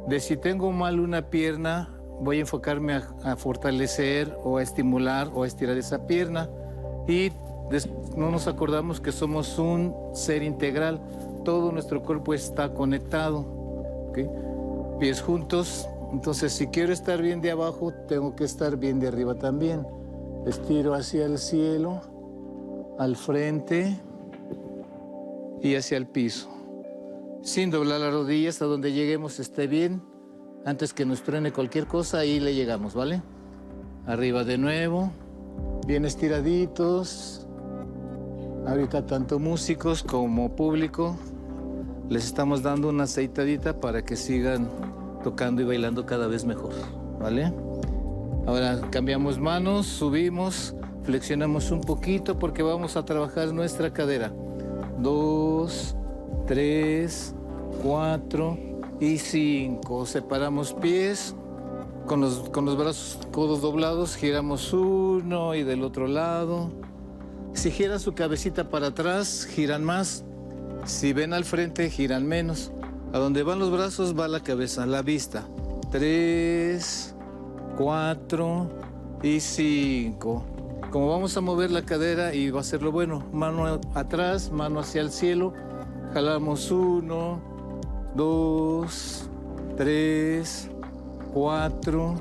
de 0.07 0.19
si 0.19 0.37
tengo 0.37 0.71
mal 0.71 0.99
una 0.99 1.29
pierna, 1.29 1.89
voy 2.21 2.37
a 2.37 2.41
enfocarme 2.41 2.93
a, 2.93 3.07
a 3.23 3.35
fortalecer 3.35 4.35
o 4.43 4.57
a 4.57 4.63
estimular 4.63 5.29
o 5.33 5.43
a 5.43 5.47
estirar 5.47 5.77
esa 5.77 6.07
pierna 6.07 6.49
y 7.07 7.31
no 8.15 8.31
nos 8.31 8.47
acordamos 8.47 8.99
que 8.99 9.11
somos 9.11 9.59
un 9.59 9.95
ser 10.13 10.43
integral, 10.43 10.99
todo 11.45 11.71
nuestro 11.71 12.01
cuerpo 12.01 12.33
está 12.33 12.73
conectado. 12.73 13.39
¿ok? 14.09 14.99
Pies 14.99 15.21
juntos, 15.21 15.87
entonces 16.11 16.53
si 16.53 16.67
quiero 16.67 16.91
estar 16.91 17.21
bien 17.21 17.41
de 17.41 17.51
abajo, 17.51 17.93
tengo 18.07 18.35
que 18.35 18.43
estar 18.43 18.77
bien 18.77 18.99
de 18.99 19.07
arriba 19.07 19.35
también. 19.35 19.85
Estiro 20.45 20.93
hacia 20.93 21.25
el 21.25 21.37
cielo, 21.37 22.01
al 22.97 23.15
frente 23.15 23.99
y 25.61 25.75
hacia 25.75 25.97
el 25.97 26.07
piso 26.07 26.59
sin 27.41 27.71
doblar 27.71 28.01
las 28.01 28.13
rodillas 28.13 28.61
a 28.61 28.65
donde 28.65 28.91
lleguemos 28.91 29.39
esté 29.39 29.67
bien. 29.67 30.01
Antes 30.65 30.93
que 30.93 31.05
nos 31.05 31.23
truene 31.23 31.51
cualquier 31.51 31.87
cosa, 31.87 32.19
ahí 32.19 32.39
le 32.39 32.53
llegamos, 32.53 32.93
¿vale? 32.93 33.21
Arriba 34.05 34.43
de 34.43 34.57
nuevo, 34.57 35.11
bien 35.87 36.05
estiraditos. 36.05 37.47
Ahorita 38.67 39.05
tanto 39.05 39.39
músicos 39.39 40.03
como 40.03 40.55
público 40.55 41.15
les 42.09 42.25
estamos 42.25 42.61
dando 42.61 42.89
una 42.89 43.03
aceitadita 43.03 43.79
para 43.79 44.03
que 44.03 44.15
sigan 44.15 44.69
tocando 45.23 45.61
y 45.61 45.65
bailando 45.65 46.05
cada 46.05 46.27
vez 46.27 46.43
mejor, 46.45 46.73
¿vale? 47.19 47.53
Ahora 48.45 48.81
cambiamos 48.89 49.39
manos, 49.39 49.85
subimos, 49.85 50.75
flexionamos 51.03 51.71
un 51.71 51.81
poquito 51.81 52.39
porque 52.39 52.63
vamos 52.63 52.97
a 52.97 53.05
trabajar 53.05 53.53
nuestra 53.53 53.93
cadera. 53.93 54.33
Dos, 54.99 55.95
tres, 56.47 57.35
cuatro 57.83 58.57
y 58.99 59.17
cinco. 59.17 60.05
Separamos 60.05 60.73
pies 60.73 61.35
con 62.05 62.21
los, 62.21 62.49
con 62.49 62.65
los 62.65 62.75
brazos, 62.75 63.19
codos 63.31 63.61
doblados, 63.61 64.15
giramos 64.15 64.73
uno 64.73 65.53
y 65.55 65.63
del 65.63 65.83
otro 65.83 66.07
lado. 66.07 66.71
Si 67.53 67.71
giran 67.71 67.99
su 67.99 68.13
cabecita 68.13 68.69
para 68.69 68.87
atrás, 68.87 69.45
giran 69.45 69.83
más. 69.83 70.23
Si 70.85 71.13
ven 71.13 71.33
al 71.33 71.45
frente, 71.45 71.89
giran 71.89 72.25
menos. 72.27 72.71
A 73.13 73.17
donde 73.17 73.43
van 73.43 73.59
los 73.59 73.71
brazos 73.71 74.17
va 74.17 74.27
la 74.27 74.41
cabeza, 74.41 74.85
la 74.85 75.01
vista. 75.01 75.47
Tres, 75.91 77.15
cuatro 77.79 78.67
y 79.23 79.39
cinco. 79.39 80.43
Como 80.91 81.07
vamos 81.07 81.37
a 81.37 81.41
mover 81.41 81.71
la 81.71 81.83
cadera 81.83 82.35
y 82.35 82.51
va 82.51 82.59
a 82.59 82.63
ser 82.63 82.83
lo 82.83 82.91
bueno, 82.91 83.23
mano 83.31 83.79
atrás, 83.93 84.51
mano 84.51 84.81
hacia 84.81 84.99
el 84.99 85.11
cielo, 85.11 85.53
jalamos 86.13 86.71
uno, 86.71 87.39
dos, 88.15 89.29
tres, 89.77 90.69
cuatro 91.33 92.15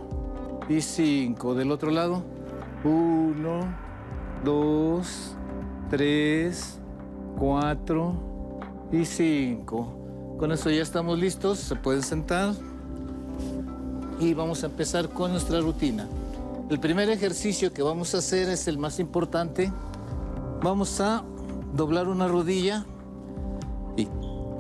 y 0.69 0.81
cinco. 0.81 1.57
Del 1.57 1.73
otro 1.73 1.91
lado, 1.91 2.23
uno, 2.85 3.63
dos, 4.45 5.35
tres, 5.91 6.79
cuatro 7.37 8.15
y 8.93 9.05
cinco. 9.05 10.37
Con 10.39 10.53
eso 10.53 10.71
ya 10.71 10.83
estamos 10.83 11.19
listos, 11.19 11.59
se 11.59 11.75
pueden 11.75 12.03
sentar 12.03 12.55
y 14.21 14.35
vamos 14.35 14.63
a 14.63 14.67
empezar 14.67 15.09
con 15.11 15.33
nuestra 15.33 15.61
rutina. 15.61 16.09
El 16.71 16.81
primer 16.81 17.09
ejercicio 17.11 17.73
que 17.73 17.83
vamos 17.83 18.15
a 18.15 18.19
hacer 18.19 18.49
es 18.49 18.69
el 18.69 18.79
más 18.79 18.99
importante. 18.99 19.73
Vamos 20.63 21.01
a 21.01 21.23
doblar 21.75 22.09
una 22.09 22.29
rodilla 22.29 22.85
y, 23.97 24.09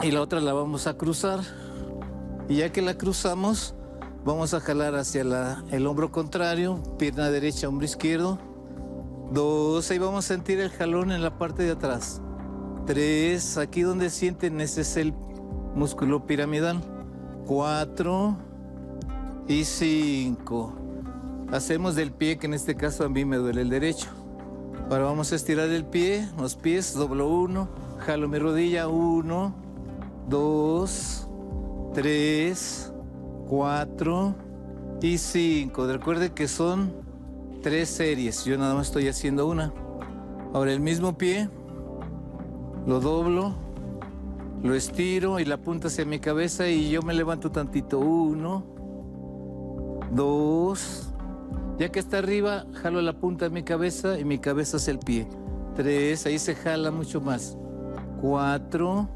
y 0.03 0.11
la 0.11 0.23
otra 0.23 0.41
la 0.41 0.53
vamos 0.53 0.87
a 0.87 0.95
cruzar. 0.95 1.41
Y 2.49 2.57
ya 2.57 2.73
que 2.73 2.83
la 2.83 2.95
cruzamos, 2.95 3.75
Vamos 4.25 4.53
a 4.53 4.61
jalar 4.61 4.95
hacia 4.97 5.25
la- 5.25 5.65
el 5.71 5.87
hombro 5.87 6.11
contrario, 6.11 6.83
pierna 6.99 7.31
derecha, 7.31 7.67
hombro 7.69 7.87
izquierdo. 7.87 8.39
Dos, 9.33 9.91
ahí 9.91 9.99
vamos 9.99 10.25
a 10.25 10.29
sentir 10.29 10.59
el 10.61 10.71
jalón 10.71 11.13
en 11.13 11.23
la 11.23 11.39
parte 11.39 11.63
de 11.63 11.71
atrás. 11.71 12.21
Tres, 12.85 13.57
aquí 13.57 13.83
donde 13.83 14.11
sienten, 14.11 14.61
ese 14.61 14.83
es 14.83 14.97
el 14.99 15.15
músculo 15.75 16.27
piramidal. 16.27 16.81
Cuatro 17.47 18.37
y 19.49 19.65
cinco. 19.65 20.75
Hacemos 21.51 21.95
del 21.95 22.13
pie, 22.13 22.39
que 22.39 22.47
en 22.47 22.55
este 22.55 22.77
caso 22.77 23.05
a 23.05 23.09
mí 23.09 23.25
me 23.25 23.39
duele 23.39 23.63
el 23.63 23.71
derecho. 23.71 24.09
Ahora 24.91 25.05
vamos 25.05 25.33
a 25.33 25.37
estirar 25.37 25.69
el 25.71 25.85
pie, 25.85 26.29
los 26.39 26.55
pies, 26.55 26.95
doblo 26.95 27.29
uno, 27.29 27.69
jalo 27.99 28.29
mi 28.29 28.39
rodilla, 28.39 28.89
uno, 28.89 29.55
dos, 30.29 31.29
tres, 31.95 32.93
cuatro 33.49 34.35
y 35.01 35.19
cinco. 35.19 35.87
Recuerde 35.87 36.33
que 36.33 36.49
son 36.49 36.93
tres 37.63 37.89
series, 37.89 38.45
yo 38.45 38.59
nada 38.59 38.75
más 38.75 38.89
estoy 38.89 39.09
haciendo 39.09 39.47
una. 39.47 39.73
Ahora 40.53 40.73
el 40.73 40.81
mismo 40.81 41.17
pie, 41.17 41.49
lo 42.87 43.01
doblo, 43.01 43.55
lo 44.63 44.75
estiro 44.75 45.39
y 45.41 45.45
la 45.45 45.57
punta 45.59 45.89
hacia 45.89 46.05
mi 46.05 46.19
cabeza 46.19 46.69
y 46.69 46.91
yo 46.91 47.03
me 47.03 47.15
levanto 47.15 47.51
tantito. 47.51 47.99
Uno, 47.99 48.78
dos, 50.13 51.09
ya 51.79 51.91
que 51.91 51.99
está 52.01 52.19
arriba, 52.19 52.67
jalo 52.75 53.01
la 53.03 53.13
punta 53.13 53.47
de 53.47 53.51
mi 53.51 53.63
cabeza 53.63 54.19
y 54.19 54.25
mi 54.25 54.39
cabeza 54.39 54.79
hacia 54.79 54.93
el 54.93 54.99
pie. 54.99 55.29
Tres, 55.77 56.27
ahí 56.27 56.39
se 56.39 56.55
jala 56.55 56.91
mucho 56.91 57.21
más. 57.21 57.57
Cuatro 58.21 59.09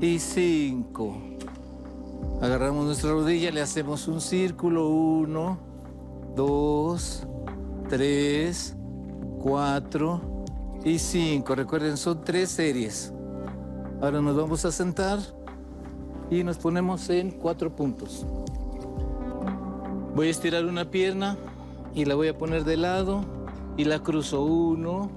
y 0.00 0.18
cinco. 0.18 1.18
Agarramos 2.40 2.86
nuestra 2.86 3.10
rodilla, 3.10 3.50
le 3.50 3.60
hacemos 3.60 4.08
un 4.08 4.20
círculo. 4.20 4.88
Uno, 4.88 5.58
dos, 6.34 7.26
tres, 7.88 8.76
cuatro 9.42 10.44
y 10.84 10.98
cinco. 10.98 11.54
Recuerden, 11.54 11.96
son 11.96 12.22
tres 12.24 12.48
series. 12.50 13.12
Ahora 14.00 14.22
nos 14.22 14.36
vamos 14.36 14.64
a 14.64 14.72
sentar 14.72 15.18
y 16.30 16.44
nos 16.44 16.58
ponemos 16.58 17.10
en 17.10 17.32
cuatro 17.32 17.74
puntos. 17.74 18.24
Voy 20.18 20.26
a 20.26 20.30
estirar 20.30 20.64
una 20.64 20.90
pierna 20.90 21.38
y 21.94 22.04
la 22.04 22.16
voy 22.16 22.26
a 22.26 22.36
poner 22.36 22.64
de 22.64 22.76
lado 22.76 23.24
y 23.76 23.84
la 23.84 24.00
cruzo. 24.00 24.42
Uno. 24.42 25.12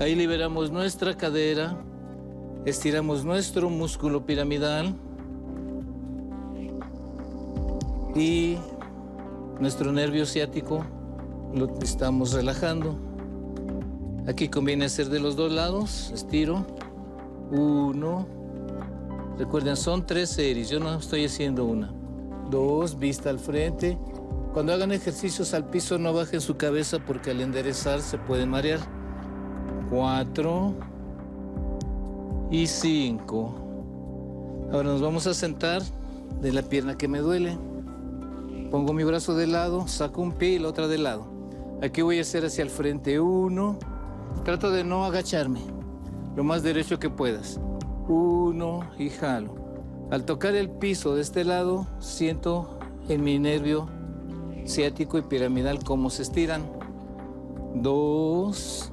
Ahí 0.00 0.14
liberamos 0.14 0.70
nuestra 0.70 1.14
cadera, 1.18 1.76
estiramos 2.64 3.26
nuestro 3.26 3.68
músculo 3.68 4.24
piramidal 4.24 4.94
y 8.16 8.56
nuestro 9.60 9.92
nervio 9.92 10.24
ciático 10.24 10.86
lo 11.54 11.78
estamos 11.82 12.32
relajando. 12.32 12.96
Aquí 14.26 14.48
conviene 14.48 14.86
hacer 14.86 15.10
de 15.10 15.20
los 15.20 15.36
dos 15.36 15.52
lados. 15.52 16.10
Estiro. 16.14 16.64
Uno. 17.50 18.26
Recuerden, 19.36 19.76
son 19.76 20.06
tres 20.06 20.30
series. 20.30 20.70
Yo 20.70 20.80
no 20.80 20.94
estoy 20.94 21.26
haciendo 21.26 21.66
una. 21.66 22.01
Dos, 22.52 22.98
vista 22.98 23.30
al 23.30 23.38
frente. 23.38 23.98
Cuando 24.52 24.74
hagan 24.74 24.92
ejercicios 24.92 25.54
al 25.54 25.70
piso, 25.70 25.96
no 25.96 26.12
bajen 26.12 26.42
su 26.42 26.58
cabeza 26.58 26.98
porque 26.98 27.30
al 27.30 27.40
enderezar 27.40 28.02
se 28.02 28.18
pueden 28.18 28.50
marear. 28.50 28.78
Cuatro. 29.88 30.74
Y 32.50 32.66
cinco. 32.66 33.54
Ahora 34.70 34.90
nos 34.90 35.00
vamos 35.00 35.26
a 35.26 35.32
sentar 35.32 35.80
de 36.42 36.52
la 36.52 36.60
pierna 36.60 36.98
que 36.98 37.08
me 37.08 37.20
duele. 37.20 37.56
Pongo 38.70 38.92
mi 38.92 39.02
brazo 39.02 39.34
de 39.34 39.46
lado, 39.46 39.88
saco 39.88 40.20
un 40.20 40.32
pie 40.32 40.50
y 40.50 40.58
la 40.58 40.68
otra 40.68 40.88
de 40.88 40.98
lado. 40.98 41.26
Aquí 41.82 42.02
voy 42.02 42.18
a 42.18 42.20
hacer 42.20 42.44
hacia 42.44 42.64
el 42.64 42.70
frente 42.70 43.18
uno. 43.18 43.78
Trato 44.44 44.70
de 44.70 44.84
no 44.84 45.06
agacharme, 45.06 45.60
lo 46.36 46.44
más 46.44 46.62
derecho 46.62 46.98
que 46.98 47.08
puedas. 47.08 47.58
Uno 48.08 48.80
y 48.98 49.08
jalo. 49.08 49.61
Al 50.12 50.26
tocar 50.26 50.54
el 50.54 50.68
piso 50.68 51.14
de 51.14 51.22
este 51.22 51.42
lado, 51.42 51.86
siento 51.98 52.78
en 53.08 53.24
mi 53.24 53.38
nervio 53.38 53.88
ciático 54.66 55.16
y 55.16 55.22
piramidal 55.22 55.82
cómo 55.82 56.10
se 56.10 56.20
estiran. 56.20 56.70
Dos. 57.76 58.92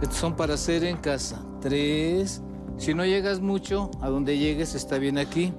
Estos 0.00 0.16
son 0.16 0.34
para 0.34 0.54
hacer 0.54 0.82
en 0.84 0.96
casa. 0.96 1.44
Tres. 1.60 2.40
Si 2.78 2.94
no 2.94 3.04
llegas 3.04 3.40
mucho, 3.40 3.90
a 4.00 4.08
donde 4.08 4.38
llegues 4.38 4.74
está 4.74 4.96
bien 4.96 5.18
aquí. 5.18 5.52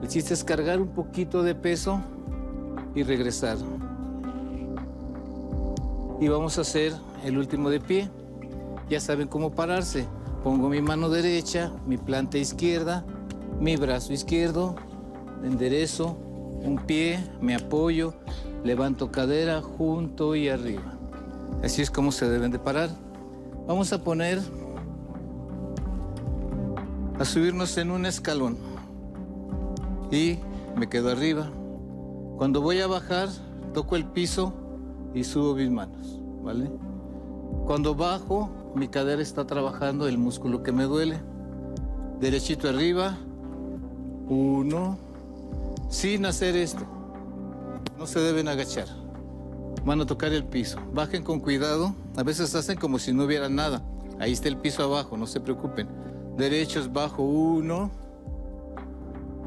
El 0.00 0.08
chiste 0.08 0.32
es 0.32 0.42
cargar 0.42 0.80
un 0.80 0.88
poquito 0.88 1.42
de 1.42 1.54
peso 1.54 2.00
y 2.94 3.02
regresar. 3.02 3.58
Y 6.18 6.28
vamos 6.28 6.56
a 6.56 6.62
hacer 6.62 6.94
el 7.26 7.36
último 7.36 7.68
de 7.68 7.80
pie. 7.80 8.08
Ya 8.88 9.00
saben 9.00 9.28
cómo 9.28 9.50
pararse. 9.50 10.06
Pongo 10.42 10.70
mi 10.70 10.80
mano 10.80 11.10
derecha, 11.10 11.70
mi 11.86 11.98
planta 11.98 12.38
izquierda, 12.38 13.04
mi 13.60 13.76
brazo 13.76 14.12
izquierdo, 14.12 14.76
enderezo, 15.42 16.16
un 16.62 16.78
pie, 16.86 17.18
me 17.40 17.54
apoyo, 17.54 18.14
levanto 18.64 19.10
cadera, 19.10 19.60
junto 19.62 20.34
y 20.34 20.48
arriba. 20.48 20.98
Así 21.62 21.82
es 21.82 21.90
como 21.90 22.12
se 22.12 22.28
deben 22.28 22.50
de 22.50 22.58
parar. 22.58 22.90
Vamos 23.66 23.92
a 23.92 24.02
poner, 24.02 24.38
a 27.18 27.24
subirnos 27.24 27.76
en 27.78 27.90
un 27.90 28.06
escalón. 28.06 28.56
Y 30.10 30.38
me 30.76 30.88
quedo 30.88 31.10
arriba. 31.10 31.50
Cuando 32.38 32.60
voy 32.60 32.80
a 32.80 32.86
bajar, 32.86 33.28
toco 33.74 33.96
el 33.96 34.06
piso 34.06 34.52
y 35.14 35.24
subo 35.24 35.54
mis 35.54 35.70
manos, 35.70 36.20
¿vale? 36.42 36.70
Cuando 37.66 37.94
bajo, 37.94 38.50
mi 38.74 38.88
cadera 38.88 39.20
está 39.20 39.46
trabajando 39.46 40.06
el 40.06 40.16
músculo 40.16 40.62
que 40.62 40.72
me 40.72 40.84
duele. 40.84 41.20
Derechito 42.20 42.68
arriba. 42.68 43.18
Uno. 44.28 44.98
Sin 45.88 46.26
hacer 46.26 46.56
esto. 46.56 46.82
No 47.98 48.06
se 48.06 48.20
deben 48.20 48.48
agachar. 48.48 48.86
Van 49.84 50.00
a 50.00 50.06
tocar 50.06 50.32
el 50.32 50.44
piso. 50.44 50.78
Bajen 50.92 51.22
con 51.22 51.40
cuidado. 51.40 51.94
A 52.16 52.22
veces 52.22 52.54
hacen 52.54 52.78
como 52.78 52.98
si 52.98 53.12
no 53.12 53.24
hubiera 53.24 53.48
nada. 53.48 53.82
Ahí 54.18 54.32
está 54.32 54.48
el 54.48 54.56
piso 54.56 54.82
abajo, 54.82 55.16
no 55.16 55.26
se 55.26 55.40
preocupen. 55.40 55.88
Derechos 56.36 56.92
bajo. 56.92 57.22
Uno. 57.22 57.90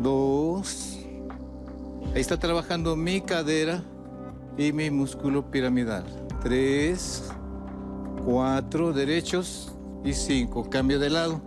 Dos. 0.01 0.97
Ahí 2.13 2.21
está 2.21 2.37
trabajando 2.37 2.95
mi 2.95 3.21
cadera 3.21 3.83
y 4.57 4.73
mi 4.73 4.89
músculo 4.89 5.49
piramidal. 5.49 6.03
Tres, 6.41 7.23
cuatro, 8.25 8.91
derechos 8.91 9.73
y 10.03 10.13
cinco. 10.13 10.69
Cambio 10.69 10.99
de 10.99 11.09
lado. 11.09 11.41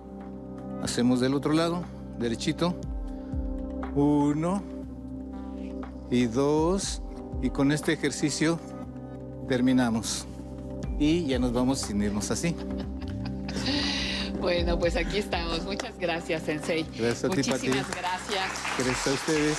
Hacemos 0.82 1.20
del 1.20 1.35
otro 1.35 1.52
lado, 1.52 1.82
derechito. 2.19 2.74
Uno 3.95 4.62
y 6.11 6.27
dos. 6.27 7.03
Y 7.43 7.51
con 7.51 7.73
este 7.73 7.93
ejercicio 7.93 8.59
terminamos. 9.49 10.27
Y 10.99 11.27
ya 11.27 11.39
nos 11.39 11.53
vamos 11.53 11.81
sin 11.81 12.03
irnos 12.03 12.31
así. 12.31 12.55
Bueno, 14.41 14.79
pues 14.79 14.95
aquí 14.95 15.16
estamos. 15.16 15.65
Muchas 15.65 15.99
gracias, 15.99 16.43
Sensei. 16.43 16.85
Gracias 16.99 17.25
a 17.25 17.31
ti, 17.31 17.43
Pati. 17.43 17.69
Muchísimas 17.69 17.91
gracias. 17.97 18.51
Gracias 18.77 19.07
a 19.07 19.12
ustedes, 19.12 19.59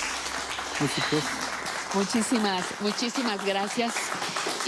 músicos. 0.80 1.24
Muchísimas, 1.96 2.66
muchísimas 2.82 3.44
gracias. 3.44 3.96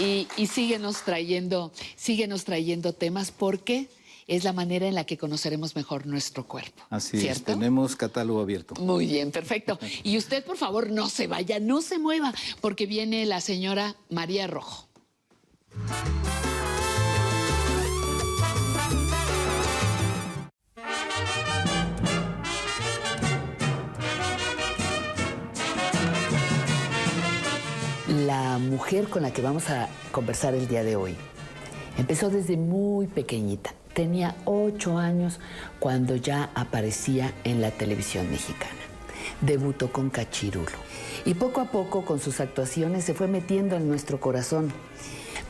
Y, 0.00 0.26
y 0.36 0.48
síguenos 0.48 1.02
trayendo, 1.02 1.70
síguenos 1.94 2.44
trayendo 2.44 2.94
temas 2.94 3.30
porque 3.30 3.88
es 4.28 4.44
la 4.44 4.52
manera 4.52 4.86
en 4.86 4.94
la 4.94 5.04
que 5.04 5.16
conoceremos 5.16 5.74
mejor 5.74 6.06
nuestro 6.06 6.46
cuerpo. 6.46 6.84
Así 6.90 7.16
es, 7.16 7.22
¿Cierto? 7.22 7.44
tenemos 7.54 7.96
catálogo 7.96 8.40
abierto. 8.40 8.74
Muy 8.74 9.06
bien, 9.06 9.32
perfecto. 9.32 9.78
Y 10.04 10.18
usted, 10.18 10.44
por 10.44 10.58
favor, 10.58 10.90
no 10.90 11.08
se 11.08 11.26
vaya, 11.26 11.58
no 11.58 11.80
se 11.80 11.98
mueva, 11.98 12.32
porque 12.60 12.86
viene 12.86 13.24
la 13.24 13.40
señora 13.40 13.96
María 14.10 14.46
Rojo. 14.46 14.86
La 28.08 28.58
mujer 28.58 29.08
con 29.08 29.22
la 29.22 29.32
que 29.32 29.42
vamos 29.42 29.68
a 29.70 29.88
conversar 30.12 30.54
el 30.54 30.66
día 30.68 30.82
de 30.82 30.96
hoy 30.96 31.14
empezó 31.98 32.30
desde 32.30 32.56
muy 32.56 33.06
pequeñita. 33.06 33.74
Tenía 33.98 34.36
ocho 34.44 34.96
años 34.96 35.40
cuando 35.80 36.14
ya 36.14 36.50
aparecía 36.54 37.34
en 37.42 37.60
la 37.60 37.72
televisión 37.72 38.30
mexicana. 38.30 38.78
Debutó 39.40 39.90
con 39.90 40.08
Cachirulo 40.08 40.70
y 41.24 41.34
poco 41.34 41.60
a 41.60 41.72
poco 41.72 42.04
con 42.04 42.20
sus 42.20 42.38
actuaciones 42.38 43.02
se 43.02 43.14
fue 43.14 43.26
metiendo 43.26 43.74
en 43.74 43.88
nuestro 43.88 44.20
corazón. 44.20 44.72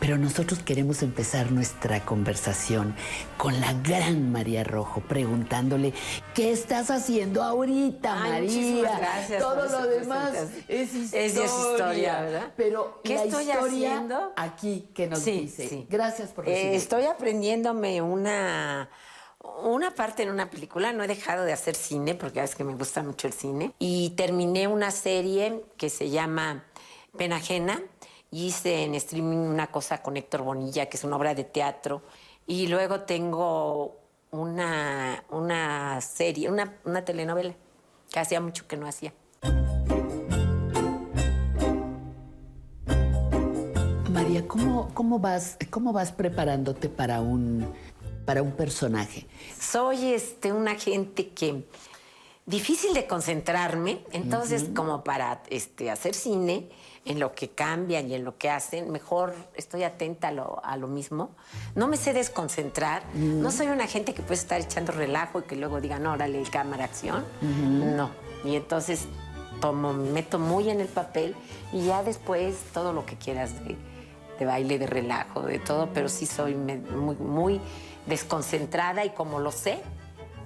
Pero 0.01 0.17
nosotros 0.17 0.61
queremos 0.61 1.03
empezar 1.03 1.51
nuestra 1.51 2.05
conversación 2.05 2.95
con 3.37 3.61
la 3.61 3.73
gran 3.73 4.31
María 4.31 4.63
Rojo, 4.63 5.01
preguntándole, 5.01 5.93
¿qué 6.35 6.53
estás 6.53 6.91
haciendo 6.93 7.43
ahorita, 7.43 8.15
Ay, 8.23 8.31
María? 8.31 8.49
muchísimas 8.49 8.99
gracias 8.99 9.43
Todo 9.43 9.65
lo 9.67 9.87
demás 9.89 10.33
es 10.69 10.95
historia. 10.95 11.25
Es 11.27 11.35
historia, 11.37 12.21
¿verdad? 12.21 12.53
Pero 12.57 13.01
¿Qué 13.03 13.15
la 13.17 13.25
estoy 13.25 13.43
historia 13.51 13.91
haciendo? 13.91 14.33
aquí 14.37 14.89
que 14.95 15.09
nos 15.09 15.19
Sí, 15.19 15.41
dice. 15.41 15.69
sí. 15.69 15.87
Gracias 15.91 16.31
por 16.31 16.47
Eh, 16.49 16.53
recibirme. 16.53 16.77
estoy 16.77 17.05
aprendiéndome 17.07 18.01
una, 18.01 18.89
una 19.65 19.91
parte 19.97 20.23
en 20.23 20.31
una 20.31 20.49
película. 20.49 20.93
No 20.93 21.03
he 21.03 21.09
dejado 21.09 21.45
de 21.45 21.53
hacer 21.53 21.75
cine 21.75 22.15
porque 22.15 22.41
es 22.41 22.55
que 22.55 22.63
me 22.63 22.75
gusta 22.77 23.03
mucho 23.03 23.27
el 23.27 23.33
cine. 23.33 23.73
Y 23.81 24.11
terminé 24.11 24.69
una 24.69 24.93
serie 24.93 25.65
que 25.77 25.91
se 25.91 26.09
llama 26.11 26.65
Pena 27.17 27.37
Ajena. 27.37 27.83
Y 28.31 28.47
hice 28.47 28.85
en 28.85 28.95
streaming 28.95 29.39
una 29.39 29.69
cosa 29.69 30.03
con 30.03 30.17
Héctor 30.17 30.43
Bonilla, 30.43 30.87
que 30.87 30.97
es 30.97 31.05
una 31.05 31.17
obra 31.17 31.35
de 31.35 31.45
teatro. 31.45 32.03
Y 32.47 32.67
luego 32.67 33.01
tengo 33.01 33.97
una, 34.31 35.25
una 35.31 36.01
serie, 36.01 36.51
una, 36.51 36.77
una 36.85 37.05
telenovela 37.05 37.55
que 38.11 38.21
hacía 38.21 38.41
mucho 38.41 38.67
que 38.67 38.77
no 38.77 38.87
hacía. 38.87 39.13
María, 44.11 44.47
¿cómo, 44.47 44.91
cómo, 44.95 45.19
vas, 45.19 45.57
¿cómo 45.71 45.93
vas 45.93 46.13
preparándote 46.13 46.89
para 46.89 47.21
un, 47.21 47.73
para 48.25 48.43
un 48.43 48.53
personaje? 48.53 49.27
Soy 49.59 50.13
este, 50.13 50.53
una 50.53 50.75
gente 50.75 51.31
que 51.31 51.65
difícil 52.49 52.95
de 52.95 53.07
concentrarme, 53.07 54.01
entonces 54.11 54.71
como 54.75 55.05
para 55.05 55.43
este, 55.51 55.91
hacer 55.91 56.15
cine, 56.15 56.71
en 57.09 57.19
lo 57.19 57.35
que 57.35 57.49
cambian 57.49 58.09
y 58.11 58.15
en 58.15 58.23
lo 58.25 58.37
que 58.37 58.51
hacen, 58.51 58.93
mejor 58.93 59.35
estoy 59.55 59.83
atenta 59.83 60.29
a 60.29 60.33
lo, 60.33 60.61
a 60.65 60.77
lo 60.77 60.87
mismo. 60.89 61.31
No 61.75 61.89
me 61.89 61.97
sé 61.97 62.13
desconcentrar, 62.13 63.03
no 63.15 63.51
soy 63.51 63.67
una 63.69 63.87
gente 63.87 64.13
que 64.15 64.23
puede 64.23 64.35
estar 64.35 64.61
echando 64.61 64.93
relajo 64.93 65.41
y 65.41 65.43
que 65.43 65.57
luego 65.57 65.81
digan, 65.81 66.07
órale, 66.07 66.43
cámara, 66.45 66.85
acción. 66.85 67.25
No, 67.97 68.11
y 68.45 68.57
entonces 68.57 69.07
tomo, 69.61 69.93
me 69.95 70.11
meto 70.11 70.39
muy 70.39 70.69
en 70.71 70.81
el 70.81 70.87
papel 70.89 71.35
y 71.73 71.87
ya 71.87 72.03
después 72.03 72.57
todo 72.75 72.93
lo 72.93 73.05
que 73.07 73.17
quieras 73.17 73.65
de, 73.65 73.77
de 74.39 74.45
baile, 74.45 74.79
de 74.79 74.87
relajo, 74.87 75.43
de 75.43 75.59
todo, 75.59 75.89
pero 75.95 76.09
sí 76.11 76.27
soy 76.27 76.55
me- 76.55 76.77
muy, 76.77 77.17
muy 77.17 77.61
desconcentrada 78.07 79.05
y 79.05 79.11
como 79.11 79.41
lo 79.41 79.51
sé, 79.51 79.81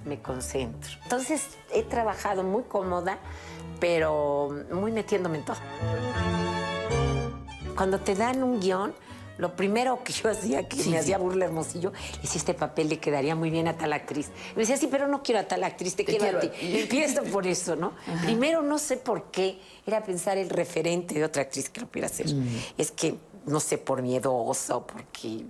me 0.05 0.21
concentro. 0.21 0.91
Entonces 1.03 1.45
he 1.73 1.83
trabajado 1.83 2.43
muy 2.43 2.63
cómoda, 2.63 3.17
pero 3.79 4.49
muy 4.71 4.91
metiéndome 4.91 5.37
en 5.39 5.45
todo. 5.45 5.57
Cuando 7.75 7.99
te 7.99 8.15
dan 8.15 8.43
un 8.43 8.59
guion, 8.59 8.93
lo 9.37 9.55
primero 9.55 10.03
que 10.03 10.13
yo 10.13 10.29
hacía, 10.29 10.67
que 10.67 10.83
me 10.85 10.97
hacía 10.97 11.17
burla 11.17 11.45
hermosillo, 11.45 11.91
es 12.21 12.29
si 12.29 12.37
este 12.37 12.53
papel 12.53 12.89
le 12.89 12.99
quedaría 12.99 13.35
muy 13.35 13.49
bien 13.49 13.67
a 13.67 13.75
tal 13.75 13.93
actriz. 13.93 14.29
Me 14.55 14.61
decía, 14.61 14.77
sí, 14.77 14.87
pero 14.89 15.07
no 15.07 15.23
quiero 15.23 15.41
a 15.41 15.43
tal 15.43 15.63
actriz, 15.63 15.95
te, 15.95 16.03
Te 16.03 16.17
quiero, 16.17 16.39
quiero 16.39 16.55
a 16.55 16.57
ti. 16.57 16.79
Empiezo 16.79 17.23
por 17.23 17.47
eso, 17.47 17.75
¿no? 17.75 17.93
Primero, 18.23 18.61
no 18.61 18.77
sé 18.77 18.97
por 18.97 19.31
qué, 19.31 19.59
era 19.85 20.03
pensar 20.03 20.37
el 20.37 20.49
referente 20.49 21.15
de 21.15 21.23
otra 21.25 21.43
actriz 21.43 21.69
que 21.69 21.81
lo 21.81 21.87
pudiera 21.87 22.07
hacer. 22.07 22.27
Es 22.77 22.91
que, 22.91 23.15
no 23.45 23.59
sé, 23.59 23.77
por 23.77 24.01
miedosa 24.01 24.77
o 24.77 24.85
porque 24.85 25.45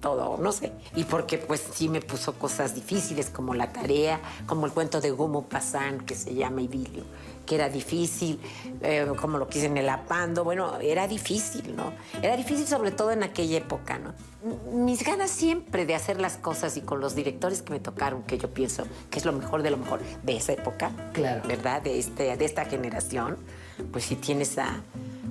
todo, 0.00 0.36
no 0.38 0.52
sé. 0.52 0.72
Y 0.94 1.04
porque 1.04 1.38
pues 1.38 1.62
sí 1.72 1.88
me 1.88 2.00
puso 2.00 2.34
cosas 2.34 2.74
difíciles 2.74 3.30
como 3.30 3.54
la 3.54 3.72
tarea, 3.72 4.20
como 4.46 4.66
el 4.66 4.72
cuento 4.72 5.00
de 5.00 5.10
Gumo 5.10 5.48
Pazán 5.48 6.00
que 6.00 6.14
se 6.14 6.34
llama 6.34 6.62
Idilio, 6.62 7.04
que 7.46 7.54
era 7.56 7.68
difícil, 7.68 8.40
eh, 8.82 9.06
como 9.20 9.38
lo 9.38 9.48
quise 9.48 9.66
en 9.66 9.76
el 9.76 9.88
apando, 9.88 10.44
bueno, 10.44 10.78
era 10.80 11.06
difícil, 11.06 11.74
¿no? 11.76 11.92
Era 12.22 12.36
difícil 12.36 12.66
sobre 12.66 12.90
todo 12.90 13.10
en 13.12 13.22
aquella 13.22 13.58
época, 13.58 13.98
¿no? 13.98 14.14
Mis 14.72 15.02
ganas 15.04 15.30
siempre 15.30 15.86
de 15.86 15.94
hacer 15.94 16.20
las 16.20 16.36
cosas 16.36 16.76
y 16.76 16.82
con 16.82 17.00
los 17.00 17.14
directores 17.14 17.62
que 17.62 17.72
me 17.72 17.80
tocaron, 17.80 18.22
que 18.24 18.36
yo 18.38 18.52
pienso 18.52 18.84
que 19.10 19.18
es 19.18 19.24
lo 19.24 19.32
mejor 19.32 19.62
de 19.62 19.70
lo 19.70 19.78
mejor 19.78 20.00
de 20.22 20.36
esa 20.36 20.52
época, 20.52 20.90
Claro. 21.12 21.42
¿verdad? 21.48 21.80
De, 21.82 21.98
este, 21.98 22.36
de 22.36 22.44
esta 22.44 22.64
generación, 22.66 23.38
pues 23.90 24.04
si 24.04 24.16
tienes 24.16 24.58
a, 24.58 24.82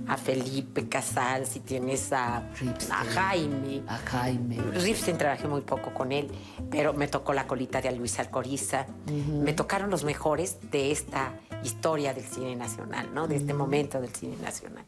a 0.07 0.17
Felipe 0.17 0.89
Casal, 0.89 1.45
si 1.45 1.59
tienes 1.59 2.11
a, 2.11 2.37
a 2.37 3.05
Jaime. 3.13 3.83
A 3.87 3.97
Jaime. 3.97 4.57
Ripstein 4.73 5.17
trabajé 5.17 5.47
muy 5.47 5.61
poco 5.61 5.93
con 5.93 6.11
él, 6.11 6.31
pero 6.71 6.93
me 6.93 7.07
tocó 7.07 7.33
la 7.33 7.45
colita 7.45 7.81
de 7.81 7.91
Luis 7.91 8.17
Alcoriza. 8.19 8.87
Me 9.31 9.53
tocaron 9.53 9.89
los 9.91 10.03
mejores 10.03 10.57
de 10.71 10.91
esta 10.91 11.33
historia 11.63 12.13
del 12.13 12.25
cine 12.25 12.55
nacional, 12.55 13.13
¿no? 13.13 13.27
De 13.27 13.35
este 13.37 13.53
momento 13.53 13.99
del 14.01 14.13
cine 14.13 14.37
nacional. 14.37 14.85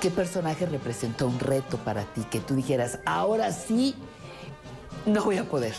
¿Qué 0.00 0.10
personaje 0.10 0.64
representó 0.66 1.26
un 1.26 1.38
reto 1.38 1.76
para 1.78 2.04
ti? 2.04 2.22
Que 2.30 2.40
tú 2.40 2.54
dijeras, 2.54 2.98
ahora 3.04 3.52
sí, 3.52 3.94
no 5.04 5.22
voy 5.24 5.36
a 5.36 5.44
poder. 5.44 5.74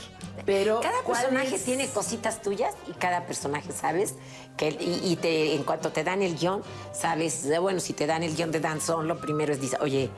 Pero 0.45 0.79
Cada 0.79 1.01
¿cuál 1.03 1.21
personaje 1.23 1.55
es? 1.55 1.63
tiene 1.63 1.87
cositas 1.87 2.41
tuyas 2.41 2.75
y 2.87 2.93
cada 2.93 3.25
personaje, 3.25 3.71
¿sabes? 3.71 4.15
Que, 4.57 4.69
y 4.69 5.11
y 5.11 5.15
te, 5.15 5.55
en 5.55 5.63
cuanto 5.63 5.91
te 5.91 6.03
dan 6.03 6.21
el 6.21 6.37
guion, 6.37 6.61
sabes, 6.93 7.47
bueno, 7.61 7.79
si 7.79 7.93
te 7.93 8.05
dan 8.05 8.21
el 8.23 8.35
guion 8.35 8.51
de 8.51 8.59
danzón, 8.59 9.07
lo 9.07 9.19
primero 9.19 9.53
es, 9.53 9.61
dice, 9.61 9.77
oye, 9.81 10.09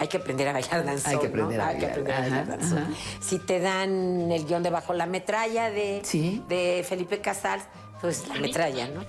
hay 0.00 0.08
que 0.08 0.16
aprender 0.16 0.48
a 0.48 0.52
bailar 0.52 0.84
danzón. 0.84 1.12
Hay 1.12 1.18
que 1.18 1.26
aprender 1.28 1.58
¿no? 1.58 1.64
a 1.64 1.68
Hay 1.68 1.78
que 1.78 1.86
bailar. 1.86 1.90
aprender 1.90 2.14
a 2.14 2.20
bailar 2.20 2.46
danzón. 2.48 2.78
ajá. 2.78 2.90
Si 3.20 3.38
te 3.38 3.60
dan 3.60 4.30
el 4.32 4.44
guion 4.46 4.62
de 4.62 4.70
Bajo 4.70 4.92
la 4.94 5.06
Metralla 5.06 5.70
de, 5.70 6.02
de 6.48 6.84
Felipe 6.88 7.20
Casals, 7.20 7.64
pues 8.00 8.26
la 8.28 8.34
metralla, 8.36 8.88
¿no? 8.88 9.04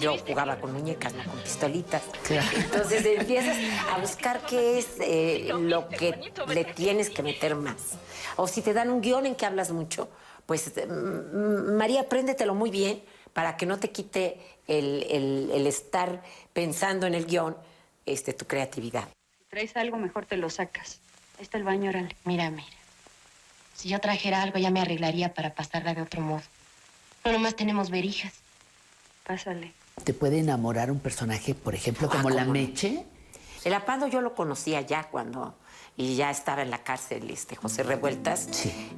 Yo 0.00 0.18
jugaba 0.18 0.60
con 0.60 0.74
muñecas, 0.74 1.14
no 1.14 1.24
con 1.24 1.40
pistolitas. 1.40 2.02
Entonces 2.28 3.06
empiezas 3.06 3.56
a 3.90 3.98
buscar 3.98 4.42
qué 4.46 4.78
es 4.78 4.86
eh, 5.00 5.48
lo 5.58 5.88
que 5.88 6.30
le 6.48 6.64
tienes 6.66 7.08
que 7.08 7.22
meter 7.22 7.54
más. 7.56 7.96
O 8.36 8.46
si 8.46 8.60
te 8.60 8.74
dan 8.74 8.90
un 8.90 9.00
guion 9.00 9.24
en 9.24 9.34
que 9.34 9.46
hablas 9.46 9.70
mucho, 9.70 10.10
pues 10.44 10.70
mm, 10.76 11.74
María, 11.78 12.02
apréndetelo 12.02 12.54
muy 12.54 12.70
bien 12.70 13.02
para 13.32 13.56
que 13.56 13.64
no 13.64 13.78
te 13.78 13.90
quite 13.90 14.38
el, 14.68 15.06
el- 15.08 15.50
el 15.54 15.66
estar 15.66 16.22
pensando 16.52 17.06
en 17.06 17.14
el 17.14 17.24
guion 17.24 17.56
este, 18.04 18.34
tu 18.34 18.44
creatividad. 18.46 19.08
Si 19.52 19.56
traes 19.56 19.76
algo, 19.76 19.98
mejor 19.98 20.24
te 20.24 20.38
lo 20.38 20.48
sacas. 20.48 21.00
Ahí 21.36 21.42
está 21.42 21.58
el 21.58 21.64
baño, 21.64 21.90
órale. 21.90 22.16
Mira, 22.24 22.50
mira. 22.50 22.64
Si 23.74 23.90
yo 23.90 24.00
trajera 24.00 24.40
algo, 24.40 24.58
ya 24.58 24.70
me 24.70 24.80
arreglaría 24.80 25.34
para 25.34 25.54
pasarla 25.54 25.92
de 25.92 26.00
otro 26.00 26.22
modo. 26.22 26.40
No 27.22 27.32
nomás 27.32 27.54
tenemos 27.54 27.90
verijas. 27.90 28.32
Pásale. 29.26 29.74
¿Te 30.04 30.14
puede 30.14 30.38
enamorar 30.38 30.90
un 30.90 31.00
personaje, 31.00 31.54
por 31.54 31.74
ejemplo, 31.74 32.08
como 32.08 32.30
la 32.30 32.46
¿cómo 32.46 32.54
no? 32.54 32.60
Meche? 32.60 33.04
El 33.62 33.74
apando 33.74 34.06
yo 34.06 34.22
lo 34.22 34.34
conocía 34.34 34.80
ya 34.80 35.04
cuando 35.10 35.54
y 35.98 36.16
ya 36.16 36.30
estaba 36.30 36.62
en 36.62 36.70
la 36.70 36.82
cárcel 36.82 37.30
este 37.30 37.54
José 37.54 37.82
Revueltas 37.82 38.48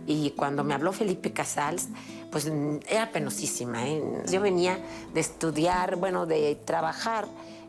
y 0.07 0.31
cuando 0.31 0.63
me 0.63 0.75
habló 0.75 0.93
Felipe 0.93 1.33
Casals 1.33 1.89
pues 2.31 2.49
mm, 2.49 2.79
era 2.89 3.11
penosísima 3.11 3.85
¿eh? 3.85 4.01
yo 4.31 4.41
venía 4.41 4.79
de 5.13 5.21
estudiar 5.21 5.97
bueno 5.97 6.25
de 6.25 6.55
trabajar 6.55 7.27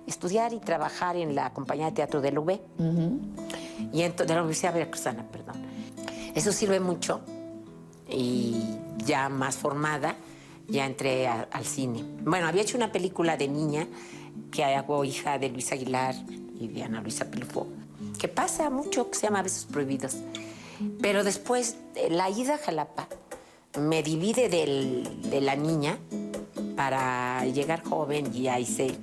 estudiar 0.07 0.53
y 0.53 0.59
trabajar 0.59 1.15
en 1.15 1.35
la 1.35 1.51
compañía 1.53 1.85
de 1.87 1.91
teatro 1.93 2.21
del 2.21 2.37
UB 2.37 2.59
y 3.93 4.01
entonces 4.01 4.27
de 4.27 4.33
la 4.33 4.41
Universidad 4.41 4.73
Veracruzana 4.73 5.23
perdón 5.31 5.55
eso 6.35 6.51
sirve 6.51 6.79
mucho 6.79 7.21
y 8.09 8.61
ya 9.05 9.29
más 9.29 9.55
formada 9.57 10.15
ya 10.67 10.85
entré 10.85 11.27
a- 11.27 11.47
al 11.51 11.63
cine. 11.65 12.03
Bueno, 12.23 12.47
había 12.47 12.63
hecho 12.63 12.75
una 12.77 12.91
película 12.91 13.37
de 13.37 13.47
niña 13.47 13.87
que 14.51 14.63
hago 14.63 15.03
hija 15.05 15.37
de 15.37 15.49
Luis 15.49 15.71
Aguilar 15.71 16.15
y 16.59 16.67
de 16.67 16.83
Ana 16.83 17.01
Luisa 17.01 17.25
Pelufo, 17.29 17.67
que 18.19 18.27
pasa 18.27 18.69
mucho, 18.71 19.09
que 19.11 19.15
se 19.17 19.27
llama 19.27 19.43
Besos 19.43 19.65
Prohibidos. 19.65 20.17
Pero 21.01 21.23
después, 21.23 21.77
eh, 21.95 22.09
la 22.09 22.29
ida 22.29 22.55
a 22.55 22.57
Jalapa 22.57 23.07
me 23.79 24.01
divide 24.03 24.49
del- 24.49 25.21
de 25.29 25.39
la 25.41 25.55
niña 25.55 25.97
para 26.75 27.45
llegar 27.45 27.83
joven 27.83 28.31
y 28.33 28.43
ya 28.43 28.59
hice 28.59 28.95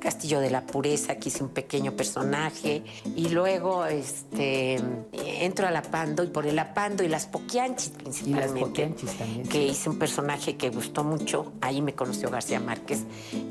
Castillo 0.00 0.40
de 0.40 0.50
la 0.50 0.64
Pureza, 0.64 1.16
que 1.16 1.30
hice 1.30 1.42
un 1.42 1.50
pequeño 1.50 1.92
personaje, 1.92 2.82
y 3.16 3.28
luego 3.30 3.86
este, 3.86 4.80
entro 5.12 5.66
al 5.66 5.76
Apando, 5.76 6.22
y 6.22 6.28
por 6.28 6.46
el 6.46 6.58
Apando 6.58 7.02
y 7.02 7.08
las 7.08 7.26
Poquianchis 7.26 7.90
principalmente, 7.90 8.60
Poquianchis 8.60 9.18
también, 9.18 9.48
que 9.48 9.66
hice 9.66 9.90
un 9.90 9.98
personaje 9.98 10.56
que 10.56 10.70
gustó 10.70 11.02
mucho, 11.02 11.52
ahí 11.60 11.82
me 11.82 11.94
conoció 11.94 12.30
García 12.30 12.60
Márquez, 12.60 13.04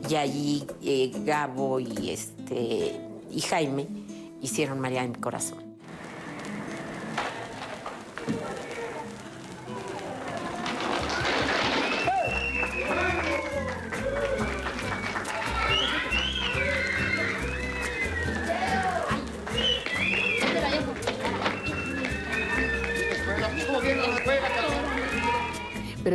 y 0.10 0.16
allí 0.16 0.66
eh, 0.82 1.12
Gabo 1.26 1.80
y, 1.80 2.12
este, 2.12 3.02
y 3.32 3.42
Jaime 3.42 3.88
hicieron 4.42 4.80
María 4.80 5.02
de 5.02 5.10
mi 5.10 5.16
corazón. 5.16 5.76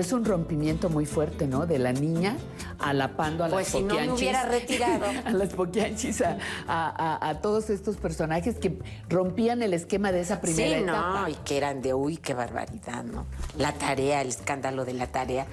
Pero 0.01 0.07
es 0.09 0.13
un 0.15 0.25
rompimiento 0.25 0.89
muy 0.89 1.05
fuerte, 1.05 1.47
¿no? 1.47 1.67
De 1.67 1.79
la 1.79 1.93
niña 1.93 2.35
alapando 2.79 3.45
a 3.45 3.49
las 3.49 3.53
Pues 3.55 3.69
si 3.69 3.83
no 3.83 3.95
me 3.97 4.11
hubiera 4.11 4.47
retirado. 4.47 5.05
a 5.27 5.31
las 5.33 5.51
poquianchis, 5.53 6.23
a, 6.23 6.39
a- 6.67 7.17
a- 7.17 7.29
a 7.29 7.41
todos 7.43 7.69
estos 7.69 7.99
personajes 7.99 8.57
que 8.57 8.79
rompían 9.11 9.61
el 9.61 9.75
esquema 9.75 10.11
de 10.11 10.21
esa 10.21 10.41
primera 10.41 10.79
sí, 10.79 10.85
etapa. 10.85 11.21
no, 11.21 11.29
y 11.29 11.35
que 11.35 11.59
eran 11.59 11.83
de 11.83 11.93
uy, 11.93 12.17
qué 12.17 12.33
barbaridad, 12.33 13.05
¿no? 13.05 13.27
La 13.59 13.73
tarea, 13.75 14.23
el 14.23 14.29
escándalo 14.29 14.87
de 14.87 14.95
la 14.95 15.07
tarea. 15.07 15.47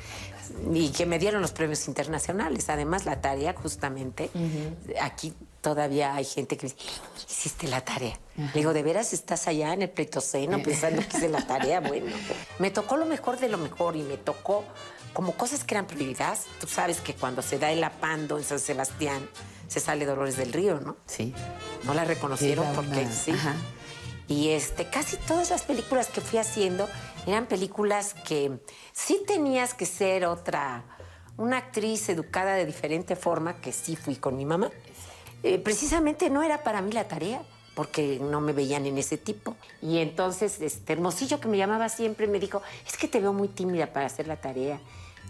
Y 0.74 0.92
que 0.94 1.06
me 1.06 1.20
dieron 1.20 1.42
los 1.42 1.52
premios 1.52 1.86
internacionales. 1.90 2.70
Además, 2.70 3.06
la 3.06 3.20
tarea, 3.20 3.54
justamente, 3.54 4.30
aquí 5.02 5.34
todavía 5.68 6.16
hay 6.16 6.24
gente 6.24 6.56
que 6.56 6.68
dice, 6.68 6.78
hiciste 7.30 7.68
la 7.68 7.82
tarea. 7.82 8.18
Le 8.38 8.52
digo, 8.54 8.72
¿de 8.72 8.84
veras 8.84 9.12
estás 9.12 9.50
allá 9.50 9.74
en 9.74 9.82
el 9.82 9.90
Pleistoceno 9.90 10.64
pensando 10.64 11.02
que 11.02 11.18
hice 11.18 11.28
la 11.28 11.46
tarea? 11.46 11.82
Bueno, 11.88 12.16
me 12.58 12.72
tocó 12.72 12.96
lo 12.96 13.06
mejor 13.06 13.38
de 13.38 13.50
lo 13.50 13.58
mejor 13.58 13.98
y 13.98 14.02
me 14.02 14.16
tocó 14.16 14.64
como 15.12 15.34
cosas 15.34 15.66
que 15.66 15.76
eran 15.76 15.86
prioridad. 15.86 16.38
Tú 16.62 16.68
sabes 16.68 17.02
que 17.02 17.16
cuando 17.16 17.42
se 17.42 17.60
da 17.60 17.70
el 17.70 17.84
apando 17.84 18.38
en 18.38 18.46
San 18.46 18.60
Sebastián, 18.60 19.28
se 19.68 19.82
sale 19.82 20.06
Dolores 20.06 20.38
del 20.38 20.54
Río, 20.54 20.80
¿no? 20.80 20.96
Sí. 21.06 21.34
No 21.84 21.94
la 21.94 22.06
reconocieron 22.06 22.66
porque 22.74 23.06
sí. 23.08 23.32
ajá. 23.32 23.54
Y 24.30 24.50
este, 24.50 24.86
casi 24.90 25.18
todas 25.18 25.50
las 25.50 25.64
películas 25.64 26.08
que 26.08 26.22
fui 26.22 26.40
haciendo 26.40 26.88
eran 27.26 27.46
películas 27.46 28.14
que 28.14 28.58
sí 28.94 29.22
tenías 29.28 29.74
que 29.74 29.86
ser 29.86 30.26
otra, 30.26 30.86
una 31.36 31.58
actriz 31.58 32.08
educada 32.08 32.56
de 32.56 32.66
diferente 32.66 33.18
forma, 33.18 33.60
que 33.60 33.74
sí 33.74 33.98
fui 33.98 34.16
con 34.16 34.38
mi 34.38 34.46
mamá. 34.46 34.72
Eh, 35.48 35.60
precisamente 35.60 36.30
no 36.30 36.44
era 36.44 36.64
para 36.64 36.82
mí 36.82 36.92
la 36.92 37.08
tarea, 37.08 37.42
porque 37.76 38.20
no 38.22 38.42
me 38.42 38.54
veían 38.54 38.86
en 38.86 38.98
ese 38.98 39.18
tipo. 39.18 39.56
Y 39.82 40.00
entonces, 40.00 40.60
este 40.62 40.94
Hermosillo, 40.94 41.40
que 41.40 41.48
me 41.48 41.58
llamaba 41.58 41.90
siempre, 41.90 42.28
me 42.28 42.40
dijo, 42.40 42.62
es 42.88 42.98
que 42.98 43.08
te 43.08 43.20
veo 43.20 43.34
muy 43.34 43.48
tímida 43.48 43.94
para 43.94 44.08
hacer 44.08 44.28
la 44.28 44.38
tarea. 44.38 44.80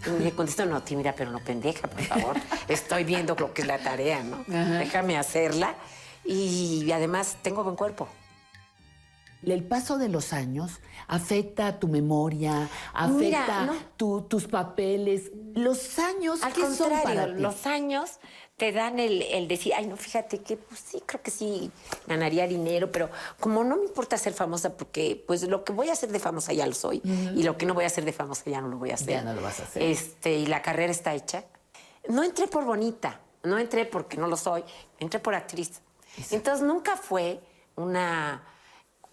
Y 0.06 0.22
le 0.22 0.30
contesto, 0.32 0.64
no, 0.64 0.82
tímida, 0.82 1.12
pero 1.16 1.30
no 1.30 1.40
pendeja, 1.40 1.88
por 1.88 2.00
favor. 2.02 2.36
Estoy 2.68 3.04
viendo 3.04 3.34
lo 3.34 3.52
que 3.52 3.62
es 3.62 3.68
la 3.68 3.78
tarea, 3.78 4.22
¿no? 4.22 4.36
Ajá. 4.48 4.78
Déjame 4.78 5.18
hacerla. 5.18 5.74
Y 6.24 6.90
además 6.92 7.36
tengo 7.42 7.64
buen 7.64 7.76
cuerpo. 7.76 8.08
El 9.44 9.62
paso 9.64 9.98
de 9.98 10.08
los 10.08 10.32
años 10.32 10.80
afecta 11.06 11.78
tu 11.78 11.86
memoria, 11.86 12.68
afecta 12.92 13.16
Mira, 13.18 13.66
no. 13.66 13.74
tu- 13.96 14.22
tus 14.22 14.46
papeles. 14.46 15.30
Los 15.54 15.98
años, 16.00 16.42
Al 16.42 16.52
¿qué 16.52 16.62
son 16.62 16.76
contrario, 16.76 17.02
para 17.04 17.26
ti? 17.36 17.40
los 17.40 17.66
años 17.66 18.18
te 18.58 18.72
dan 18.72 18.98
el, 18.98 19.22
el 19.22 19.46
decir, 19.46 19.72
ay, 19.74 19.86
no, 19.86 19.96
fíjate 19.96 20.40
que 20.40 20.56
pues, 20.56 20.80
sí, 20.80 21.00
creo 21.06 21.22
que 21.22 21.30
sí 21.30 21.70
ganaría 22.08 22.46
dinero, 22.48 22.90
pero 22.90 23.08
como 23.38 23.62
no 23.62 23.76
me 23.76 23.84
importa 23.84 24.18
ser 24.18 24.32
famosa, 24.34 24.76
porque 24.76 25.22
pues 25.26 25.44
lo 25.44 25.62
que 25.62 25.72
voy 25.72 25.88
a 25.90 25.92
hacer 25.92 26.10
de 26.10 26.18
famosa 26.18 26.52
ya 26.52 26.66
lo 26.66 26.74
soy, 26.74 27.00
y 27.04 27.44
lo 27.44 27.56
que 27.56 27.66
no 27.66 27.72
voy 27.72 27.84
a 27.84 27.86
hacer 27.86 28.04
de 28.04 28.12
famosa 28.12 28.42
ya 28.46 28.60
no 28.60 28.66
lo 28.66 28.76
voy 28.76 28.90
a 28.90 28.94
hacer. 28.94 29.10
Ya 29.10 29.22
no 29.22 29.32
lo 29.32 29.42
vas 29.42 29.60
a 29.60 29.62
hacer. 29.62 29.80
Este, 29.80 30.34
y 30.34 30.46
la 30.46 30.60
carrera 30.60 30.90
está 30.90 31.14
hecha. 31.14 31.44
No 32.08 32.24
entré 32.24 32.48
por 32.48 32.64
bonita, 32.64 33.20
no 33.44 33.58
entré 33.58 33.86
porque 33.86 34.16
no 34.16 34.26
lo 34.26 34.36
soy, 34.36 34.64
entré 34.98 35.20
por 35.20 35.36
actriz. 35.36 35.80
Entonces 36.32 36.66
nunca 36.66 36.96
fue 36.96 37.40
una, 37.76 38.42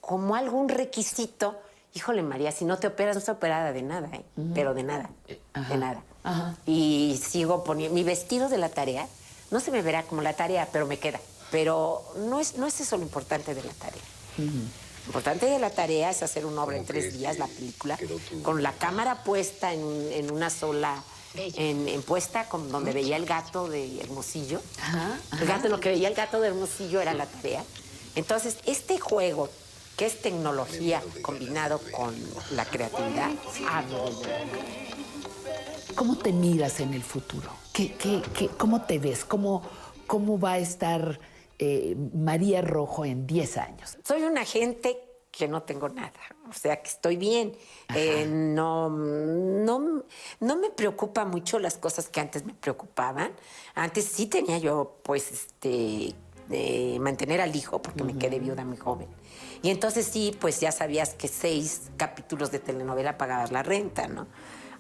como 0.02 0.36
algún 0.36 0.70
requisito. 0.70 1.62
Híjole, 1.94 2.24
María, 2.24 2.52
si 2.52 2.66
no 2.66 2.80
te 2.80 2.88
operas, 2.88 3.16
no 3.16 3.20
estoy 3.20 3.36
operada 3.36 3.72
de 3.72 3.84
nada, 3.84 4.10
¿eh? 4.12 4.26
pero 4.56 4.74
de 4.74 4.82
nada, 4.82 5.12
de 5.70 5.78
nada. 5.78 6.04
Y 6.66 7.22
sigo 7.24 7.64
poniendo, 7.64 7.94
mi 7.94 8.04
vestido 8.04 8.50
de 8.50 8.58
la 8.58 8.70
tarea, 8.70 9.08
no 9.56 9.62
se 9.62 9.72
me 9.72 9.82
verá 9.82 10.04
como 10.04 10.22
la 10.22 10.34
tarea, 10.34 10.68
pero 10.70 10.86
me 10.86 11.00
queda. 11.00 11.18
Pero 11.50 12.04
no 12.18 12.42
es, 12.42 12.58
no 12.58 12.68
es 12.68 12.82
eso 12.82 12.98
lo 12.98 13.04
importante 13.04 13.56
de 13.56 13.64
la 13.64 13.72
tarea. 13.72 14.02
Lo 14.38 15.08
importante 15.08 15.46
de 15.46 15.60
la 15.60 15.70
tarea 15.70 16.10
es 16.10 16.22
hacer 16.24 16.46
una 16.46 16.62
obra 16.64 16.76
en 16.76 16.86
tres 16.86 17.14
días, 17.14 17.38
la 17.38 17.48
película, 17.48 17.98
con 18.44 18.62
la 18.62 18.74
cámara 18.74 19.24
puesta 19.24 19.72
en, 19.72 19.82
un- 19.82 20.12
en 20.12 20.30
una 20.30 20.50
sola, 20.50 21.02
en, 21.36 21.88
en 21.88 22.02
puesta, 22.04 22.50
con, 22.50 22.70
donde 22.70 22.92
veía 22.92 23.16
el 23.16 23.26
gato 23.26 23.70
de 23.70 24.02
Hermosillo. 24.02 24.60
El 25.40 25.48
gato, 25.48 25.70
lo 25.70 25.80
que 25.80 25.88
veía 25.90 26.10
el 26.10 26.16
gato 26.16 26.42
de 26.42 26.50
Hermosillo 26.50 27.00
era 27.00 27.14
la 27.14 27.26
tarea. 27.28 27.64
Entonces, 28.16 28.58
este 28.66 29.00
juego, 29.00 29.48
que 29.96 30.06
es 30.08 30.22
tecnología 30.22 31.02
combinado 31.22 31.80
con 31.92 32.14
la 32.52 32.66
creatividad, 32.66 33.30
no, 33.84 34.10
no. 34.10 35.05
¿Cómo 35.96 36.18
te 36.18 36.32
miras 36.34 36.80
en 36.80 36.94
el 36.94 37.04
futuro? 37.04 37.50
¿Qué, 37.74 37.94
qué, 37.96 38.22
qué- 38.38 38.50
cómo 38.50 38.82
te 38.84 39.00
ves? 39.00 39.24
¿Cómo, 39.26 39.62
cómo 40.08 40.40
va 40.40 40.54
a 40.54 40.58
estar 40.60 41.20
eh, 41.60 41.96
María 42.14 42.62
Rojo 42.62 43.06
en 43.06 43.26
10 43.26 43.58
años? 43.58 43.98
Soy 44.04 44.24
una 44.24 44.44
gente 44.46 45.00
que 45.32 45.48
no 45.48 45.64
tengo 45.64 45.90
nada, 45.90 46.12
o 46.50 46.54
sea 46.54 46.82
que 46.82 46.90
estoy 46.90 47.18
bien. 47.18 47.56
Eh, 47.94 48.26
no, 48.28 48.90
no, 48.90 50.04
no 50.40 50.56
me 50.58 50.70
preocupa 50.70 51.26
mucho 51.26 51.60
las 51.60 51.78
cosas 51.78 52.08
que 52.10 52.20
antes 52.22 52.46
me 52.46 52.54
preocupaban. 52.54 53.32
Antes 53.74 54.06
sí 54.06 54.28
tenía 54.28 54.58
yo, 54.60 54.98
pues, 55.04 55.32
este, 55.32 56.14
de 56.48 56.98
mantener 57.02 57.42
al 57.42 57.54
hijo, 57.56 57.82
porque 57.82 58.04
me 58.04 58.18
quedé 58.18 58.40
viuda 58.40 58.64
muy 58.64 58.78
joven. 58.78 59.08
Y 59.62 59.72
entonces 59.72 60.06
sí, 60.06 60.36
pues 60.40 60.60
ya 60.60 60.72
sabías 60.72 61.14
que 61.16 61.28
seis 61.28 61.90
capítulos 61.98 62.52
de 62.52 62.60
telenovela 62.60 63.18
pagaban 63.18 63.52
la 63.52 63.64
renta, 63.64 64.08
¿no? 64.08 64.28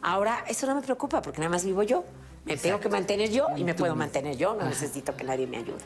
Ahora 0.01 0.43
eso 0.47 0.67
no 0.67 0.75
me 0.75 0.81
preocupa 0.81 1.21
porque 1.21 1.39
nada 1.39 1.49
más 1.49 1.65
vivo 1.65 1.83
yo. 1.83 2.03
Me 2.45 2.57
tengo 2.57 2.79
que 2.79 2.89
mantener 2.89 3.31
yo 3.31 3.47
y 3.57 3.63
me 3.63 3.73
puedo 3.73 3.95
mantener 3.95 4.37
yo, 4.37 4.53
no 4.53 4.65
necesito 4.65 5.15
que 5.17 5.23
nadie 5.23 5.47
me 5.47 5.57
ayude. 5.57 5.81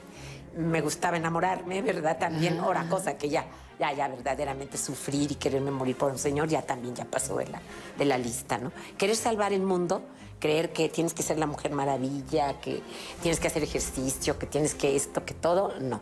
Me 0.57 0.81
gustaba 0.81 1.15
enamorarme, 1.15 1.81
¿verdad? 1.81 2.17
También, 2.17 2.59
ahora 2.59 2.85
cosa 2.89 3.17
que 3.17 3.29
ya, 3.29 3.45
ya, 3.79 3.93
ya 3.93 4.09
verdaderamente 4.09 4.77
sufrir 4.77 5.31
y 5.31 5.35
quererme 5.35 5.71
morir 5.71 5.95
por 5.95 6.11
un 6.11 6.17
señor, 6.17 6.49
ya 6.49 6.61
también 6.61 6.95
ya 6.95 7.05
pasó 7.05 7.37
de 7.37 7.47
la, 7.47 7.61
de 7.97 8.03
la 8.03 8.17
lista, 8.17 8.57
¿no? 8.57 8.73
Querer 8.97 9.15
salvar 9.15 9.53
el 9.53 9.61
mundo, 9.61 10.01
creer 10.39 10.73
que 10.73 10.89
tienes 10.89 11.13
que 11.13 11.23
ser 11.23 11.39
la 11.39 11.45
mujer 11.45 11.71
maravilla, 11.71 12.59
que 12.59 12.81
tienes 13.21 13.39
que 13.39 13.47
hacer 13.47 13.63
ejercicio, 13.63 14.37
que 14.37 14.45
tienes 14.45 14.75
que 14.75 14.97
esto, 14.97 15.23
que 15.23 15.33
todo, 15.33 15.79
no. 15.79 16.01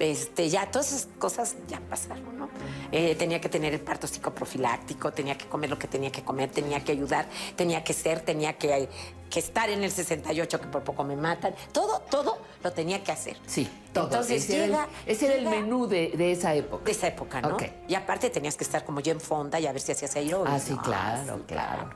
Este, 0.00 0.48
ya 0.48 0.70
todas 0.70 0.92
esas 0.92 1.08
cosas 1.18 1.56
ya 1.68 1.78
pasaron, 1.78 2.38
¿no? 2.38 2.48
Eh, 2.90 3.14
tenía 3.16 3.38
que 3.38 3.50
tener 3.50 3.74
el 3.74 3.80
parto 3.80 4.06
psicoprofiláctico, 4.06 5.12
tenía 5.12 5.36
que 5.36 5.46
comer 5.46 5.68
lo 5.68 5.78
que 5.78 5.88
tenía 5.88 6.10
que 6.10 6.24
comer, 6.24 6.50
tenía 6.50 6.82
que 6.82 6.92
ayudar, 6.92 7.26
tenía 7.54 7.84
que 7.84 7.92
ser, 7.92 8.20
tenía 8.20 8.54
que, 8.54 8.88
que 9.28 9.38
estar 9.38 9.68
en 9.68 9.84
el 9.84 9.90
68 9.90 10.58
que 10.58 10.66
por 10.68 10.82
poco 10.82 11.04
me 11.04 11.16
matan. 11.16 11.54
Todo, 11.70 12.00
todo 12.10 12.38
lo 12.64 12.72
tenía 12.72 13.04
que 13.04 13.12
hacer. 13.12 13.36
Sí, 13.46 13.68
todo. 13.92 14.06
Entonces 14.06 14.42
ese, 14.42 14.52
llega... 14.54 14.64
era 14.64 14.84
el, 14.84 15.12
ese 15.12 15.26
era 15.26 15.34
el 15.34 15.46
menú 15.46 15.86
de, 15.86 16.08
de 16.16 16.32
esa 16.32 16.54
época. 16.54 16.82
De 16.82 16.90
esa 16.92 17.08
época, 17.08 17.42
¿no? 17.42 17.58
Y 17.86 17.94
aparte 17.94 18.30
tenías 18.30 18.56
que 18.56 18.64
estar 18.64 18.84
como 18.86 19.02
Jen 19.02 19.20
Fonda 19.20 19.60
y 19.60 19.66
a 19.66 19.72
ver 19.72 19.82
si 19.82 19.92
hacías 19.92 20.16
aeróbico. 20.16 20.50
Ah, 20.50 20.58
sí, 20.58 20.74
claro, 20.82 21.36
sí, 21.36 21.42
claro. 21.46 21.90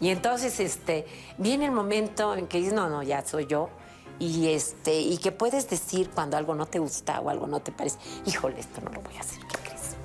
Y 0.00 0.10
entonces, 0.10 0.60
este, 0.60 1.06
viene 1.38 1.66
el 1.66 1.72
momento 1.72 2.34
en 2.34 2.46
que 2.46 2.58
dices, 2.58 2.74
no, 2.74 2.88
no, 2.88 3.02
ya 3.02 3.24
soy 3.24 3.46
yo. 3.46 3.70
Y 4.18 4.48
este, 4.48 4.98
y 4.98 5.18
que 5.18 5.30
puedes 5.32 5.68
decir 5.68 6.10
cuando 6.10 6.36
algo 6.36 6.54
no 6.54 6.66
te 6.66 6.78
gusta 6.78 7.20
o 7.20 7.28
algo 7.28 7.46
no 7.46 7.60
te 7.60 7.70
parece, 7.72 7.98
híjole, 8.24 8.60
esto 8.60 8.80
no 8.80 8.90
lo 8.90 9.00
voy 9.02 9.16
a 9.16 9.20
hacer, 9.20 9.40
¿qué 9.46 9.58
crees? 9.58 9.96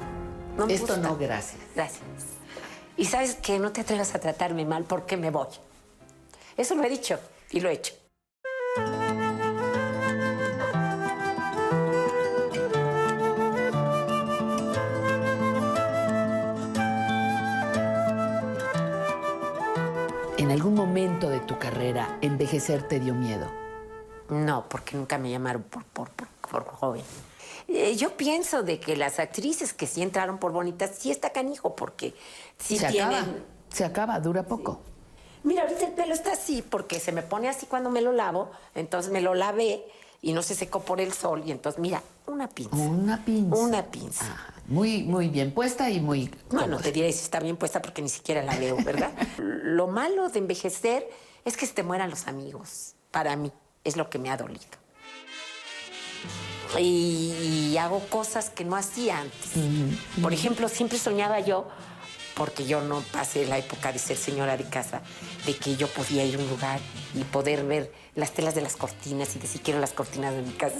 No 0.57 0.65
me 0.67 0.73
Esto 0.73 0.93
gusta. 0.95 1.09
no, 1.09 1.17
gracias. 1.17 1.61
Gracias. 1.75 2.01
Y 2.97 3.05
sabes 3.05 3.35
que 3.35 3.57
no 3.57 3.71
te 3.71 3.81
atrevas 3.81 4.13
a 4.13 4.19
tratarme 4.19 4.65
mal 4.65 4.83
porque 4.83 5.15
me 5.15 5.31
voy. 5.31 5.47
Eso 6.57 6.75
lo 6.75 6.83
he 6.83 6.89
dicho 6.89 7.17
y 7.51 7.61
lo 7.61 7.69
he 7.69 7.73
hecho. 7.73 7.93
¿En 20.37 20.51
algún 20.51 20.73
momento 20.73 21.29
de 21.29 21.39
tu 21.39 21.57
carrera 21.59 22.17
envejecer 22.21 22.83
te 22.83 22.99
dio 22.99 23.13
miedo? 23.13 23.47
No, 24.31 24.67
porque 24.69 24.95
nunca 24.95 25.17
me 25.17 25.29
llamaron 25.29 25.61
por, 25.63 25.83
por, 25.83 26.09
por, 26.09 26.27
por 26.49 26.65
joven. 26.65 27.03
Eh, 27.67 27.95
yo 27.97 28.15
pienso 28.15 28.63
de 28.63 28.79
que 28.79 28.95
las 28.95 29.19
actrices 29.19 29.73
que 29.73 29.85
sí 29.85 30.01
entraron 30.01 30.37
por 30.37 30.53
bonitas, 30.53 30.91
sí 30.97 31.11
está 31.11 31.31
canijo, 31.31 31.75
porque 31.75 32.15
sí 32.57 32.77
se 32.77 32.87
tienen... 32.87 33.13
acaba, 33.13 33.33
se 33.69 33.83
acaba, 33.83 34.19
dura 34.21 34.43
poco. 34.43 34.79
Mira, 35.43 35.63
ahorita 35.63 35.85
el 35.85 35.93
pelo 35.93 36.13
está 36.13 36.31
así 36.31 36.61
porque 36.61 36.99
se 36.99 37.11
me 37.11 37.23
pone 37.23 37.49
así 37.49 37.65
cuando 37.65 37.89
me 37.89 38.01
lo 38.01 38.13
lavo, 38.13 38.49
entonces 38.73 39.11
me 39.11 39.19
lo 39.19 39.33
lavé 39.33 39.83
y 40.21 40.31
no 40.31 40.43
se 40.43 40.55
secó 40.55 40.81
por 40.81 41.01
el 41.01 41.11
sol 41.11 41.43
y 41.45 41.51
entonces, 41.51 41.81
mira, 41.81 42.01
una 42.25 42.47
pinza. 42.47 42.75
Una 42.77 43.25
pinza. 43.25 43.57
Una 43.57 43.83
pinza. 43.83 44.37
Muy, 44.67 45.03
muy 45.03 45.27
bien 45.27 45.53
puesta 45.53 45.89
y 45.89 45.99
muy. 45.99 46.33
No, 46.51 46.67
no 46.67 46.77
te 46.79 46.93
diré 46.93 47.11
si 47.11 47.25
está 47.25 47.41
bien 47.41 47.57
puesta 47.57 47.81
porque 47.81 48.01
ni 48.01 48.09
siquiera 48.09 48.43
la 48.43 48.55
veo, 48.55 48.77
¿verdad? 48.77 49.11
lo 49.37 49.87
malo 49.87 50.29
de 50.29 50.39
envejecer 50.39 51.09
es 51.43 51.57
que 51.57 51.65
se 51.65 51.73
te 51.73 51.83
mueran 51.83 52.09
los 52.09 52.27
amigos. 52.27 52.93
Para 53.11 53.35
mí 53.35 53.51
es 53.83 53.97
lo 53.97 54.09
que 54.09 54.19
me 54.19 54.29
ha 54.29 54.37
dolido. 54.37 54.61
Y, 56.79 57.71
y 57.71 57.77
hago 57.77 57.99
cosas 58.07 58.49
que 58.49 58.63
no 58.63 58.75
hacía 58.75 59.19
antes. 59.19 59.51
Por 60.21 60.33
ejemplo, 60.33 60.69
siempre 60.69 60.97
soñaba 60.97 61.39
yo, 61.41 61.67
porque 62.35 62.65
yo 62.65 62.81
no 62.81 63.01
pasé 63.11 63.45
la 63.45 63.57
época 63.57 63.91
de 63.91 63.99
ser 63.99 64.17
señora 64.17 64.55
de 64.57 64.63
casa, 64.63 65.01
de 65.45 65.55
que 65.55 65.75
yo 65.75 65.87
podía 65.87 66.23
ir 66.23 66.35
a 66.35 66.39
un 66.39 66.49
lugar 66.49 66.79
y 67.13 67.23
poder 67.23 67.65
ver 67.65 67.91
las 68.15 68.31
telas 68.31 68.55
de 68.55 68.61
las 68.61 68.75
cortinas 68.75 69.35
y 69.35 69.39
decir 69.39 69.61
quiero 69.61 69.79
las 69.79 69.91
cortinas 69.91 70.33
de 70.33 70.41
mi 70.41 70.53
casa. 70.53 70.77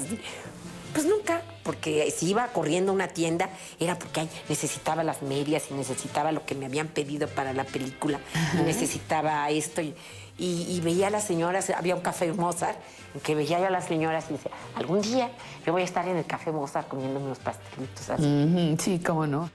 Pues 0.94 1.06
nunca. 1.06 1.42
porque 1.64 2.12
si 2.12 2.32
iba 2.32 2.48
corriendo 2.48 2.92
a 2.92 2.96
una 2.96 3.08
tienda 3.08 3.50
era 3.80 3.98
porque 3.98 4.28
necesitaba 4.50 5.04
las 5.04 5.22
medias 5.22 5.66
y 5.70 5.74
necesitaba 5.74 6.32
lo 6.32 6.46
que 6.46 6.56
me 6.56 6.66
habían 6.66 6.88
pedido 6.88 7.28
para 7.28 7.54
la 7.54 7.64
película 7.64 8.20
y 8.60 8.64
necesitaba 8.64 9.50
esto 9.50 9.82
y, 9.82 9.96
y- 10.38 10.66
y 10.70 10.82
veía 10.82 11.08
a 11.08 11.10
las 11.10 11.24
señoras, 11.24 11.70
había 11.72 11.96
un 11.96 12.02
café 12.02 12.32
Mozart, 12.34 12.78
en 13.14 13.22
que 13.22 13.36
veía 13.36 13.60
yo 13.60 13.68
a 13.68 13.70
las 13.70 13.86
señoras 13.86 14.26
y 14.30 14.34
decía, 14.34 14.52
algún 14.76 15.02
día 15.02 15.30
yo 15.66 15.74
voy 15.74 15.82
a 15.82 15.86
estar 15.86 16.08
en 16.08 16.18
el 16.18 16.26
café 16.26 16.52
Mozart 16.52 16.88
comiéndome 16.88 17.26
unos 17.26 17.40
pastelitos 17.40 18.10
así. 18.10 18.24
Ujú, 18.24 18.78
Sí, 18.82 19.00
cómo 19.00 19.28
no. 19.28 19.50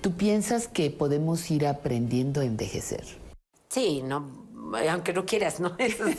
¿Tú 0.00 0.12
piensas 0.12 0.68
que 0.68 0.90
podemos 0.90 1.50
ir 1.50 1.66
aprendiendo 1.66 2.40
a 2.40 2.44
envejecer? 2.44 3.04
Sí, 3.68 4.00
no, 4.02 4.46
aunque 4.90 5.12
no 5.12 5.26
quieras, 5.26 5.58
¿no? 5.60 5.72
Eso 5.78 6.06
sí. 6.06 6.16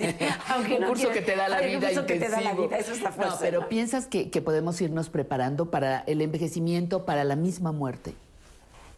Aunque 0.49 0.76
un 0.76 0.81
no 0.81 0.88
curso 0.89 1.03
quieras. 1.10 1.18
que 1.19 1.31
te 1.31 1.35
da 1.38 1.47
la 1.49 1.61
vida 1.61 1.77
Un 1.77 1.84
curso 1.85 2.06
que 2.06 2.15
te 2.15 2.27
da 2.30 2.41
la 2.41 2.51
intensivo. 2.51 2.68
vida, 2.68 2.77
eso 2.77 2.91
está 2.93 3.10
No, 3.11 3.35
pero 3.39 3.69
piensas 3.69 4.06
que, 4.07 4.30
que 4.30 4.41
podemos 4.41 4.81
irnos 4.81 5.10
preparando 5.10 5.72
para 5.72 5.99
el 6.07 6.22
envejecimiento, 6.22 7.06
para 7.06 7.23
la 7.23 7.35
misma 7.35 7.72
muerte. 7.72 8.15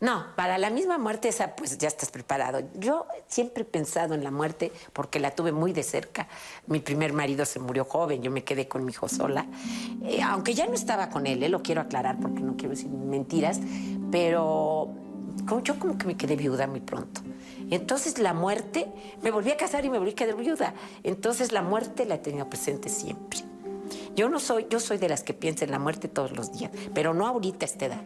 No, 0.02 0.26
para 0.36 0.57
la 0.57 0.72
misma 0.72 0.98
muerte 0.98 1.28
esa 1.30 1.56
pues 1.56 1.78
ya 1.78 1.88
estás 1.88 2.10
preparado. 2.10 2.61
Yo 2.73 3.06
siempre 3.28 3.61
he 3.61 3.65
pensado 3.65 4.15
en 4.15 4.23
la 4.23 4.32
muerte 4.32 4.72
porque 4.94 5.19
la 5.19 5.36
tuve 5.36 5.52
muy 5.52 5.73
de 5.73 5.84
cerca. 5.84 6.28
Mi 6.65 6.80
primer 6.80 7.14
marido 7.14 7.45
se 7.45 7.60
murió 7.60 7.86
joven, 7.86 8.23
yo 8.23 8.32
me 8.32 8.44
quedé 8.44 8.68
con 8.68 8.84
mi 8.84 8.91
hijo 8.91 9.07
sola. 9.07 9.45
Eh, 10.03 10.19
aunque 10.23 10.56
ya 10.56 10.65
no 10.65 10.73
estaba 10.73 11.10
con 11.11 11.28
él, 11.28 11.44
eh, 11.44 11.49
lo 11.49 11.61
quiero 11.61 11.82
aclarar 11.82 12.19
porque 12.19 12.40
no 12.41 12.56
quiero 12.57 12.72
decir 12.72 12.90
mentiras, 12.90 13.60
pero 14.11 14.90
como- 15.48 15.61
yo 15.61 15.78
como 15.78 15.98
que 15.99 16.07
me 16.07 16.18
quedé 16.18 16.36
viuda 16.36 16.65
muy 16.65 16.80
pronto. 16.82 17.22
Entonces 17.69 18.18
la 18.18 18.34
muerte, 18.34 18.88
me 19.22 19.30
volví 19.30 19.52
a 19.52 19.56
casar 19.57 19.86
y 19.86 19.91
me 19.91 19.99
volví 19.99 20.11
a 20.11 20.15
quedar 20.15 20.36
viuda. 20.36 20.73
Entonces 21.03 21.52
la 21.52 21.61
muerte 21.61 22.06
la 22.06 22.15
he 22.15 22.19
tenido 22.19 22.49
presente 22.49 22.90
siempre. 22.90 23.40
Yo 24.15 24.30
no 24.30 24.40
soy, 24.40 24.65
yo 24.69 24.80
soy 24.80 24.98
de 24.98 25.07
las 25.10 25.22
que 25.23 25.34
piensa 25.34 25.64
en 25.64 25.72
la 25.72 25.80
muerte 25.80 26.07
todos 26.07 26.36
los 26.36 26.52
días, 26.52 26.72
pero 26.94 27.14
no 27.14 27.28
ahorita 27.28 27.65
a 27.65 27.69
esta 27.69 27.86
edad. 27.86 28.02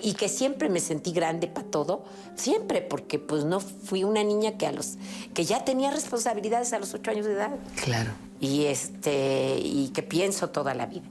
Y 0.00 0.14
que 0.14 0.28
siempre 0.28 0.68
me 0.68 0.80
sentí 0.80 1.12
grande 1.12 1.46
para 1.48 1.66
todo, 1.68 2.04
siempre, 2.36 2.80
porque 2.80 3.18
pues 3.18 3.44
no 3.44 3.60
fui 3.60 4.04
una 4.04 4.22
niña 4.24 4.56
que 4.56 4.66
a 4.66 4.72
los 4.72 4.96
que 5.34 5.44
ya 5.44 5.64
tenía 5.64 5.90
responsabilidades 5.90 6.72
a 6.72 6.78
los 6.78 6.94
ocho 6.94 7.10
años 7.10 7.26
de 7.26 7.32
edad 7.32 7.50
Claro. 7.84 8.10
y 8.40 8.64
este 8.66 9.58
y 9.62 9.88
que 9.94 10.02
pienso 10.02 10.50
toda 10.50 10.74
la 10.74 10.86
vida. 10.86 11.04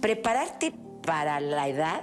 Prepararte 0.00 0.72
para 1.04 1.40
la 1.40 1.68
edad, 1.68 2.02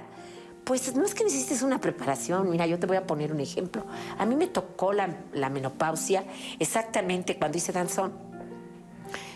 pues 0.64 0.94
no 0.94 1.04
es 1.04 1.14
que 1.14 1.24
necesites 1.24 1.62
una 1.62 1.80
preparación. 1.80 2.50
Mira, 2.50 2.66
yo 2.66 2.78
te 2.78 2.86
voy 2.86 2.96
a 2.98 3.06
poner 3.06 3.32
un 3.32 3.40
ejemplo. 3.40 3.84
A 4.18 4.26
mí 4.26 4.36
me 4.36 4.46
tocó 4.48 4.92
la, 4.92 5.16
la 5.32 5.48
menopausia 5.48 6.24
exactamente 6.58 7.36
cuando 7.38 7.56
hice 7.58 7.72
danzón. 7.72 8.12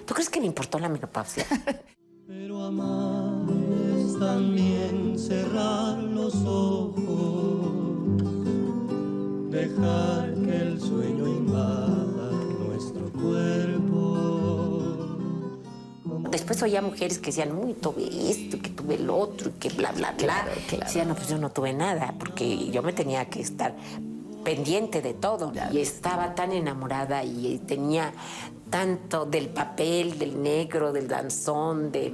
¿Tú 0.07 0.15
crees 0.15 0.29
que 0.29 0.41
me 0.41 0.47
importó 0.47 0.79
la 0.79 0.89
menopausia? 0.89 1.47
Pero 2.27 2.65
amar 2.65 3.49
es 3.49 3.70
también 4.21 5.19
cerrar 5.19 5.97
los 5.99 6.35
ojos, 6.45 7.73
dejar 9.51 10.35
que 10.35 10.57
el 10.57 10.79
sueño 10.79 11.27
invada 11.27 12.31
nuestro 12.69 13.11
cuerpo. 13.13 14.59
Después 16.31 16.63
oía 16.63 16.83
mujeres 16.83 17.19
que 17.19 17.27
decían, 17.27 17.57
uy, 17.57 17.73
tuve 17.73 18.31
esto, 18.31 18.61
que 18.61 18.69
tuve 18.69 18.97
el 18.97 19.09
otro, 19.09 19.49
y 19.49 19.53
que 19.55 19.71
bla, 19.71 19.91
bla, 19.93 20.13
bla. 20.13 20.17
Claro, 20.19 20.51
claro. 20.69 20.85
Decía, 20.85 21.07
no, 21.07 21.15
pues 21.15 21.29
yo 21.29 21.39
no 21.39 21.51
tuve 21.51 21.73
nada, 21.73 22.15
porque 22.19 22.71
yo 22.71 22.83
me 22.83 22.93
tenía 22.93 23.25
que 23.31 23.41
estar 23.41 23.75
pendiente 24.45 25.01
de 25.01 25.15
todo. 25.15 25.51
Y 25.73 25.79
estaba 25.79 26.35
tan 26.35 26.53
enamorada 26.53 27.25
y 27.25 27.59
tenía 27.67 28.13
tanto 28.69 29.25
del 29.25 29.49
papel, 29.49 30.19
del 30.19 30.43
negro, 30.43 30.93
del 30.93 31.09
danzón, 31.09 31.91
de 31.91 32.13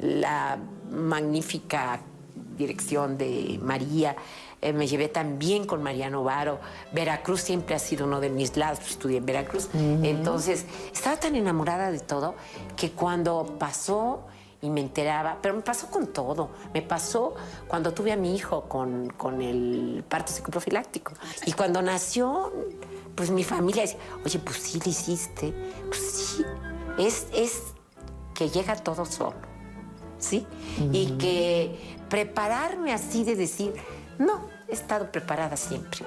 la 0.00 0.58
magnífica 0.92 2.00
dirección 2.56 3.18
de 3.18 3.58
María. 3.62 4.16
Eh, 4.60 4.72
me 4.72 4.86
llevé 4.86 5.08
tan 5.08 5.38
bien 5.38 5.66
con 5.66 5.82
Mariano 5.82 6.22
Varo. 6.22 6.60
Veracruz 6.92 7.40
siempre 7.40 7.74
ha 7.74 7.78
sido 7.78 8.06
uno 8.06 8.20
de 8.20 8.30
mis 8.30 8.56
lados, 8.56 8.78
pues, 8.78 8.92
estudié 8.92 9.18
en 9.18 9.26
Veracruz. 9.26 9.68
Entonces, 9.74 10.66
estaba 10.92 11.16
tan 11.16 11.34
enamorada 11.34 11.90
de 11.90 11.98
todo 11.98 12.36
que 12.76 12.92
cuando 12.92 13.56
pasó 13.58 14.20
y 14.60 14.70
me 14.70 14.80
enteraba, 14.80 15.38
pero 15.42 15.54
me 15.54 15.62
pasó 15.62 15.88
con 15.88 16.06
todo. 16.06 16.50
Me 16.72 16.80
pasó 16.82 17.34
cuando 17.66 17.92
tuve 17.92 18.12
a 18.12 18.16
mi 18.16 18.36
hijo 18.36 18.62
con, 18.68 19.10
con 19.10 19.42
el 19.42 20.04
parto 20.08 20.32
psicoprofiláctico. 20.32 21.12
Y 21.44 21.52
cuando 21.52 21.82
nació, 21.82 22.52
pues 23.16 23.30
mi 23.30 23.42
familia 23.42 23.82
decía, 23.82 23.98
oye, 24.24 24.38
pues 24.38 24.58
sí 24.58 24.78
lo 24.78 24.88
hiciste. 24.88 25.52
Pues 25.88 26.00
sí, 26.00 26.44
es, 26.98 27.26
es 27.34 27.62
que 28.34 28.48
llega 28.48 28.76
todo 28.76 29.04
solo. 29.04 29.51
¿Sí? 30.22 30.46
Y 30.92 31.18
que 31.18 31.96
prepararme 32.08 32.92
así 32.92 33.24
de 33.24 33.36
decir, 33.36 33.74
no, 34.18 34.48
he 34.68 34.72
estado 34.72 35.10
preparada 35.10 35.56
siempre. 35.56 36.00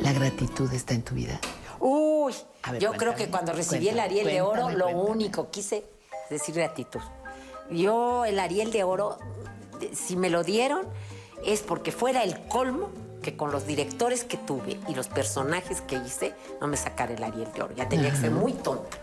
La 0.00 0.12
gratitud 0.12 0.72
está 0.72 0.94
en 0.94 1.02
tu 1.02 1.14
vida. 1.14 1.40
Uy, 1.80 2.34
ver, 2.72 2.80
yo 2.80 2.88
cuéntame, 2.88 2.98
creo 2.98 3.14
que 3.14 3.30
cuando 3.30 3.52
recibí 3.52 3.88
el 3.88 3.96
cuéntame, 3.96 4.20
Ariel 4.20 4.26
de 4.26 4.40
Oro, 4.42 4.70
lo 4.70 4.88
único 4.88 5.50
quise 5.50 5.84
decir 6.30 6.54
gratitud. 6.54 7.00
Yo 7.70 8.24
el 8.24 8.38
Ariel 8.38 8.72
de 8.72 8.84
Oro, 8.84 9.18
si 9.92 10.16
me 10.16 10.30
lo 10.30 10.44
dieron, 10.44 10.86
es 11.44 11.60
porque 11.60 11.92
fuera 11.92 12.22
el 12.24 12.38
colmo 12.48 12.90
que 13.22 13.36
con 13.36 13.52
los 13.52 13.66
directores 13.66 14.24
que 14.24 14.36
tuve 14.36 14.78
y 14.88 14.94
los 14.94 15.06
personajes 15.08 15.80
que 15.82 15.96
hice, 15.96 16.34
no 16.60 16.66
me 16.66 16.76
sacara 16.76 17.14
el 17.14 17.22
Ariel 17.22 17.52
de 17.54 17.62
Oro. 17.62 17.74
Ya 17.76 17.88
tenía 17.88 18.10
que 18.10 18.16
ser 18.16 18.30
muy 18.32 18.52
tonta. 18.52 18.98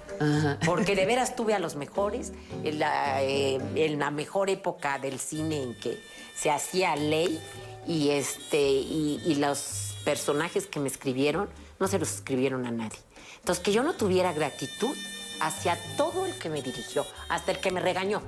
Porque 0.66 0.96
de 0.98 1.06
veras 1.06 1.38
tuve 1.38 1.54
a 1.54 1.60
los 1.60 1.78
mejores, 1.78 2.34
en 2.66 2.80
la, 2.80 3.24
eh, 3.24 3.58
en 3.76 3.98
la 4.00 4.12
mejor 4.12 4.50
época 4.50 5.00
del 5.00 5.18
cine 5.20 5.64
en 5.64 5.80
que 5.80 5.98
se 6.36 6.52
hacía 6.52 6.96
ley 6.98 7.40
y, 7.88 8.10
este, 8.10 8.60
y, 8.62 9.22
y 9.26 9.36
los 9.36 9.96
personajes 10.04 10.68
que 10.68 10.82
me 10.82 10.90
escribieron 10.90 11.48
no 11.80 11.88
se 11.88 11.98
los 12.00 12.12
escribieron 12.14 12.66
a 12.66 12.72
nadie. 12.72 13.00
Entonces, 13.38 13.64
que 13.64 13.72
yo 13.72 13.84
no 13.84 13.94
tuviera 13.94 14.34
gratitud 14.34 14.94
hacia 15.40 15.78
todo 15.96 16.26
el 16.26 16.34
que 16.38 16.50
me 16.50 16.62
dirigió, 16.62 17.06
hasta 17.30 17.52
el 17.54 17.60
que 17.62 17.72
me 17.72 17.80
regañó. 17.80 18.22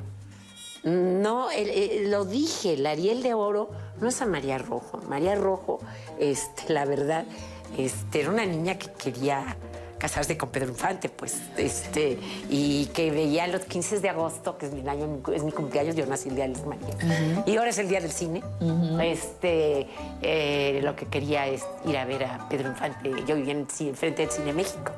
No, 0.84 1.52
el- 1.52 1.70
el- 1.70 2.12
lo 2.12 2.26
dije, 2.26 2.74
el 2.74 2.86
Ariel 2.88 3.22
de 3.22 3.34
Oro 3.36 3.70
no 4.02 4.10
es 4.10 4.22
a 4.22 4.26
María 4.26 4.58
Rojo. 4.58 5.00
María 5.08 5.36
Rojo, 5.36 5.80
este, 6.20 6.74
la 6.74 6.86
verdad, 6.86 7.26
este, 7.78 8.22
era 8.22 8.30
una 8.32 8.46
niña 8.46 8.78
que 8.78 8.92
quería 8.92 9.56
casarse 9.98 10.36
con 10.36 10.50
Pedro 10.50 10.70
Infante, 10.70 11.10
pues, 11.10 11.38
este, 11.58 12.18
y 12.50 12.88
que 12.88 13.12
veía 13.12 13.46
los 13.46 13.62
15 13.62 14.00
de 14.00 14.10
agosto, 14.10 14.58
que 14.58 14.66
es 14.66 14.72
mi 14.74 14.82
año, 14.90 15.20
es 15.32 15.44
mi 15.44 15.52
cumpleaños, 15.52 15.96
yo 15.96 16.08
nací 16.08 16.30
el 16.30 16.36
día 16.36 16.48
de 16.48 16.56
las 16.56 16.66
María. 16.66 17.44
Y 17.46 17.56
ahora 17.56 17.70
es 17.70 17.78
el 17.78 17.88
día 17.88 18.02
del 18.02 18.12
cine. 18.12 18.42
Este, 19.00 19.88
eh, 20.24 20.80
lo 20.84 20.96
que 20.96 21.06
quería 21.06 21.46
es 21.46 21.64
ir 21.86 21.98
a 21.98 22.06
ver 22.06 22.24
a 22.24 22.50
Pedro 22.50 22.70
Infante. 22.70 23.12
Yo 23.28 23.36
vivía 23.36 23.54
en 23.54 23.68
cine- 23.70 23.94
frente 23.94 24.24
del 24.24 24.32
Cine 24.32 24.54
México. 24.54 24.92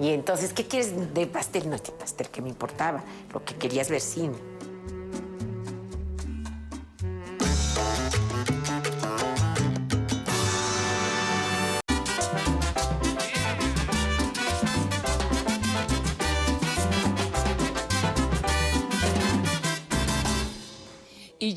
Y 0.00 0.08
entonces, 0.08 0.54
¿qué 0.54 0.66
quieres 0.66 1.12
de 1.12 1.26
pastel? 1.26 1.68
No 1.68 1.76
es 1.76 1.82
de 1.82 1.92
pastel 1.92 2.28
que 2.30 2.40
me 2.40 2.48
importaba. 2.48 3.02
Lo 3.34 3.44
que 3.44 3.54
quería 3.56 3.82
es 3.82 3.90
ver 3.90 4.00
cine. 4.00 4.34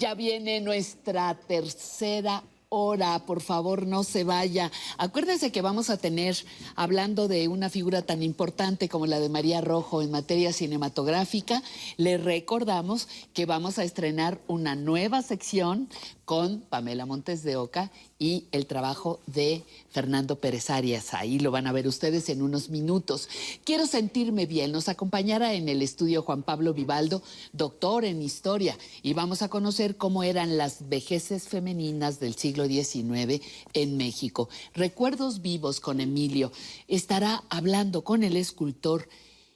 Ya 0.05 0.13
viene 0.13 0.61
nuestra 0.61 1.33
tercera 1.33 2.43
hora, 2.69 3.25
por 3.25 3.41
favor 3.41 3.87
no 3.87 4.03
se 4.03 4.23
vaya. 4.23 4.71
Acuérdense 4.99 5.51
que 5.51 5.63
vamos 5.63 5.89
a 5.89 5.97
tener, 5.97 6.35
hablando 6.75 7.27
de 7.27 7.47
una 7.47 7.71
figura 7.71 8.03
tan 8.03 8.21
importante 8.21 8.87
como 8.87 9.07
la 9.07 9.19
de 9.19 9.29
María 9.29 9.61
Rojo 9.61 10.03
en 10.03 10.11
materia 10.11 10.53
cinematográfica, 10.53 11.63
le 11.97 12.19
recordamos 12.19 13.07
que 13.33 13.47
vamos 13.47 13.79
a 13.79 13.83
estrenar 13.83 14.39
una 14.45 14.75
nueva 14.75 15.23
sección 15.23 15.89
con 16.25 16.61
Pamela 16.61 17.05
Montes 17.05 17.43
de 17.43 17.55
Oca 17.55 17.91
y 18.17 18.45
el 18.51 18.65
trabajo 18.65 19.19
de 19.27 19.63
Fernando 19.91 20.37
Pérez 20.37 20.69
Arias. 20.69 21.13
Ahí 21.13 21.39
lo 21.39 21.51
van 21.51 21.67
a 21.67 21.71
ver 21.71 21.87
ustedes 21.87 22.29
en 22.29 22.41
unos 22.41 22.69
minutos. 22.69 23.29
Quiero 23.63 23.85
sentirme 23.85 24.47
bien. 24.47 24.71
Nos 24.71 24.89
acompañará 24.89 25.53
en 25.53 25.69
el 25.69 25.81
estudio 25.81 26.23
Juan 26.23 26.43
Pablo 26.43 26.73
Vivaldo, 26.73 27.21
doctor 27.53 28.05
en 28.05 28.21
historia, 28.21 28.77
y 29.03 29.13
vamos 29.13 29.43
a 29.43 29.49
conocer 29.49 29.97
cómo 29.97 30.23
eran 30.23 30.57
las 30.57 30.89
vejeces 30.89 31.47
femeninas 31.47 32.19
del 32.19 32.35
siglo 32.35 32.65
XIX 32.65 33.41
en 33.73 33.97
México. 33.97 34.49
Recuerdos 34.73 35.41
vivos 35.41 35.79
con 35.79 36.01
Emilio. 36.01 36.51
Estará 36.87 37.43
hablando 37.49 38.03
con 38.03 38.23
el 38.23 38.35
escultor 38.35 39.07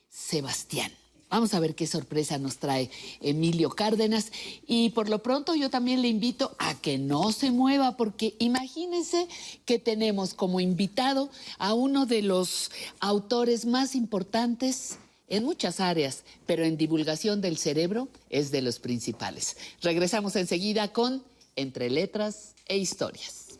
Sebastián. 0.09 0.98
Vamos 1.29 1.53
a 1.53 1.59
ver 1.59 1.75
qué 1.75 1.85
sorpresa 1.85 2.39
nos 2.39 2.57
trae 2.57 2.89
Emilio 3.21 3.69
Cárdenas. 3.69 4.31
Y 4.65 4.89
por 4.89 5.09
lo 5.09 5.19
pronto 5.19 5.53
yo 5.55 5.69
también 5.69 6.01
le 6.01 6.07
invito 6.07 6.55
a 6.57 6.73
que 6.75 6.97
no 6.97 7.31
se 7.31 7.51
mueva, 7.51 7.97
porque 7.97 8.35
imagínense 8.39 9.27
que 9.65 9.77
tenemos 9.77 10.33
como 10.33 10.59
invitado 10.59 11.29
a 11.59 11.73
uno 11.73 12.05
de 12.05 12.23
los 12.23 12.71
autores 12.99 13.65
más 13.65 13.95
importantes 13.95 14.97
en 15.27 15.43
muchas 15.43 15.79
áreas, 15.79 16.23
pero 16.47 16.63
en 16.63 16.77
divulgación 16.77 17.41
del 17.41 17.57
cerebro 17.57 18.07
es 18.31 18.49
de 18.49 18.63
los 18.63 18.79
principales. 18.79 19.57
Regresamos 19.81 20.35
enseguida 20.35 20.91
con 20.91 21.23
Entre 21.55 21.91
Letras 21.91 22.55
e 22.65 22.77
Historias. 22.77 23.59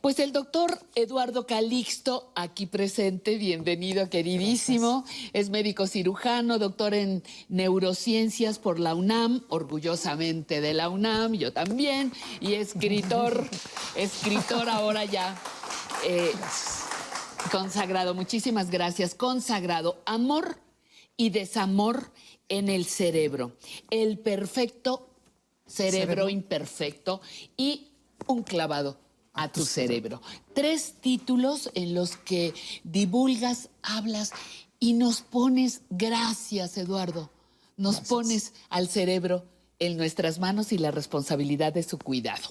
Pues 0.00 0.20
el 0.20 0.32
doctor 0.32 0.78
Eduardo 0.94 1.44
Calixto, 1.46 2.30
aquí 2.36 2.66
presente, 2.66 3.36
bienvenido, 3.36 4.08
queridísimo. 4.08 5.04
Es 5.32 5.50
médico 5.50 5.88
cirujano, 5.88 6.58
doctor 6.58 6.94
en 6.94 7.24
neurociencias 7.48 8.60
por 8.60 8.78
la 8.78 8.94
UNAM, 8.94 9.44
orgullosamente 9.48 10.60
de 10.60 10.72
la 10.72 10.88
UNAM, 10.88 11.34
yo 11.34 11.52
también, 11.52 12.12
y 12.40 12.54
escritor, 12.54 13.48
escritor 13.96 14.68
ahora 14.68 15.04
ya. 15.04 15.36
eh, 16.06 16.30
consagrado, 17.50 18.14
muchísimas 18.14 18.70
gracias. 18.70 19.16
Consagrado, 19.16 20.00
amor 20.06 20.60
y 21.16 21.30
desamor 21.30 22.12
en 22.48 22.68
el 22.68 22.84
cerebro. 22.84 23.56
El 23.90 24.20
perfecto 24.20 25.10
cerebro, 25.66 26.00
Cerebro. 26.00 26.28
imperfecto 26.28 27.20
y 27.56 27.88
un 28.28 28.44
clavado 28.44 29.07
a 29.38 29.48
tu 29.48 29.64
cerebro. 29.64 30.20
Tres 30.54 30.94
títulos 31.00 31.70
en 31.74 31.94
los 31.94 32.16
que 32.16 32.54
divulgas, 32.84 33.70
hablas 33.82 34.32
y 34.80 34.92
nos 34.94 35.22
pones, 35.22 35.82
gracias 35.90 36.76
Eduardo, 36.76 37.30
nos 37.76 38.00
pones 38.00 38.52
al 38.68 38.88
cerebro 38.88 39.44
en 39.78 39.96
nuestras 39.96 40.38
manos 40.40 40.72
y 40.72 40.78
la 40.78 40.90
responsabilidad 40.90 41.72
de 41.72 41.82
su 41.84 41.98
cuidado. 41.98 42.42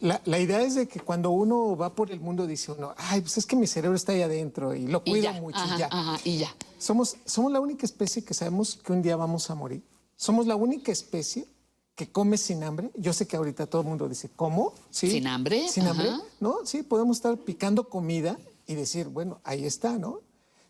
La, 0.00 0.20
la 0.24 0.40
idea 0.40 0.60
es 0.62 0.74
de 0.74 0.88
que 0.88 0.98
cuando 0.98 1.30
uno 1.30 1.76
va 1.76 1.94
por 1.94 2.10
el 2.10 2.18
mundo 2.18 2.48
dice 2.48 2.72
uno, 2.72 2.92
ay, 2.96 3.20
pues 3.20 3.38
es 3.38 3.46
que 3.46 3.54
mi 3.54 3.68
cerebro 3.68 3.94
está 3.96 4.10
ahí 4.10 4.22
adentro 4.22 4.74
y 4.74 4.88
lo 4.88 5.00
Y 5.04 5.10
cuido 5.12 5.32
ya, 5.32 5.40
mucho 5.40 5.58
ajá, 5.58 5.76
y 5.76 5.78
ya. 5.78 5.88
ajá, 5.92 6.20
y 6.24 6.38
ya. 6.38 6.56
Somos, 6.78 7.16
somos 7.24 7.52
la 7.52 7.60
única 7.60 7.86
especie 7.86 8.24
que 8.24 8.34
sabemos 8.34 8.74
que 8.84 8.92
un 8.92 9.00
día 9.02 9.14
vamos 9.14 9.48
a 9.50 9.54
morir. 9.54 9.80
Somos 10.16 10.48
la 10.48 10.56
única 10.56 10.90
especie 10.90 11.46
que 11.94 12.10
come 12.10 12.38
sin 12.38 12.62
hambre. 12.64 12.90
Yo 12.96 13.12
sé 13.12 13.26
que 13.26 13.36
ahorita 13.36 13.66
todo 13.66 13.82
el 13.82 13.88
mundo 13.88 14.08
dice, 14.08 14.30
¿cómo? 14.34 14.74
¿Sí? 14.90 15.10
¿Sin 15.10 15.26
hambre? 15.26 15.68
Sin 15.68 15.86
hambre. 15.86 16.08
Ajá. 16.08 16.22
¿No? 16.40 16.64
Sí, 16.64 16.82
podemos 16.82 17.18
estar 17.18 17.36
picando 17.38 17.88
comida 17.88 18.38
y 18.66 18.74
decir, 18.74 19.08
bueno, 19.08 19.40
ahí 19.44 19.64
está, 19.64 19.98
¿no? 19.98 20.20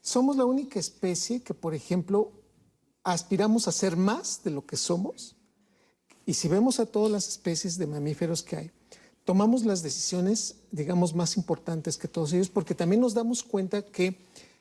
Somos 0.01 0.36
la 0.36 0.44
única 0.44 0.81
especie 0.81 1.43
que, 1.43 1.55
por 1.55 1.74
ejemplo, 1.74 2.32
aspiramos 3.05 3.69
a 3.69 3.73
ser 3.73 3.97
más 3.97 4.43
de 4.43 4.51
lo 4.51 4.66
que 4.66 4.77
somos. 4.77 5.36
Y 6.27 6.35
si 6.35 6.49
vemos 6.49 6.81
a 6.81 6.86
todas 6.86 7.11
las 7.11 7.28
especies 7.28 7.78
de 7.78 7.86
mamíferos 7.86 8.43
que 8.43 8.57
hay, 8.57 8.70
tomamos 9.24 9.65
las 9.65 9.82
decisiones, 9.82 10.57
digamos, 10.70 11.15
más 11.15 11.36
importantes 11.36 11.97
que 11.97 12.09
todos 12.09 12.32
ellos, 12.32 12.49
porque 12.49 12.74
también 12.74 13.01
nos 13.01 13.15
damos 13.15 13.43
cuenta 13.43 13.82
que 13.82 14.16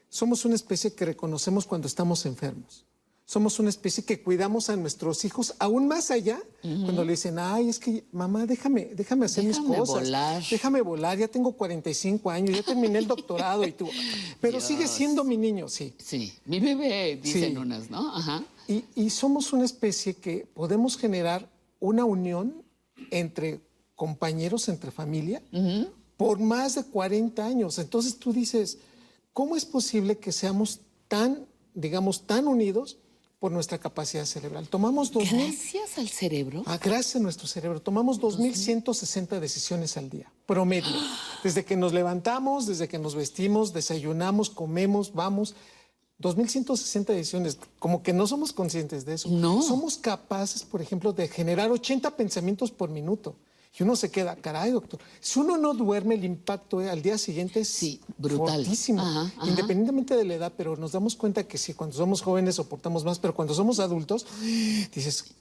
somos 0.10 0.46
una 0.46 0.56
especie 0.56 0.94
que 0.94 1.06
reconocemos 1.06 1.66
cuando 1.66 1.88
estamos 1.88 2.26
enfermos. 2.26 2.86
Somos 3.32 3.60
una 3.60 3.70
especie 3.70 4.04
que 4.04 4.22
cuidamos 4.22 4.70
a 4.70 4.76
nuestros 4.76 5.24
hijos 5.24 5.54
aún 5.58 5.88
más 5.88 6.12
allá 6.12 6.38
cuando 6.62 7.06
le 7.06 7.12
dicen, 7.12 7.40
ay, 7.40 7.70
es 7.70 7.80
que 7.80 8.04
mamá, 8.12 8.46
déjame, 8.46 8.90
déjame 8.94 9.26
hacer 9.28 9.46
Déjame 9.46 9.70
mis 9.70 9.78
cosas. 9.78 10.04
volar. 10.04 10.44
Déjame 10.52 10.82
volar, 10.82 11.18
ya 11.18 11.30
tengo 11.30 11.54
45 11.54 12.30
años, 12.30 12.58
ya 12.58 12.62
terminé 12.62 13.00
el 13.00 13.08
doctorado 13.08 13.66
y 13.66 13.72
tú. 13.72 13.88
Pero 14.42 14.60
sigue 14.60 14.86
siendo 14.86 15.24
mi 15.24 15.38
niño, 15.38 15.70
sí. 15.70 15.94
Sí, 15.98 16.34
mi 16.44 16.60
bebé, 16.60 17.22
dicen 17.24 17.52
Sí. 17.52 17.56
unas, 17.58 17.90
¿no? 17.90 18.14
Ajá. 18.14 18.44
Y, 18.68 18.84
y 18.96 19.10
somos 19.10 19.54
una 19.54 19.64
especie 19.64 20.14
que 20.16 20.46
podemos 20.54 20.98
generar 20.98 21.48
una 21.80 22.04
unión 22.04 22.62
entre 23.12 23.62
compañeros, 23.96 24.68
entre 24.68 24.92
familia, 24.92 25.42
por 26.18 26.38
más 26.38 26.76
de 26.76 26.84
40 26.84 27.46
años. 27.46 27.80
Entonces 27.80 28.18
tú 28.20 28.34
dices, 28.34 28.80
¿cómo 29.32 29.56
es 29.56 29.64
posible 29.64 30.18
que 30.18 30.34
seamos 30.34 30.82
tan, 31.08 31.46
digamos, 31.74 32.28
tan 32.28 32.46
unidos 32.46 32.98
por 33.42 33.52
nuestra 33.52 33.80
capacidad 33.80 34.24
cerebral? 34.26 34.70
Tomamos 34.70 35.12
2000... 35.12 35.48
Gracias 35.48 35.98
al 35.98 36.08
cerebro. 36.10 36.62
Ah, 36.68 36.78
gracias 36.78 37.16
a 37.16 37.20
nuestro 37.20 37.48
cerebro. 37.48 37.82
Tomamos 37.82 38.22
2.160 38.22 39.40
decisiones 39.40 39.98
al 39.98 40.12
día, 40.12 40.32
promedio. 40.46 40.96
Desde 41.44 41.66
que 41.66 41.76
nos 41.76 41.92
levantamos, 41.92 42.68
desde 42.68 42.88
que 42.88 43.00
nos 43.00 43.16
vestimos, 43.16 43.74
desayunamos, 43.74 44.52
comemos, 44.52 45.12
vamos. 45.14 45.56
2.160 46.22 47.06
decisiones. 47.06 47.58
Como 47.80 48.04
que 48.04 48.14
no 48.14 48.28
somos 48.28 48.54
conscientes 48.54 49.06
de 49.06 49.16
eso. 49.16 49.28
No. 49.28 49.64
Somos 49.64 49.98
capaces, 49.98 50.62
por 50.62 50.80
ejemplo, 50.80 51.12
de 51.12 51.28
generar 51.28 51.72
80 51.72 52.16
pensamientos 52.16 52.70
por 52.70 52.92
minuto. 52.92 53.38
Y 53.78 53.84
uno 53.84 53.96
se 53.96 54.12
queda, 54.12 54.36
caray, 54.36 54.72
doctor. 54.72 55.00
Si 55.22 55.40
uno 55.40 55.58
no 55.58 55.74
duerme, 55.74 56.16
el 56.16 56.26
impacto 56.26 56.82
eh, 56.82 56.90
al 56.90 57.02
día 57.02 57.18
siguiente 57.18 57.62
es 57.62 58.00
brutal. 58.18 58.64
fortísimo. 58.66 59.02
Ajá, 59.02 59.32
ajá. 59.38 59.48
Independientemente 59.48 60.16
de 60.16 60.26
la 60.26 60.34
edad, 60.34 60.54
pero 60.58 60.76
nos 60.76 60.92
damos 60.92 61.16
cuenta 61.16 61.44
que 61.46 61.58
sí, 61.58 61.74
cuando 61.74 61.96
somos 61.96 62.22
jóvenes 62.22 62.56
soportamos 62.56 63.06
más, 63.06 63.18
pero 63.20 63.34
cuando 63.34 63.54
somos 63.54 63.80
adultos, 63.80 64.26
dices, 64.42 65.34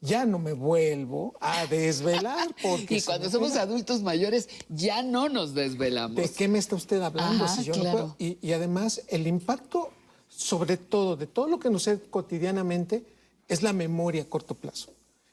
ya 0.00 0.26
no 0.26 0.40
me 0.40 0.52
vuelvo 0.52 1.34
a 1.40 1.66
desvelar. 1.66 2.54
Porque 2.62 2.96
Y 2.96 3.02
cuando 3.02 3.30
somos 3.30 3.50
pega. 3.50 3.62
adultos 3.62 4.02
mayores 4.02 4.48
ya 4.68 5.02
no 5.04 5.28
nos 5.28 5.54
desvelamos. 5.54 6.16
¿De 6.16 6.28
qué 6.28 6.48
me 6.48 6.58
está 6.58 6.74
usted 6.74 7.00
hablando? 7.00 7.44
Ajá, 7.44 7.54
si 7.56 7.64
yo 7.64 7.74
no 7.74 7.80
claro. 7.82 7.98
puedo? 7.98 8.16
Y, 8.18 8.38
y 8.42 8.52
además, 8.52 9.02
el 9.08 9.28
impacto, 9.28 9.90
sobre 10.28 10.76
todo, 10.76 11.16
de 11.16 11.28
todo 11.28 11.46
lo 11.46 11.60
que 11.60 11.70
nos 11.70 11.86
hace 11.86 12.00
cotidianamente, 12.10 13.04
es 13.46 13.62
la 13.62 13.72
memoria 13.72 14.22
a 14.22 14.26
corto 14.26 14.54
plazo. 14.56 14.90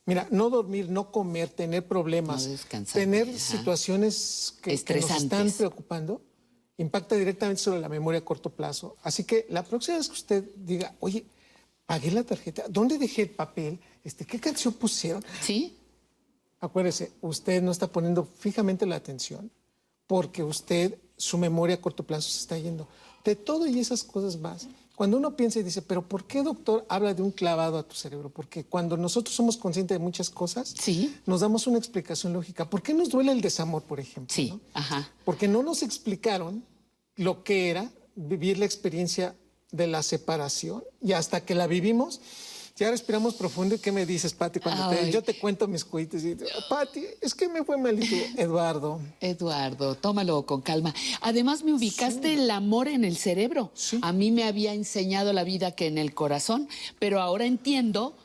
Mira, 0.07 0.25
no 0.31 0.49
dormir, 0.49 0.89
no 0.89 1.11
comer, 1.11 1.49
tener 1.49 1.85
problemas, 1.85 2.47
No 2.47 2.85
tener 2.85 3.27
ajá. 3.27 3.37
situaciones 3.37 4.55
que, 4.63 4.81
que 4.81 5.01
nos 5.01 5.11
están 5.11 5.51
preocupando, 5.51 6.21
impacta 6.77 7.15
directamente 7.15 7.61
sobre 7.61 7.81
la 7.81 7.89
memoria 7.89 8.21
a 8.21 8.25
corto 8.25 8.49
plazo. 8.49 8.95
Así 9.03 9.25
que 9.25 9.45
la 9.49 9.63
próxima 9.63 9.97
vez 9.97 10.07
que 10.07 10.13
usted 10.13 10.43
diga, 10.55 10.95
oye, 11.01 11.25
pagué 11.85 12.11
la 12.11 12.23
tarjeta, 12.23 12.63
¿dónde 12.69 12.97
dejé 12.97 13.23
el 13.23 13.31
papel? 13.31 13.79
Este, 14.01 14.25
¿Qué 14.25 14.39
canción 14.39 14.73
pusieron? 14.75 15.25
Sí. 15.41 15.77
Acuérdese, 16.61 17.11
usted 17.19 17.61
no 17.61 17.71
está 17.71 17.87
poniendo 17.87 18.23
fijamente 18.23 18.85
la 18.85 18.95
atención 18.95 19.51
porque 20.07 20.41
usted, 20.41 20.97
su 21.17 21.37
memoria 21.37 21.75
a 21.75 21.81
corto 21.81 22.03
plazo 22.03 22.29
se 22.29 22.39
está 22.39 22.57
yendo. 22.57 22.87
De 23.25 23.35
todo 23.35 23.67
y 23.67 23.77
esas 23.77 24.03
cosas 24.05 24.37
más. 24.39 24.67
Cuando 24.97 25.17
uno 25.17 25.35
piensa 25.35 25.59
y 25.59 25.63
dice, 25.63 25.83
pero 25.83 26.01
¿por 26.01 26.25
qué, 26.25 26.41
doctor, 26.41 26.83
habla 26.89 27.13
de 27.13 27.21
un 27.21 27.29
clavado 27.29 27.77
a 27.77 27.83
tu 27.83 27.93
cerebro? 27.93 28.29
Porque 28.29 28.63
cuando 28.63 28.97
nosotros 28.97 29.35
somos 29.35 29.55
conscientes 29.55 29.93
de 29.93 30.03
muchas 30.03 30.31
cosas, 30.31 30.73
nos 31.27 31.41
damos 31.41 31.67
una 31.67 31.77
explicación 31.77 32.33
lógica. 32.33 32.67
¿Por 32.67 32.81
qué 32.81 32.95
nos 32.95 33.09
duele 33.09 33.31
el 33.31 33.39
desamor, 33.39 33.83
por 33.83 33.99
ejemplo? 33.99 34.33
Sí, 34.33 34.59
ajá. 34.73 35.07
Porque 35.23 35.47
no 35.47 35.61
nos 35.61 35.83
explicaron 35.83 36.65
lo 37.15 37.43
que 37.43 37.69
era 37.69 37.91
vivir 38.15 38.57
la 38.57 38.65
experiencia 38.65 39.35
de 39.71 39.85
la 39.85 40.01
separación 40.01 40.83
y 40.99 41.11
hasta 41.11 41.45
que 41.45 41.53
la 41.53 41.67
vivimos, 41.67 42.19
ya 42.77 42.91
respiramos 42.91 43.33
profundo. 43.35 43.75
¿Y 43.75 43.79
qué 43.79 43.91
me 43.91 44.05
dices, 44.05 44.33
Pati? 44.33 44.59
Cuando 44.59 44.89
te- 44.89 45.11
yo 45.11 45.21
te 45.23 45.37
cuento 45.37 45.67
mis 45.67 45.83
cuites 45.83 46.23
y 46.23 46.35
Pati, 46.69 47.05
es 47.21 47.33
que 47.33 47.49
me 47.49 47.63
fue 47.63 47.77
malito, 47.77 48.15
Eduardo. 48.37 48.99
Eduardo, 49.19 49.95
tómalo 49.95 50.45
con 50.45 50.61
calma. 50.61 50.93
Además, 51.21 51.63
me 51.63 51.73
ubicaste 51.73 52.33
el 52.33 52.49
amor 52.51 52.87
en 52.87 53.03
el 53.03 53.17
cerebro. 53.17 53.71
A 54.01 54.13
mí 54.13 54.31
me 54.31 54.43
había 54.43 54.73
enseñado 54.73 55.33
la 55.33 55.43
vida 55.43 55.71
que 55.71 55.87
en 55.87 55.97
el 55.97 56.13
corazón, 56.13 56.67
pero 56.99 57.19
ahora 57.21 57.45
entiendo 57.45 58.15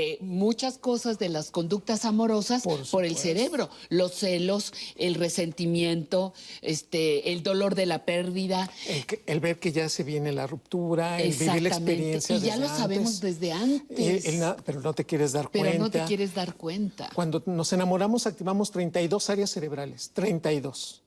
eh, 0.00 0.18
muchas 0.20 0.78
cosas 0.78 1.18
de 1.18 1.28
las 1.28 1.50
conductas 1.50 2.04
amorosas 2.04 2.62
por, 2.62 3.04
el 3.04 3.16
cerebro. 3.16 3.68
Los 3.88 4.12
celos, 4.14 4.72
el 4.96 5.14
resentimiento, 5.14 6.32
este, 6.62 7.32
el 7.32 7.42
dolor 7.42 7.74
de 7.74 7.86
la 7.86 8.04
pérdida. 8.04 8.70
El, 8.88 9.06
que- 9.06 9.22
el 9.26 9.40
ver 9.40 9.58
que 9.58 9.72
ya 9.72 9.88
se 9.88 10.02
viene 10.02 10.32
la 10.32 10.46
ruptura, 10.46 11.20
el 11.20 11.32
vivir 11.32 11.62
la 11.62 11.68
experiencia. 11.68 12.36
Y 12.36 12.40
ya 12.40 12.56
desde 12.58 12.60
lo 12.68 12.76
sabemos 12.76 13.14
antes. 13.14 13.20
desde 13.20 13.52
antes. 13.52 14.24
El 14.26 14.40
pero 14.64 14.80
no 14.80 14.92
te 14.94 15.04
quieres 15.04 15.32
dar 15.32 15.50
pero 15.50 15.64
cuenta. 15.64 15.78
no 15.78 15.90
te 15.90 16.04
quieres 16.04 16.34
dar 16.34 16.54
cuenta. 16.54 17.10
Cuando 17.14 17.42
nos 17.46 17.72
enamoramos 17.72 18.26
activamos 18.26 18.70
32 18.70 19.30
áreas 19.30 19.50
cerebrales, 19.50 20.10
32. 20.14 21.02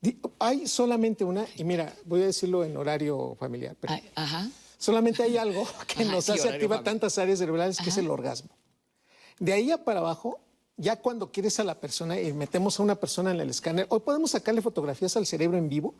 Di- 0.00 0.18
Hay 0.38 0.66
solamente 0.66 1.24
una, 1.24 1.46
y 1.56 1.64
mira, 1.64 1.94
voy 2.04 2.22
a 2.22 2.26
decirlo 2.26 2.64
en 2.64 2.76
horario 2.76 3.34
familiar, 3.40 3.76
pero 3.80 3.94
Ajá. 4.14 4.50
Solamente 4.78 5.22
hay 5.22 5.36
algo 5.36 5.66
que 5.86 6.04
nos 6.04 6.28
hace 6.30 6.48
activar 6.48 6.82
tantas 6.84 7.18
áreas 7.18 7.38
cerebrales 7.38 7.78
que 7.78 7.90
es 7.90 7.96
el 7.98 8.10
orgasmo. 8.10 8.50
De 9.38 9.52
ahí 9.52 9.70
a 9.70 9.84
para 9.84 10.00
abajo, 10.00 10.40
ya 10.78 10.96
cuando 10.96 11.30
quieres 11.32 11.58
a 11.60 11.64
la 11.64 11.74
persona 11.80 12.20
y 12.20 12.32
metemos 12.32 12.78
a 12.78 12.82
una 12.82 12.94
persona 12.96 13.30
en 13.30 13.40
el 13.40 13.50
escáner, 13.50 13.86
hoy 13.90 14.00
podemos 14.00 14.30
sacarle 14.32 14.60
fotografías 14.62 15.16
al 15.16 15.26
cerebro 15.26 15.56
en 15.58 15.68
vivo 15.68 15.94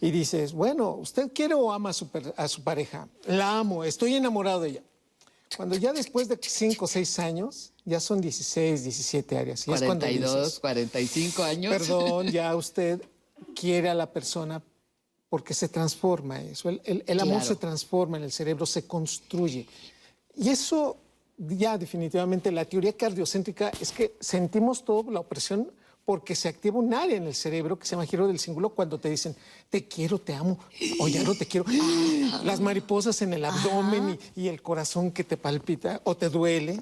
y 0.00 0.10
dices, 0.10 0.52
bueno, 0.52 0.90
¿usted 0.92 1.30
quiere 1.32 1.54
o 1.54 1.72
ama 1.72 1.90
a 1.90 1.92
su, 1.92 2.08
per- 2.08 2.34
a 2.36 2.48
su 2.48 2.62
pareja? 2.62 3.08
La 3.26 3.58
amo, 3.58 3.84
estoy 3.84 4.14
enamorado 4.14 4.60
de 4.62 4.70
ella. 4.70 4.82
Cuando 5.56 5.76
ya 5.76 5.92
después 5.92 6.26
de 6.28 6.38
5 6.42 6.84
o 6.84 6.88
6 6.88 7.18
años, 7.20 7.72
ya 7.84 8.00
son 8.00 8.20
16, 8.20 8.82
17 8.82 9.38
áreas. 9.38 9.68
Y 9.68 9.72
es 9.72 9.82
cuando 9.82 10.04
42, 10.06 10.44
dices, 10.44 10.58
45 10.60 11.42
años. 11.44 11.72
Perdón, 11.72 12.26
ya 12.28 12.56
usted 12.56 13.00
quiere 13.54 13.88
a 13.88 13.94
la 13.94 14.10
persona 14.10 14.62
porque 15.34 15.52
se 15.52 15.68
transforma 15.68 16.40
eso. 16.40 16.68
El, 16.68 16.80
el- 16.84 17.02
el 17.08 17.18
amor 17.18 17.38
Claro. 17.38 17.46
se 17.48 17.56
transforma 17.56 18.18
en 18.18 18.22
el 18.22 18.30
cerebro, 18.30 18.64
se 18.66 18.86
construye. 18.86 19.66
Y 20.36 20.48
eso 20.48 20.96
ya 21.36 21.76
definitivamente 21.76 22.52
la 22.52 22.64
teoría 22.64 22.92
cardiocéntrica 22.96 23.72
es 23.80 23.90
que 23.90 24.14
sentimos 24.20 24.84
toda 24.84 25.10
la 25.10 25.18
opresión 25.18 25.72
porque 26.04 26.36
se 26.36 26.48
activa 26.48 26.78
un 26.78 26.94
área 26.94 27.16
en 27.16 27.24
el 27.24 27.34
cerebro 27.34 27.76
que 27.76 27.84
se 27.84 27.96
llama 27.96 28.06
giro 28.06 28.28
del 28.28 28.38
cíngulo 28.38 28.68
cuando 28.68 29.00
te 29.00 29.10
dicen 29.10 29.34
te 29.70 29.88
quiero, 29.88 30.20
te 30.20 30.34
amo, 30.34 30.56
o 31.00 31.08
ya 31.08 31.24
no 31.24 31.34
te 31.34 31.46
quiero. 31.46 31.66
Las 32.44 32.60
mariposas 32.60 33.20
en 33.22 33.32
el 33.32 33.44
abdomen 33.44 34.16
y, 34.36 34.42
y 34.42 34.46
el 34.48 34.62
corazón 34.62 35.10
que 35.10 35.24
te 35.24 35.36
palpita 35.36 36.00
o 36.04 36.16
te 36.16 36.28
duele. 36.28 36.80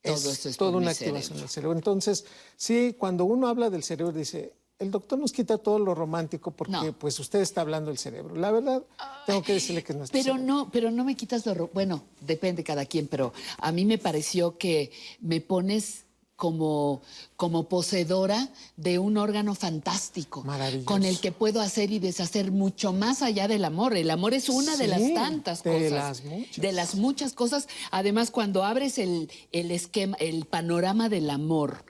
Todo 0.00 0.30
es 0.30 0.46
es 0.46 0.56
toda 0.56 0.76
una 0.76 0.92
activación 0.92 1.22
cerebro. 1.22 1.40
del 1.40 1.48
cerebro. 1.48 1.76
Entonces, 1.76 2.24
sí, 2.56 2.94
cuando 2.96 3.24
uno 3.24 3.48
habla 3.48 3.68
del 3.68 3.82
cerebro, 3.82 4.12
dice, 4.12 4.52
el 4.78 4.90
doctor 4.90 5.18
nos 5.18 5.32
quita 5.32 5.58
todo 5.58 5.78
lo 5.78 5.94
romántico 5.94 6.50
porque 6.50 6.92
pues 6.92 7.18
usted 7.20 7.40
está 7.40 7.60
hablando 7.60 7.90
del 7.90 7.98
cerebro. 7.98 8.34
La 8.34 8.50
verdad, 8.50 8.82
tengo 9.26 9.42
que 9.42 9.54
decirle 9.54 9.82
que 9.84 9.94
no 9.94 10.04
es 10.04 10.10
Pero 10.10 10.36
no, 10.36 10.70
pero 10.70 10.90
no 10.90 11.04
me 11.04 11.14
quitas 11.16 11.46
lo... 11.46 11.68
Bueno, 11.68 12.04
depende 12.20 12.64
cada 12.64 12.84
quien, 12.84 13.06
pero 13.06 13.32
a 13.58 13.72
mí 13.72 13.84
me 13.84 13.98
pareció 13.98 14.58
que 14.58 14.90
me 15.20 15.40
pones 15.40 16.04
como, 16.36 17.02
como 17.36 17.68
poseedora 17.68 18.48
de 18.76 18.98
un 18.98 19.16
órgano 19.16 19.54
fantástico, 19.54 20.44
con 20.84 21.04
el 21.04 21.20
que 21.20 21.30
puedo 21.30 21.60
hacer 21.60 21.92
y 21.92 22.00
deshacer 22.00 22.50
mucho 22.50 22.92
más 22.92 23.22
allá 23.22 23.46
del 23.46 23.64
amor. 23.64 23.96
El 23.96 24.10
amor 24.10 24.34
es 24.34 24.48
una 24.48 24.76
de 24.76 24.88
las 24.88 25.14
tantas 25.14 25.62
de 25.62 25.72
cosas. 25.72 25.92
las 25.92 26.24
muchas. 26.24 26.56
De 26.56 26.72
las 26.72 26.94
muchas 26.96 27.32
cosas. 27.32 27.68
Además, 27.92 28.32
cuando 28.32 28.64
abres 28.64 28.98
el, 28.98 29.30
el 29.52 29.70
esquema, 29.70 30.16
el 30.18 30.44
panorama 30.44 31.08
del 31.08 31.30
amor, 31.30 31.84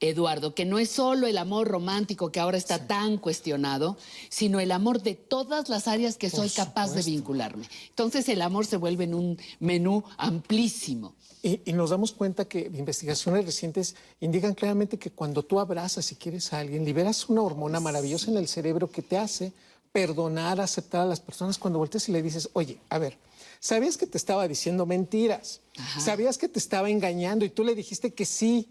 Eduardo, 0.00 0.54
que 0.54 0.64
no 0.64 0.78
es 0.78 0.90
solo 0.90 1.26
el 1.26 1.36
amor 1.38 1.68
romántico 1.68 2.32
que 2.32 2.40
ahora 2.40 2.56
está 2.56 2.86
tan 2.86 3.18
cuestionado, 3.18 3.98
sino 4.30 4.58
el 4.58 4.72
amor 4.72 5.02
de 5.02 5.14
todas 5.14 5.68
las 5.68 5.88
áreas 5.88 6.16
que 6.16 6.30
soy 6.30 6.48
capaz 6.48 6.94
de 6.94 7.02
vincularme. 7.02 7.68
Entonces 7.90 8.28
el 8.28 8.40
amor 8.42 8.66
se 8.66 8.78
vuelve 8.78 9.04
en 9.04 9.14
un 9.14 9.38
menú 9.58 10.02
amplísimo. 10.16 11.14
Y, 11.42 11.60
y 11.64 11.72
nos 11.72 11.90
damos 11.90 12.12
cuenta 12.12 12.46
que 12.46 12.70
investigaciones 12.74 13.44
recientes 13.44 13.94
indican 14.20 14.54
claramente 14.54 14.98
que 14.98 15.10
cuando 15.10 15.42
tú 15.42 15.60
abrazas 15.60 16.10
y 16.12 16.16
quieres 16.16 16.52
a 16.52 16.60
alguien, 16.60 16.84
liberas 16.84 17.28
una 17.28 17.42
hormona 17.42 17.80
maravillosa 17.80 18.30
en 18.30 18.36
el 18.36 18.48
cerebro 18.48 18.90
que 18.90 19.02
te 19.02 19.16
hace 19.16 19.52
perdonar, 19.92 20.60
aceptar 20.60 21.02
a 21.02 21.06
las 21.06 21.20
personas 21.20 21.58
cuando 21.58 21.78
volteas 21.78 22.08
y 22.08 22.12
le 22.12 22.22
dices, 22.22 22.48
oye, 22.52 22.78
a 22.88 22.98
ver, 22.98 23.18
¿sabías 23.58 23.96
que 23.96 24.06
te 24.06 24.18
estaba 24.18 24.46
diciendo 24.46 24.86
mentiras? 24.86 25.60
¿Sabías 25.98 26.38
que 26.38 26.48
te 26.48 26.58
estaba 26.58 26.90
engañando 26.90 27.44
y 27.44 27.50
tú 27.50 27.64
le 27.64 27.74
dijiste 27.74 28.12
que 28.12 28.24
sí? 28.24 28.68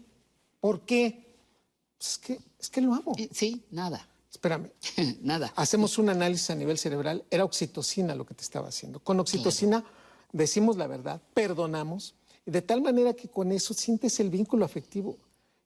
¿Por 0.60 0.82
qué? 0.82 1.26
Pues 1.98 2.10
es 2.10 2.18
que, 2.18 2.40
es 2.58 2.70
que 2.70 2.80
lo 2.80 2.94
amo. 2.94 3.14
Sí, 3.32 3.64
nada. 3.70 4.06
Espérame. 4.30 4.70
nada. 5.22 5.52
Hacemos 5.56 5.98
un 5.98 6.08
análisis 6.08 6.50
a 6.50 6.54
nivel 6.54 6.78
cerebral. 6.78 7.24
Era 7.30 7.44
oxitocina 7.44 8.14
lo 8.14 8.24
que 8.24 8.34
te 8.34 8.42
estaba 8.42 8.68
haciendo. 8.68 9.00
Con 9.00 9.18
oxitocina 9.20 9.84
decimos 10.32 10.76
la 10.76 10.86
verdad, 10.86 11.20
perdonamos, 11.34 12.14
y 12.46 12.50
de 12.50 12.62
tal 12.62 12.80
manera 12.80 13.14
que 13.14 13.28
con 13.28 13.52
eso 13.52 13.74
sientes 13.74 14.20
el 14.20 14.30
vínculo 14.30 14.64
afectivo. 14.64 15.16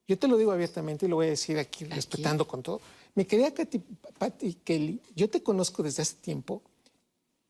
Yo 0.06 0.18
te 0.18 0.28
lo 0.28 0.36
digo 0.36 0.52
abiertamente 0.52 1.06
y 1.06 1.08
lo 1.08 1.16
voy 1.16 1.26
a 1.26 1.30
decir 1.30 1.58
aquí, 1.58 1.84
respetando 1.84 2.46
con 2.46 2.62
todo. 2.62 2.80
Mi 3.14 3.24
querida 3.24 3.52
Katy, 3.52 3.78
Patty 4.18 4.54
Kelly, 4.64 5.00
yo 5.14 5.30
te 5.30 5.42
conozco 5.42 5.82
desde 5.82 6.02
hace 6.02 6.16
tiempo 6.16 6.62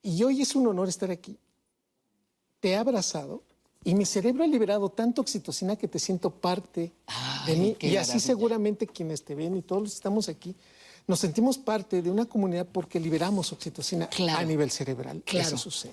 y 0.03 0.23
hoy 0.23 0.43
es 0.43 0.55
un 0.55 0.67
honor 0.67 0.89
estar 0.89 1.11
aquí. 1.11 1.37
Te 2.61 2.71
he 2.71 2.77
abrazado 2.77 3.43
y 3.85 3.95
mi 3.95 4.05
cerebro 4.07 4.45
ha 4.45 4.47
liberado 4.47 4.89
tanto 4.89 5.21
oxitocina 5.23 5.77
que 5.77 5.89
te 5.89 5.99
siento 5.99 6.31
parte 6.31 6.93
de 7.47 7.57
mí. 7.57 7.77
Y 7.81 7.97
así 7.97 8.09
maravilla. 8.09 8.21
seguramente 8.21 8.87
quienes 8.87 9.23
te 9.25 9.35
ven 9.35 9.57
y 9.57 9.63
todos 9.63 9.83
los 9.83 9.91
que 9.93 9.97
estamos 9.97 10.29
aquí, 10.29 10.55
nos 11.07 11.21
sentimos 11.21 11.59
parte 11.59 12.01
de 12.01 12.11
una 12.11 12.25
comunidad 12.25 12.67
porque 12.73 12.99
liberamos 12.99 13.53
oxitocina 13.53 14.09
a 14.37 14.45
nivel 14.45 14.71
cerebral. 14.71 15.23
Claro. 15.27 15.47
Eso 15.49 15.59
sucede. 15.59 15.93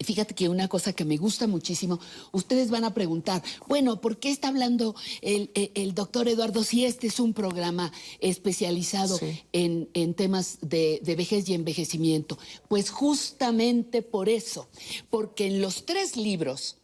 Fíjate 0.00 0.34
que 0.34 0.48
una 0.48 0.66
cosa 0.66 0.92
que 0.92 1.04
me 1.04 1.16
gusta 1.16 1.46
muchísimo, 1.46 2.00
ustedes 2.32 2.70
van 2.70 2.82
a 2.82 2.92
preguntar, 2.92 3.40
bueno, 3.68 4.00
¿por 4.00 4.18
qué 4.18 4.30
está 4.30 4.48
hablando 4.48 4.96
el, 5.22 5.50
el- 5.54 5.70
el 5.76 5.94
doctor 5.94 6.26
Eduardo 6.28 6.64
si 6.64 6.84
este 6.84 7.06
es 7.06 7.20
un 7.20 7.32
programa 7.34 7.92
especializado 8.18 9.18
en, 9.52 9.88
en 9.94 10.14
temas 10.14 10.58
de, 10.60 11.00
de 11.04 11.14
vejez 11.16 11.48
y 11.48 11.54
envejecimiento? 11.54 12.36
Pues 12.68 12.90
justamente 12.90 14.02
por 14.02 14.28
eso, 14.28 14.68
porque 15.08 15.46
en 15.46 15.60
los 15.60 15.86
tres 15.86 16.16
libros, 16.16 16.76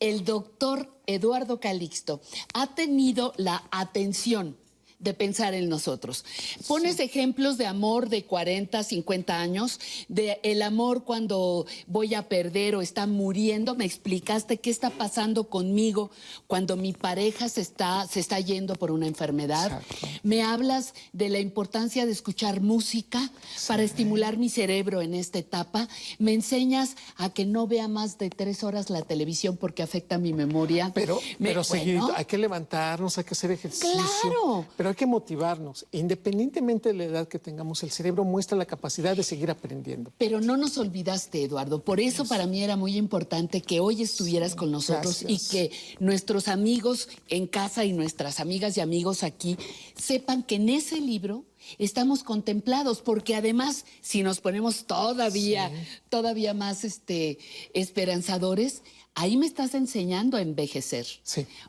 el 0.00 0.24
doctor 0.24 1.00
Eduardo 1.06 1.60
Calixto 1.60 2.20
ha 2.54 2.74
tenido 2.74 3.32
la 3.36 3.62
atención 3.70 4.56
de 4.98 5.12
pensar 5.14 5.54
en 5.54 5.68
nosotros. 5.68 6.24
Pones 6.66 6.98
ejemplos 7.00 7.58
de 7.58 7.66
amor 7.66 8.08
de 8.08 8.24
40, 8.24 8.82
50 8.82 9.38
años, 9.40 9.78
de 10.08 10.40
el 10.42 10.62
amor 10.62 11.04
cuando 11.04 11.66
voy 11.86 12.14
a 12.14 12.28
perder 12.28 12.74
o 12.76 12.82
está 12.82 13.06
muriendo. 13.06 13.74
Me 13.74 13.84
explicaste 13.84 14.58
qué 14.58 14.70
está 14.70 14.90
pasando 14.90 15.44
conmigo 15.50 16.10
cuando 16.46 16.76
mi 16.76 16.92
pareja 16.92 17.48
se 17.48 17.60
está, 17.60 18.06
se 18.06 18.20
está 18.20 18.40
yendo 18.40 18.74
por 18.74 18.90
una 18.90 19.06
enfermedad. 19.06 19.82
Me 20.22 20.42
hablas 20.42 20.94
de 21.12 21.28
la 21.28 21.40
importancia 21.40 22.06
de 22.06 22.12
escuchar 22.12 22.60
música 22.60 23.30
para 23.68 23.82
estimular 23.82 24.36
mi 24.38 24.48
cerebro 24.48 25.02
en 25.02 25.14
esta 25.14 25.38
etapa. 25.38 25.88
Me 26.18 26.32
enseñas 26.32 26.96
a 27.16 27.30
que 27.30 27.44
no 27.44 27.66
vea 27.66 27.86
más 27.88 28.18
de 28.18 28.30
tres 28.30 28.64
horas 28.64 28.90
la 28.90 29.02
televisión 29.02 29.56
porque 29.56 29.82
afecta 29.82 30.18
mi 30.18 30.32
memoria. 30.32 30.90
Pero, 30.94 31.20
Me- 31.38 31.48
pero 31.50 31.62
bueno, 31.68 32.10
hay 32.16 32.24
que 32.24 32.38
levantarnos, 32.38 33.18
hay 33.18 33.24
que 33.24 33.34
hacer 33.34 33.50
ejercicio. 33.50 33.90
Claro. 33.92 34.66
Pero 34.76 34.85
hay 34.88 34.94
que 34.94 35.06
motivarnos. 35.06 35.86
Independientemente 35.92 36.90
de 36.90 36.94
la 36.94 37.04
edad 37.04 37.28
que 37.28 37.38
tengamos, 37.38 37.82
el 37.82 37.90
cerebro 37.90 38.24
muestra 38.24 38.56
la 38.56 38.66
capacidad 38.66 39.16
de 39.16 39.22
seguir 39.22 39.50
aprendiendo. 39.50 40.12
Pero 40.18 40.40
no 40.40 40.56
nos 40.56 40.78
olvidaste, 40.78 41.44
Eduardo. 41.44 41.82
Por 41.82 42.00
eso 42.00 42.24
para 42.24 42.46
mí 42.46 42.62
era 42.62 42.76
muy 42.76 42.96
importante 42.96 43.60
que 43.62 43.80
hoy 43.80 44.02
estuvieras 44.02 44.54
con 44.54 44.70
nosotros 44.70 45.20
gracias. 45.20 45.30
y 45.30 45.50
que 45.50 45.70
nuestros 45.98 46.48
amigos 46.48 47.08
en 47.28 47.46
casa 47.46 47.84
y 47.84 47.92
nuestras 47.92 48.40
amigas 48.40 48.76
y 48.76 48.80
amigos 48.80 49.22
aquí 49.22 49.56
sepan 49.96 50.42
que 50.42 50.56
en 50.56 50.68
ese 50.68 51.00
libro 51.00 51.44
estamos 51.78 52.22
contemplados, 52.22 53.00
porque 53.00 53.34
además, 53.34 53.84
si 54.00 54.22
nos 54.22 54.40
ponemos 54.40 54.86
todavía, 54.86 55.70
todavía 56.08 56.54
más 56.54 56.84
este, 56.84 57.38
esperanzadores, 57.74 58.82
ahí 59.14 59.36
me 59.36 59.46
estás 59.46 59.74
enseñando 59.74 60.36
a 60.36 60.42
envejecer. 60.42 61.06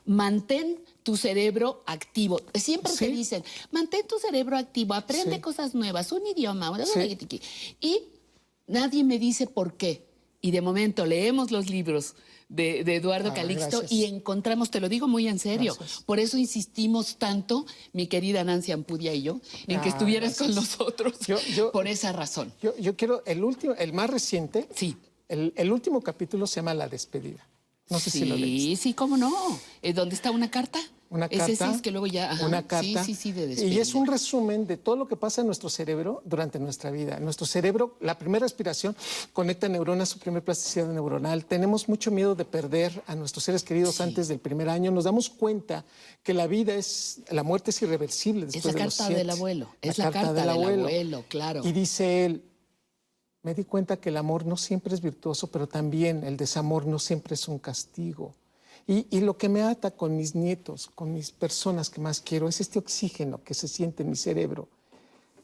Mantén 0.04 0.78
tu 1.08 1.16
cerebro 1.16 1.82
activo. 1.86 2.38
Siempre 2.52 2.92
te 2.92 3.08
dicen, 3.08 3.42
mantén 3.72 4.06
tu 4.06 4.18
cerebro 4.18 4.58
activo, 4.58 4.92
aprende 4.92 5.36
Sí. 5.36 5.40
cosas 5.40 5.74
nuevas, 5.74 6.12
un 6.12 6.26
idioma. 6.26 6.66
Sí. 6.84 7.40
Y 7.80 7.92
nadie 8.66 9.04
me 9.04 9.18
dice 9.18 9.46
por 9.46 9.68
qué. 9.78 10.04
Y 10.42 10.50
de 10.50 10.60
momento 10.60 11.06
leemos 11.06 11.50
los 11.50 11.70
libros 11.70 12.14
de, 12.50 12.84
de 12.84 12.96
Eduardo 12.96 13.30
Ah, 13.30 13.34
Calixto 13.34 13.78
gracias. 13.78 13.90
y 13.92 14.04
encontramos, 14.04 14.70
te 14.70 14.80
lo 14.80 14.88
digo 14.90 15.08
muy 15.08 15.28
en 15.28 15.38
serio, 15.38 15.74
Gracias. 15.78 16.02
por 16.04 16.20
eso 16.20 16.36
insistimos 16.36 17.16
tanto, 17.16 17.64
mi 17.94 18.06
querida 18.06 18.44
Nancy 18.44 18.72
Ampudia 18.72 19.14
y 19.14 19.22
yo, 19.22 19.40
en 19.66 19.80
que 19.80 19.88
Ah, 19.88 19.92
estuvieras 19.92 20.36
con 20.36 20.52
gracias. 20.52 20.78
nosotros 20.78 21.14
por 21.72 21.88
esa 21.88 22.12
razón. 22.12 22.52
Yo, 22.62 22.76
yo 22.76 22.96
quiero, 22.96 23.22
el 23.24 23.42
último, 23.44 23.72
el 23.78 23.94
más 23.94 24.10
reciente, 24.10 24.68
sí. 24.74 24.94
el, 25.28 25.54
el 25.56 25.72
último 25.72 26.02
capítulo 26.02 26.46
se 26.46 26.56
llama 26.56 26.74
La 26.74 26.86
despedida. 26.88 27.48
No 27.90 27.98
sé 27.98 28.10
si 28.10 28.26
lo 28.26 28.36
leíste. 28.36 28.76
Sí, 28.76 28.76
sí, 28.90 28.92
cómo 28.94 29.16
no. 29.16 29.32
Eh, 29.80 29.94
¿Dónde 29.94 30.14
está 30.14 30.30
una 30.30 30.50
carta? 30.50 30.78
Una 31.10 31.26
Ese 31.26 31.38
carta. 31.38 31.70
sí 31.70 31.76
es 31.76 31.82
que 31.82 31.90
luego 31.90 32.06
ya. 32.06 32.30
ajá, 32.32 32.46
una 32.46 32.66
carta. 32.66 33.02
Sí, 33.02 33.14
sí, 33.14 33.32
sí, 33.32 33.32
de 33.32 33.66
y 33.66 33.78
es 33.78 33.94
un 33.94 34.06
resumen 34.06 34.66
de 34.66 34.76
todo 34.76 34.94
lo 34.96 35.08
que 35.08 35.16
pasa 35.16 35.40
en 35.40 35.46
nuestro 35.46 35.70
cerebro 35.70 36.22
durante 36.26 36.58
nuestra 36.58 36.90
vida. 36.90 37.18
Nuestro 37.18 37.46
cerebro, 37.46 37.96
la 38.00 38.18
primera 38.18 38.44
respiración 38.44 38.94
conecta 39.32 39.68
neuronas, 39.68 40.10
su 40.10 40.18
primer 40.18 40.44
plasticidad 40.44 40.86
neuronal. 40.88 41.46
Tenemos 41.46 41.88
mucho 41.88 42.10
miedo 42.10 42.34
de 42.34 42.44
perder 42.44 43.02
a 43.06 43.14
nuestros 43.14 43.44
seres 43.44 43.62
queridos 43.62 44.02
antes 44.02 44.28
del 44.28 44.38
primer 44.38 44.68
año. 44.68 44.90
Nos 44.90 45.04
damos 45.04 45.30
cuenta 45.30 45.84
que 46.22 46.34
la 46.34 46.46
vida 46.46 46.74
es, 46.74 47.20
la 47.30 47.42
muerte 47.42 47.70
es 47.70 47.80
irreversible 47.80 48.46
Es 48.46 48.52
después 48.52 48.74
la 48.74 48.80
de 48.80 48.84
los 48.84 48.96
carta 48.98 49.14
del 49.14 49.30
abuelo. 49.30 49.68
Es 49.80 49.96
la, 49.96 50.10
carta 50.10 50.32
del 50.34 50.48
abuelo, 50.50 51.24
claro. 51.28 51.62
Y 51.64 51.72
dice 51.72 52.26
él, 52.26 52.42
me 53.42 53.54
di 53.54 53.64
cuenta 53.64 53.96
que 53.96 54.10
el 54.10 54.18
amor 54.18 54.44
no 54.44 54.58
siempre 54.58 54.94
es 54.94 55.00
virtuoso, 55.00 55.46
pero 55.46 55.66
también 55.66 56.22
el 56.24 56.36
desamor 56.36 56.86
no 56.86 56.98
siempre 56.98 57.32
es 57.32 57.48
un 57.48 57.58
castigo. 57.58 58.34
Y, 58.90 59.20
lo 59.20 59.36
que 59.36 59.50
me 59.50 59.60
ata 59.60 59.90
con 59.90 60.16
mis 60.16 60.34
nietos, 60.34 60.88
con 60.94 61.12
mis 61.12 61.30
personas 61.30 61.90
que 61.90 62.00
más 62.00 62.22
quiero, 62.22 62.48
es 62.48 62.62
este 62.62 62.78
oxígeno 62.78 63.44
que 63.44 63.52
se 63.52 63.68
siente 63.68 64.02
en 64.02 64.08
mi 64.08 64.16
cerebro. 64.16 64.66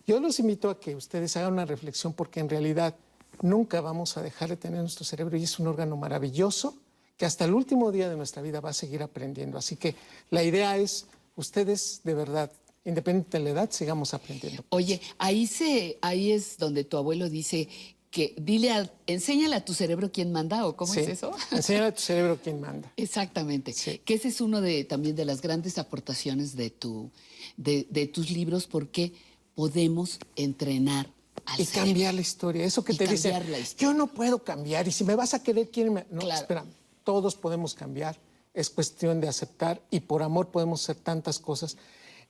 Yo 0.06 0.18
los 0.18 0.38
invito 0.38 0.70
a 0.70 0.80
que 0.80 0.96
ustedes 0.96 1.36
hagan 1.36 1.52
una 1.52 1.66
reflexión 1.66 2.14
porque 2.14 2.40
en 2.40 2.48
realidad 2.48 2.96
nunca 3.42 3.82
vamos 3.82 4.16
a 4.16 4.22
dejar 4.22 4.48
de 4.48 4.56
tener 4.56 4.80
nuestro 4.80 5.04
cerebro 5.04 5.36
y 5.36 5.42
es 5.42 5.58
un 5.58 5.66
órgano 5.66 5.94
maravilloso 5.98 6.78
que 7.18 7.26
hasta 7.26 7.44
el 7.44 7.52
último 7.52 7.92
día 7.92 8.08
de 8.08 8.16
nuestra 8.16 8.40
vida 8.40 8.60
va 8.60 8.70
a 8.70 8.72
seguir 8.72 9.02
aprendiendo. 9.02 9.58
Así 9.58 9.76
que 9.76 9.94
la 10.30 10.42
idea 10.42 10.78
es, 10.78 11.06
ustedes 11.36 12.00
de 12.02 12.14
verdad, 12.14 12.50
independientemente 12.86 13.38
de 13.38 13.44
la 13.44 13.50
edad, 13.50 13.70
sigamos 13.70 14.14
aprendiendo. 14.14 14.64
Oye, 14.70 15.02
ahí 15.18 15.46
se, 15.46 15.98
ahí 16.00 16.32
es 16.32 16.56
donde 16.56 16.84
tu 16.84 16.96
abuelo 16.96 17.28
dice 17.28 17.68
que 18.14 18.32
dile 18.38 18.70
a, 18.70 18.88
enséñale 19.08 19.56
a 19.56 19.64
tu 19.64 19.74
cerebro 19.74 20.12
quién 20.12 20.30
manda 20.30 20.66
o 20.68 20.76
cómo 20.76 20.94
Sí. 20.94 21.00
es 21.00 21.08
eso. 21.08 21.32
Enséñale 21.50 21.86
a 21.86 21.94
tu 21.94 22.00
cerebro 22.00 22.38
quién 22.40 22.60
manda. 22.60 22.92
Exactamente. 22.96 23.74
Que 24.04 24.14
ese 24.14 24.28
es 24.28 24.40
uno 24.40 24.60
de 24.60 24.84
también 24.84 25.16
de 25.16 25.24
las 25.24 25.42
grandes 25.42 25.78
aportaciones 25.78 26.54
de 26.54 26.70
tu, 26.70 27.10
de, 27.56 27.88
de 27.90 28.06
tus 28.06 28.30
libros, 28.30 28.68
porque 28.68 29.12
podemos 29.56 30.20
entrenar 30.36 31.10
al 31.44 31.60
y 31.60 31.64
cerebro. 31.64 31.86
cambiar 31.90 32.14
la 32.14 32.20
historia. 32.20 32.64
Eso 32.64 32.84
que 32.84 32.92
Y 32.92 32.96
te 32.98 33.08
dicen, 33.08 33.32
cambiar 33.32 33.60
la 33.60 33.66
yo 33.78 33.92
no 33.94 34.06
puedo 34.06 34.44
cambiar 34.44 34.86
y 34.86 34.92
si 34.92 35.02
me 35.02 35.16
vas 35.16 35.34
a 35.34 35.42
querer, 35.42 35.68
¿quién 35.70 35.92
me...? 35.92 36.06
No, 36.08 36.20
espera, 36.30 36.64
todos 37.02 37.34
podemos 37.34 37.74
cambiar. 37.74 38.16
Es 38.54 38.70
cuestión 38.70 39.20
de 39.20 39.26
aceptar 39.26 39.82
y 39.90 39.98
por 39.98 40.22
amor 40.22 40.52
podemos 40.52 40.84
hacer 40.84 41.02
tantas 41.02 41.40
cosas. 41.40 41.76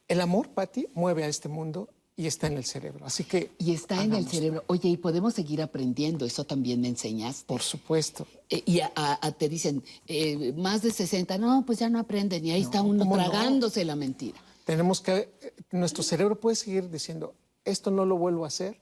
El 0.08 0.22
amor, 0.22 0.48
Patti, 0.48 0.86
mueve 0.94 1.24
a 1.24 1.28
este 1.28 1.50
mundo 1.50 1.90
y 2.16 2.26
está 2.26 2.46
en 2.46 2.56
el 2.56 2.64
cerebro. 2.64 3.04
Así 3.06 3.24
que... 3.24 3.50
Y 3.58 3.72
está 3.74 4.02
en 4.04 4.12
el 4.14 4.28
cerebro. 4.28 4.62
Oye, 4.68 4.88
y 4.88 4.96
podemos 4.96 5.34
seguir 5.34 5.60
aprendiendo. 5.62 6.24
Eso 6.24 6.44
también 6.44 6.80
me 6.80 6.88
enseñaste. 6.88 7.44
Por 7.46 7.60
supuesto. 7.62 8.26
Eh, 8.48 8.62
y 8.66 8.80
a- 8.80 8.92
a- 8.94 9.32
te 9.32 9.48
dicen, 9.48 9.82
eh, 10.06 10.52
más 10.56 10.82
de 10.82 10.92
60, 10.92 11.38
no, 11.38 11.64
pues 11.66 11.80
ya 11.80 11.88
no 11.88 11.98
aprenden. 11.98 12.44
Y 12.46 12.52
ahí 12.52 12.62
está 12.62 12.82
uno 12.82 13.00
¿cómo 13.04 13.16
no? 13.16 13.22
tragándose 13.28 13.84
la 13.84 13.96
mentira. 13.96 14.38
Tenemos 14.64 15.00
que, 15.00 15.28
eh, 15.40 15.54
nuestro 15.72 16.02
cerebro 16.04 16.38
puede 16.40 16.54
seguir 16.56 16.88
diciendo, 16.88 17.34
esto 17.64 17.90
no 17.90 18.04
lo 18.04 18.16
vuelvo 18.16 18.44
a 18.44 18.48
hacer 18.48 18.80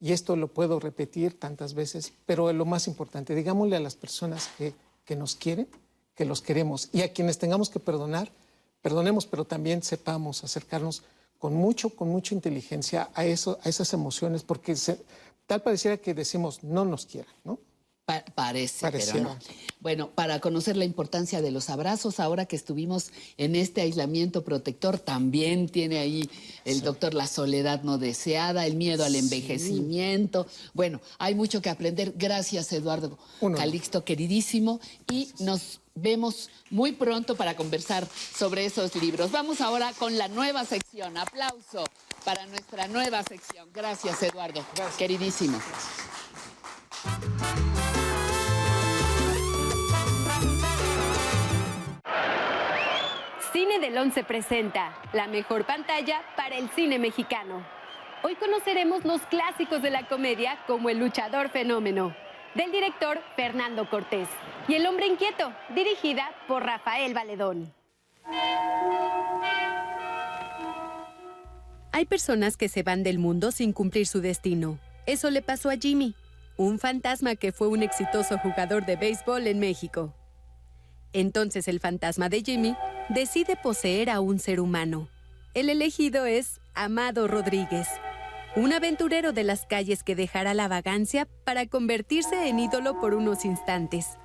y 0.00 0.12
esto 0.12 0.34
lo 0.34 0.48
puedo 0.48 0.80
repetir 0.80 1.38
tantas 1.38 1.74
veces, 1.74 2.12
pero 2.26 2.52
lo 2.52 2.64
más 2.64 2.88
importante, 2.88 3.34
digámosle 3.34 3.76
a 3.76 3.80
las 3.80 3.94
personas 3.94 4.50
que, 4.58 4.74
que 5.04 5.14
nos 5.16 5.34
quieren, 5.36 5.68
que 6.16 6.24
los 6.24 6.42
queremos 6.42 6.88
y 6.92 7.02
a 7.02 7.12
quienes 7.12 7.38
tengamos 7.38 7.70
que 7.70 7.78
perdonar, 7.80 8.30
perdonemos, 8.82 9.26
pero 9.26 9.44
también 9.44 9.82
sepamos 9.82 10.42
acercarnos 10.44 11.02
con 11.44 11.52
mucho, 11.56 11.90
con 11.90 12.08
mucha 12.08 12.34
inteligencia 12.34 13.10
a, 13.12 13.26
eso, 13.26 13.58
a 13.62 13.68
esas 13.68 13.92
emociones, 13.92 14.42
porque 14.42 14.74
se- 14.76 14.98
tal 15.46 15.60
pareciera 15.60 15.98
que 15.98 16.14
decimos 16.14 16.64
no 16.64 16.86
nos 16.86 17.04
quieran, 17.04 17.34
¿no? 17.44 17.58
Pa- 18.06 18.24
parece, 18.34 18.80
Pareciera. 18.80 19.12
pero 19.12 19.24
no. 19.34 19.38
Bueno, 19.80 20.10
para 20.10 20.40
conocer 20.40 20.74
la 20.78 20.86
importancia 20.86 21.42
de 21.42 21.50
los 21.50 21.68
abrazos, 21.68 22.18
ahora 22.18 22.46
que 22.46 22.56
estuvimos 22.56 23.10
en 23.36 23.56
este 23.56 23.82
aislamiento 23.82 24.42
protector, 24.42 24.98
también 24.98 25.68
tiene 25.68 25.98
ahí 25.98 26.30
el 26.64 26.80
doctor 26.80 27.12
la 27.12 27.26
soledad 27.26 27.82
no 27.82 27.98
deseada, 27.98 28.64
el 28.66 28.76
miedo 28.76 29.04
al 29.04 29.14
envejecimiento. 29.14 30.46
Bueno, 30.72 31.02
hay 31.18 31.34
mucho 31.34 31.60
que 31.60 31.68
aprender. 31.68 32.14
Gracias, 32.16 32.72
Eduardo 32.72 33.18
Calixto, 33.54 34.02
queridísimo. 34.02 34.80
Y 35.12 35.28
nos 35.40 35.80
vemos 35.94 36.50
muy 36.70 36.92
pronto 36.92 37.36
para 37.36 37.56
conversar 37.56 38.06
sobre 38.06 38.64
esos 38.64 38.94
libros. 38.96 39.30
Vamos 39.30 39.60
ahora 39.60 39.92
con 39.98 40.18
la 40.18 40.28
nueva 40.28 40.64
sección. 40.64 41.16
Aplauso 41.16 41.84
para 42.24 42.46
nuestra 42.46 42.88
nueva 42.88 43.22
sección. 43.22 43.68
Gracias, 43.72 44.22
Eduardo. 44.22 44.64
Queridísimo. 44.98 45.58
Cine 53.52 53.78
del 53.78 53.96
11 53.96 54.24
presenta 54.24 55.00
la 55.12 55.28
mejor 55.28 55.64
pantalla 55.64 56.22
para 56.36 56.56
el 56.56 56.68
cine 56.70 56.98
mexicano. 56.98 57.64
Hoy 58.22 58.34
conoceremos 58.36 59.04
los 59.04 59.20
clásicos 59.22 59.82
de 59.82 59.90
la 59.90 60.08
comedia 60.08 60.58
como 60.66 60.88
El 60.88 60.98
luchador 60.98 61.50
fenómeno, 61.50 62.16
del 62.54 62.70
director 62.72 63.20
Fernando 63.36 63.88
Cortés, 63.88 64.28
y 64.68 64.74
El 64.74 64.86
hombre 64.86 65.06
inquieto, 65.06 65.52
dirigida 65.74 66.30
por 66.48 66.62
Rafael 66.64 67.12
Valedón. 67.12 67.72
Hay 71.92 72.06
personas 72.06 72.56
que 72.56 72.68
se 72.68 72.82
van 72.82 73.02
del 73.02 73.18
mundo 73.18 73.52
sin 73.52 73.72
cumplir 73.72 74.06
su 74.06 74.20
destino. 74.20 74.78
Eso 75.06 75.30
le 75.30 75.42
pasó 75.42 75.70
a 75.70 75.76
Jimmy, 75.76 76.14
un 76.56 76.78
fantasma 76.78 77.36
que 77.36 77.52
fue 77.52 77.68
un 77.68 77.82
exitoso 77.82 78.38
jugador 78.38 78.86
de 78.86 78.96
béisbol 78.96 79.46
en 79.46 79.58
México. 79.60 80.14
Entonces 81.12 81.68
el 81.68 81.78
fantasma 81.78 82.28
de 82.28 82.42
Jimmy 82.42 82.76
decide 83.08 83.56
poseer 83.56 84.10
a 84.10 84.20
un 84.20 84.38
ser 84.38 84.60
humano. 84.60 85.08
El 85.54 85.70
elegido 85.70 86.26
es 86.26 86.60
Amado 86.74 87.28
Rodríguez, 87.28 87.86
un 88.56 88.72
aventurero 88.72 89.32
de 89.32 89.42
las 89.42 89.66
calles 89.66 90.04
que 90.04 90.14
dejará 90.14 90.54
la 90.54 90.68
vagancia 90.68 91.26
para 91.44 91.66
convertirse 91.66 92.48
en 92.48 92.60
ídolo 92.60 93.00
por 93.00 93.14
unos 93.14 93.44
instantes. 93.44 94.18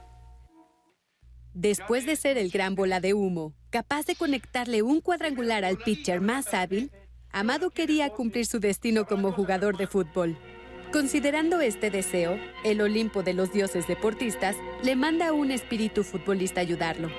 Después 1.53 2.05
de 2.05 2.15
ser 2.15 2.37
el 2.37 2.51
gran 2.51 2.75
bola 2.75 2.99
de 2.99 3.15
humo, 3.15 3.53
capaz 3.71 4.05
de 4.05 4.15
conectarle 4.15 4.83
un 4.83 5.01
cuadrangular 5.01 5.65
al 5.65 5.77
pitcher 5.77 6.21
más 6.21 6.53
hábil, 6.53 6.91
Amado 7.31 7.69
quería 7.69 8.09
cumplir 8.09 8.47
su 8.47 8.59
destino 8.59 9.05
como 9.05 9.31
jugador 9.31 9.77
de 9.77 9.85
fútbol. 9.85 10.35
Considerando 10.91 11.61
este 11.61 11.91
deseo, 11.91 12.39
el 12.63 12.81
Olimpo 12.81 13.21
de 13.21 13.33
los 13.33 13.53
dioses 13.53 13.87
deportistas 13.87 14.55
le 14.81 14.95
manda 14.95 15.27
a 15.27 15.33
un 15.33 15.51
espíritu 15.51 16.03
futbolista 16.03 16.61
ayudarlo. 16.61 17.09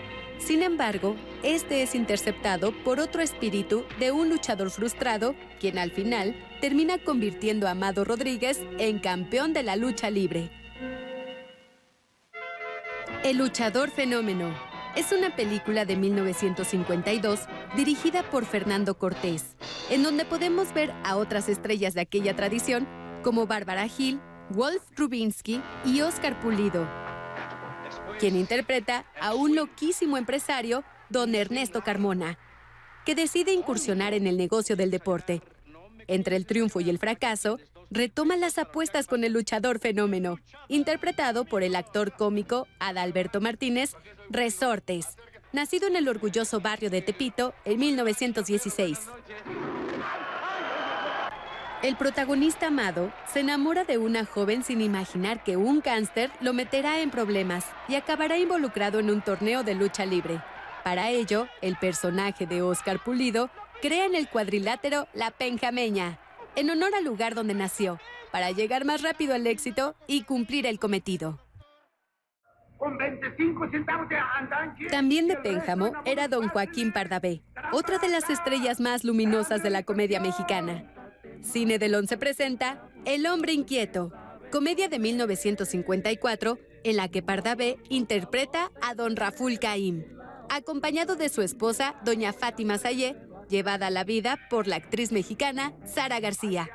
Sin 0.41 0.62
embargo, 0.62 1.17
este 1.43 1.83
es 1.83 1.95
interceptado 1.95 2.73
por 2.83 2.99
otro 2.99 3.23
espíritu 3.23 3.85
de 3.99 4.11
un 4.11 4.31
luchador 4.31 4.71
frustrado, 4.71 5.35
quien 5.61 5.79
al 5.79 5.91
final 5.91 6.35
termina 6.61 6.99
convirtiendo 6.99 7.69
a 7.69 7.73
Amado 7.73 8.05
Rodríguez 8.05 8.61
en 8.79 8.99
campeón 8.99 9.53
de 9.53 9.62
la 9.62 9.77
lucha 9.77 10.11
libre. 10.11 10.51
El 13.23 13.37
luchador 13.37 13.91
fenómeno 13.91 14.53
es 14.97 15.12
una 15.12 15.37
película 15.37 15.85
de 15.85 15.97
1952 15.97 17.41
dirigida 17.77 18.23
por 18.31 18.47
Fernando 18.47 18.99
Cortés, 18.99 19.57
en 19.91 20.03
donde 20.03 20.25
podemos 20.25 20.73
ver 20.73 20.91
a 21.05 21.17
otras 21.17 21.49
estrellas 21.49 21.95
de 21.95 22.01
aquella 22.01 22.35
tradición 22.35 22.89
como 23.23 23.47
Bárbara 23.47 23.87
Gil, 23.89 24.21
Wolf 24.49 24.83
Rubinsky 24.97 25.61
y 25.85 26.01
Oscar 26.01 26.41
Pulido, 26.41 26.89
quien 28.21 28.37
interpreta 28.37 29.07
a 29.19 29.35
un 29.35 29.57
loquísimo 29.57 30.19
empresario, 30.19 30.85
don 31.09 31.35
Ernesto 31.35 31.83
Carmona, 31.83 32.39
que 33.07 33.15
decide 33.15 33.55
incursionar 33.55 34.13
en 34.13 34.27
el 34.27 34.37
negocio 34.37 34.77
del 34.77 34.91
deporte. 34.91 35.41
Entre 36.07 36.37
el 36.37 36.45
triunfo 36.45 36.83
y 36.83 36.91
el 36.91 36.99
fracaso, 36.99 37.59
retoma 37.91 38.37
las 38.37 38.59
apuestas 38.59 39.07
con 39.07 39.25
el 39.25 39.33
luchador 39.33 39.79
fenómeno, 39.79 40.39
interpretado 40.69 41.47
por 41.47 41.63
el 41.63 41.75
actor 41.75 42.13
cómico 42.13 42.69
Adalberto 42.79 43.41
Martínez 43.41 43.95
Resortes, 44.29 45.17
nacido 45.53 45.89
en 45.89 45.97
el 45.97 46.07
orgulloso 46.07 46.61
barrio 46.61 46.91
de 46.91 47.01
Tepito 47.01 47.55
en 47.65 47.79
1916. 47.79 48.99
El 51.82 51.97
protagonista 51.97 52.66
amado 52.66 53.11
se 53.32 53.40
enamora 53.40 53.85
de 53.85 53.97
una 53.97 54.27
joven 54.27 54.62
sin 54.62 54.82
imaginar 54.82 55.43
que 55.43 55.57
un 55.57 55.81
cáncer 55.81 56.31
lo 56.43 56.52
meterá 56.52 57.01
en 57.01 57.11
problemas 57.11 57.65
y 57.89 57.94
acabará 57.94 58.36
involucrado 58.36 58.98
en 58.98 59.09
un 59.09 59.23
torneo 59.23 59.62
de 59.62 59.74
lucha 59.74 60.05
libre. 60.05 60.43
Para 60.85 61.09
ello, 61.09 61.48
el 61.62 61.77
personaje 61.77 62.47
de 62.47 62.61
Oscar 62.61 63.02
Pulido 63.02 63.48
crea 63.81 64.05
en 64.05 64.15
el 64.15 64.28
cuadrilátero 64.28 65.09
La 65.15 65.31
Penjameña, 65.31 66.19
en 66.55 66.69
honor 66.69 66.94
al 66.94 67.05
lugar 67.05 67.35
donde 67.35 67.55
nació, 67.55 67.98
para 68.31 68.51
llegar 68.51 68.85
más 68.85 69.01
rápido 69.01 69.35
al 69.35 69.47
éxito 69.47 69.94
y 70.07 70.24
cumplir 70.24 70.66
el 70.66 70.78
cometido. 70.78 71.39
Con 72.77 72.98
25 72.98 73.70
centavos 73.70 74.07
de 74.11 74.16
andanche. 74.19 74.86
También 74.89 75.28
de 75.28 75.36
Pénjamo 75.36 75.93
era 76.05 76.28
don 76.28 76.48
Joaquín 76.48 76.93
Pardavé, 76.93 77.40
otra 77.73 77.97
de 77.97 78.09
las 78.09 78.28
estrellas 78.28 78.81
más 78.81 79.02
luminosas 79.02 79.62
de 79.62 79.70
la 79.70 79.82
comedia 79.82 80.20
mexicana. 80.20 80.85
Cine 81.43 81.79
del 81.79 81.95
Once 81.95 82.17
presenta 82.17 82.89
El 83.05 83.27
hombre 83.27 83.53
inquieto, 83.53 84.12
comedia 84.51 84.89
de 84.89 84.99
1954 84.99 86.59
en 86.85 86.97
la 86.97 87.09
que 87.09 87.23
Pardavé 87.23 87.79
interpreta 87.89 88.71
a 88.83 88.95
don 88.95 89.17
Raful 89.17 89.59
Caim, 89.59 90.05
acompañado 90.49 91.17
de 91.17 91.29
su 91.29 91.43
esposa, 91.43 91.97
doña 92.05 92.33
Fátima 92.33 92.79
Sayé, 92.79 93.17
llevada 93.49 93.89
a 93.89 93.91
la 93.91 94.05
vida 94.05 94.39
por 94.49 94.67
la 94.67 94.77
actriz 94.77 95.12
mexicana 95.12 95.73
Sara 95.85 96.21
García. 96.21 96.71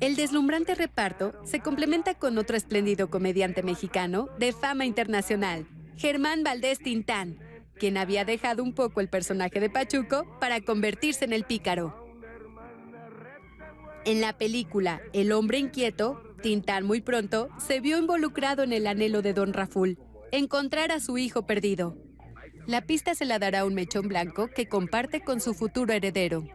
El 0.00 0.16
deslumbrante 0.16 0.74
reparto 0.74 1.32
se 1.44 1.60
complementa 1.60 2.14
con 2.14 2.38
otro 2.38 2.56
espléndido 2.56 3.10
comediante 3.10 3.62
mexicano 3.62 4.28
de 4.38 4.52
fama 4.52 4.86
internacional, 4.86 5.66
Germán 5.96 6.42
Valdés 6.42 6.78
Tintán, 6.78 7.38
quien 7.78 7.96
había 7.96 8.24
dejado 8.24 8.62
un 8.62 8.74
poco 8.74 9.00
el 9.00 9.08
personaje 9.08 9.60
de 9.60 9.70
Pachuco 9.70 10.26
para 10.40 10.60
convertirse 10.60 11.24
en 11.24 11.32
el 11.32 11.44
pícaro. 11.44 12.03
En 14.04 14.20
la 14.20 14.36
película 14.36 15.00
El 15.12 15.32
hombre 15.32 15.58
inquieto, 15.58 16.22
Tintán 16.42 16.84
muy 16.84 17.00
pronto 17.00 17.48
se 17.58 17.80
vio 17.80 17.98
involucrado 17.98 18.62
en 18.62 18.72
el 18.72 18.86
anhelo 18.86 19.22
de 19.22 19.32
Don 19.32 19.54
Raful, 19.54 19.98
encontrar 20.30 20.92
a 20.92 21.00
su 21.00 21.16
hijo 21.16 21.46
perdido. 21.46 21.96
La 22.66 22.82
pista 22.82 23.14
se 23.14 23.24
la 23.24 23.38
dará 23.38 23.64
un 23.64 23.74
mechón 23.74 24.08
blanco 24.08 24.48
que 24.48 24.68
comparte 24.68 25.22
con 25.22 25.40
su 25.40 25.54
futuro 25.54 25.94
heredero. 25.94 26.46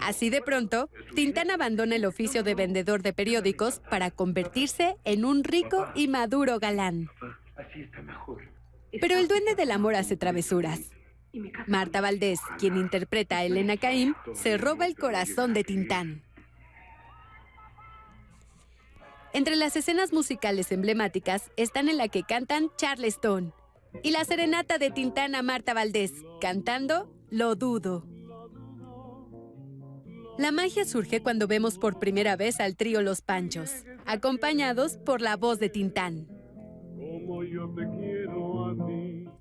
Así 0.00 0.30
de 0.30 0.40
pronto, 0.40 0.88
Tintán 1.14 1.50
abandona 1.50 1.96
el 1.96 2.04
oficio 2.04 2.42
de 2.42 2.54
vendedor 2.54 3.02
de 3.02 3.12
periódicos 3.12 3.80
para 3.90 4.10
convertirse 4.10 4.96
en 5.04 5.24
un 5.24 5.44
rico 5.44 5.86
y 5.94 6.08
maduro 6.08 6.58
galán. 6.58 7.10
Pero 8.98 9.18
el 9.18 9.28
duende 9.28 9.54
del 9.54 9.70
amor 9.72 9.94
hace 9.94 10.16
travesuras. 10.16 10.90
Marta 11.66 12.00
Valdés, 12.00 12.40
quien 12.58 12.76
interpreta 12.76 13.38
a 13.38 13.44
Elena 13.44 13.76
Caim, 13.76 14.14
se 14.34 14.58
roba 14.58 14.86
el 14.86 14.96
corazón 14.96 15.54
de 15.54 15.64
Tintán. 15.64 16.22
Entre 19.32 19.56
las 19.56 19.76
escenas 19.76 20.12
musicales 20.12 20.72
emblemáticas 20.72 21.50
están 21.56 21.88
en 21.88 21.98
la 21.98 22.08
que 22.08 22.22
cantan 22.22 22.70
Charleston 22.76 23.52
y 24.02 24.10
la 24.10 24.24
serenata 24.24 24.78
de 24.78 24.90
Tintán 24.90 25.34
a 25.34 25.42
Marta 25.42 25.74
Valdés, 25.74 26.12
cantando 26.40 27.12
Lo 27.30 27.54
dudo. 27.54 28.06
La 30.38 30.52
magia 30.52 30.84
surge 30.84 31.20
cuando 31.20 31.46
vemos 31.46 31.78
por 31.78 31.98
primera 31.98 32.36
vez 32.36 32.60
al 32.60 32.76
trío 32.76 33.02
Los 33.02 33.22
Panchos, 33.22 33.84
acompañados 34.06 34.96
por 34.96 35.20
la 35.20 35.36
voz 35.36 35.58
de 35.58 35.68
Tintán. 35.68 36.28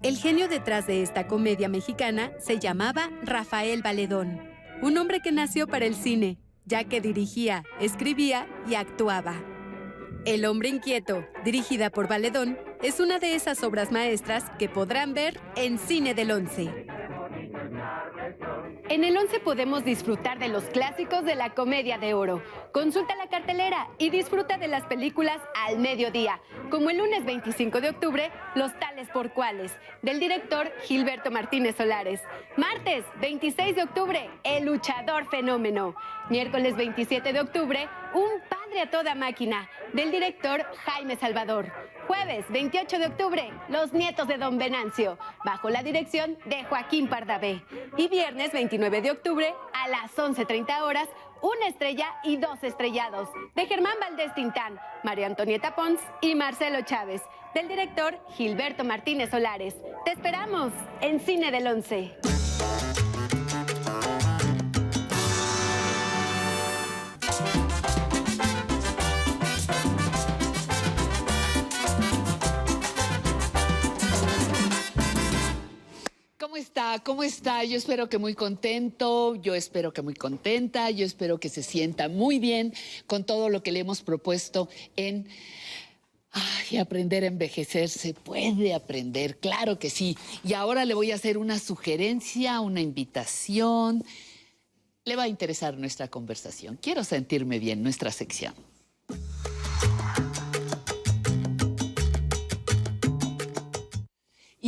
El 0.03 0.17
genio 0.17 0.47
detrás 0.47 0.85
de 0.85 1.01
esta 1.01 1.25
comedia 1.25 1.69
mexicana 1.69 2.31
se 2.37 2.59
llamaba 2.59 3.09
Rafael 3.23 3.81
Valedón, 3.81 4.39
un 4.83 4.95
hombre 4.97 5.21
que 5.21 5.31
nació 5.31 5.67
para 5.67 5.85
el 5.85 5.95
cine, 5.95 6.37
ya 6.65 6.83
que 6.83 7.01
dirigía, 7.01 7.63
escribía 7.79 8.47
y 8.69 8.75
actuaba. 8.75 9.41
El 10.23 10.45
hombre 10.45 10.69
inquieto, 10.69 11.25
dirigida 11.43 11.89
por 11.89 12.07
Valedón, 12.07 12.59
es 12.83 12.99
una 12.99 13.17
de 13.17 13.33
esas 13.33 13.63
obras 13.63 13.91
maestras 13.91 14.45
que 14.59 14.69
podrán 14.69 15.15
ver 15.15 15.39
en 15.55 15.79
Cine 15.79 16.13
del 16.13 16.29
Once. 16.29 16.71
En 18.89 19.03
el 19.03 19.17
11 19.17 19.41
podemos 19.41 19.83
disfrutar 19.83 20.39
de 20.39 20.47
los 20.47 20.63
clásicos 20.63 21.25
de 21.25 21.35
la 21.35 21.49
comedia 21.49 21.97
de 21.97 22.13
oro. 22.13 22.41
Consulta 22.71 23.17
la 23.17 23.27
cartelera 23.27 23.89
y 23.97 24.09
disfruta 24.09 24.57
de 24.57 24.69
las 24.69 24.85
películas 24.85 25.41
al 25.65 25.77
mediodía, 25.79 26.39
como 26.71 26.89
el 26.89 26.99
lunes 26.99 27.25
25 27.25 27.81
de 27.81 27.89
octubre, 27.89 28.31
Los 28.55 28.71
tales 28.79 29.09
por 29.09 29.33
cuales, 29.33 29.75
del 30.01 30.21
director 30.21 30.71
Gilberto 30.83 31.31
Martínez 31.31 31.75
Solares. 31.75 32.21
Martes 32.55 33.03
26 33.19 33.75
de 33.75 33.83
octubre, 33.83 34.29
El 34.45 34.65
luchador 34.65 35.29
fenómeno. 35.29 35.93
Miércoles 36.29 36.77
27 36.77 37.33
de 37.33 37.41
octubre, 37.41 37.89
Un 38.13 38.29
padre 38.47 38.81
a 38.81 38.89
toda 38.89 39.15
máquina, 39.15 39.69
del 39.91 40.11
director 40.11 40.65
Jaime 40.85 41.17
Salvador. 41.17 41.73
Jueves 42.07 42.45
28 42.49 42.99
de 42.99 43.05
octubre, 43.07 43.51
Los 43.67 43.91
nietos 43.91 44.27
de 44.29 44.37
Don 44.37 44.57
Venancio, 44.57 45.17
bajo 45.43 45.69
la 45.69 45.83
dirección 45.83 46.37
de 46.45 46.63
Joaquín 46.63 47.09
Pardavé. 47.09 47.61
Y 47.97 48.07
viernes 48.07 48.53
29 48.53 49.01
de 49.01 49.11
octubre, 49.11 49.53
a 49.73 49.89
las 49.89 50.15
11.30 50.15 50.81
horas, 50.83 51.09
Una 51.41 51.67
estrella 51.67 52.07
y 52.23 52.37
dos 52.37 52.63
estrellados, 52.63 53.29
de 53.55 53.65
Germán 53.65 53.95
Valdés 53.99 54.33
Tintán, 54.33 54.79
María 55.03 55.27
Antonieta 55.27 55.75
Pons 55.75 55.99
y 56.21 56.33
Marcelo 56.33 56.81
Chávez, 56.81 57.21
del 57.53 57.67
director 57.67 58.17
Gilberto 58.35 58.85
Martínez 58.85 59.29
Solares. 59.29 59.75
Te 60.05 60.11
esperamos 60.11 60.71
en 61.01 61.19
Cine 61.19 61.51
del 61.51 61.67
Once. 61.67 62.36
¿Cómo 76.47 76.55
está? 76.55 77.03
¿Cómo 77.03 77.23
está? 77.23 77.65
Yo 77.65 77.75
espero 77.75 78.07
que 78.07 78.17
muy 78.17 78.33
contento, 78.33 79.35
yo 79.35 79.53
espero 79.53 79.91
que 79.91 80.01
muy 80.01 80.13
contenta, 80.13 80.89
yo 80.91 81.05
espero 81.05 81.41
que 81.41 81.49
se 81.49 81.61
sienta 81.61 82.07
muy 82.07 82.39
bien 82.39 82.73
con 83.05 83.25
todo 83.25 83.49
lo 83.49 83.61
que 83.61 83.73
le 83.73 83.79
hemos 83.79 84.01
propuesto 84.01 84.69
en 84.95 85.27
aprender 86.79 87.25
a 87.25 87.27
envejecer, 87.27 87.89
se 87.89 88.13
puede 88.13 88.73
aprender, 88.73 89.39
claro 89.39 89.77
que 89.77 89.89
sí. 89.89 90.17
Y 90.41 90.53
ahora 90.53 90.85
le 90.85 90.93
voy 90.93 91.11
a 91.11 91.15
hacer 91.15 91.37
una 91.37 91.59
sugerencia, 91.59 92.61
una 92.61 92.79
invitación. 92.79 94.05
Le 95.03 95.17
va 95.17 95.23
a 95.23 95.27
interesar 95.27 95.75
nuestra 95.77 96.07
conversación. 96.07 96.79
Quiero 96.81 97.03
sentirme 97.03 97.59
bien, 97.59 97.83
nuestra 97.83 98.09
sección. 98.09 98.53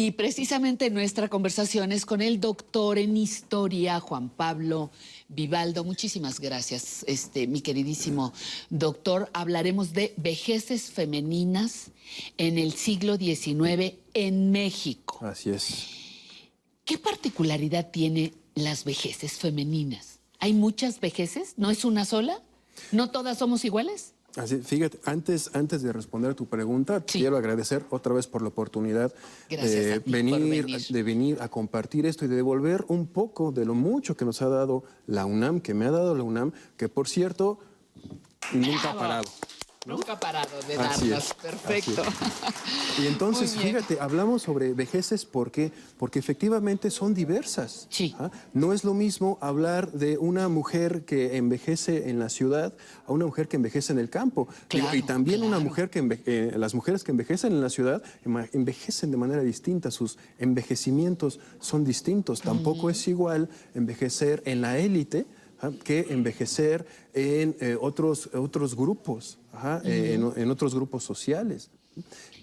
Y 0.01 0.11
precisamente 0.11 0.89
nuestra 0.89 1.27
conversación 1.27 1.91
es 1.91 2.05
con 2.05 2.21
el 2.21 2.39
doctor 2.39 2.97
en 2.97 3.17
historia, 3.17 3.99
Juan 3.99 4.29
Pablo 4.29 4.91
Vivaldo. 5.27 5.83
Muchísimas 5.83 6.39
gracias, 6.39 7.03
este, 7.05 7.47
mi 7.47 7.59
queridísimo 7.59 8.31
doctor. 8.69 9.29
Hablaremos 9.33 9.91
de 9.91 10.13
vejeces 10.15 10.83
femeninas 10.83 11.91
en 12.37 12.57
el 12.57 12.71
siglo 12.71 13.17
XIX 13.17 13.95
en 14.13 14.51
México. 14.51 15.19
Así 15.19 15.49
es. 15.49 15.87
¿Qué 16.85 16.97
particularidad 16.97 17.91
tiene 17.91 18.31
las 18.55 18.85
vejeces 18.85 19.33
femeninas? 19.33 20.19
¿Hay 20.39 20.53
muchas 20.53 21.01
vejeces? 21.01 21.55
¿No 21.57 21.71
es 21.71 21.83
una 21.83 22.05
sola? 22.05 22.41
¿No 22.93 23.11
todas 23.11 23.37
somos 23.37 23.65
iguales? 23.65 24.13
Así, 24.35 24.57
fíjate, 24.57 24.99
antes, 25.05 25.51
antes 25.53 25.81
de 25.81 25.91
responder 25.91 26.31
a 26.31 26.33
tu 26.35 26.45
pregunta, 26.45 27.01
quiero 27.01 27.37
agradecer 27.37 27.83
otra 27.89 28.13
vez 28.13 28.27
por 28.27 28.41
la 28.41 28.49
oportunidad 28.49 29.13
de 29.49 30.01
venir, 30.05 30.65
venir. 30.65 30.87
de 30.87 31.03
venir 31.03 31.37
a 31.41 31.49
compartir 31.49 32.05
esto 32.05 32.25
y 32.25 32.27
de 32.27 32.35
devolver 32.35 32.85
un 32.87 33.07
poco 33.07 33.51
de 33.51 33.65
lo 33.65 33.73
mucho 33.73 34.15
que 34.15 34.25
nos 34.25 34.41
ha 34.41 34.49
dado 34.49 34.83
la 35.07 35.25
UNAM, 35.25 35.61
que 35.61 35.73
me 35.73 35.85
ha 35.85 35.91
dado 35.91 36.15
la 36.15 36.23
UNAM, 36.23 36.51
que 36.77 36.89
por 36.89 37.07
cierto, 37.07 37.59
nunca 38.53 38.91
ha 38.91 38.93
Bravo. 38.93 39.29
Parado. 39.89 39.97
Nunca 39.97 40.13
ha 40.13 40.19
parado 40.19 40.49
de 40.67 41.15
es, 41.15 41.33
Perfecto. 41.33 42.03
Y 43.01 43.07
entonces, 43.07 43.55
fíjate, 43.55 43.97
hablamos 44.01 44.41
sobre 44.41 44.73
vejeces 44.73 45.25
¿por 45.25 45.51
qué? 45.51 45.71
porque 45.97 46.19
efectivamente 46.19 46.91
son 46.91 47.13
diversas. 47.13 47.87
¿ah? 48.19 48.29
No 48.53 48.73
es 48.73 48.83
lo 48.83 48.93
mismo 48.93 49.37
hablar 49.41 49.91
de 49.93 50.17
una 50.17 50.49
mujer 50.49 51.05
que 51.05 51.37
envejece 51.37 52.09
en 52.09 52.19
la 52.19 52.29
ciudad 52.29 52.73
a 53.07 53.11
una 53.13 53.25
mujer 53.25 53.47
que 53.47 53.55
envejece 53.55 53.93
en 53.93 53.99
el 53.99 54.09
campo. 54.09 54.47
Digo, 54.69 54.93
y 54.93 55.01
también 55.01 55.43
una 55.43 55.59
mujer 55.59 55.89
que 55.89 56.03
enve- 56.03 56.21
eh, 56.25 56.53
las 56.57 56.73
mujeres 56.75 57.03
que 57.03 57.11
envejecen 57.11 57.53
en 57.53 57.61
la 57.61 57.69
ciudad 57.69 58.03
envejecen 58.53 59.11
de 59.11 59.17
manera 59.17 59.41
distinta, 59.43 59.91
sus 59.91 60.17
envejecimientos 60.37 61.39
son 61.59 61.83
distintos. 61.85 62.41
Tampoco 62.41 62.89
es 62.89 63.07
igual 63.07 63.49
envejecer 63.75 64.41
en 64.45 64.61
la 64.61 64.77
élite 64.77 65.25
¿ah? 65.61 65.71
que 65.83 66.07
envejecer 66.09 66.85
en 67.13 67.55
eh, 67.59 67.77
otros, 67.79 68.29
otros 68.33 68.75
grupos, 68.75 69.37
ajá, 69.59 69.81
eh, 69.85 70.13
en, 70.13 70.31
en 70.41 70.51
otros 70.51 70.73
grupos 70.73 71.03
sociales. 71.03 71.69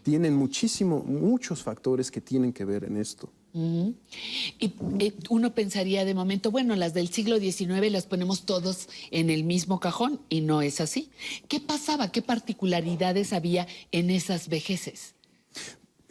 Tienen 0.03 0.35
muchísimo, 0.35 1.03
muchos 1.03 1.63
factores 1.63 2.11
que 2.11 2.21
tienen 2.21 2.53
que 2.53 2.65
ver 2.65 2.85
en 2.85 2.97
esto. 2.97 3.31
Y 3.57 3.95
eh, 5.01 5.15
uno 5.31 5.55
pensaría 5.55 6.05
de 6.05 6.13
momento, 6.13 6.51
bueno, 6.51 6.77
las 6.77 6.93
del 6.93 7.09
siglo 7.09 7.39
XIX 7.39 7.91
las 7.91 8.05
ponemos 8.05 8.45
todos 8.45 8.89
en 9.11 9.31
el 9.31 9.45
mismo 9.45 9.81
cajón 9.81 10.21
y 10.29 10.43
no 10.43 10.61
es 10.61 10.83
así. 10.83 11.09
¿Qué 11.49 11.59
pasaba? 11.59 12.13
¿Qué 12.13 12.21
particularidades 12.21 13.33
había 13.33 13.67
en 13.93 14.11
esas 14.11 14.49
vejeces? 14.49 15.16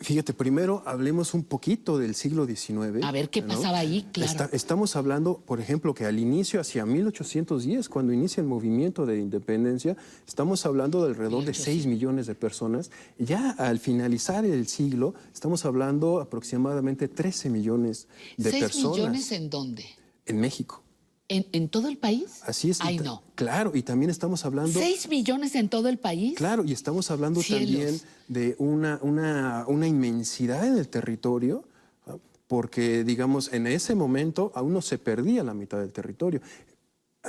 Fíjate, 0.06 0.34
primero 0.34 0.84
hablemos 0.86 1.34
un 1.34 1.44
poquito 1.44 1.98
del 1.98 2.14
siglo 2.14 2.46
XIX. 2.46 3.04
A 3.04 3.12
ver, 3.12 3.32
¿qué 3.32 3.42
¿no? 3.42 3.48
pasaba 3.48 3.80
ahí? 3.80 4.06
Claro. 4.14 4.32
Está- 4.32 4.50
estamos 4.56 4.96
hablando, 4.96 5.40
por 5.40 5.60
ejemplo, 5.60 5.96
que 5.96 6.06
al 6.06 6.20
inicio, 6.20 6.62
hacia 6.62 6.86
1810, 6.86 7.90
cuando 7.90 8.14
inicia 8.14 8.40
el 8.42 8.46
movimiento 8.48 9.08
de 9.08 9.18
independencia, 9.18 9.98
estamos 10.28 10.64
hablando 10.68 11.02
de 11.04 11.10
alrededor 11.10 11.44
de 11.44 11.56
6 11.56 11.88
millones 11.88 12.28
de 12.28 12.36
personas. 12.36 12.92
Ya 13.18 13.50
al 13.58 13.80
finalizar 13.80 14.46
el 14.46 14.68
siglo, 14.68 15.16
estamos 15.34 15.66
hablando 15.66 16.20
aproximadamente 16.22 17.08
13 17.08 17.50
millones 17.50 18.08
de 18.38 18.52
¿Seis 18.52 18.64
personas 18.64 18.98
millones 18.98 19.32
en 19.32 19.50
dónde? 19.50 19.86
en 20.28 20.40
México. 20.40 20.84
¿En, 21.28 21.48
en 21.54 21.70
todo 21.70 21.88
el 21.88 21.98
país? 21.98 22.42
Así 22.46 22.70
es. 22.70 22.80
Ay, 22.82 23.00
no. 23.00 23.24
Claro, 23.34 23.72
y 23.74 23.82
también 23.82 24.12
estamos 24.12 24.46
hablando... 24.46 24.80
¿Seis 24.80 25.10
millones 25.10 25.56
en 25.56 25.70
todo 25.70 25.90
el 25.90 25.98
país? 25.98 26.36
Claro, 26.36 26.64
y 26.64 26.72
estamos 26.72 27.10
hablando 27.10 27.42
Cielos. 27.42 27.68
también 27.68 28.02
de 28.28 28.56
una, 28.60 29.00
una, 29.02 29.66
una 29.68 29.88
inmensidad 29.88 30.68
en 30.68 30.78
el 30.78 30.88
territorio, 30.88 31.64
porque, 32.48 33.04
digamos, 33.04 33.52
en 33.54 33.66
ese 33.66 33.96
momento 33.96 34.52
aún 34.54 34.74
no 34.74 34.82
se 34.84 35.00
perdía 35.00 35.44
la 35.44 35.56
mitad 35.56 35.80
del 35.80 35.92
territorio. 35.92 36.42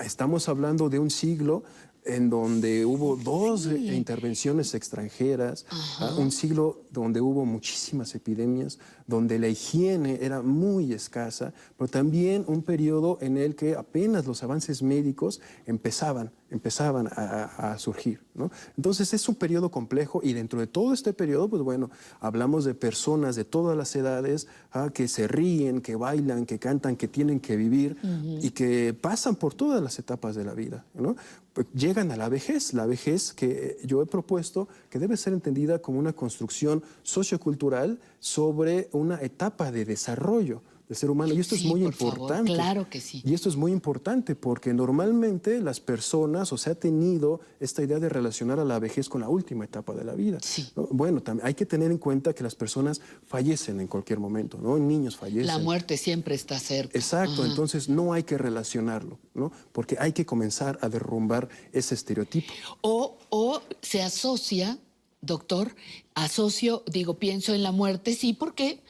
Estamos 0.04 0.48
hablando 0.50 0.90
de 0.90 0.98
un 0.98 1.10
siglo 1.10 1.64
en 2.06 2.30
donde 2.30 2.86
hubo 2.86 3.16
dos 3.16 3.66
eh, 3.66 3.76
intervenciones 3.76 4.74
extranjeras, 4.74 5.66
¿ah? 6.00 6.14
un 6.18 6.30
siglo 6.30 6.82
donde 6.90 7.20
hubo 7.20 7.44
muchísimas 7.44 8.14
epidemias, 8.14 8.78
donde 9.06 9.38
la 9.38 9.48
higiene 9.48 10.18
era 10.22 10.42
muy 10.42 10.92
escasa, 10.92 11.52
pero 11.76 11.88
también 11.88 12.44
un 12.46 12.62
periodo 12.62 13.18
en 13.20 13.36
el 13.36 13.54
que 13.54 13.74
apenas 13.74 14.26
los 14.26 14.42
avances 14.42 14.82
médicos 14.82 15.40
empezaban, 15.66 16.32
empezaban 16.50 17.08
a, 17.08 17.76
surgir. 17.78 18.20
¿no? 18.34 18.50
Entonces 18.76 19.12
es 19.12 19.28
un 19.28 19.34
periodo 19.34 19.70
complejo 19.70 20.20
y 20.22 20.32
dentro 20.32 20.60
de 20.60 20.66
todo 20.66 20.92
este 20.92 21.12
periodo, 21.12 21.48
pues 21.48 21.62
bueno, 21.62 21.90
hablamos 22.20 22.64
de 22.64 22.74
personas 22.74 23.36
de 23.36 23.44
todas 23.44 23.76
las 23.76 23.94
edades 23.96 24.46
¿ah? 24.72 24.90
que 24.92 25.08
se 25.08 25.28
ríen, 25.28 25.80
que 25.80 25.96
bailan, 25.96 26.46
que 26.46 26.58
cantan, 26.58 26.96
que 26.96 27.08
tienen 27.08 27.40
que 27.40 27.56
vivir 27.56 27.96
y 28.40 28.50
que 28.50 28.94
pasan 28.94 29.36
por 29.36 29.54
todas 29.54 29.82
las 29.82 29.98
etapas 29.98 30.34
de 30.34 30.44
la 30.44 30.54
vida. 30.54 30.84
¿no? 30.94 31.16
Pues 31.56 31.68
llegan 31.72 32.12
a 32.12 32.16
la 32.16 32.28
vejez, 32.28 32.74
la 32.74 32.84
vejez 32.84 33.32
que 33.32 33.78
yo 33.82 34.02
he 34.02 34.06
propuesto 34.06 34.68
que 34.90 34.98
debe 34.98 35.16
ser 35.16 35.32
entendida 35.32 35.78
como 35.78 35.98
una 35.98 36.12
construcción 36.12 36.82
sociocultural 37.02 37.98
sobre 38.20 38.90
una 38.92 39.22
etapa 39.22 39.72
de 39.72 39.86
desarrollo 39.86 40.60
del 40.88 40.96
ser 40.96 41.10
humano. 41.10 41.34
Y 41.34 41.40
esto 41.40 41.54
es 41.54 41.64
muy 41.64 41.82
por 41.82 41.94
favor, 41.94 42.14
importante. 42.14 42.52
claro 42.54 42.88
que 42.88 43.00
sí. 43.00 43.22
Y 43.24 43.34
esto 43.34 43.48
es 43.48 43.56
muy 43.56 43.72
importante 43.72 44.34
porque 44.34 44.72
normalmente 44.72 45.60
las 45.60 45.80
personas, 45.80 46.52
o 46.52 46.58
se 46.58 46.70
ha 46.70 46.74
tenido 46.74 47.40
esta 47.60 47.82
idea 47.82 47.98
de 47.98 48.08
relacionar 48.08 48.60
a 48.60 48.64
la 48.64 48.78
vejez 48.78 49.08
con 49.08 49.20
la 49.20 49.28
última 49.28 49.64
etapa 49.64 49.94
de 49.94 50.04
la 50.04 50.14
vida. 50.14 50.38
¿no? 50.76 50.88
Bueno, 50.90 51.22
hay 51.42 51.54
que 51.54 51.66
tener 51.66 51.90
en 51.90 51.98
cuenta 51.98 52.32
que 52.32 52.44
las 52.44 52.54
personas 52.54 53.00
fallecen 53.26 53.80
en 53.80 53.88
cualquier 53.88 54.20
momento, 54.20 54.58
¿no? 54.58 54.78
Niños 54.78 55.16
fallecen. 55.16 55.46
La 55.46 55.58
muerte 55.58 55.96
siempre 55.96 56.34
está 56.34 56.58
cerca. 56.58 56.96
Exacto, 56.96 57.42
Ajá. 57.42 57.50
entonces 57.50 57.88
no 57.88 58.12
hay 58.12 58.22
que 58.22 58.38
relacionarlo, 58.38 59.18
¿no? 59.34 59.50
Porque 59.72 59.96
hay 59.98 60.12
que 60.12 60.24
comenzar 60.24 60.78
a 60.82 60.88
derrumbar 60.88 61.48
ese 61.72 61.94
estereotipo. 61.94 62.52
O, 62.82 63.18
o 63.30 63.60
se 63.82 64.02
asocia, 64.02 64.78
doctor, 65.20 65.74
asocio, 66.14 66.84
digo, 66.86 67.14
pienso 67.14 67.54
en 67.54 67.62
la 67.62 67.72
muerte, 67.72 68.14
sí, 68.14 68.32
porque 68.32 68.82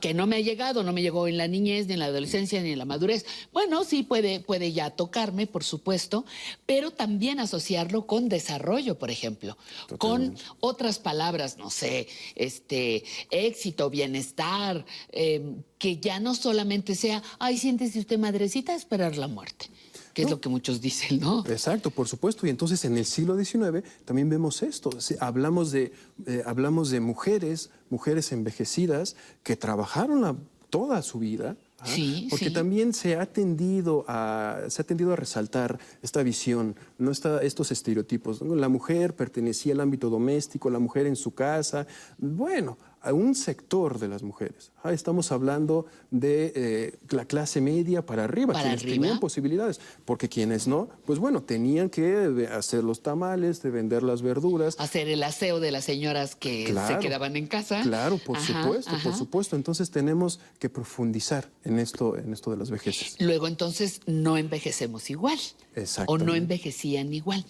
que 0.00 0.14
no 0.14 0.26
me 0.26 0.36
ha 0.36 0.40
llegado, 0.40 0.82
no 0.82 0.92
me 0.92 1.02
llegó 1.02 1.28
en 1.28 1.36
la 1.36 1.48
niñez, 1.48 1.86
ni 1.86 1.94
en 1.94 2.00
la 2.00 2.06
adolescencia, 2.06 2.60
ni 2.60 2.72
en 2.72 2.78
la 2.78 2.84
madurez. 2.84 3.26
Bueno, 3.52 3.84
sí 3.84 4.02
puede, 4.02 4.40
puede 4.40 4.72
ya 4.72 4.90
tocarme, 4.90 5.46
por 5.46 5.64
supuesto, 5.64 6.24
pero 6.66 6.90
también 6.90 7.40
asociarlo 7.40 8.06
con 8.06 8.28
desarrollo, 8.28 8.98
por 8.98 9.10
ejemplo, 9.10 9.56
con 9.98 10.36
otras 10.60 10.98
palabras, 10.98 11.58
no 11.58 11.70
sé, 11.70 12.08
este, 12.34 13.04
éxito, 13.30 13.90
bienestar, 13.90 14.84
eh, 15.10 15.56
que 15.78 15.98
ya 15.98 16.20
no 16.20 16.34
solamente 16.34 16.94
sea, 16.94 17.22
ay, 17.38 17.58
siéntese 17.58 17.98
usted 17.98 18.18
madrecita 18.18 18.72
a 18.72 18.76
esperar 18.76 19.16
la 19.16 19.28
muerte, 19.28 19.66
que 20.16 20.22
es 20.22 20.30
lo 20.30 20.40
que 20.40 20.48
muchos 20.48 20.80
dicen, 20.80 21.20
¿no? 21.20 21.44
Exacto, 21.46 21.90
por 21.90 22.08
supuesto. 22.08 22.46
Y 22.46 22.50
entonces 22.50 22.82
en 22.86 22.96
el 22.96 23.04
siglo 23.04 23.36
XIX 23.36 23.84
también 24.06 24.30
vemos 24.30 24.62
esto. 24.62 24.88
Hablamos 25.20 25.72
de, 25.72 25.92
eh, 26.26 26.42
hablamos 26.46 26.88
de 26.90 27.00
mujeres, 27.00 27.68
mujeres 27.90 28.32
envejecidas 28.32 29.14
que 29.42 29.56
trabajaron 29.56 30.22
la- 30.22 30.34
toda 30.70 31.02
su 31.02 31.18
vida. 31.18 31.56
¿ah? 31.80 31.86
Sí, 31.86 32.28
Porque 32.30 32.46
sí. 32.46 32.52
también 32.52 32.94
se 32.94 33.16
ha, 33.16 33.26
tendido 33.26 34.04
a, 34.08 34.62
se 34.68 34.80
ha 34.80 34.84
tendido 34.86 35.12
a 35.12 35.16
resaltar 35.16 35.78
esta 36.02 36.22
visión, 36.22 36.74
no 36.98 37.10
esta- 37.10 37.42
estos 37.42 37.70
estereotipos. 37.70 38.40
La 38.40 38.68
mujer 38.70 39.14
pertenecía 39.14 39.74
al 39.74 39.80
ámbito 39.80 40.08
doméstico, 40.08 40.70
la 40.70 40.78
mujer 40.78 41.06
en 41.06 41.16
su 41.16 41.32
casa. 41.34 41.86
Bueno, 42.18 42.78
a 43.06 43.12
un 43.12 43.34
sector 43.34 43.98
de 44.00 44.08
las 44.08 44.22
mujeres. 44.22 44.72
Ah, 44.82 44.92
Estamos 44.92 45.30
hablando 45.30 45.86
de 46.10 46.52
eh, 46.56 46.98
la 47.10 47.24
clase 47.24 47.60
media 47.60 48.04
para 48.04 48.24
arriba, 48.24 48.52
Para 48.52 48.64
quienes 48.64 48.82
arriba. 48.82 48.94
tenían 49.02 49.20
posibilidades, 49.20 49.80
porque 50.04 50.28
quienes 50.28 50.66
no, 50.66 50.88
pues 51.04 51.18
bueno, 51.18 51.42
tenían 51.42 51.88
que 51.88 52.02
de 52.02 52.48
hacer 52.48 52.82
los 52.82 53.02
tamales, 53.02 53.62
de 53.62 53.70
vender 53.70 54.02
las 54.02 54.22
verduras. 54.22 54.74
hacer 54.80 55.08
el 55.08 55.22
aseo 55.22 55.60
de 55.60 55.70
las 55.70 55.84
señoras 55.84 56.34
que 56.34 56.66
se 56.86 56.98
quedaban 56.98 57.36
en 57.36 57.46
casa. 57.46 57.82
Claro, 57.82 58.18
por 58.18 58.36
Ajá, 58.36 58.62
supuesto, 58.64 58.92
por 59.02 59.14
supuesto. 59.14 59.56
Entonces 59.56 59.90
tenemos 59.90 60.40
que 60.58 60.68
profundizar 60.68 61.48
en 61.64 61.78
esto, 61.78 62.16
en 62.16 62.32
esto 62.32 62.50
de 62.50 62.56
las 62.56 62.70
vejeces. 62.70 63.16
Luego 63.20 63.46
entonces 63.46 64.00
no 64.06 64.36
envejecemos 64.36 65.10
igual. 65.10 65.38
O 65.38 65.80
Exactamente. 65.80 66.24
no 66.24 66.34
envejecían 66.34 67.12
igual. 67.14 67.44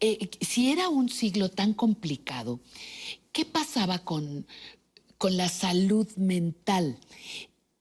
Eh, 0.00 0.28
si 0.40 0.72
era 0.72 0.88
un 0.88 1.08
siglo 1.08 1.50
tan 1.50 1.74
complicado, 1.74 2.60
¿qué 3.32 3.44
pasaba 3.44 3.98
con, 3.98 4.46
con 5.18 5.36
la 5.36 5.48
salud 5.48 6.08
mental? 6.16 6.98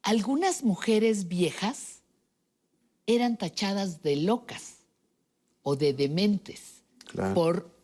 Algunas 0.01 0.64
mujeres 0.64 1.27
viejas 1.27 2.01
eran 3.05 3.38
tachadas 3.38 4.01
de 4.03 4.18
locas 4.18 4.80
o 5.64 5.76
de 5.76 5.93
dementes 5.93 6.84
Claro. 7.05 7.34
por 7.34 7.77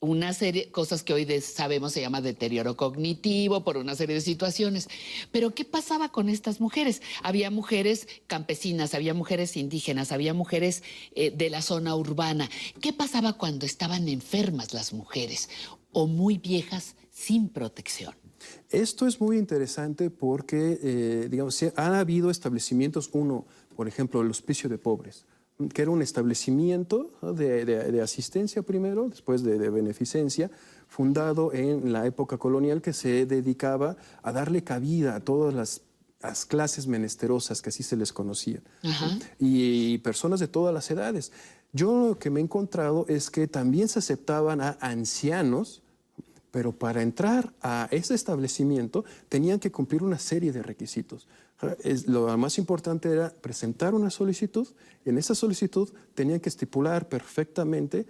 una 0.00 0.32
serie 0.32 0.66
de 0.66 0.70
cosas 0.70 1.02
que 1.02 1.12
hoy 1.12 1.40
sabemos 1.40 1.92
se 1.92 2.00
llama 2.00 2.20
deterioro 2.20 2.76
cognitivo, 2.76 3.64
por 3.64 3.76
una 3.76 3.96
serie 3.96 4.14
de 4.14 4.20
situaciones. 4.20 4.88
Pero 5.32 5.54
¿qué 5.54 5.64
pasaba 5.64 6.10
con 6.12 6.28
estas 6.28 6.60
mujeres? 6.60 7.02
Había 7.22 7.50
mujeres 7.50 8.06
campesinas, 8.28 8.94
había 8.94 9.14
mujeres 9.14 9.56
indígenas, 9.56 10.12
había 10.12 10.34
mujeres 10.34 10.84
eh, 11.16 11.32
de 11.32 11.50
la 11.50 11.62
zona 11.62 11.96
urbana. 11.96 12.48
¿Qué 12.80 12.92
pasaba 12.92 13.32
cuando 13.32 13.66
estaban 13.66 14.08
enfermas 14.08 14.72
las 14.72 14.92
mujeres 14.92 15.48
o 15.92 16.06
muy 16.06 16.38
viejas 16.38 16.94
sin 17.10 17.48
protección? 17.48 18.14
Esto 18.70 19.06
es 19.06 19.20
muy 19.20 19.38
interesante 19.38 20.10
porque, 20.10 20.78
eh, 20.82 21.28
digamos, 21.30 21.54
se- 21.54 21.72
ha 21.76 21.98
habido 21.98 22.30
establecimientos, 22.30 23.10
uno, 23.12 23.46
por 23.76 23.88
ejemplo, 23.88 24.20
el 24.20 24.30
Hospicio 24.30 24.68
de 24.68 24.78
Pobres, 24.78 25.24
que 25.74 25.82
era 25.82 25.90
un 25.90 26.02
establecimiento 26.02 27.10
de, 27.34 27.64
de- 27.64 27.90
de 27.92 28.00
asistencia 28.02 28.62
primero, 28.62 29.08
después 29.08 29.42
de, 29.42 29.58
de 29.58 29.70
beneficencia, 29.70 30.50
fundado 30.86 31.52
en 31.52 31.92
la 31.92 32.06
época 32.06 32.38
colonial 32.38 32.80
que 32.80 32.92
se 32.92 33.26
dedicaba 33.26 33.96
a 34.22 34.32
darle 34.32 34.62
cabida 34.64 35.16
a 35.16 35.20
todas 35.20 35.52
las, 35.54 35.82
las 36.22 36.46
clases 36.46 36.86
menesterosas 36.86 37.60
que 37.60 37.68
así 37.70 37.82
se 37.82 37.96
les 37.96 38.12
conocía 38.12 38.60
y 39.38 39.98
personas 39.98 40.40
de 40.40 40.48
todas 40.48 40.72
las 40.72 40.90
edades. 40.90 41.32
Yo 41.72 42.08
lo 42.08 42.18
que 42.18 42.30
me 42.30 42.40
he 42.40 42.42
encontrado 42.42 43.04
es 43.08 43.28
que 43.30 43.46
también 43.46 43.88
se 43.88 43.98
aceptaban 43.98 44.60
a 44.62 44.78
ancianos, 44.80 45.82
pero 46.50 46.72
para 46.72 47.02
entrar 47.02 47.52
a 47.62 47.88
ese 47.90 48.14
establecimiento 48.14 49.04
tenían 49.28 49.58
que 49.58 49.70
cumplir 49.70 50.02
una 50.02 50.18
serie 50.18 50.52
de 50.52 50.62
requisitos. 50.62 51.28
Lo 52.06 52.36
más 52.38 52.58
importante 52.58 53.10
era 53.10 53.30
presentar 53.30 53.94
una 53.94 54.10
solicitud. 54.10 54.68
En 55.04 55.18
esa 55.18 55.34
solicitud 55.34 55.88
tenían 56.14 56.40
que 56.40 56.48
estipular 56.48 57.08
perfectamente 57.08 58.06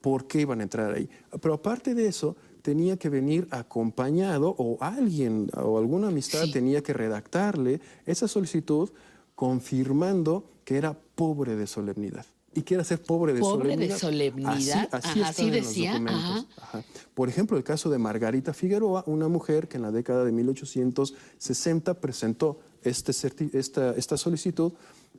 por 0.00 0.26
qué 0.26 0.40
iban 0.40 0.60
a 0.60 0.64
entrar 0.64 0.92
ahí. 0.92 1.08
Pero 1.40 1.54
aparte 1.54 1.94
de 1.94 2.06
eso, 2.06 2.36
tenía 2.62 2.96
que 2.96 3.08
venir 3.08 3.46
acompañado 3.50 4.54
o 4.58 4.78
alguien 4.80 5.48
o 5.54 5.78
alguna 5.78 6.08
amistad 6.08 6.46
tenía 6.52 6.82
que 6.82 6.92
redactarle 6.92 7.80
esa 8.06 8.26
solicitud 8.26 8.90
confirmando 9.34 10.50
que 10.64 10.76
era 10.76 10.98
pobre 11.14 11.56
de 11.56 11.66
solemnidad. 11.66 12.26
¿Y 12.54 12.62
qué 12.62 12.74
era 12.74 12.84
ser 12.84 13.02
pobre 13.02 13.32
de 13.32 13.40
Pobre 13.40 13.76
de 13.76 13.96
solemnidad? 13.96 14.48
solemnidad. 14.48 14.88
Así, 14.92 15.20
así 15.22 15.42
Ajá, 15.42 15.50
decía, 15.50 15.92
documentos. 15.92 16.24
ajá. 16.24 16.46
Ajá. 16.56 16.84
Por 17.14 17.28
ejemplo, 17.28 17.56
el 17.56 17.64
caso 17.64 17.90
de 17.90 17.98
Margarita 17.98 18.52
Figueroa, 18.54 19.04
una 19.06 19.28
mujer 19.28 19.68
que 19.68 19.76
en 19.76 19.82
la 19.82 19.90
década 19.90 20.24
de 20.24 20.32
1860 20.32 22.00
presentó 22.00 22.60
este 22.82 23.12
esta, 23.58 23.92
esta 23.92 24.16
solicitud 24.16 24.72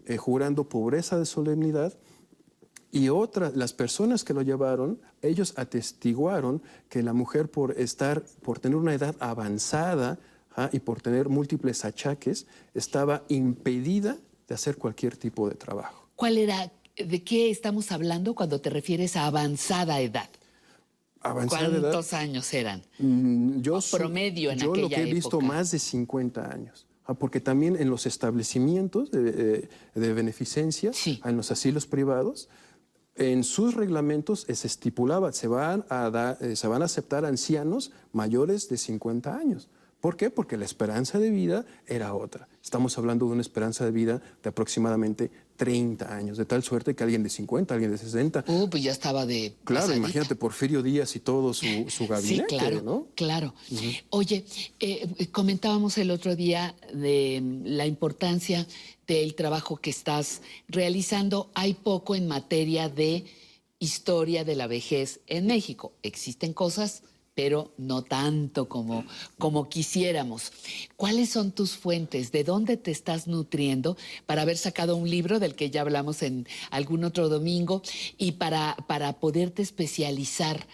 eh, 0.06 0.18
jurando 0.18 0.70
pobreza 0.70 1.18
de 1.18 1.26
solemnidad 1.26 1.98
y 2.92 3.10
otras, 3.10 3.56
las 3.58 3.74
personas 3.74 4.24
que 4.24 4.34
lo 4.34 4.42
llevaron, 4.42 5.02
ellos 5.22 5.54
atestiguaron 5.58 6.62
que 6.88 7.04
la 7.04 7.12
mujer 7.12 7.52
por 7.52 7.78
estar, 7.78 8.24
por 8.42 8.60
tener 8.60 8.78
una 8.78 8.94
edad 8.94 9.16
avanzada 9.20 10.18
ah, 10.56 10.70
y 10.72 10.80
por 10.80 11.02
tener 11.02 11.28
múltiples 11.28 11.84
achaques, 11.84 12.48
estaba 12.74 13.24
impedida 13.28 14.18
de 14.48 14.56
hacer 14.56 14.78
cualquier 14.78 15.18
tipo 15.18 15.50
de 15.50 15.56
trabajo. 15.56 16.08
¿Cuál 16.16 16.38
era, 16.38 16.72
de 16.98 17.24
qué 17.24 17.50
estamos 17.50 17.92
hablando 17.92 18.36
cuando 18.36 18.62
te 18.62 18.70
refieres 18.70 19.16
a 19.16 19.26
avanzada 19.26 20.00
edad? 20.02 20.30
Avanzada 21.22 21.66
edad. 21.68 21.82
¿Cuántos 21.82 22.14
años 22.14 22.54
eran? 22.54 22.82
Mm, 23.00 23.62
Yo 23.62 23.80
promedio 23.92 24.52
en 24.52 24.60
Yo 24.60 24.68
lo 24.68 24.72
aquella 24.74 24.96
que 24.98 25.10
he 25.10 25.14
visto 25.14 25.42
más 25.42 25.72
de 25.72 25.80
50 25.80 26.52
años. 26.52 26.86
Ah, 27.08 27.14
Porque 27.14 27.40
también 27.40 27.76
en 27.76 27.90
los 27.90 28.06
establecimientos 28.06 29.12
de, 29.12 29.22
de- 29.32 29.70
de 29.94 30.14
beneficencia, 30.14 30.92
en 31.24 31.38
los 31.38 31.52
asilos 31.52 31.86
privados, 31.86 32.50
en 33.16 33.44
sus 33.44 33.76
reglamentos 33.76 34.46
eh, 34.50 34.56
se 34.56 34.68
estipulaba, 34.68 35.32
se 35.32 35.48
van, 35.48 35.86
a 35.90 36.38
eh, 36.42 36.56
se 36.56 36.68
van 36.68 36.82
a 36.82 36.86
aceptar 36.86 37.24
ancianos 37.26 37.92
mayores 38.12 38.68
de 38.70 38.78
50 38.78 39.36
años. 39.38 39.70
¿Por 40.02 40.18
qué? 40.18 40.30
Porque 40.30 40.58
la 40.58 40.66
esperanza 40.66 41.18
de 41.18 41.30
vida 41.32 41.66
era 41.88 42.14
otra. 42.14 42.48
Estamos 42.64 42.98
hablando 42.98 43.26
de 43.28 43.32
una 43.34 43.42
esperanza 43.42 43.86
de 43.86 43.92
vida 43.92 44.22
de 44.44 44.50
aproximadamente 44.50 45.32
30 45.56 46.14
años, 46.16 46.38
de 46.38 46.46
tal 46.46 46.64
suerte 46.64 46.96
que 46.96 47.04
alguien 47.04 47.24
de 47.24 47.30
50, 47.30 47.74
alguien 47.74 47.92
de 47.92 47.98
60. 47.98 48.44
Uh, 48.48 48.70
pues 48.70 48.84
ya 48.84 48.92
estaba 48.92 49.26
de. 49.26 49.56
Claro, 49.64 49.82
pasadita. 49.88 49.98
imagínate 49.98 50.36
Porfirio 50.36 50.82
Díaz 50.84 51.16
y 51.16 51.20
todo 51.20 51.54
su, 51.54 51.66
su 51.90 52.08
gabinete, 52.08 52.50
Sí, 52.50 52.58
claro, 52.58 52.82
¿no? 52.82 53.08
claro. 53.16 53.54
Oye, 54.10 54.46
eh, 54.80 55.28
comentábamos 55.32 55.98
el 55.98 56.12
otro 56.12 56.36
día 56.36 56.76
de 56.94 57.40
mm, 57.42 57.62
la 57.66 57.86
importancia 57.86 58.68
del 59.08 59.36
trabajo 59.36 59.78
que 59.78 59.90
estás 59.90 60.42
realizando. 60.68 61.50
Hay 61.54 61.74
poco 61.76 62.16
en 62.16 62.28
materia 62.28 62.90
de 62.90 63.26
historia 63.80 64.44
de 64.44 64.56
la 64.56 64.68
vejez 64.68 65.20
en 65.28 65.48
México. 65.48 65.94
Existen 66.04 66.54
cosas, 66.54 67.04
pero 67.36 67.74
no 67.78 68.02
tanto 68.02 68.68
como, 68.68 69.06
como 69.38 69.70
quisiéramos. 69.70 70.52
¿Cuáles 70.96 71.30
son 71.30 71.52
tus 71.52 71.76
fuentes? 71.76 72.32
¿De 72.32 72.44
dónde 72.44 72.78
te 72.78 72.92
estás 72.92 73.28
nutriendo 73.28 73.98
para 74.26 74.42
haber 74.44 74.58
sacado 74.58 74.96
un 74.96 75.10
libro 75.10 75.40
del 75.40 75.56
que 75.56 75.70
ya 75.70 75.82
hablamos 75.82 76.24
en 76.24 76.48
algún 76.72 77.04
otro 77.04 77.30
domingo 77.30 77.82
y 78.18 78.34
para, 78.34 78.78
para 78.88 79.14
poderte 79.20 79.62
especializar 79.62 80.66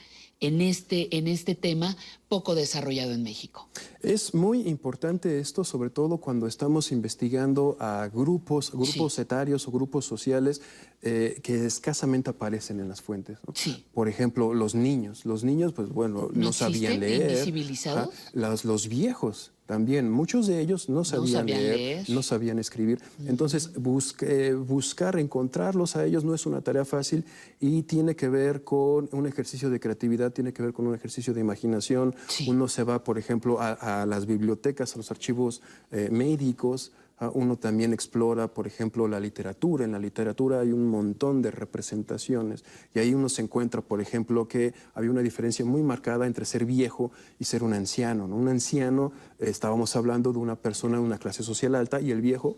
en 0.42 0.60
este, 0.60 1.16
en 1.16 1.28
este 1.28 1.56
tema 1.56 1.96
poco 2.28 2.56
desarrollado 2.56 3.14
en 3.14 3.24
México. 3.24 3.70
Es 4.02 4.34
muy 4.34 4.68
importante 4.68 5.40
esto, 5.40 5.64
sobre 5.64 5.92
todo 5.92 6.18
cuando 6.18 6.48
estamos 6.48 6.92
investigando 6.92 7.78
a 7.80 8.10
grupos, 8.12 8.72
grupos 8.72 9.20
etarios 9.20 9.68
o 9.68 9.72
grupos 9.72 10.06
sociales 10.06 10.62
eh, 11.04 11.40
que 11.42 11.66
escasamente 11.66 12.30
aparecen 12.30 12.80
en 12.80 12.88
las 12.88 13.02
fuentes. 13.02 13.40
¿no? 13.48 13.54
Por 13.94 14.08
ejemplo, 14.08 14.54
los 14.54 14.76
niños. 14.76 15.26
Los 15.26 15.44
niños, 15.44 15.74
pues 15.74 15.90
bueno, 15.90 16.30
no, 16.34 16.46
¿No 16.46 16.54
sabían 16.54 17.00
leer. 17.00 17.32
¿Invisibilizados? 17.32 18.10
Ajá. 18.36 18.56
Los, 18.64 18.88
viejos 18.88 19.52
también, 19.66 20.12
muchos 20.12 20.48
de 20.48 20.60
ellos 20.60 20.90
no 20.90 21.04
sabían, 21.06 21.42
sabían 21.48 21.60
leer, 21.60 21.76
leer. 21.78 22.10
no 22.10 22.22
sabían 22.22 22.60
escribir. 22.60 23.00
Entonces, 23.26 23.74
busc- 23.76 24.22
eh, 24.28 24.54
buscar 24.54 25.18
encontrarlos 25.18 25.96
a 25.96 26.06
ellos 26.06 26.26
no 26.26 26.36
es 26.36 26.46
una 26.46 26.60
tarea 26.62 26.84
fácil 26.84 27.24
y 27.60 27.84
tiene 27.84 28.16
que 28.16 28.28
ver 28.28 28.64
con 28.64 29.08
un 29.14 29.26
ejercicio 29.28 29.70
de 29.70 29.80
creatividad, 29.80 30.34
tiene 30.34 30.52
que 30.52 30.62
ver 30.62 30.74
con 30.74 30.88
un 30.88 30.94
ejercicio 30.94 31.34
de 31.34 31.40
imaginación. 31.40 32.14
Uno 32.48 32.68
se 32.68 32.84
va, 32.84 33.04
por 33.04 33.18
ejemplo, 33.18 33.62
a, 33.62 34.02
a 34.02 34.06
las 34.06 34.26
bibliotecas, 34.26 34.94
a 34.94 34.98
los 34.98 35.10
archivos 35.10 35.62
eh, 35.92 36.10
médicos. 36.12 36.92
Ah, 37.24 37.30
Uno 37.36 37.56
también 37.56 37.94
explora, 37.94 38.48
por 38.48 38.66
ejemplo, 38.66 39.08
la 39.08 39.20
literatura. 39.20 39.86
En 39.86 39.92
la 39.92 40.00
literatura 40.00 40.62
hay 40.62 40.72
un 40.72 40.88
montón 40.88 41.44
de 41.44 41.52
representaciones 41.52 42.64
y 42.96 43.00
ahí 43.00 43.14
uno 43.14 43.30
se 43.30 43.44
encuentra, 43.44 43.82
por 43.82 44.02
ejemplo, 44.02 44.48
que 44.48 44.74
había 44.96 45.12
una 45.12 45.22
diferencia 45.22 45.64
muy 45.64 45.84
marcada 45.84 46.26
entre 46.26 46.46
ser 46.46 46.66
viejo 46.66 47.12
y 47.38 47.46
ser 47.46 47.62
un 47.62 47.74
anciano. 47.74 48.28
¿no? 48.28 48.36
Un 48.36 48.48
anciano, 48.48 49.12
estábamos 49.38 49.96
hablando 49.96 50.34
de 50.34 50.40
una 50.40 50.56
persona 50.56 50.98
de 50.98 51.04
una 51.04 51.20
clase 51.20 51.44
social 51.44 51.76
alta 51.76 52.02
y 52.02 52.10
el 52.10 52.22
viejo, 52.22 52.58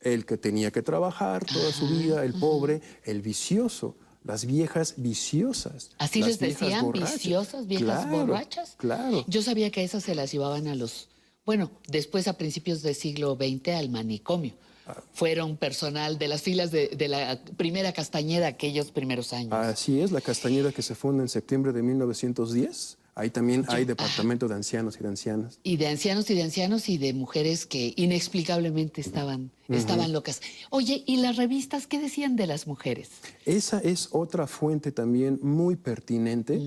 el 0.00 0.24
que 0.24 0.38
tenía 0.38 0.70
que 0.70 0.80
trabajar 0.80 1.44
toda 1.44 1.70
su 1.70 1.86
vida, 1.86 2.24
el 2.24 2.32
pobre, 2.32 2.80
el 3.04 3.20
vicioso. 3.20 3.94
Las 4.24 4.46
viejas 4.46 4.94
viciosas. 4.96 5.90
Así 5.98 6.20
las 6.20 6.28
les 6.30 6.38
viejas 6.40 6.60
decían, 6.60 6.84
borrachas. 6.86 7.14
viciosas, 7.14 7.66
viejas 7.66 8.06
Claro, 8.06 8.26
borrachas. 8.26 8.74
Claro. 8.78 9.24
Yo 9.28 9.42
sabía 9.42 9.70
que 9.70 9.84
esas 9.84 10.02
se 10.02 10.14
las 10.14 10.32
llevaban 10.32 10.66
a 10.66 10.74
los, 10.74 11.08
bueno, 11.48 11.70
después 11.86 12.28
a 12.28 12.34
principios 12.34 12.82
del 12.82 12.94
siglo 12.94 13.34
XX 13.34 13.68
al 13.68 13.88
manicomio. 13.88 14.52
Ah. 14.86 15.02
Fueron 15.14 15.56
personal 15.56 16.18
de 16.18 16.28
las 16.28 16.42
filas 16.42 16.70
de, 16.70 16.88
de 16.88 17.08
la 17.08 17.40
primera 17.56 17.94
Castañeda 17.94 18.48
aquellos 18.48 18.90
primeros 18.90 19.32
años. 19.32 19.54
Así 19.54 20.02
es, 20.02 20.12
la 20.12 20.20
Castañeda 20.20 20.72
que 20.72 20.82
se 20.82 20.94
funda 20.94 21.22
en 21.22 21.30
septiembre 21.30 21.72
de 21.72 21.82
1910. 21.82 22.97
Ahí 23.18 23.30
también 23.30 23.64
hay 23.66 23.84
departamento 23.84 24.46
de 24.46 24.54
ancianos 24.54 24.96
y 25.00 25.02
de 25.02 25.08
ancianas. 25.08 25.58
Y 25.64 25.76
de 25.76 25.88
ancianos 25.88 26.30
y 26.30 26.36
de 26.36 26.44
ancianos 26.44 26.88
y 26.88 26.98
de 26.98 27.12
mujeres 27.12 27.66
que 27.66 27.92
inexplicablemente 27.96 29.00
estaban, 29.00 29.50
estaban 29.68 30.12
locas. 30.12 30.40
Oye, 30.70 31.02
¿y 31.04 31.16
las 31.16 31.36
revistas 31.36 31.88
qué 31.88 31.98
decían 31.98 32.36
de 32.36 32.46
las 32.46 32.68
mujeres? 32.68 33.10
Esa 33.44 33.80
es 33.80 34.10
otra 34.12 34.46
fuente 34.46 34.92
también 34.92 35.40
muy 35.42 35.74
pertinente. 35.74 36.60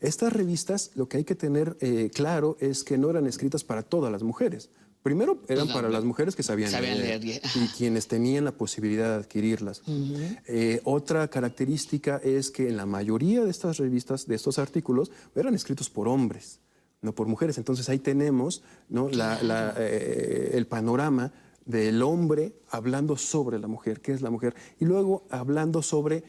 Estas 0.00 0.32
revistas, 0.32 0.90
lo 0.96 1.08
que 1.08 1.18
hay 1.18 1.24
que 1.24 1.36
tener 1.36 1.76
eh, 1.80 2.10
claro 2.12 2.56
es 2.58 2.82
que 2.82 2.98
no 2.98 3.08
eran 3.08 3.28
escritas 3.28 3.62
para 3.62 3.84
todas 3.84 4.10
las 4.10 4.24
mujeres. 4.24 4.70
Primero 5.06 5.38
eran 5.46 5.66
Pues, 5.66 5.76
para 5.76 5.88
las 5.88 6.02
mujeres 6.02 6.34
que 6.34 6.42
sabían, 6.42 6.68
sabían 6.68 6.98
leer, 6.98 7.22
leer. 7.22 7.40
y 7.54 7.68
quienes 7.68 8.08
tenían 8.08 8.44
la 8.44 8.50
posibilidad 8.50 9.10
de 9.10 9.14
adquirirlas. 9.22 9.80
Eh, 10.48 10.80
otra 10.82 11.28
característica 11.28 12.16
es 12.24 12.50
que 12.50 12.68
en 12.68 12.76
la 12.76 12.86
mayoría 12.86 13.44
de 13.44 13.50
estas 13.52 13.76
revistas, 13.76 14.26
de 14.26 14.34
estos 14.34 14.58
artículos, 14.58 15.12
eran 15.36 15.54
escritos 15.54 15.90
por 15.90 16.08
hombres, 16.08 16.58
no 17.02 17.14
por 17.14 17.28
mujeres. 17.28 17.56
Entonces 17.56 17.88
ahí 17.88 18.00
tenemos 18.00 18.64
¿no? 18.88 19.08
la- 19.08 19.40
la, 19.44 19.74
eh, 19.78 20.50
el 20.54 20.66
panorama 20.66 21.32
del 21.64 22.02
hombre 22.02 22.54
hablando 22.70 23.16
sobre 23.16 23.60
la 23.60 23.68
mujer, 23.68 24.00
qué 24.00 24.10
es 24.10 24.22
la 24.22 24.30
mujer, 24.30 24.56
y 24.80 24.86
luego 24.86 25.24
hablando 25.30 25.82
sobre 25.82 26.24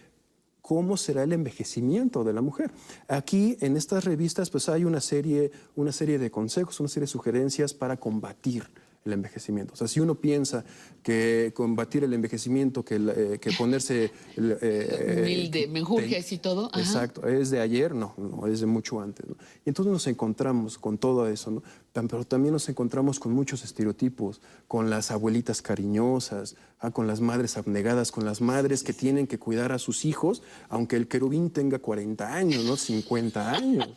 cómo 0.68 0.98
será 0.98 1.24
el 1.24 1.32
envejecimiento 1.32 2.26
de 2.26 2.34
la 2.34 2.42
mujer. 2.42 2.72
Aquí 3.08 3.56
en 3.62 3.78
estas 3.78 4.04
revistas 4.04 4.50
pues 4.50 4.68
hay 4.68 4.84
una 4.84 5.00
serie, 5.00 5.50
una 5.78 5.94
serie 5.94 6.20
de 6.20 6.30
consejos, 6.30 6.82
una 6.82 6.90
serie 6.90 7.06
de 7.06 7.08
sugerencias 7.08 7.74
para 7.74 7.96
combatir 7.96 8.66
el 9.06 9.14
envejecimiento. 9.14 9.76
O 9.76 9.78
sea, 9.78 9.88
si 9.88 10.02
uno 10.02 10.16
piensa 10.16 10.66
que 11.02 11.54
combatir 11.56 12.04
el 12.04 12.14
envejecimiento, 12.14 12.84
que, 12.84 12.96
eh, 12.96 13.40
que 13.40 13.52
ponerse... 13.54 14.12
eh, 14.36 15.20
Humilde, 15.22 15.68
menjurjes 15.68 16.34
y 16.34 16.38
todo. 16.38 16.70
Ajá. 16.74 16.82
Exacto, 16.82 17.26
es 17.26 17.50
de 17.50 17.62
ayer, 17.62 17.96
no, 17.96 18.14
no, 18.18 18.46
es 18.48 18.60
de 18.60 18.66
mucho 18.66 19.00
antes. 19.00 19.26
¿no? 19.26 19.38
Y 19.66 19.70
entonces 19.70 19.94
nos 19.94 20.06
encontramos 20.08 20.78
con 20.78 20.98
todo 20.98 21.30
eso, 21.30 21.50
¿no? 21.50 21.64
Pero 22.08 22.26
también 22.26 22.54
nos 22.54 22.70
encontramos 22.70 23.20
con 23.20 23.32
muchos 23.32 23.64
estereotipos, 23.64 24.42
con 24.68 24.90
las 24.92 25.10
abuelitas 25.10 25.64
cariñosas, 25.64 26.56
ah, 26.80 26.92
con 26.92 27.08
las 27.08 27.22
madres 27.22 27.58
abnegadas, 27.58 28.12
con 28.12 28.26
las 28.26 28.42
madres 28.42 28.84
que 28.84 28.94
tienen 28.94 29.26
que 29.26 29.40
cuidar 29.40 29.72
a 29.72 29.80
sus 29.80 30.06
hijos, 30.06 30.44
aunque 30.70 30.96
el 30.98 31.08
querubín 31.08 31.50
tenga 31.50 31.80
40 31.80 32.34
años, 32.36 32.64
¿no? 32.66 32.78
50 32.78 33.52
años. 33.52 33.88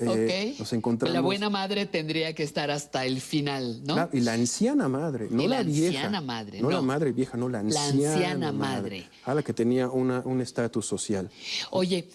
¿no? 0.00 0.14
Eh, 0.14 0.50
Ok. 0.52 0.60
Nos 0.60 0.72
encontramos... 0.72 1.14
La 1.14 1.20
buena 1.20 1.50
madre 1.50 1.86
tendría 1.86 2.34
que 2.34 2.42
estar 2.42 2.70
hasta 2.70 3.04
el 3.06 3.20
final, 3.20 3.82
¿no? 3.84 4.08
Y 4.12 4.20
la 4.20 4.34
anciana 4.34 4.88
madre, 4.88 5.28
no 5.30 5.42
Y 5.42 5.48
la, 5.48 5.56
la 5.58 5.62
vieja. 5.64 5.86
anciana 5.88 6.20
madre, 6.20 6.60
no, 6.60 6.70
la 6.70 6.80
madre 6.82 7.12
vieja, 7.12 7.36
no 7.36 7.48
la 7.48 7.62
La 7.62 7.84
anciana, 7.86 8.12
anciana 8.12 8.52
madre. 8.52 9.08
A 9.24 9.34
la 9.34 9.42
que 9.42 9.52
tenía 9.52 9.88
una, 9.88 10.20
un 10.24 10.40
estatus 10.40 10.86
social. 10.86 11.30
Oye, 11.70 12.08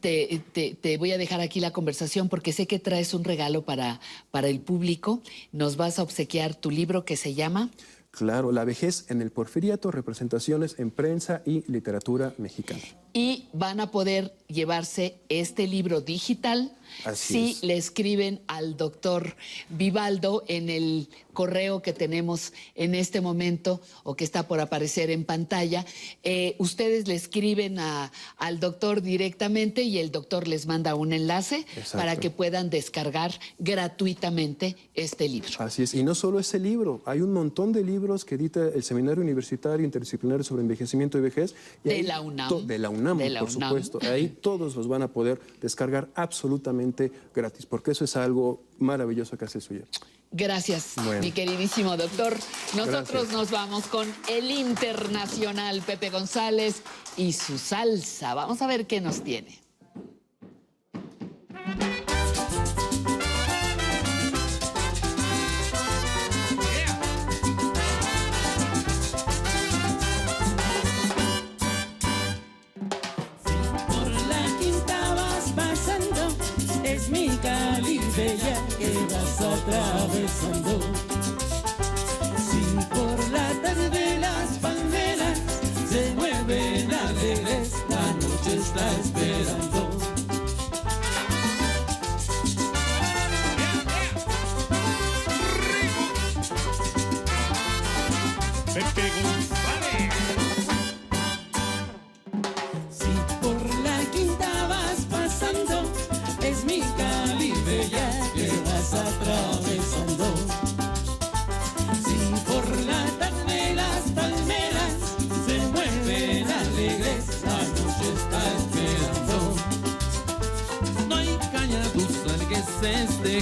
te, 0.00 0.40
te- 0.52 0.74
te 0.74 0.96
voy 0.98 1.12
a 1.12 1.18
dejar 1.18 1.40
aquí 1.40 1.60
la 1.60 1.72
conversación 1.72 2.28
porque 2.28 2.52
sé 2.52 2.66
que 2.66 2.78
traes 2.78 3.14
un 3.14 3.24
regalo 3.24 3.62
para, 3.64 4.00
para 4.30 4.48
el 4.48 4.60
público. 4.60 5.22
Nos 5.52 5.76
vas 5.76 5.98
a 5.98 6.02
obsequiar 6.02 6.54
tu 6.54 6.70
libro 6.70 7.04
que 7.04 7.16
se 7.16 7.34
llama 7.34 7.70
Claro, 8.10 8.50
la 8.50 8.64
vejez 8.64 9.04
en 9.10 9.20
el 9.20 9.30
porfiriato, 9.30 9.90
representaciones 9.90 10.76
en 10.78 10.90
prensa 10.90 11.42
y 11.44 11.70
literatura 11.70 12.32
mexicana. 12.38 12.80
y 13.12 13.44
van 13.52 13.78
a 13.78 13.90
poder 13.90 14.34
llevarse 14.48 15.18
este 15.28 15.66
libro 15.66 16.00
digital 16.00 16.72
Así 17.04 17.32
si 17.34 17.50
es. 17.52 17.62
le 17.62 17.76
escriben 17.76 18.40
al 18.46 18.76
doctor 18.76 19.36
Vivaldo 19.68 20.44
en 20.48 20.68
el 20.70 21.08
correo 21.32 21.82
que 21.82 21.92
tenemos 21.92 22.52
en 22.74 22.94
este 22.94 23.20
momento 23.20 23.80
o 24.04 24.14
que 24.16 24.24
está 24.24 24.48
por 24.48 24.58
aparecer 24.60 25.10
en 25.10 25.24
pantalla. 25.24 25.84
Eh, 26.22 26.56
ustedes 26.58 27.06
le 27.08 27.14
escriben 27.14 27.78
a- 27.78 28.10
al 28.38 28.58
doctor 28.58 29.02
directamente 29.02 29.82
y 29.82 29.98
el 29.98 30.10
doctor 30.10 30.48
les 30.48 30.66
manda 30.66 30.94
un 30.94 31.12
enlace 31.12 31.66
Exacto. 31.76 31.98
para 31.98 32.16
que 32.16 32.30
puedan 32.30 32.70
descargar 32.70 33.32
gratuitamente 33.58 34.76
este 34.94 35.28
libro. 35.28 35.48
Así 35.58 35.82
es, 35.82 35.94
y 35.94 36.02
no 36.02 36.14
solo 36.14 36.38
ese 36.38 36.58
libro, 36.58 37.02
hay 37.04 37.20
un 37.20 37.32
montón 37.32 37.72
de 37.72 37.84
libros 37.84 38.24
que 38.24 38.34
edita 38.36 38.68
el 38.74 38.82
Seminario 38.82 39.22
Universitario 39.22 39.84
Interdisciplinario 39.84 40.42
sobre 40.44 40.62
Envejecimiento 40.62 41.18
y 41.18 41.20
Vejez. 41.20 41.54
y 41.84 41.88
De 41.90 42.02
la 42.02 42.20
UNAM. 42.20 42.66
De 42.66 42.78
la 42.78 42.88
UNAM, 42.90 43.18
De 43.18 43.30
la 43.30 43.40
por 43.40 43.50
UNAM. 43.54 43.68
supuesto. 43.70 43.98
Ahí 44.10 44.28
todos 44.40 44.74
los 44.74 44.88
van 44.88 45.02
a 45.02 45.08
poder 45.08 45.40
descargar 45.60 46.08
absolutamente 46.14 46.85
gratis, 47.34 47.66
porque 47.66 47.92
eso 47.92 48.04
es 48.04 48.16
algo 48.16 48.62
maravilloso 48.78 49.36
que 49.36 49.44
hace 49.44 49.60
suyo. 49.60 49.84
Gracias, 50.32 50.94
Bueno. 50.96 51.20
mi 51.20 51.32
queridísimo 51.32 51.96
doctor. 51.96 52.34
Nosotros 52.74 53.08
Gracias. 53.10 53.32
nos 53.32 53.50
vamos 53.50 53.86
con 53.86 54.12
el 54.28 54.50
internacional 54.50 55.82
Pepe 55.82 56.10
González 56.10 56.82
y 57.16 57.32
su 57.32 57.58
salsa. 57.58 58.34
Vamos 58.34 58.60
a 58.60 58.66
ver 58.66 58.86
qué 58.86 59.00
nos 59.00 59.22
tiene. 59.22 59.60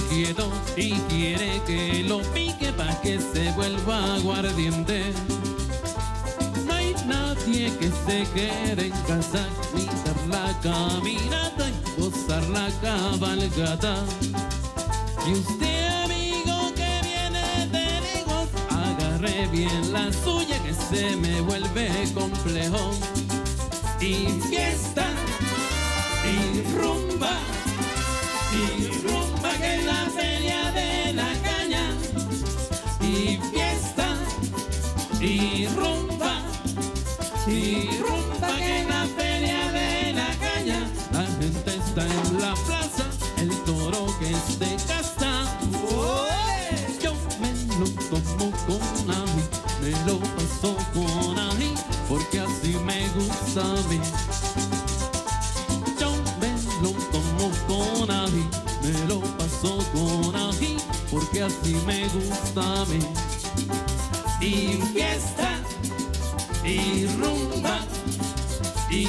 Quieto 0.09 0.51
y 0.75 0.91
quiere 1.09 1.61
que 1.65 2.03
lo 2.07 2.21
pique 2.33 2.71
para 2.73 2.99
que 3.01 3.19
se 3.19 3.51
vuelva 3.53 4.15
aguardiente. 4.15 5.13
No 6.65 6.73
hay 6.73 6.95
nadie 7.05 7.71
que 7.77 7.89
se 7.89 8.25
quede 8.33 8.87
en 8.87 8.93
casa 9.07 9.47
ni 9.73 9.85
la 10.27 10.59
caminata 10.61 11.65
y 11.69 12.01
gozar 12.01 12.43
la 12.49 12.69
cabalgata. 12.81 13.95
Y 15.27 15.33
usted, 15.33 16.03
amigo 16.03 16.73
que 16.75 17.01
viene 17.03 17.67
de 17.71 18.01
lejos, 18.01 18.49
agarre 18.69 19.47
bien 19.51 19.93
la 19.93 20.11
suya 20.11 20.57
que 20.63 20.73
se 20.73 21.15
me 21.15 21.41
vuelve 21.41 21.89
complejo. 22.13 22.91
Y 23.99 24.27
fiesta, 24.49 25.07
y 26.25 26.61
rumba, 26.77 27.39
porque 61.35 61.41
así 61.41 61.75
me 61.85 62.07
gusta 62.09 62.81
a 62.81 62.85
mí. 62.85 62.99
Y 64.41 64.79
fiesta, 64.93 65.59
y 66.63 67.07
rumba, 67.07 67.79
y 68.89 69.07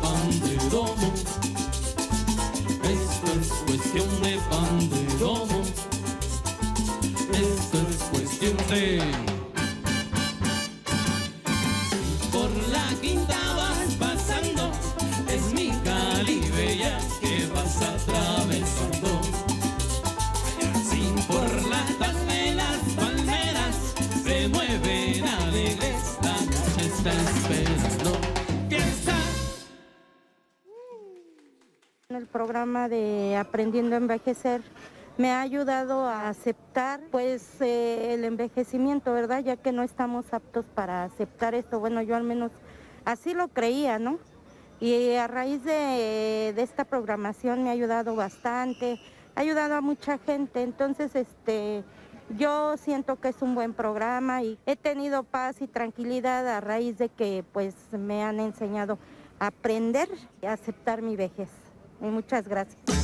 cuestión 0.00 0.40
de 0.40 0.51
Aprendiendo 33.72 33.96
Envejecer 33.96 34.60
me 35.16 35.30
ha 35.30 35.40
ayudado 35.40 36.06
a 36.06 36.28
aceptar 36.28 37.00
pues 37.10 37.58
eh, 37.62 38.12
el 38.12 38.24
envejecimiento, 38.26 39.14
¿verdad? 39.14 39.42
Ya 39.42 39.56
que 39.56 39.72
no 39.72 39.82
estamos 39.82 40.34
aptos 40.34 40.66
para 40.74 41.04
aceptar 41.04 41.54
esto. 41.54 41.80
Bueno, 41.80 42.02
yo 42.02 42.14
al 42.14 42.22
menos 42.22 42.52
así 43.06 43.32
lo 43.32 43.48
creía, 43.48 43.98
¿no? 43.98 44.18
Y 44.78 45.14
a 45.14 45.26
raíz 45.26 45.64
de, 45.64 46.52
de 46.54 46.62
esta 46.62 46.84
programación 46.84 47.64
me 47.64 47.70
ha 47.70 47.72
ayudado 47.72 48.14
bastante, 48.14 49.00
ha 49.36 49.40
ayudado 49.40 49.76
a 49.76 49.80
mucha 49.80 50.18
gente. 50.18 50.60
Entonces, 50.60 51.14
este, 51.14 51.82
yo 52.36 52.76
siento 52.76 53.18
que 53.18 53.28
es 53.28 53.40
un 53.40 53.54
buen 53.54 53.72
programa 53.72 54.42
y 54.42 54.58
he 54.66 54.76
tenido 54.76 55.22
paz 55.22 55.62
y 55.62 55.66
tranquilidad 55.66 56.46
a 56.46 56.60
raíz 56.60 56.98
de 56.98 57.08
que 57.08 57.42
pues 57.54 57.74
me 57.90 58.22
han 58.22 58.38
enseñado 58.38 58.98
a 59.38 59.46
aprender 59.46 60.10
y 60.42 60.46
aceptar 60.46 61.00
mi 61.00 61.16
vejez. 61.16 61.48
Y 62.02 62.04
muchas 62.04 62.46
gracias. 62.46 63.01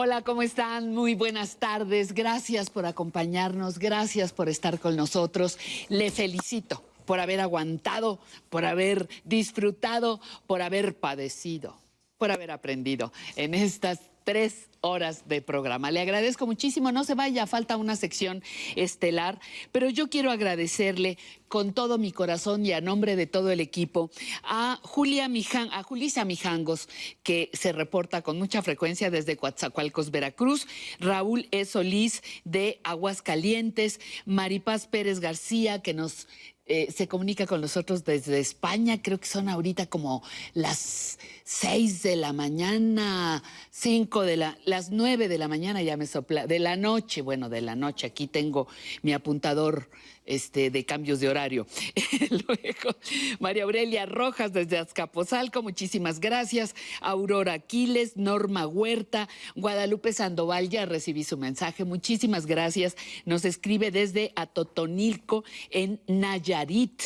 Hola, 0.00 0.22
¿cómo 0.22 0.42
están? 0.42 0.94
Muy 0.94 1.16
buenas 1.16 1.56
tardes. 1.56 2.14
Gracias 2.14 2.70
por 2.70 2.86
acompañarnos, 2.86 3.80
gracias 3.80 4.32
por 4.32 4.48
estar 4.48 4.78
con 4.78 4.94
nosotros. 4.94 5.58
Le 5.88 6.12
felicito 6.12 6.84
por 7.04 7.18
haber 7.18 7.40
aguantado, 7.40 8.20
por 8.48 8.64
haber 8.64 9.08
disfrutado, 9.24 10.20
por 10.46 10.62
haber 10.62 10.94
padecido, 10.94 11.74
por 12.16 12.30
haber 12.30 12.52
aprendido 12.52 13.12
en 13.34 13.54
estas 13.54 13.98
tres 14.28 14.68
horas 14.82 15.26
de 15.26 15.40
programa. 15.40 15.90
Le 15.90 16.00
agradezco 16.00 16.46
muchísimo, 16.46 16.92
no 16.92 17.02
se 17.02 17.14
vaya, 17.14 17.46
falta 17.46 17.78
una 17.78 17.96
sección 17.96 18.42
estelar, 18.76 19.40
pero 19.72 19.88
yo 19.88 20.10
quiero 20.10 20.30
agradecerle 20.30 21.16
con 21.48 21.72
todo 21.72 21.96
mi 21.96 22.12
corazón 22.12 22.66
y 22.66 22.72
a 22.72 22.82
nombre 22.82 23.16
de 23.16 23.26
todo 23.26 23.50
el 23.50 23.60
equipo 23.60 24.10
a 24.44 24.80
Julia 24.82 25.28
Mijan, 25.28 25.70
a 25.72 25.82
Julisa 25.82 26.26
Mijangos, 26.26 26.90
que 27.22 27.48
se 27.54 27.72
reporta 27.72 28.20
con 28.20 28.36
mucha 28.36 28.60
frecuencia 28.60 29.10
desde 29.10 29.38
Coatzacoalcos, 29.38 30.10
Veracruz, 30.10 30.66
Raúl 31.00 31.48
E. 31.50 31.64
Solís 31.64 32.22
de 32.44 32.80
Aguascalientes, 32.84 33.98
Maripaz 34.26 34.88
Pérez 34.88 35.20
García, 35.20 35.80
que 35.80 35.94
nos 35.94 36.28
eh, 36.68 36.92
se 36.92 37.08
comunica 37.08 37.46
con 37.46 37.60
nosotros 37.60 38.04
desde 38.04 38.38
España. 38.38 39.00
Creo 39.02 39.18
que 39.18 39.26
son 39.26 39.48
ahorita 39.48 39.86
como 39.86 40.22
las 40.54 41.18
seis 41.42 42.02
de 42.02 42.16
la 42.16 42.32
mañana, 42.32 43.42
cinco 43.70 44.22
de 44.22 44.36
la, 44.36 44.58
las 44.64 44.90
nueve 44.90 45.28
de 45.28 45.38
la 45.38 45.48
mañana 45.48 45.82
ya 45.82 45.96
me 45.96 46.06
sopla, 46.06 46.46
de 46.46 46.58
la 46.58 46.76
noche, 46.76 47.22
bueno, 47.22 47.48
de 47.48 47.62
la 47.62 47.74
noche. 47.74 48.06
Aquí 48.06 48.26
tengo 48.26 48.68
mi 49.02 49.12
apuntador 49.12 49.88
este, 50.28 50.70
de 50.70 50.84
cambios 50.84 51.20
de 51.20 51.28
horario. 51.28 51.66
Luego, 52.30 52.96
María 53.40 53.64
Aurelia 53.64 54.04
Rojas 54.04 54.52
desde 54.52 54.76
Azcapotzalco, 54.76 55.62
muchísimas 55.62 56.20
gracias. 56.20 56.74
Aurora 57.00 57.54
Aquiles, 57.54 58.16
Norma 58.16 58.66
Huerta, 58.66 59.28
Guadalupe 59.56 60.12
Sandoval, 60.12 60.68
ya 60.68 60.84
recibí 60.84 61.24
su 61.24 61.38
mensaje, 61.38 61.84
muchísimas 61.84 62.44
gracias. 62.44 62.94
Nos 63.24 63.46
escribe 63.46 63.90
desde 63.90 64.32
Atotonilco, 64.36 65.44
en 65.70 66.00
Nayarit. 66.06 67.02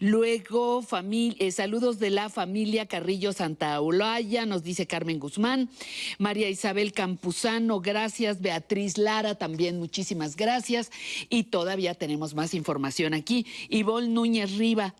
Luego, 0.00 0.84
eh, 1.38 1.52
saludos 1.52 2.00
de 2.00 2.10
la 2.10 2.28
familia 2.28 2.86
Carrillo 2.86 3.32
Santa 3.32 3.80
Olaya, 3.80 4.46
nos 4.46 4.64
dice 4.64 4.86
Carmen 4.86 5.20
Guzmán. 5.20 5.70
María 6.18 6.48
Isabel 6.48 6.92
Campuzano, 6.92 7.80
gracias. 7.80 8.40
Beatriz 8.40 8.98
Lara, 8.98 9.36
también 9.36 9.78
muchísimas 9.78 10.34
gracias. 10.34 10.90
Y 11.28 11.44
todavía 11.44 11.94
tenemos 11.94 12.34
más 12.34 12.52
información 12.52 12.63
aquí. 13.14 13.46
Ivonne 13.68 14.08
Núñez 14.08 14.56
Riva, 14.56 14.94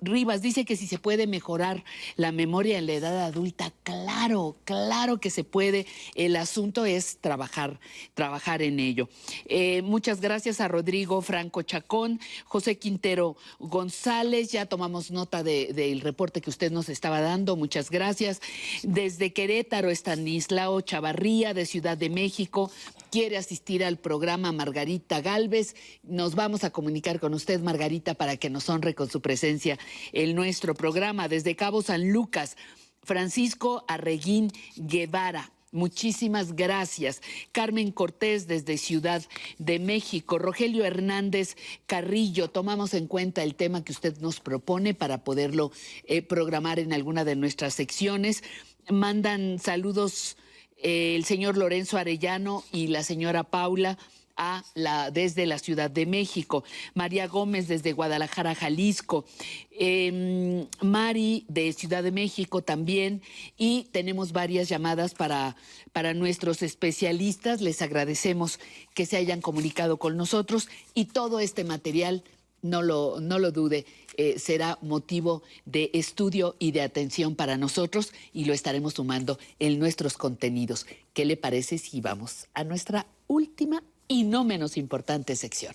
Rivas 0.00 0.42
dice 0.42 0.64
que 0.64 0.76
si 0.76 0.86
se 0.86 0.98
puede 0.98 1.26
mejorar 1.26 1.84
la 2.16 2.30
memoria 2.32 2.78
en 2.78 2.86
la 2.86 2.92
edad 2.94 3.24
adulta, 3.24 3.72
claro, 3.82 4.56
claro 4.64 5.18
que 5.18 5.30
se 5.30 5.44
puede. 5.44 5.86
El 6.14 6.36
asunto 6.36 6.84
es 6.84 7.18
trabajar, 7.20 7.80
trabajar 8.14 8.62
en 8.62 8.78
ello. 8.80 9.08
Eh, 9.46 9.82
muchas 9.82 10.20
gracias 10.20 10.60
a 10.60 10.68
Rodrigo 10.68 11.20
Franco 11.22 11.62
Chacón, 11.62 12.20
José 12.44 12.78
Quintero 12.78 13.36
González, 13.58 14.52
ya 14.52 14.66
tomamos 14.66 15.10
nota 15.10 15.42
de- 15.42 15.72
del 15.72 16.00
reporte 16.00 16.40
que 16.40 16.50
usted 16.50 16.70
nos 16.70 16.88
estaba 16.88 17.20
dando, 17.20 17.56
muchas 17.56 17.90
gracias. 17.90 18.40
Desde 18.82 19.32
Querétaro, 19.32 19.90
Estanislao 19.90 20.80
Chavarría, 20.80 21.54
de 21.54 21.66
Ciudad 21.66 21.96
de 21.96 22.10
México, 22.10 22.70
quiere 23.10 23.36
asistir 23.36 23.84
al 23.84 23.98
programa 23.98 24.52
Margarita 24.52 25.20
Galvez. 25.20 25.74
Nos 26.02 26.34
vamos 26.34 26.64
a 26.64 26.70
comunicar 26.70 27.20
con 27.20 27.34
usted, 27.34 27.60
Margarita, 27.60 28.14
para 28.14 28.36
que 28.36 28.50
nos 28.50 28.68
honre 28.68 28.94
con 28.94 29.10
su 29.10 29.20
presencia 29.20 29.78
en 30.12 30.34
nuestro 30.34 30.74
programa. 30.74 31.28
Desde 31.28 31.56
Cabo 31.56 31.82
San 31.82 32.12
Lucas, 32.12 32.56
Francisco 33.02 33.84
Arreguín 33.88 34.52
Guevara. 34.76 35.52
Muchísimas 35.72 36.56
gracias. 36.56 37.20
Carmen 37.52 37.92
Cortés 37.92 38.48
desde 38.48 38.76
Ciudad 38.76 39.22
de 39.58 39.78
México. 39.78 40.38
Rogelio 40.38 40.84
Hernández 40.84 41.56
Carrillo, 41.86 42.48
tomamos 42.48 42.92
en 42.92 43.06
cuenta 43.06 43.44
el 43.44 43.54
tema 43.54 43.84
que 43.84 43.92
usted 43.92 44.18
nos 44.18 44.40
propone 44.40 44.94
para 44.94 45.22
poderlo 45.22 45.70
eh, 46.04 46.22
programar 46.22 46.80
en 46.80 46.92
alguna 46.92 47.24
de 47.24 47.36
nuestras 47.36 47.74
secciones. 47.74 48.42
Mandan 48.88 49.60
saludos 49.60 50.36
el 50.82 51.24
señor 51.24 51.56
Lorenzo 51.56 51.98
Arellano 51.98 52.64
y 52.72 52.88
la 52.88 53.02
señora 53.02 53.44
Paula 53.44 53.98
a 54.40 54.64
la, 54.74 55.10
desde 55.10 55.44
la 55.44 55.58
Ciudad 55.58 55.90
de 55.90 56.06
México, 56.06 56.64
María 56.94 57.28
Gómez 57.28 57.68
desde 57.68 57.92
Guadalajara, 57.92 58.54
Jalisco, 58.54 59.26
em, 59.70 60.66
Mari 60.80 61.44
de 61.48 61.74
Ciudad 61.74 62.02
de 62.02 62.10
México 62.10 62.62
también, 62.62 63.20
y 63.58 63.88
tenemos 63.92 64.32
varias 64.32 64.70
llamadas 64.70 65.12
para, 65.12 65.56
para 65.92 66.14
nuestros 66.14 66.62
especialistas. 66.62 67.60
Les 67.60 67.82
agradecemos 67.82 68.58
que 68.94 69.04
se 69.04 69.18
hayan 69.18 69.42
comunicado 69.42 69.98
con 69.98 70.16
nosotros. 70.16 70.68
Y 70.94 71.04
todo 71.06 71.38
este 71.38 71.62
material, 71.64 72.24
no 72.62 72.80
lo, 72.80 73.20
no 73.20 73.38
lo 73.38 73.52
dude, 73.52 73.84
eh, 74.16 74.38
será 74.38 74.78
motivo 74.82 75.42
de 75.64 75.90
estudio 75.94 76.56
y 76.58 76.72
de 76.72 76.82
atención 76.82 77.34
para 77.34 77.56
nosotros 77.56 78.12
y 78.32 78.44
lo 78.44 78.52
estaremos 78.52 78.94
sumando 78.94 79.38
en 79.58 79.78
nuestros 79.78 80.16
contenidos. 80.16 80.86
¿Qué 81.12 81.24
le 81.24 81.36
parece 81.36 81.78
si 81.78 82.00
vamos 82.00 82.46
a 82.54 82.64
nuestra 82.64 83.06
última 83.26 83.82
y 84.10 84.24
no 84.24 84.42
menos 84.42 84.76
importante 84.76 85.36
sección. 85.36 85.74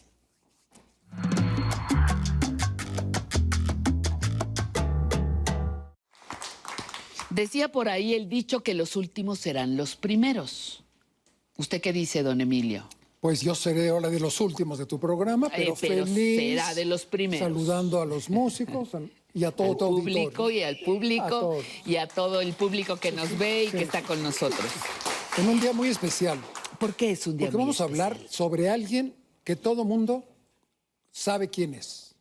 Decía 7.30 7.72
por 7.72 7.88
ahí 7.88 8.14
el 8.14 8.27
dicho 8.27 8.61
que 8.61 8.73
los 8.73 8.97
últimos 8.97 9.39
serán 9.39 9.77
los 9.77 9.95
primeros. 9.95 10.83
¿Usted 11.57 11.81
qué 11.81 11.93
dice, 11.93 12.23
don 12.23 12.41
Emilio? 12.41 12.88
Pues 13.25 13.41
yo 13.41 13.55
seré 13.55 13.89
ahora 13.89 14.11
de 14.11 14.19
los 14.19 14.39
últimos 14.39 14.77
de 14.77 14.85
tu 14.85 14.99
programa, 14.99 15.49
pero, 15.49 15.73
Eh, 15.73 15.77
pero 15.81 16.05
feliz. 16.05 16.37
será 16.39 16.75
de 16.75 16.85
los 16.85 17.07
primeros. 17.07 17.43
Saludando 17.43 17.99
a 17.99 18.05
los 18.05 18.29
músicos 18.29 18.89
y 19.33 19.43
a 19.45 19.49
todo 19.49 19.71
al 19.71 19.77
tu 19.77 19.87
público 19.95 20.43
auditorio. 20.43 20.59
y 20.59 20.61
al 20.61 20.79
público 20.81 21.57
y 21.87 21.95
a 21.95 22.07
todo 22.07 22.39
el 22.39 22.53
público 22.53 22.97
que 22.97 23.11
nos 23.11 23.35
ve 23.39 23.63
y 23.63 23.71
que 23.71 23.81
está 23.81 24.03
con 24.03 24.21
nosotros. 24.21 24.67
En 25.39 25.49
un 25.49 25.59
día 25.59 25.73
muy 25.73 25.87
especial. 25.89 26.37
¿Por 26.79 26.93
qué 26.93 27.09
es 27.09 27.25
un 27.25 27.35
día 27.35 27.47
Porque 27.47 27.57
muy 27.57 27.63
vamos 27.63 27.81
a 27.81 27.85
hablar 27.85 28.15
sobre 28.29 28.69
alguien 28.69 29.15
que 29.43 29.55
todo 29.55 29.85
mundo 29.85 30.23
sabe 31.11 31.49
quién 31.49 31.73
es. 31.73 32.13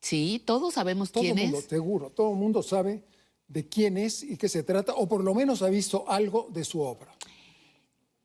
Sí, 0.00 0.42
todos 0.44 0.74
sabemos 0.74 1.12
todo 1.12 1.22
quién 1.22 1.36
mundo, 1.36 1.58
es. 1.58 1.66
Seguro, 1.66 2.10
todo 2.10 2.32
el 2.32 2.38
mundo 2.38 2.60
sabe 2.64 3.04
de 3.46 3.68
quién 3.68 3.96
es 3.98 4.24
y 4.24 4.36
qué 4.36 4.48
se 4.48 4.64
trata, 4.64 4.94
o 4.94 5.06
por 5.06 5.22
lo 5.22 5.32
menos 5.32 5.62
ha 5.62 5.68
visto 5.68 6.04
algo 6.08 6.48
de 6.50 6.64
su 6.64 6.80
obra. 6.80 7.13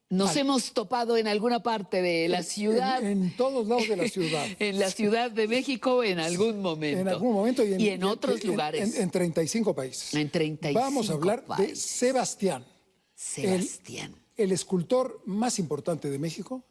Nos 0.10 0.36
hemos 0.38 0.72
topado 0.74 1.18
en 1.18 1.28
alguna 1.28 1.62
parte 1.62 2.02
de 2.02 2.28
la 2.28 2.42
ciudad. 2.42 3.04
En, 3.04 3.24
en 3.26 3.38
todos 3.38 3.68
lados 3.68 3.88
de 3.88 3.96
la 3.96 4.08
ciudad. 4.08 4.46
en 4.60 4.80
la 4.80 4.90
Ciudad 4.90 5.30
de 5.30 5.48
México 5.48 6.04
en 6.04 6.20
algún 6.20 6.62
momento. 6.62 7.00
En 7.02 7.08
algún 7.08 7.34
momento 7.34 7.64
y 7.64 7.90
en, 7.90 8.04
otros 8.04 8.42
en- 8.42 8.48
lugares. 8.48 8.96
En, 8.96 9.04
en 9.04 9.10
35 9.12 9.76
países. 9.76 10.14
En 10.16 10.30
35 10.32 10.80
Vamos 10.80 11.10
a 11.10 11.14
hablar 11.14 11.42
de 11.42 11.48
países. 11.48 11.82
Sebastián. 11.82 12.66
Sebastián. 13.14 14.16
El, 14.36 14.46
el 14.46 14.52
escultor 14.52 15.22
más 15.26 15.60
importante 15.60 16.10
de 16.10 16.18
México, 16.18 16.64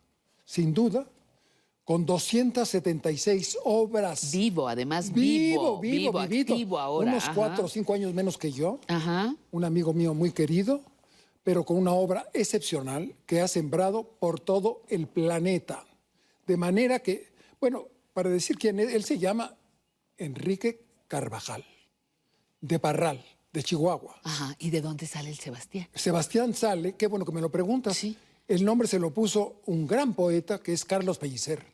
sin 0.45 0.75
duda, 0.75 1.07
con 1.85 2.05
276 2.05 3.59
obras. 3.65 4.33
Vivo, 4.33 4.67
además 4.69 5.13
Vivo, 5.13 5.79
vivo, 5.79 5.81
vivo, 5.81 6.13
vivo, 6.13 6.21
vivito. 6.29 6.53
activo 6.55 6.79
ahora. 6.79 7.11
Unos 7.13 7.25
ajá. 7.25 7.35
cuatro 7.35 7.65
o 7.67 7.69
cinco 7.69 7.95
años 7.95 8.13
menos 8.13 8.37
que 8.37 8.51
yo. 8.51 8.81
Ajá. 8.89 9.35
Un 9.53 9.65
amigo 9.65 9.93
mío 9.93 10.13
muy 10.13 10.33
querido, 10.33 10.83
pero 11.49 11.65
con 11.65 11.79
una 11.79 11.95
obra 11.95 12.29
excepcional 12.35 13.15
que 13.25 13.41
ha 13.41 13.49
sembrado 13.49 14.05
por 14.05 14.39
todo 14.39 14.83
el 14.91 15.07
planeta. 15.07 15.83
De 16.47 16.59
manera 16.59 16.99
que, 16.99 17.33
bueno, 17.59 17.87
para 18.13 18.29
decir 18.29 18.59
quién 18.59 18.79
es, 18.79 18.93
él 18.93 19.03
se 19.03 19.19
llama 19.19 19.57
Enrique 20.19 20.83
Carvajal, 21.07 21.65
de 22.61 22.79
Parral, 22.79 23.25
de 23.51 23.63
Chihuahua. 23.63 24.21
Ajá. 24.25 24.57
¿Y 24.59 24.69
de 24.69 24.83
dónde 24.83 25.07
sale 25.07 25.31
el 25.31 25.39
Sebastián? 25.39 25.89
Sebastián 25.95 26.53
sale, 26.53 26.97
qué 26.97 27.07
bueno 27.07 27.25
que 27.25 27.33
me 27.33 27.41
lo 27.41 27.51
preguntas. 27.51 27.99
El 28.47 28.63
nombre 28.63 28.87
se 28.87 28.99
lo 28.99 29.11
puso 29.15 29.63
un 29.65 29.87
gran 29.87 30.13
poeta 30.13 30.59
que 30.59 30.75
es 30.75 30.85
Carlos 30.85 31.17
Pellicer. 31.17 31.65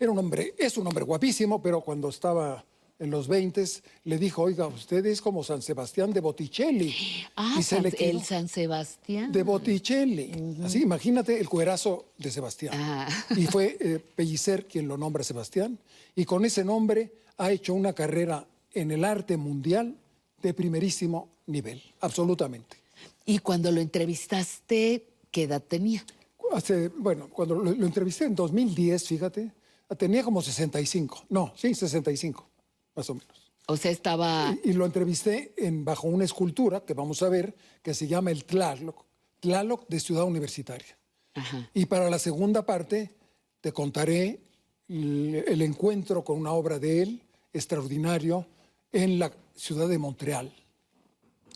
Era 0.00 0.10
un 0.10 0.18
hombre, 0.20 0.54
es 0.56 0.78
un 0.78 0.86
hombre 0.86 1.04
guapísimo, 1.04 1.60
pero 1.60 1.82
cuando 1.82 2.08
estaba 2.08 2.64
en 2.98 3.10
los 3.10 3.26
20 3.28 3.64
le 4.04 4.18
dijo, 4.18 4.42
oiga, 4.42 4.66
usted 4.66 5.04
es 5.06 5.20
como 5.20 5.42
San 5.42 5.60
Sebastián 5.62 6.12
de 6.12 6.20
Botticelli. 6.20 6.94
Ah, 7.36 7.56
Y 7.58 7.62
se 7.62 7.74
San- 7.76 7.82
le 7.82 7.90
quedó. 7.92 8.18
el 8.18 8.24
San 8.24 8.48
Sebastián. 8.48 9.32
De 9.32 9.42
Botticelli. 9.42 10.56
Así, 10.62 10.82
imagínate 10.82 11.38
el 11.40 11.48
cuerazo 11.48 12.06
de 12.18 12.30
Sebastián. 12.30 12.74
Ah. 12.76 13.08
Y 13.36 13.46
fue 13.46 13.76
eh, 13.80 13.98
Pellicer 14.14 14.66
quien 14.66 14.86
lo 14.86 14.96
nombra 14.96 15.24
Sebastián. 15.24 15.78
Y 16.14 16.24
con 16.24 16.44
ese 16.44 16.64
nombre 16.64 17.12
ha 17.38 17.50
hecho 17.50 17.74
una 17.74 17.92
carrera 17.92 18.46
en 18.72 18.90
el 18.92 19.04
arte 19.04 19.36
mundial 19.36 19.96
de 20.40 20.54
primerísimo 20.54 21.28
nivel, 21.46 21.82
absolutamente. 22.00 22.76
Y 23.24 23.38
cuando 23.38 23.70
lo 23.72 23.80
entrevistaste, 23.80 25.06
¿qué 25.30 25.42
edad 25.44 25.62
tenía? 25.62 26.04
Hace, 26.52 26.88
bueno, 26.88 27.28
cuando 27.30 27.54
lo, 27.56 27.72
lo 27.72 27.86
entrevisté 27.86 28.24
en 28.24 28.34
2010, 28.34 29.06
fíjate, 29.08 29.50
tenía 29.98 30.22
como 30.22 30.42
65. 30.42 31.26
No, 31.30 31.52
sí, 31.56 31.74
65, 31.74 32.46
más 32.94 33.10
o 33.10 33.14
menos. 33.14 33.52
O 33.66 33.76
sea, 33.76 33.90
estaba... 33.90 34.56
Y, 34.64 34.70
y 34.70 34.72
lo 34.72 34.84
entrevisté 34.84 35.54
en, 35.56 35.84
bajo 35.84 36.08
una 36.08 36.24
escultura 36.24 36.80
que 36.80 36.94
vamos 36.94 37.22
a 37.22 37.28
ver, 37.28 37.54
que 37.82 37.94
se 37.94 38.06
llama 38.08 38.30
el 38.30 38.44
Tlaloc, 38.44 39.04
Tlaloc 39.40 39.88
de 39.88 40.00
Ciudad 40.00 40.24
Universitaria. 40.24 40.96
Ajá. 41.34 41.70
Y 41.72 41.86
para 41.86 42.10
la 42.10 42.18
segunda 42.18 42.66
parte 42.66 43.14
te 43.60 43.72
contaré 43.72 44.40
el, 44.88 45.44
el 45.46 45.62
encuentro 45.62 46.24
con 46.24 46.38
una 46.38 46.52
obra 46.52 46.78
de 46.78 47.02
él 47.02 47.22
extraordinario 47.52 48.46
en 48.92 49.18
la 49.18 49.32
ciudad 49.54 49.88
de 49.88 49.98
Montreal. 49.98 50.52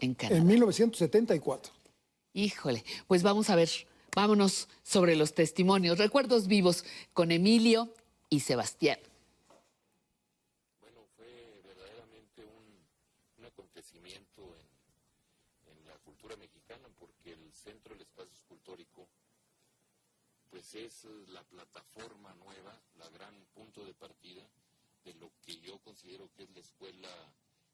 En 0.00 0.14
Canadá. 0.14 0.38
En 0.38 0.46
1974. 0.46 1.72
Híjole, 2.34 2.84
pues 3.06 3.22
vamos 3.22 3.48
a 3.48 3.56
ver, 3.56 3.70
vámonos 4.14 4.68
sobre 4.82 5.16
los 5.16 5.34
testimonios, 5.34 5.98
recuerdos 5.98 6.46
vivos 6.46 6.84
con 7.12 7.32
Emilio 7.32 7.92
y 8.28 8.40
Sebastián. 8.40 8.98
un 13.38 13.44
acontecimiento 13.44 14.42
en, 15.66 15.78
en 15.78 15.86
la 15.86 15.96
cultura 16.04 16.36
mexicana 16.36 16.88
porque 16.98 17.32
el 17.32 17.52
Centro 17.52 17.94
del 17.94 18.02
Espacio 18.02 18.34
Escultórico 18.34 19.08
es 20.74 21.04
la 21.28 21.42
plataforma 21.44 22.34
nueva, 22.34 22.80
la 22.98 23.08
gran 23.10 23.34
punto 23.54 23.84
de 23.84 23.94
partida 23.94 24.42
de 25.04 25.14
lo 25.14 25.30
que 25.44 25.56
yo 25.60 25.78
considero 25.78 26.28
que 26.36 26.42
es 26.42 26.50
la 26.50 26.60
Escuela 26.60 27.08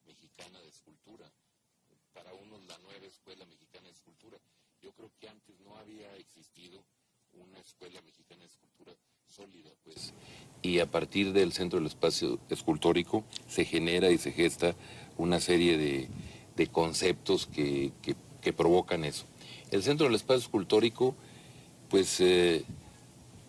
Mexicana 0.06 0.60
de 0.60 0.68
Escultura. 0.68 1.30
Para 2.12 2.32
unos 2.34 2.62
la 2.66 2.76
nueva 2.78 3.06
Escuela 3.06 3.46
Mexicana 3.46 3.86
de 3.86 3.92
Escultura. 3.92 4.38
Yo 4.82 4.92
creo 4.92 5.10
que 5.18 5.28
antes 5.28 5.58
no 5.60 5.76
había 5.78 6.14
existido 6.16 6.84
una 7.32 7.58
Escuela 7.60 8.02
Mexicana 8.02 8.40
de 8.42 8.48
Escultura 8.48 8.92
sólida, 9.26 9.70
pues. 9.84 10.12
Y 10.60 10.80
a 10.80 10.90
partir 10.90 11.32
del 11.32 11.52
Centro 11.52 11.78
del 11.78 11.86
Espacio 11.88 12.38
Escultórico 12.50 13.24
se 13.48 13.64
genera 13.64 14.10
y 14.10 14.18
se 14.18 14.32
gesta 14.32 14.76
una 15.16 15.40
serie 15.40 15.78
de, 15.78 16.08
de 16.56 16.66
conceptos 16.66 17.46
que, 17.46 17.92
que- 18.02 18.16
que 18.42 18.52
provocan 18.52 19.04
eso. 19.04 19.24
El 19.70 19.82
Centro 19.84 20.06
del 20.06 20.16
Espacio 20.16 20.40
Escultórico, 20.42 21.14
pues, 21.88 22.20
eh, 22.20 22.64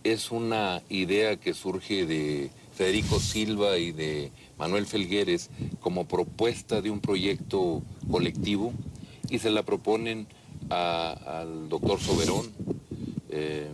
es 0.03 0.31
una 0.31 0.81
idea 0.89 1.37
que 1.37 1.53
surge 1.53 2.05
de 2.05 2.49
Federico 2.75 3.19
Silva 3.19 3.77
y 3.77 3.91
de 3.91 4.31
Manuel 4.57 4.85
Felgueres 4.85 5.49
como 5.79 6.07
propuesta 6.07 6.81
de 6.81 6.89
un 6.89 6.99
proyecto 6.99 7.81
colectivo 8.11 8.73
y 9.29 9.39
se 9.39 9.49
la 9.51 9.63
proponen 9.63 10.27
a- 10.69 11.41
al 11.41 11.69
doctor 11.69 11.99
Soberón, 11.99 12.51
eh, 13.29 13.67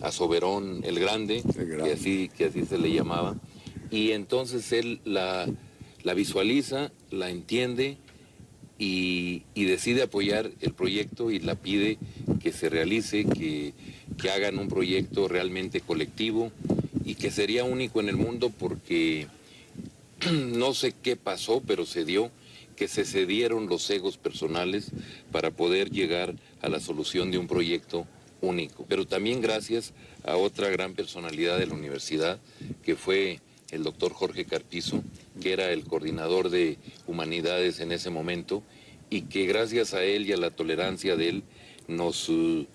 a 0.00 0.10
Soberón 0.10 0.80
el 0.84 0.98
Grande, 0.98 1.42
Que, 1.86 1.92
así, 1.92 2.30
que 2.36 2.46
así 2.46 2.64
se 2.64 2.78
le 2.78 2.92
llamaba, 2.92 3.36
y 3.90 4.12
entonces 4.12 4.72
él 4.72 5.00
la, 5.04 5.46
la 6.02 6.14
visualiza, 6.14 6.90
la 7.10 7.30
entiende 7.30 7.98
y, 8.80 9.42
decide 9.54 10.02
apoyar 10.02 10.50
el 10.60 10.72
proyecto 10.72 11.30
y 11.30 11.38
la 11.38 11.54
pide 11.54 11.98
que 12.42 12.50
se 12.50 12.70
realice, 12.70 13.24
que, 13.24 13.74
que 14.20 14.30
hagan 14.30 14.58
un 14.58 14.68
proyecto 14.68 15.28
realmente 15.28 15.80
colectivo 15.80 16.50
y 17.04 17.14
que 17.14 17.30
sería 17.30 17.62
único 17.62 18.00
en 18.00 18.08
el 18.08 18.16
mundo 18.16 18.50
porque 18.50 19.26
no 20.32 20.72
sé 20.72 20.94
qué 21.02 21.16
pasó, 21.16 21.62
pero 21.64 21.84
se 21.84 22.04
dio 22.04 22.30
que 22.74 22.88
se 22.88 23.04
cedieron 23.04 23.68
los 23.68 23.88
egos 23.90 24.16
personales 24.16 24.90
para 25.30 25.50
poder 25.50 25.90
llegar 25.90 26.34
a 26.62 26.70
la 26.70 26.80
solución 26.80 27.30
de 27.30 27.36
un 27.36 27.46
proyecto 27.46 28.06
único. 28.40 28.86
Pero 28.88 29.06
también 29.06 29.42
gracias 29.42 29.92
a 30.24 30.36
otra 30.36 30.70
gran 30.70 30.94
personalidad 30.94 31.58
de 31.58 31.66
la 31.66 31.74
universidad, 31.74 32.40
que 32.82 32.96
fue 32.96 33.40
el 33.70 33.82
doctor 33.82 34.14
Jorge 34.14 34.46
Carpizo, 34.46 35.02
que 35.40 35.52
era 35.52 35.70
el 35.70 35.84
coordinador 35.84 36.50
de 36.50 36.78
humanidades 37.06 37.80
en 37.80 37.92
ese 37.92 38.10
momento, 38.10 38.62
y 39.10 39.22
que 39.22 39.46
gracias 39.46 39.94
a 39.94 40.04
él 40.04 40.26
y 40.26 40.32
a 40.32 40.36
la 40.36 40.50
tolerancia 40.50 41.16
de 41.16 41.28
él 41.28 41.42
nos, 41.88 42.28
uh, 42.28 42.66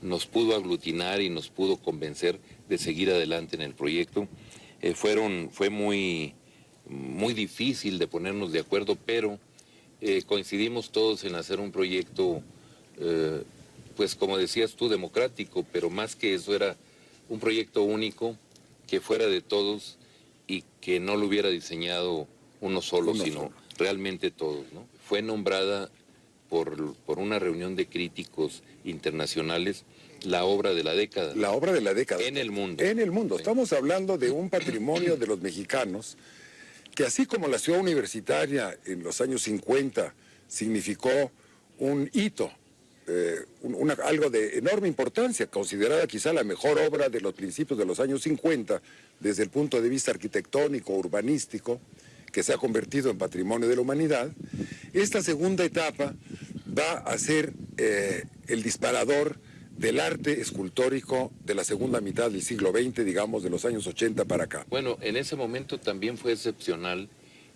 nos 0.00 0.26
pudo 0.26 0.56
aglutinar 0.56 1.20
y 1.20 1.28
nos 1.28 1.48
pudo 1.48 1.76
convencer 1.76 2.40
de 2.68 2.78
seguir 2.78 3.10
adelante 3.10 3.56
en 3.56 3.62
el 3.62 3.74
proyecto. 3.74 4.28
Eh, 4.80 4.94
fueron, 4.94 5.50
fue 5.52 5.70
muy, 5.70 6.34
muy 6.88 7.34
difícil 7.34 7.98
de 7.98 8.06
ponernos 8.06 8.52
de 8.52 8.60
acuerdo, 8.60 8.96
pero 9.06 9.38
eh, 10.00 10.22
coincidimos 10.26 10.90
todos 10.90 11.24
en 11.24 11.34
hacer 11.36 11.60
un 11.60 11.70
proyecto, 11.70 12.42
eh, 12.98 13.42
pues 13.96 14.14
como 14.14 14.36
decías 14.36 14.74
tú, 14.74 14.88
democrático, 14.88 15.64
pero 15.72 15.90
más 15.90 16.16
que 16.16 16.34
eso 16.34 16.54
era 16.54 16.76
un 17.28 17.38
proyecto 17.38 17.82
único 17.82 18.36
que 18.88 19.00
fuera 19.00 19.26
de 19.26 19.40
todos 19.40 19.98
y 20.52 20.64
que 20.80 21.00
no 21.00 21.16
lo 21.16 21.26
hubiera 21.26 21.48
diseñado 21.48 22.26
uno 22.60 22.82
solo, 22.82 23.12
Uno 23.12 23.24
sino 23.24 23.36
solo. 23.40 23.52
realmente 23.78 24.30
todos. 24.30 24.64
¿no? 24.72 24.86
Fue 25.08 25.22
nombrada 25.22 25.90
por, 26.50 26.94
por 27.06 27.18
una 27.18 27.38
reunión 27.38 27.74
de 27.76 27.86
críticos 27.86 28.62
internacionales 28.84 29.84
la 30.24 30.44
obra 30.44 30.72
de 30.74 30.84
la 30.84 30.94
década. 30.94 31.34
La 31.34 31.50
obra 31.52 31.72
de 31.72 31.80
la 31.80 31.94
década. 31.94 32.22
En 32.22 32.36
el 32.36 32.50
mundo. 32.52 32.84
En 32.84 32.98
el 33.00 33.10
mundo. 33.10 33.36
Estamos 33.36 33.72
hablando 33.72 34.18
de 34.18 34.30
un 34.30 34.50
patrimonio 34.50 35.16
de 35.16 35.26
los 35.26 35.40
mexicanos 35.40 36.16
que 36.94 37.04
así 37.04 37.24
como 37.26 37.48
la 37.48 37.58
ciudad 37.58 37.80
universitaria 37.80 38.76
en 38.84 39.02
los 39.02 39.20
años 39.20 39.42
50 39.42 40.14
significó 40.46 41.32
un 41.78 42.08
hito, 42.12 42.52
eh, 43.08 43.36
una- 43.62 43.94
algo 44.04 44.28
de 44.30 44.58
enorme 44.58 44.86
importancia, 44.88 45.46
considerada 45.46 46.06
quizá 46.06 46.32
la 46.32 46.44
mejor 46.44 46.78
obra 46.78 47.08
de 47.08 47.20
los 47.20 47.32
principios 47.34 47.78
de 47.78 47.86
los 47.86 47.98
años 47.98 48.22
50 48.22 48.80
desde 49.22 49.44
el 49.44 49.50
punto 49.50 49.80
de 49.80 49.88
vista 49.88 50.10
arquitectónico, 50.10 50.92
urbanístico, 50.92 51.80
que 52.32 52.42
se 52.42 52.52
ha 52.52 52.58
convertido 52.58 53.10
en 53.10 53.18
patrimonio 53.18 53.68
de 53.68 53.76
la 53.76 53.82
humanidad, 53.82 54.32
esta 54.92 55.22
segunda 55.22 55.64
etapa 55.64 56.14
va 56.76 56.92
a 56.98 57.16
ser 57.18 57.52
eh, 57.76 58.24
el 58.48 58.62
disparador 58.62 59.38
del 59.76 60.00
arte 60.00 60.40
escultórico 60.40 61.32
de 61.44 61.54
la 61.54 61.64
segunda 61.64 62.00
mitad 62.00 62.30
del 62.30 62.42
siglo 62.42 62.72
XX, 62.72 63.04
digamos, 63.04 63.42
de 63.42 63.50
los 63.50 63.64
años 63.64 63.86
80 63.86 64.24
para 64.24 64.44
acá. 64.44 64.66
Bueno, 64.68 64.98
en 65.00 65.16
ese 65.16 65.36
momento 65.36 65.78
también 65.78 66.18
fue 66.18 66.32
excepcional 66.32 67.08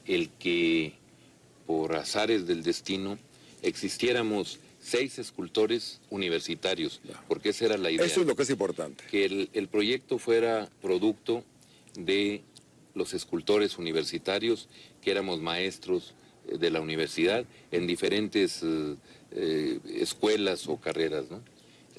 el 0.07 0.31
que, 0.39 0.95
por 1.67 1.95
azares 1.95 2.47
del 2.47 2.63
destino, 2.63 3.19
existiéramos 3.63 4.61
seis 4.81 5.19
escultores 5.19 6.01
universitarios, 6.11 7.01
porque 7.29 7.49
esa 7.51 7.65
era 7.65 7.77
la 7.77 7.91
idea. 7.91 8.07
Eso 8.07 8.21
es 8.21 8.27
lo 8.27 8.37
que 8.37 8.45
es 8.45 8.51
importante. 8.51 9.05
Que 9.11 9.25
el, 9.25 9.51
el 9.53 9.69
proyecto 9.69 10.19
fuera 10.19 10.69
producto 10.81 11.45
de 11.99 12.43
los 12.95 13.15
escultores 13.15 13.79
universitarios, 13.79 14.69
que 15.03 15.11
éramos 15.11 15.41
maestros 15.41 16.15
eh, 16.49 16.59
de 16.59 16.71
la 16.71 16.81
universidad 16.81 17.45
en 17.71 17.87
diferentes 17.87 18.63
eh, 18.63 18.95
eh, 19.33 19.79
escuelas 19.97 20.67
o 20.69 20.79
carreras, 20.79 21.31
¿no? 21.31 21.43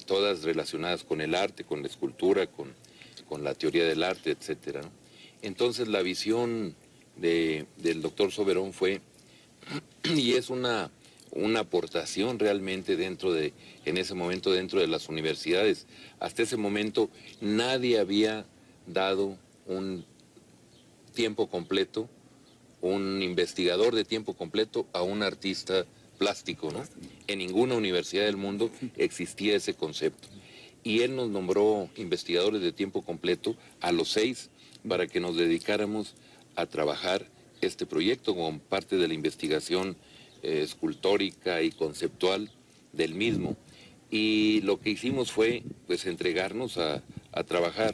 todas 0.06 0.42
relacionadas 0.42 1.04
con 1.04 1.20
el 1.20 1.34
arte, 1.34 1.64
con 1.64 1.82
la 1.82 1.88
escultura, 1.88 2.46
con, 2.46 2.72
con 3.28 3.44
la 3.44 3.54
teoría 3.54 3.84
del 3.86 4.02
arte. 4.02 4.36
¿no? 4.74 4.90
Entonces 5.42 5.88
la 5.88 6.02
visión 6.02 6.74
de- 7.16 7.66
del 7.76 8.00
doctor 8.00 8.32
Soberón 8.32 8.72
fue, 8.72 9.00
y 10.04 10.32
es 10.34 10.48
una, 10.50 10.90
una 11.32 11.60
aportación 11.60 12.38
realmente 12.38 12.96
dentro 12.96 13.32
de, 13.32 13.52
en 13.84 13.98
ese 13.98 14.14
momento 14.14 14.50
dentro 14.50 14.80
de 14.80 14.86
las 14.86 15.08
universidades. 15.08 15.86
Hasta 16.20 16.42
ese 16.42 16.56
momento 16.56 17.10
nadie 17.40 17.98
había 17.98 18.46
dado 18.86 19.36
un 19.68 20.04
tiempo 21.14 21.48
completo, 21.48 22.08
un 22.80 23.22
investigador 23.22 23.94
de 23.94 24.04
tiempo 24.04 24.34
completo 24.34 24.86
a 24.92 25.02
un 25.02 25.22
artista 25.22 25.84
plástico, 26.18 26.70
¿no? 26.72 26.84
En 27.28 27.38
ninguna 27.38 27.76
universidad 27.76 28.24
del 28.24 28.36
mundo 28.36 28.70
existía 28.96 29.56
ese 29.56 29.74
concepto. 29.74 30.28
Y 30.82 31.00
él 31.02 31.14
nos 31.14 31.28
nombró 31.28 31.88
investigadores 31.96 32.60
de 32.60 32.72
tiempo 32.72 33.02
completo 33.02 33.56
a 33.80 33.92
los 33.92 34.10
seis 34.10 34.50
para 34.86 35.06
que 35.06 35.20
nos 35.20 35.36
dedicáramos 35.36 36.14
a 36.56 36.66
trabajar 36.66 37.26
este 37.60 37.86
proyecto 37.86 38.34
como 38.34 38.58
parte 38.58 38.96
de 38.96 39.08
la 39.08 39.14
investigación 39.14 39.96
eh, 40.42 40.62
escultórica 40.62 41.62
y 41.62 41.70
conceptual 41.70 42.50
del 42.92 43.14
mismo. 43.14 43.56
Y 44.10 44.60
lo 44.62 44.80
que 44.80 44.90
hicimos 44.90 45.32
fue 45.32 45.62
pues 45.86 46.06
entregarnos 46.06 46.78
a, 46.78 47.02
a 47.32 47.44
trabajar 47.44 47.92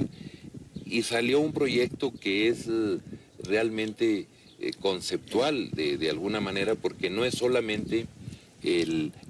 y 0.95 1.03
salió 1.03 1.41
un 1.41 1.53
proyecto 1.53 2.13
que 2.13 2.47
es 2.47 2.69
eh, 2.69 2.99
realmente 3.43 4.29
eh, 4.61 4.71
conceptual 4.81 5.73
de, 5.73 6.09
alguna 6.09 6.41
manera 6.41 6.77
porque 6.77 7.11
no 7.11 7.25
es 7.25 7.35
solamente 7.35 8.07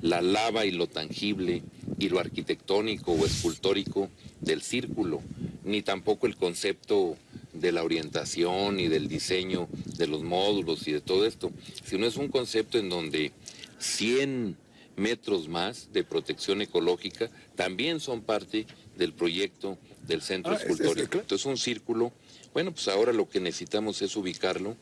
la 0.03 0.21
lava 0.21 0.67
y 0.67 0.71
lo 0.71 0.87
tangible 0.87 1.63
y 1.99 2.09
lo 2.11 2.21
arquitectónico 2.21 3.13
o 3.13 3.25
escultórico 3.27 4.11
del 4.41 4.61
círculo, 4.63 5.23
ni 5.65 5.81
tampoco 5.81 6.27
el 6.27 6.37
concepto 6.37 7.17
de 7.55 7.73
la 7.73 7.83
orientación 7.83 8.79
y 8.79 8.89
del 8.89 9.09
diseño 9.09 9.67
de 9.97 10.07
los 10.07 10.23
módulos 10.23 10.87
y 10.87 10.93
de 10.93 11.01
todo 11.01 11.27
esto, 11.27 11.51
sino 11.83 12.07
es 12.07 12.17
un 12.17 12.29
concepto 12.29 12.79
en 12.79 12.91
donde 12.91 13.33
100 13.79 14.57
metros 14.97 15.49
más 15.49 15.93
de 15.93 16.05
protección 16.05 16.61
ecológica 16.61 17.31
también 17.57 18.01
son 18.01 18.21
parte 18.21 18.67
del 18.97 19.13
proyecto 19.13 19.79
del 20.07 20.23
centro 20.23 20.53
Ah, 20.53 20.57
es- 20.57 20.63
es- 20.63 20.71
escultórico. 20.71 21.09
claro. 21.11 21.23
Entonces 21.23 21.47
un 21.47 21.57
círculo, 21.57 22.13
bueno, 22.53 22.73
pues 22.73 22.89
ahora 22.89 23.13
lo 23.13 23.29
que 23.29 23.41
necesitamos 23.41 24.01
es 24.03 24.17
ubicarlo 24.17 24.77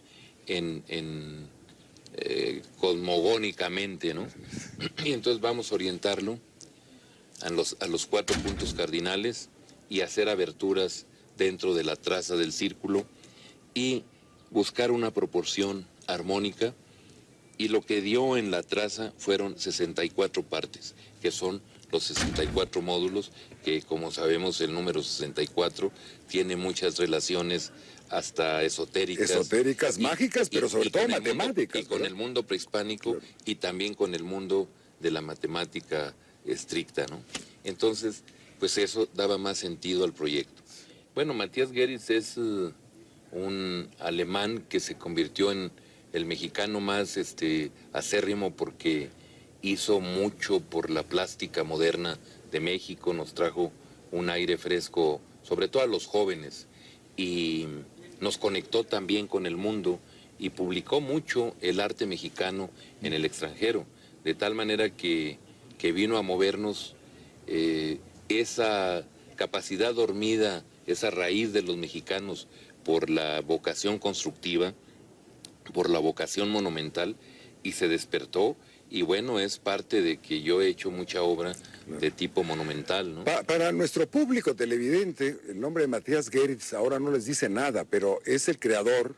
en, 0.46 0.82
en, 0.88 1.48
eh, 2.16 2.62
cosmogónicamente, 2.78 4.14
¿no? 4.14 4.26
Y 5.04 5.12
entonces 5.12 5.40
vamos 5.40 5.70
a 5.72 5.74
orientarlo 5.76 6.38
a 7.42 7.50
los, 7.50 7.76
a 7.80 7.86
los 7.86 8.06
cuatro 8.06 8.36
puntos 8.42 8.74
cardinales 8.74 9.48
y 9.88 10.00
hacer 10.00 10.28
aberturas 10.28 11.06
dentro 11.38 11.74
de 11.74 11.84
la 11.84 11.96
traza 11.96 12.36
del 12.36 12.52
círculo 12.52 13.06
y 13.74 14.04
buscar 14.50 14.90
una 14.90 15.10
proporción 15.12 15.86
armónica 16.06 16.74
y 17.58 17.68
lo 17.68 17.80
que 17.82 18.00
dio 18.02 18.36
en 18.36 18.50
la 18.50 18.62
traza 18.62 19.12
fueron 19.16 19.58
64 19.58 20.42
partes, 20.42 20.94
que 21.22 21.30
son 21.30 21.62
los 21.90 22.04
64 22.04 22.82
módulos, 22.82 23.30
que 23.62 23.82
como 23.82 24.10
sabemos 24.10 24.60
el 24.60 24.72
número 24.72 25.02
64 25.02 25.90
tiene 26.28 26.56
muchas 26.56 26.98
relaciones 26.98 27.72
hasta 28.10 28.62
esotéricas. 28.62 29.30
Esotéricas, 29.30 29.98
mágicas, 29.98 30.48
pero 30.50 30.68
sobre 30.68 30.90
todo 30.90 31.02
mundo- 31.02 31.16
matemáticas, 31.16 31.82
y 31.82 31.84
con 31.86 32.04
el 32.04 32.14
mundo 32.14 32.42
prehispánico 32.46 33.16
y 33.46 33.54
también 33.54 33.94
con 33.94 34.14
el 34.14 34.22
mundo 34.24 34.68
de 35.00 35.10
la 35.10 35.22
matemática 35.22 36.14
estricta, 36.44 37.06
¿no? 37.06 37.22
Entonces, 37.64 38.22
pues 38.58 38.76
eso 38.78 39.08
daba 39.14 39.38
más 39.38 39.58
sentido 39.58 40.04
al 40.04 40.12
proyecto. 40.12 40.62
Bueno, 41.14 41.32
Matías 41.34 41.72
Geritz 41.72 42.10
es 42.10 42.36
eh, 42.36 42.70
un 43.32 43.88
alemán 43.98 44.64
que 44.68 44.80
se 44.80 44.96
convirtió 44.96 45.50
en 45.52 45.70
el 46.12 46.26
mexicano 46.26 46.80
más 46.80 47.16
este, 47.16 47.70
acérrimo 47.92 48.54
porque 48.54 49.08
hizo 49.62 50.00
mucho 50.00 50.60
por 50.60 50.90
la 50.90 51.02
plástica 51.02 51.64
moderna 51.64 52.18
de 52.52 52.60
México, 52.60 53.12
nos 53.12 53.34
trajo 53.34 53.72
un 54.12 54.30
aire 54.30 54.58
fresco, 54.58 55.20
sobre 55.42 55.68
todo 55.68 55.82
a 55.82 55.86
los 55.86 56.06
jóvenes, 56.06 56.68
y 57.16 57.66
nos 58.20 58.38
conectó 58.38 58.84
también 58.84 59.26
con 59.26 59.46
el 59.46 59.56
mundo 59.56 59.98
y 60.38 60.50
publicó 60.50 61.00
mucho 61.00 61.54
el 61.60 61.80
arte 61.80 62.06
mexicano 62.06 62.70
en 63.02 63.12
el 63.12 63.24
extranjero, 63.24 63.86
de 64.22 64.34
tal 64.34 64.54
manera 64.54 64.90
que, 64.90 65.38
que 65.78 65.92
vino 65.92 66.16
a 66.16 66.22
movernos 66.22 66.94
eh, 67.46 67.98
esa 68.28 69.04
capacidad 69.36 69.94
dormida, 69.94 70.64
esa 70.86 71.10
raíz 71.10 71.52
de 71.52 71.62
los 71.62 71.76
mexicanos 71.76 72.48
por 72.84 73.10
la 73.10 73.40
vocación 73.40 73.98
constructiva, 73.98 74.74
por 75.72 75.90
la 75.90 75.98
vocación 75.98 76.50
monumental, 76.50 77.16
y 77.62 77.72
se 77.72 77.88
despertó. 77.88 78.56
Y 78.90 79.02
bueno, 79.02 79.38
es 79.40 79.58
parte 79.58 80.02
de 80.02 80.18
que 80.18 80.42
yo 80.42 80.60
he 80.60 80.68
hecho 80.68 80.90
mucha 80.90 81.22
obra 81.22 81.54
de 81.86 82.10
tipo 82.10 82.42
monumental, 82.44 83.14
¿no? 83.14 83.24
Pa- 83.24 83.42
para 83.42 83.72
nuestro 83.72 84.06
público 84.08 84.54
televidente, 84.54 85.38
el 85.48 85.60
nombre 85.60 85.82
de 85.82 85.88
Matías 85.88 86.28
Geritz 86.28 86.72
ahora 86.72 86.98
no 86.98 87.10
les 87.10 87.24
dice 87.24 87.48
nada, 87.48 87.84
pero 87.84 88.20
es 88.24 88.48
el 88.48 88.58
creador, 88.58 89.16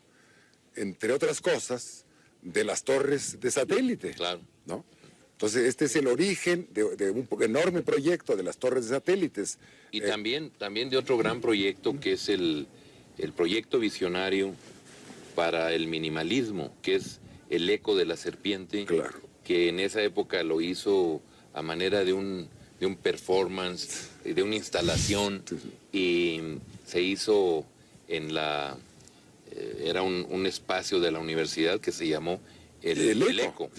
entre 0.76 1.12
otras 1.12 1.40
cosas, 1.40 2.04
de 2.42 2.64
las 2.64 2.84
torres 2.84 3.40
de 3.40 3.50
satélite. 3.50 4.10
Claro. 4.12 4.40
¿no? 4.66 4.84
Entonces, 5.32 5.64
este 5.64 5.86
es 5.86 5.96
el 5.96 6.06
origen 6.06 6.68
de, 6.72 6.96
de 6.96 7.10
un 7.10 7.26
enorme 7.40 7.82
proyecto 7.82 8.36
de 8.36 8.42
las 8.42 8.58
torres 8.58 8.88
de 8.88 8.94
satélites. 8.96 9.58
Y 9.90 9.98
Eh, 9.98 10.06
también, 10.06 10.50
también 10.58 10.90
de 10.90 10.96
otro 10.96 11.16
gran 11.18 11.40
proyecto 11.40 11.98
que 11.98 12.12
es 12.12 12.28
el, 12.28 12.66
el 13.18 13.32
proyecto 13.32 13.78
visionario 13.78 14.54
para 15.34 15.72
el 15.72 15.86
minimalismo, 15.88 16.74
que 16.82 16.96
es 16.96 17.20
el 17.50 17.68
eco 17.68 17.96
de 17.96 18.06
la 18.06 18.16
serpiente, 18.16 18.86
que 19.42 19.68
en 19.68 19.80
esa 19.80 20.02
época 20.02 20.42
lo 20.42 20.60
hizo 20.60 21.20
a 21.52 21.62
manera 21.62 22.04
de 22.04 22.12
un 22.12 22.48
de 22.80 22.86
un 22.86 22.96
performance, 22.96 24.08
de 24.24 24.42
una 24.42 24.56
instalación, 24.56 25.42
y 25.92 26.40
se 26.86 27.00
hizo 27.00 27.64
en 28.08 28.34
la, 28.34 28.76
eh, 29.52 29.84
era 29.86 30.02
un, 30.02 30.26
un 30.28 30.46
espacio 30.46 31.00
de 31.00 31.10
la 31.10 31.18
universidad 31.20 31.80
que 31.80 31.92
se 31.92 32.06
llamó 32.08 32.40
el, 32.82 32.98
El 33.00 33.22
el 33.22 33.40
Eco. 33.40 33.70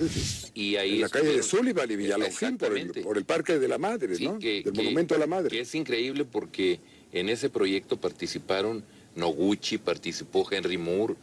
Y 0.55 0.77
ahí 0.77 0.95
en 0.95 1.01
la 1.01 1.09
calle 1.09 1.33
de 1.35 1.43
Sullivan 1.43 1.91
y 1.91 1.95
Villalongín, 1.95 2.57
por 2.57 2.77
el, 2.77 2.89
por 3.03 3.17
el 3.17 3.25
Parque 3.25 3.59
de 3.59 3.67
la 3.67 3.77
Madre, 3.77 4.15
Sí, 4.15 4.25
¿no? 4.25 4.39
que- 4.39 4.63
Del 4.63 4.73
que- 4.73 4.81
Monumento 4.81 5.13
a 5.13 5.17
la 5.19 5.27
Madre. 5.27 5.49
Que 5.49 5.59
es 5.61 5.75
increíble 5.75 6.25
porque 6.25 6.79
en 7.11 7.29
ese 7.29 7.49
proyecto 7.49 7.97
participaron 7.97 8.83
Noguchi, 9.15 9.77
participó 9.77 10.47
Henry 10.51 10.77
Moore, 10.77 11.15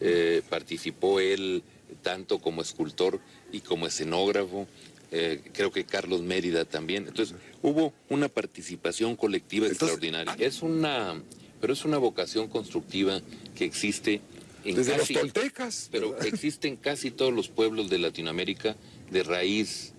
eh, 0.00 0.42
participó 0.48 1.20
él 1.20 1.62
tanto 2.02 2.38
como 2.38 2.62
escultor 2.62 3.20
y 3.52 3.60
como 3.60 3.86
escenógrafo. 3.86 4.66
Eh, 5.10 5.40
creo 5.52 5.70
que 5.70 5.84
Carlos 5.84 6.22
Mérida 6.22 6.64
también. 6.64 7.06
Entonces, 7.06 7.36
hubo 7.62 7.92
una 8.08 8.28
participación 8.28 9.16
colectiva 9.16 9.66
extraordinaria. 9.66 10.34
Es 10.38 10.62
una, 10.62 11.20
pero 11.60 11.72
es 11.72 11.84
una 11.84 11.98
vocación 11.98 12.48
constructiva 12.48 13.20
que 13.54 13.64
existe 13.64 14.20
en 14.64 14.74
Desde 14.74 14.96
casi, 14.96 15.14
los 15.14 15.22
toltecas. 15.22 15.88
pero 15.92 16.18
existe 16.22 16.66
en 16.66 16.76
casi 16.76 17.10
todos 17.10 17.32
los 17.32 17.48
pueblos 17.48 17.88
de 17.88 17.98
Latinoamérica 17.98 18.76
de 19.10 19.22
raíz 19.22 19.92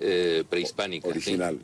eh, 0.00 0.44
prehispánica. 0.48 1.08
Original. 1.08 1.58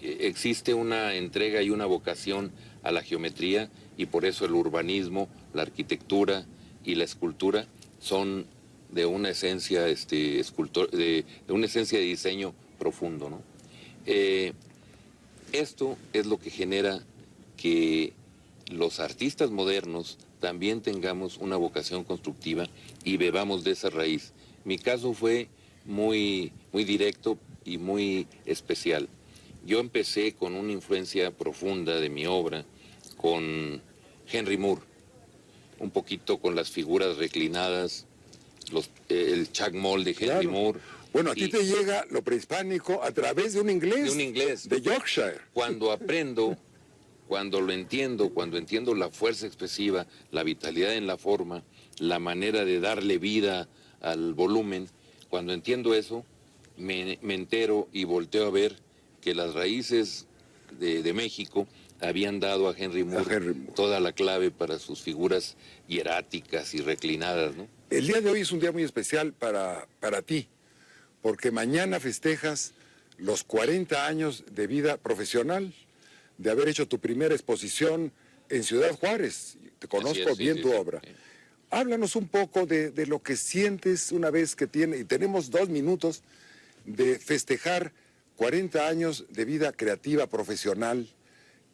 Eh, 0.00 0.18
existe 0.20 0.72
una 0.72 1.14
entrega 1.14 1.62
y 1.62 1.70
una 1.70 1.86
vocación 1.86 2.52
a 2.82 2.92
la 2.92 3.02
geometría 3.02 3.70
y 3.96 4.06
por 4.06 4.24
eso 4.24 4.44
el 4.46 4.52
urbanismo, 4.52 5.28
la 5.52 5.62
arquitectura 5.62 6.46
y 6.84 6.94
la 6.94 7.04
escultura 7.04 7.66
son 7.98 8.46
de 8.92 9.06
una 9.06 9.30
esencia 9.30 9.86
este, 9.88 10.40
escultor, 10.40 10.90
de, 10.90 11.24
una 11.48 11.66
esencia 11.66 11.98
de 11.98 12.04
diseño 12.04 12.54
profundo. 12.78 13.30
¿no? 13.30 13.42
Eh, 14.06 14.52
esto 15.52 15.96
es 16.12 16.26
lo 16.26 16.38
que 16.38 16.50
genera 16.50 17.00
que 17.56 18.12
los 18.70 19.00
artistas 19.00 19.50
modernos 19.50 20.18
también 20.40 20.80
tengamos 20.80 21.36
una 21.36 21.56
vocación 21.56 22.04
constructiva 22.04 22.66
y 23.04 23.16
bebamos 23.16 23.64
de 23.64 23.72
esa 23.72 23.90
raíz. 23.90 24.32
Mi 24.64 24.78
caso 24.78 25.12
fue 25.12 25.48
muy, 25.84 26.52
muy 26.72 26.84
directo 26.84 27.38
y 27.64 27.78
muy 27.78 28.26
especial. 28.46 29.08
Yo 29.66 29.80
empecé 29.80 30.32
con 30.32 30.54
una 30.54 30.72
influencia 30.72 31.30
profunda 31.30 32.00
de 32.00 32.08
mi 32.08 32.26
obra 32.26 32.64
con 33.16 33.82
Henry 34.30 34.56
Moore, 34.56 34.82
un 35.78 35.90
poquito 35.90 36.38
con 36.38 36.54
las 36.54 36.70
figuras 36.70 37.18
reclinadas, 37.18 38.06
los, 38.72 38.90
eh, 39.08 39.30
el 39.32 39.50
Chuck 39.52 39.72
Moll 39.72 40.04
de 40.04 40.10
Henry 40.12 40.24
Claro. 40.26 40.50
Moore. 40.50 40.80
Bueno, 41.12 41.32
a 41.32 41.34
ti 41.34 41.48
te 41.48 41.64
llega 41.64 42.04
lo 42.10 42.22
prehispánico 42.22 43.02
a 43.02 43.10
través 43.10 43.54
de 43.54 43.60
un 43.60 43.68
inglés. 43.70 44.04
de 44.04 44.10
un 44.12 44.20
inglés. 44.20 44.68
De 44.68 44.80
Yorkshire. 44.80 45.38
Cuando 45.52 45.90
aprendo, 45.90 46.56
cuando 47.26 47.60
lo 47.60 47.72
entiendo, 47.72 48.30
cuando 48.30 48.56
entiendo 48.58 48.94
la 48.94 49.10
fuerza 49.10 49.46
expresiva, 49.46 50.06
la 50.30 50.44
vitalidad 50.44 50.94
en 50.94 51.08
la 51.08 51.16
forma, 51.18 51.64
la 51.98 52.20
manera 52.20 52.64
de 52.64 52.78
darle 52.78 53.18
vida 53.18 53.68
al 54.00 54.34
volumen, 54.34 54.88
cuando 55.28 55.52
entiendo 55.52 55.94
eso, 55.94 56.24
me, 56.76 57.18
me 57.22 57.34
entero 57.34 57.88
y 57.92 58.04
volteo 58.04 58.46
a 58.46 58.50
ver 58.50 58.76
que 59.20 59.34
las 59.34 59.52
raíces 59.54 60.26
de, 60.78 61.02
de 61.02 61.12
México 61.12 61.66
habían 62.00 62.40
dado 62.40 62.68
a 62.68 62.74
Henry 62.76 63.04
Moore, 63.04 63.52
toda 63.74 64.00
la 64.00 64.12
clave 64.12 64.50
para 64.50 64.78
sus 64.78 65.00
figuras 65.02 65.56
hieráticas 65.88 66.72
y 66.74 66.78
reclinadas, 66.80 67.56
¿no? 67.56 67.66
El 67.90 68.06
día 68.06 68.20
de 68.20 68.30
hoy 68.30 68.42
es 68.42 68.52
un 68.52 68.60
día 68.60 68.70
muy 68.70 68.84
especial 68.84 69.32
para, 69.32 69.88
para 69.98 70.22
ti, 70.22 70.46
porque 71.22 71.50
mañana 71.50 71.98
festejas 71.98 72.72
los 73.18 73.42
40 73.42 74.06
años 74.06 74.44
de 74.52 74.68
vida 74.68 74.96
profesional, 74.96 75.74
de 76.38 76.50
haber 76.52 76.68
hecho 76.68 76.86
tu 76.86 77.00
primera 77.00 77.34
exposición 77.34 78.12
en 78.48 78.62
Ciudad 78.62 78.92
Juárez. 78.92 79.56
Te 79.80 79.88
conozco 79.88 80.30
es, 80.30 80.38
bien 80.38 80.58
sí, 80.58 80.62
tu 80.62 80.68
sí. 80.70 80.74
obra. 80.76 81.02
Háblanos 81.70 82.14
un 82.14 82.28
poco 82.28 82.64
de, 82.64 82.92
de 82.92 83.06
lo 83.06 83.24
que 83.24 83.36
sientes 83.36 84.12
una 84.12 84.30
vez 84.30 84.54
que 84.54 84.68
tiene, 84.68 84.98
y 84.98 85.04
tenemos 85.04 85.50
dos 85.50 85.68
minutos 85.68 86.22
de 86.86 87.18
festejar 87.18 87.92
40 88.36 88.86
años 88.86 89.24
de 89.30 89.44
vida 89.44 89.72
creativa 89.72 90.28
profesional 90.28 91.08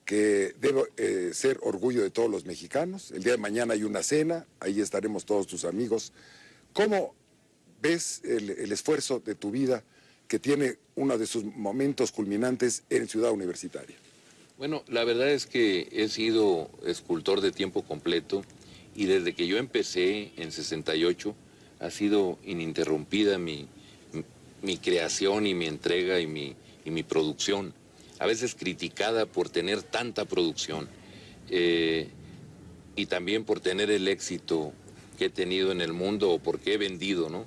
que 0.07 0.55
debe 0.61 0.85
eh, 0.97 1.31
ser 1.35 1.59
orgullo 1.63 2.03
de 2.03 2.11
todos 2.11 2.31
los 2.31 2.47
mexicanos. 2.47 3.11
El 3.11 3.25
día 3.25 3.33
de 3.33 3.39
mañana 3.39 3.75
hay 3.75 3.83
una 3.83 4.05
cena, 4.05 4.47
ahí 4.61 4.81
estaremos 4.81 5.27
todos 5.27 5.49
tus 5.49 5.65
amigos. 5.65 6.13
¿Cómo 6.73 7.13
ves 7.83 8.23
el, 8.25 8.73
esfuerzo 8.73 9.19
de 9.19 9.35
tu 9.35 9.51
vida 9.51 9.83
que 10.29 10.39
tiene 10.39 10.77
uno 10.95 11.19
de 11.19 11.27
sus 11.27 11.45
momentos 11.45 12.13
culminantes 12.13 12.85
en 12.89 13.09
Ciudad 13.09 13.33
Universitaria? 13.33 13.97
Bueno, 14.59 14.85
la 14.87 15.03
verdad 15.03 15.31
es 15.31 15.45
que 15.45 15.89
he 15.91 16.09
sido 16.09 16.71
escultor 16.87 17.41
de 17.41 17.51
tiempo 17.51 17.83
completo 17.83 18.45
y 18.95 19.07
desde 19.07 19.35
que 19.35 19.49
yo 19.49 19.59
empecé 19.59 20.33
en 20.37 20.53
68 20.53 21.35
ha 21.81 21.91
sido 21.91 22.39
ininterrumpida 22.45 23.39
mi, 23.39 23.69
mi 24.63 24.79
creación 24.79 25.47
y 25.47 25.55
mi 25.55 25.67
entrega 25.67 26.21
y 26.21 26.29
mi, 26.29 26.55
y 26.85 26.91
mi 26.91 27.03
producción. 27.03 27.75
A 28.19 28.27
veces 28.27 28.55
criticada 28.55 29.27
por 29.27 29.49
tener 29.49 29.83
tanta 29.83 30.25
producción 30.25 30.89
eh, 31.51 32.09
y 32.95 33.07
también 33.07 33.45
por 33.45 33.61
tener 33.61 33.91
el 33.91 34.09
éxito 34.09 34.73
que 35.19 35.27
he 35.27 35.31
tenido 35.31 35.73
en 35.73 35.81
el 35.81 35.93
mundo 35.93 36.31
o 36.31 36.39
porque 36.39 36.75
he 36.75 36.79
vendido, 36.79 37.29
¿no? 37.29 37.45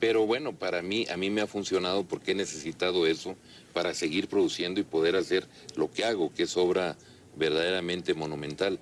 Pero 0.00 0.26
bueno, 0.26 0.54
para 0.54 0.80
mí, 0.80 1.06
a 1.10 1.16
mí 1.16 1.28
me 1.28 1.40
ha 1.40 1.46
funcionado 1.46 2.04
porque 2.04 2.32
he 2.32 2.34
necesitado 2.34 3.06
eso 3.06 3.36
para 3.72 3.94
seguir 3.94 4.28
produciendo 4.28 4.80
y 4.80 4.84
poder 4.84 5.16
hacer 5.16 5.46
lo 5.76 5.90
que 5.90 6.04
hago, 6.04 6.32
que 6.32 6.44
es 6.44 6.56
obra 6.56 6.96
verdaderamente 7.36 8.14
monumental. 8.14 8.78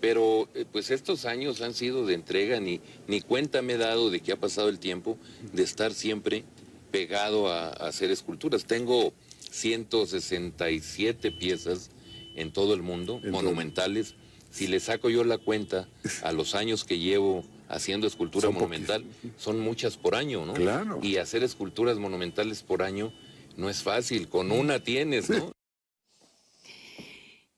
Pero 0.00 0.48
eh, 0.54 0.64
pues 0.70 0.90
estos 0.90 1.24
años 1.24 1.62
han 1.62 1.72
sido 1.72 2.04
de 2.04 2.14
entrega, 2.14 2.60
ni, 2.60 2.80
ni 3.06 3.20
cuenta 3.20 3.62
me 3.62 3.74
he 3.74 3.78
dado 3.78 4.10
de 4.10 4.20
que 4.20 4.32
ha 4.32 4.36
pasado 4.36 4.68
el 4.68 4.78
tiempo 4.78 5.16
de 5.52 5.62
estar 5.62 5.94
siempre 5.94 6.44
pegado 6.90 7.48
a, 7.48 7.68
a 7.68 7.88
hacer 7.88 8.10
esculturas. 8.10 8.66
Tengo 8.66 9.12
167 9.50 11.32
piezas 11.32 11.90
en 12.34 12.52
todo 12.52 12.74
el 12.74 12.82
mundo, 12.82 13.20
monumentales. 13.30 14.14
Si 14.50 14.66
le 14.68 14.80
saco 14.80 15.10
yo 15.10 15.24
la 15.24 15.38
cuenta 15.38 15.88
a 16.22 16.32
los 16.32 16.54
años 16.54 16.84
que 16.84 16.98
llevo 16.98 17.44
haciendo 17.68 18.06
escultura 18.06 18.46
Son 18.46 18.54
monumental, 18.54 19.04
son 19.38 19.60
muchas 19.60 19.96
por 19.96 20.14
año, 20.14 20.46
¿no? 20.46 20.54
Claro. 20.54 21.00
Y 21.02 21.16
hacer 21.16 21.42
esculturas 21.42 21.98
monumentales 21.98 22.62
por 22.62 22.82
año 22.82 23.12
no 23.56 23.68
es 23.68 23.82
fácil, 23.82 24.28
con 24.28 24.50
una 24.52 24.82
tienes, 24.82 25.28
¿no? 25.30 25.52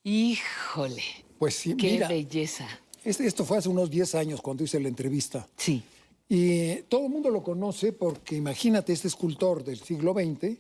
Híjole. 0.05 1.02
Pues 1.39 1.55
sí, 1.55 1.76
Qué 1.76 1.92
mira, 1.92 2.08
belleza. 2.08 2.67
este- 3.05 3.26
esto 3.26 3.44
fue 3.44 3.58
hace 3.58 3.68
unos 3.68 3.91
10 3.91 4.15
años 4.17 4.41
cuando 4.41 4.65
hice 4.65 4.81
la 4.81 4.89
entrevista. 4.89 5.47
Sí. 5.57 5.83
Y 6.28 6.76
todo 6.89 7.05
el 7.07 7.10
mundo 7.10 7.31
lo 7.31 7.42
conoce 7.42 7.92
porque 7.92 8.36
imagínate, 8.36 8.92
este 8.92 9.08
escultor 9.08 9.65
del 9.65 9.78
siglo 9.78 10.15
XX 10.15 10.57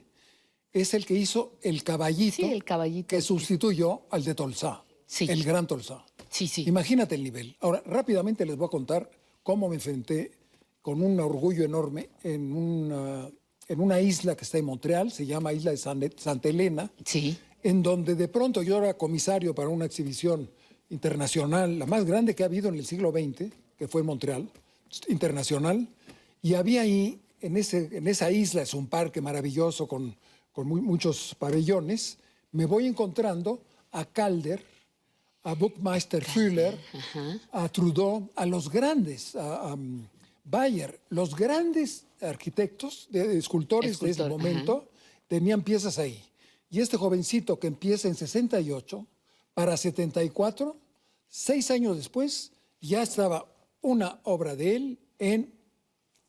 es 0.72 0.94
el 0.94 1.06
que 1.06 1.14
hizo 1.14 1.52
el 1.62 1.82
caballito, 1.82 2.42
el 2.46 2.64
caballito. 2.64 3.08
que 3.08 3.20
sustituyó 3.22 4.02
al 4.10 4.24
de 4.24 4.34
Tolsá, 4.34 4.84
el 5.20 5.44
gran 5.44 5.66
Tolsá. 5.66 6.04
Sí, 6.30 6.46
sí. 6.46 6.64
Imagínate 6.66 7.14
el 7.14 7.24
nivel. 7.24 7.56
Ahora, 7.60 7.82
rápidamente 7.86 8.44
les 8.44 8.56
voy 8.56 8.66
a 8.66 8.70
contar 8.70 9.10
cómo 9.42 9.68
me 9.68 9.76
enfrenté 9.76 10.32
con 10.82 11.02
un 11.02 11.18
orgullo 11.20 11.64
enorme 11.64 12.10
en 12.22 12.52
una, 12.52 13.28
en 13.66 13.80
una 13.80 14.00
isla 14.00 14.36
que 14.36 14.44
está 14.44 14.58
en 14.58 14.66
Montreal, 14.66 15.10
se 15.10 15.24
llama 15.26 15.52
Isla 15.52 15.70
de 15.70 15.76
San- 15.78 16.12
Santa 16.16 16.48
Elena, 16.48 16.90
en 17.62 17.82
donde 17.82 18.14
de 18.14 18.28
pronto 18.28 18.62
yo 18.62 18.78
era 18.78 18.94
comisario 18.94 19.54
para 19.54 19.68
una 19.70 19.86
exhibición 19.86 20.50
internacional, 20.90 21.78
la 21.78 21.86
más 21.86 22.04
grande 22.04 22.34
que 22.34 22.42
ha 22.42 22.46
habido 22.46 22.68
en 22.68 22.76
el 22.76 22.86
siglo 22.86 23.10
XX, 23.10 23.50
que 23.78 23.88
fue 23.88 24.00
en 24.02 24.06
Montreal, 24.06 24.50
internacional, 25.08 25.88
y 26.42 26.54
había 26.54 26.82
ahí, 26.82 27.20
en, 27.40 27.56
ese, 27.56 27.88
en 27.92 28.06
esa 28.08 28.30
isla, 28.30 28.62
es 28.62 28.74
un 28.74 28.86
parque 28.86 29.20
maravilloso 29.20 29.86
con, 29.88 30.14
con 30.58 30.66
muy- 30.66 30.80
muchos 30.80 31.36
pabellones, 31.38 32.18
me 32.50 32.66
voy 32.66 32.88
encontrando 32.88 33.62
a 33.92 34.04
Calder, 34.04 34.60
a 35.44 35.54
Buckmeister 35.54 36.24
Fühler, 36.24 36.76
a 37.52 37.68
Trudeau, 37.68 38.28
a 38.34 38.44
los 38.44 38.68
grandes, 38.68 39.36
a, 39.36 39.68
a, 39.68 39.74
um, 39.74 40.04
Bayer, 40.42 40.98
los 41.10 41.36
grandes 41.36 42.06
arquitectos, 42.20 43.06
de, 43.08 43.28
de 43.28 43.38
escultores 43.38 44.00
de 44.00 44.10
ese 44.10 44.28
momento, 44.28 44.88
tenían 45.28 45.62
piezas 45.62 45.96
ahí. 46.00 46.20
Y 46.70 46.80
este 46.80 46.96
jovencito 46.96 47.60
que 47.60 47.68
empieza 47.68 48.08
en 48.08 48.16
68 48.16 49.06
para 49.54 49.76
74, 49.76 50.76
seis 51.28 51.70
años 51.70 51.96
después, 51.96 52.50
ya 52.80 53.02
estaba 53.02 53.46
una 53.80 54.18
obra 54.24 54.56
de 54.56 54.74
él 54.74 54.98
en, 55.20 55.54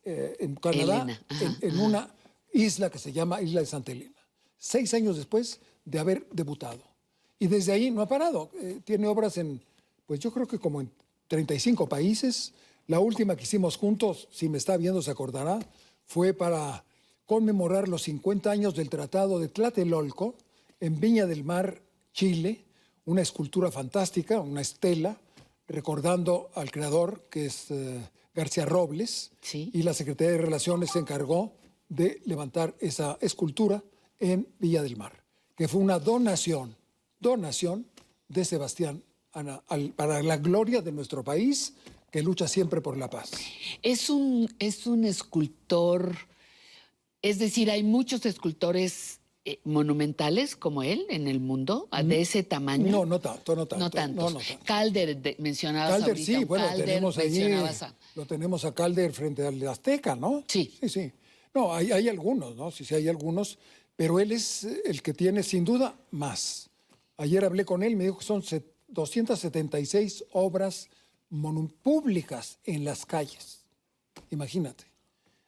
eh, 0.04 0.36
en 0.38 0.54
Canadá, 0.54 1.02
Elena, 1.02 1.20
ajá, 1.28 1.44
en, 1.44 1.56
en 1.68 1.74
ajá. 1.74 1.82
una 1.82 2.14
isla 2.52 2.90
que 2.90 2.98
se 3.00 3.12
llama 3.12 3.42
Isla 3.42 3.58
de 3.60 3.66
Santa 3.66 3.90
Elena. 3.90 4.19
Seis 4.60 4.94
años 4.94 5.16
después 5.16 5.58
de 5.84 5.98
haber 5.98 6.28
debutado. 6.30 6.82
Y 7.40 7.48
desde 7.48 7.72
ahí 7.72 7.90
no 7.90 8.02
ha 8.02 8.08
parado. 8.08 8.50
Eh, 8.60 8.80
tiene 8.84 9.08
obras 9.08 9.38
en, 9.38 9.60
pues 10.06 10.20
yo 10.20 10.30
creo 10.32 10.46
que 10.46 10.58
como 10.58 10.80
en 10.80 10.90
35 11.26 11.88
países. 11.88 12.52
La 12.86 13.00
última 13.00 13.36
que 13.36 13.44
hicimos 13.44 13.76
juntos, 13.76 14.28
si 14.30 14.48
me 14.48 14.58
está 14.58 14.76
viendo 14.76 15.00
se 15.00 15.10
acordará, 15.10 15.60
fue 16.04 16.34
para 16.34 16.84
conmemorar 17.24 17.88
los 17.88 18.02
50 18.02 18.50
años 18.50 18.74
del 18.74 18.90
Tratado 18.90 19.38
de 19.38 19.48
Tlatelolco 19.48 20.34
en 20.80 20.98
Viña 20.98 21.26
del 21.26 21.44
Mar, 21.44 21.80
Chile, 22.12 22.64
una 23.06 23.22
escultura 23.22 23.70
fantástica, 23.70 24.40
una 24.40 24.60
estela, 24.60 25.16
recordando 25.68 26.50
al 26.54 26.72
creador, 26.72 27.22
que 27.30 27.46
es 27.46 27.70
eh, 27.70 28.00
García 28.34 28.66
Robles, 28.66 29.30
y 29.52 29.82
la 29.84 29.94
Secretaría 29.94 30.32
de 30.32 30.38
Relaciones 30.38 30.90
se 30.90 30.98
encargó 30.98 31.52
de 31.88 32.20
levantar 32.24 32.74
esa 32.80 33.16
escultura 33.20 33.82
en 34.20 34.46
Villa 34.58 34.82
del 34.82 34.96
Mar, 34.96 35.24
que 35.56 35.66
fue 35.66 35.80
una 35.80 35.98
donación, 35.98 36.76
donación 37.18 37.86
de 38.28 38.44
Sebastián 38.44 39.02
Ana, 39.32 39.62
al- 39.68 39.90
para 39.92 40.22
la 40.22 40.36
gloria 40.36 40.82
de 40.82 40.92
nuestro 40.92 41.24
país, 41.24 41.74
que 42.10 42.22
lucha 42.22 42.48
siempre 42.48 42.80
por 42.80 42.96
la 42.96 43.08
paz. 43.08 43.30
Es 43.82 44.10
un, 44.10 44.48
es 44.58 44.86
un 44.86 45.04
escultor, 45.04 46.16
es 47.22 47.38
decir, 47.38 47.70
hay 47.70 47.82
muchos 47.82 48.26
escultores 48.26 49.20
eh, 49.44 49.60
monumentales 49.64 50.56
como 50.56 50.82
él 50.82 51.06
en 51.08 51.28
el 51.28 51.40
mundo, 51.40 51.88
de 52.04 52.20
ese 52.20 52.42
tamaño. 52.42 52.90
No, 52.90 53.06
no 53.06 53.20
tanto, 53.20 53.54
no 53.56 53.66
tanto. 53.66 53.84
No 53.84 53.90
tantos. 53.90 54.24
no, 54.32 54.38
no 54.38 54.44
tanto. 54.44 54.64
Calder, 54.66 55.16
de- 55.16 55.36
mencionabas 55.38 55.92
Calder, 55.92 56.08
ahorita 56.10 56.26
sí, 56.40 56.44
bueno, 56.44 56.66
Calder, 56.66 56.86
tenemos 56.86 57.18
ahí, 57.18 57.30
mencionabas 57.30 57.82
a- 57.84 57.94
lo 58.16 58.26
tenemos 58.26 58.64
a 58.64 58.74
Calder 58.74 59.12
frente 59.12 59.46
al 59.46 59.66
Azteca, 59.68 60.14
¿no? 60.16 60.44
Sí. 60.48 60.76
Sí, 60.80 60.88
sí. 60.88 61.12
No, 61.54 61.72
hay, 61.74 61.90
hay 61.92 62.08
algunos, 62.08 62.54
¿no? 62.56 62.70
Sí, 62.70 62.84
sí, 62.84 62.94
hay 62.94 63.08
algunos, 63.08 63.58
pero 64.00 64.18
él 64.18 64.32
es 64.32 64.64
eh, 64.64 64.80
el 64.86 65.02
que 65.02 65.12
tiene 65.12 65.42
sin 65.42 65.62
duda 65.62 65.94
más. 66.10 66.70
Ayer 67.18 67.44
hablé 67.44 67.66
con 67.66 67.82
él, 67.82 67.96
me 67.96 68.04
dijo 68.04 68.16
que 68.16 68.24
son 68.24 68.42
set- 68.42 68.64
276 68.88 70.24
obras 70.32 70.88
públicas 71.82 72.56
en 72.64 72.82
las 72.86 73.04
calles. 73.04 73.60
Imagínate. 74.30 74.84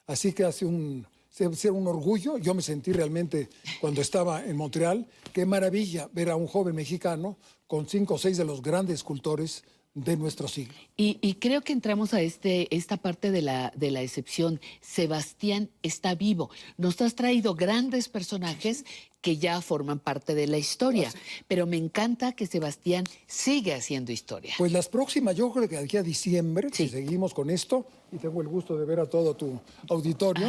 Así 0.07 0.35
que 0.35 0.45
hace 0.45 0.67
un, 0.67 1.07
ser 1.31 1.71
un 1.71 1.87
orgullo. 1.87 2.37
Yo 2.37 2.53
me 2.53 2.61
sentí 2.61 2.93
realmente 2.93 3.49
cuando 3.81 4.03
estaba 4.03 4.45
en 4.45 4.55
Montreal. 4.55 5.07
Qué 5.33 5.47
maravilla 5.47 6.11
ver 6.13 6.29
a 6.29 6.37
un 6.37 6.47
joven 6.47 6.75
mexicano 6.75 7.39
con 7.67 7.89
cinco 7.89 8.15
o 8.17 8.19
seis 8.19 8.37
de 8.37 8.45
los 8.45 8.61
grandes 8.61 8.97
escultores 8.97 9.65
de 9.95 10.17
nuestro 10.17 10.49
siglo. 10.49 10.75
Y, 10.97 11.19
y 11.21 11.35
creo 11.35 11.61
que 11.61 11.73
entramos 11.73 12.15
a 12.15 12.23
este, 12.23 12.75
esta 12.75 12.97
parte 12.97 13.31
de 13.31 13.43
la, 13.43 13.73
de 13.77 13.91
la 13.91 14.03
excepción. 14.03 14.61
Sebastián 14.81 15.69
está 15.83 16.15
vivo. 16.15 16.51
Nos 16.79 17.01
has 17.03 17.15
traído 17.15 17.55
grandes 17.55 18.09
personajes 18.09 18.85
que 19.21 19.37
ya 19.37 19.61
forman 19.61 20.01
parte 20.01 20.35
de 20.35 20.49
la 20.49 20.59
historia, 20.59 21.13
pero 21.47 21.65
me 21.67 21.77
encanta 21.77 22.33
que 22.33 22.47
Sebastián 22.47 23.05
sigue 23.29 23.73
haciendo 23.73 24.11
historia. 24.11 24.55
Pues 24.59 24.73
las 24.73 24.89
próximas, 24.89 25.37
yo 25.37 25.53
creo 25.53 25.69
que 25.69 25.79
aquí 25.79 25.97
a 25.97 26.03
diciembre, 26.03 26.71
si 26.73 26.89
seguimos 26.89 27.33
con 27.33 27.49
esto, 27.49 27.87
y 28.11 28.17
tengo 28.17 28.43
el 28.43 28.49
gusto 28.49 28.77
de 28.77 28.85
ver 28.85 28.99
a 28.99 29.07
todo 29.07 29.35
tu 29.35 29.61
auditorio, 29.89 30.49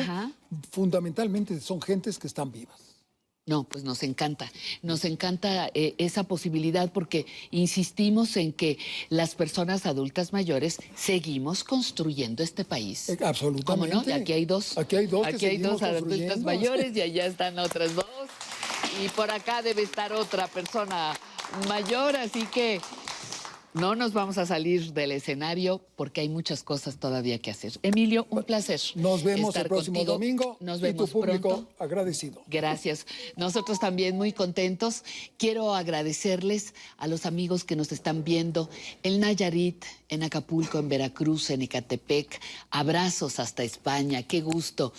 fundamentalmente 0.71 1.59
son 1.59 1.81
gentes 1.81 2.17
que 2.17 2.25
están 2.25 2.51
vivas. 2.51 2.92
No, 3.45 3.65
pues 3.65 3.83
nos 3.83 4.03
encanta, 4.03 4.49
nos 4.83 5.03
encanta 5.03 5.69
eh, 5.73 5.95
esa 5.97 6.23
posibilidad 6.23 6.89
porque 6.93 7.25
insistimos 7.51 8.37
en 8.37 8.53
que 8.53 8.77
las 9.09 9.35
personas 9.35 9.85
adultas 9.85 10.31
mayores 10.31 10.77
seguimos 10.95 11.65
construyendo 11.65 12.41
este 12.41 12.63
país. 12.63 13.07
¿Cómo 13.07 13.17
no? 13.19 13.27
absolutamente. 13.27 14.09
Y 14.11 14.13
aquí 14.13 14.31
hay 14.31 14.45
dos. 14.45 14.77
Aquí 14.77 14.95
hay 14.95 15.07
dos 15.07 15.27
que 15.27 15.35
Aquí 15.35 15.45
hay 15.45 15.57
dos 15.57 15.83
adultas 15.83 16.39
mayores 16.39 16.95
y 16.95 17.01
allá 17.01 17.25
están 17.25 17.59
otras 17.59 17.95
dos. 17.95 18.05
Y 19.03 19.09
por 19.09 19.29
acá 19.29 19.61
debe 19.61 19.81
estar 19.81 20.13
otra 20.13 20.47
persona 20.47 21.13
mayor, 21.67 22.15
así 22.15 22.45
que 22.45 22.79
no 23.73 23.95
nos 23.95 24.13
vamos 24.13 24.37
a 24.37 24.45
salir 24.45 24.93
del 24.93 25.11
escenario 25.11 25.81
porque 25.95 26.21
hay 26.21 26.29
muchas 26.29 26.63
cosas 26.63 26.97
todavía 26.97 27.39
que 27.39 27.51
hacer. 27.51 27.73
Emilio, 27.81 28.27
un 28.29 28.43
placer. 28.43 28.79
Nos 28.95 29.23
vemos 29.23 29.49
estar 29.49 29.63
el 29.63 29.69
próximo 29.69 29.99
contigo. 29.99 30.13
domingo 30.13 30.57
Nos 30.59 30.79
y 30.79 30.83
vemos 30.83 31.09
tu 31.09 31.19
público 31.19 31.49
pronto. 31.49 31.69
agradecido. 31.79 32.41
Gracias. 32.47 33.05
Nosotros 33.35 33.79
también 33.79 34.17
muy 34.17 34.31
contentos. 34.31 35.03
Quiero 35.37 35.75
agradecerles 35.75 36.73
a 36.97 37.07
los 37.07 37.25
amigos 37.25 37.63
que 37.63 37.75
nos 37.75 37.91
están 37.91 38.23
viendo 38.23 38.69
en 39.03 39.19
Nayarit, 39.19 39.83
en 40.13 40.23
Acapulco, 40.23 40.79
en 40.79 40.89
Veracruz, 40.89 41.49
en 41.49 41.61
Ecatepec. 41.63 42.39
Abrazos 42.69 43.39
hasta 43.39 43.63
España. 43.63 44.23
Qué 44.23 44.41
gusto 44.41 44.93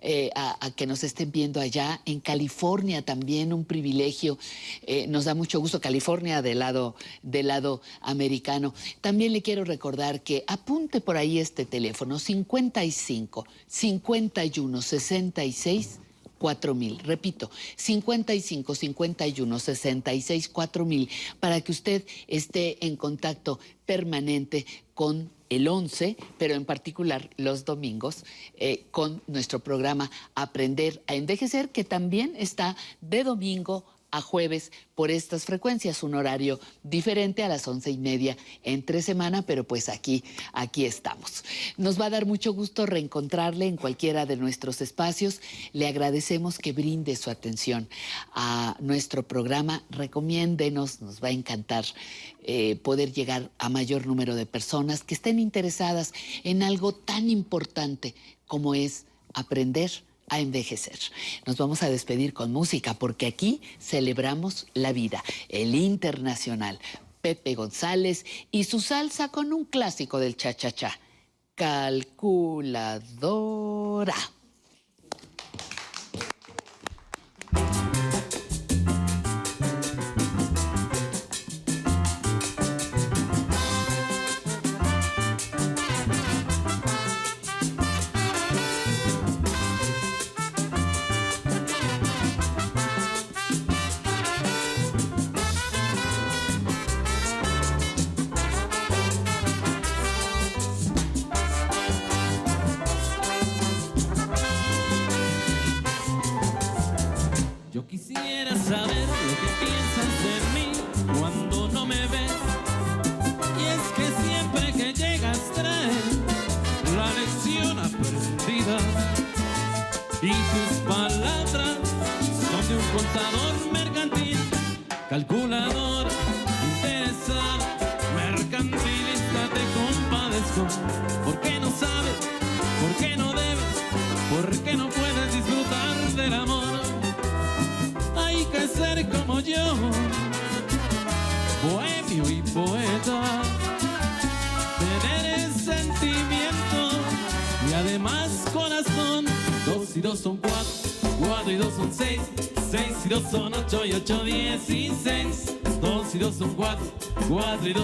eh, 0.00 0.30
a, 0.34 0.70
que 0.76 0.86
nos 0.86 1.04
estén 1.04 1.32
viendo 1.32 1.60
allá. 1.60 2.00
En 2.04 2.20
California 2.20 3.02
también 3.02 3.52
un 3.52 3.64
privilegio. 3.64 4.38
Eh, 4.86 5.06
nos 5.06 5.24
da 5.24 5.34
mucho 5.34 5.60
gusto 5.60 5.80
California 5.80 6.42
del 6.42 6.60
lado, 6.60 6.94
del 7.22 7.48
lado 7.48 7.82
americano. 8.00 8.74
También 9.00 9.32
le 9.32 9.42
quiero 9.42 9.64
recordar 9.64 10.22
que 10.22 10.44
apunte 10.46 11.00
por 11.00 11.16
ahí 11.16 11.38
este 11.38 11.64
teléfono 11.64 12.18
55 12.18 13.46
51 13.66 14.82
66 14.82 15.98
4000. 16.40 16.98
Repito, 17.00 17.50
55 17.76 18.74
51 18.74 19.58
66 19.58 20.48
4000 20.48 21.08
para 21.38 21.60
que 21.60 21.70
usted 21.70 22.04
esté 22.26 22.84
en 22.84 22.96
contacto 22.96 23.60
permanente 23.84 24.64
con 24.94 25.30
el 25.50 25.68
11, 25.68 26.16
pero 26.38 26.54
en 26.54 26.64
particular 26.64 27.28
los 27.36 27.64
domingos, 27.64 28.24
eh, 28.54 28.86
con 28.90 29.20
nuestro 29.26 29.58
programa 29.58 30.10
Aprender 30.34 31.02
a 31.06 31.14
Envejecer, 31.14 31.68
que 31.68 31.84
también 31.84 32.32
está 32.36 32.76
de 33.00 33.24
domingo 33.24 33.84
a 34.10 34.20
jueves 34.20 34.72
por 34.94 35.10
estas 35.10 35.44
frecuencias, 35.44 36.02
un 36.02 36.14
horario 36.14 36.60
diferente 36.82 37.42
a 37.42 37.48
las 37.48 37.66
once 37.68 37.90
y 37.90 37.98
media 37.98 38.36
entre 38.62 39.02
semana, 39.02 39.42
pero 39.42 39.64
pues 39.64 39.88
aquí, 39.88 40.24
aquí 40.52 40.84
estamos. 40.84 41.44
Nos 41.76 42.00
va 42.00 42.06
a 42.06 42.10
dar 42.10 42.26
mucho 42.26 42.52
gusto 42.52 42.86
reencontrarle 42.86 43.66
en 43.66 43.76
cualquiera 43.76 44.26
de 44.26 44.36
nuestros 44.36 44.80
espacios. 44.80 45.40
Le 45.72 45.88
agradecemos 45.88 46.58
que 46.58 46.72
brinde 46.72 47.16
su 47.16 47.30
atención 47.30 47.88
a 48.34 48.76
nuestro 48.80 49.26
programa. 49.26 49.82
Recomiéndenos, 49.90 51.00
nos 51.00 51.22
va 51.22 51.28
a 51.28 51.32
encantar 51.32 51.84
eh, 52.42 52.76
poder 52.76 53.12
llegar 53.12 53.50
a 53.58 53.68
mayor 53.68 54.06
número 54.06 54.34
de 54.34 54.46
personas 54.46 55.02
que 55.02 55.14
estén 55.14 55.38
interesadas 55.38 56.12
en 56.44 56.62
algo 56.62 56.92
tan 56.92 57.30
importante 57.30 58.14
como 58.46 58.74
es 58.74 59.06
aprender 59.34 59.90
a 60.30 60.40
envejecer. 60.40 60.98
Nos 61.44 61.58
vamos 61.58 61.82
a 61.82 61.90
despedir 61.90 62.32
con 62.32 62.52
música 62.52 62.94
porque 62.94 63.26
aquí 63.26 63.60
celebramos 63.78 64.66
la 64.72 64.92
vida, 64.92 65.22
el 65.50 65.74
internacional. 65.74 66.78
Pepe 67.20 67.54
González 67.54 68.24
y 68.50 68.64
su 68.64 68.80
salsa 68.80 69.28
con 69.28 69.52
un 69.52 69.66
clásico 69.66 70.18
del 70.18 70.38
cha-cha-cha. 70.38 70.98
Calculadora. 71.54 72.80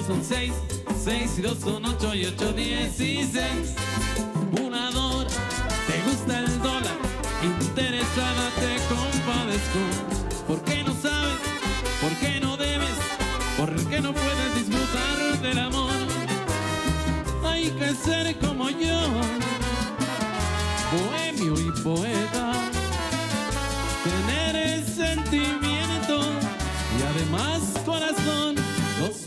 son 0.06 0.22
6, 0.22 0.52
6 1.04 1.38
y 1.38 1.42
dos, 1.42 1.58
son 1.58 1.84
ocho 1.84 2.14
y 2.14 2.26
8, 2.26 2.52
16. 2.52 3.74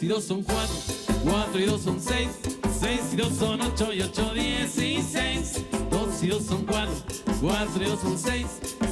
dos 0.09 0.23
son 0.23 0.41
cuatro, 0.41 0.75
cuatro 1.23 1.59
y 1.59 1.65
dos 1.65 1.81
son 1.81 2.01
seis, 2.01 2.29
seis 2.79 3.01
y 3.13 3.15
dos 3.15 3.31
son 3.37 3.61
ocho 3.61 3.93
y 3.93 4.01
ocho 4.01 4.33
dieciséis. 4.33 5.63
Dos 5.91 6.23
y 6.23 6.27
dos 6.27 6.43
son 6.45 6.65
cuatro, 6.65 6.95
cuatro 7.39 7.83
y 7.83 7.85
dos 7.85 7.99
son 7.99 8.17
seis, 8.17 8.47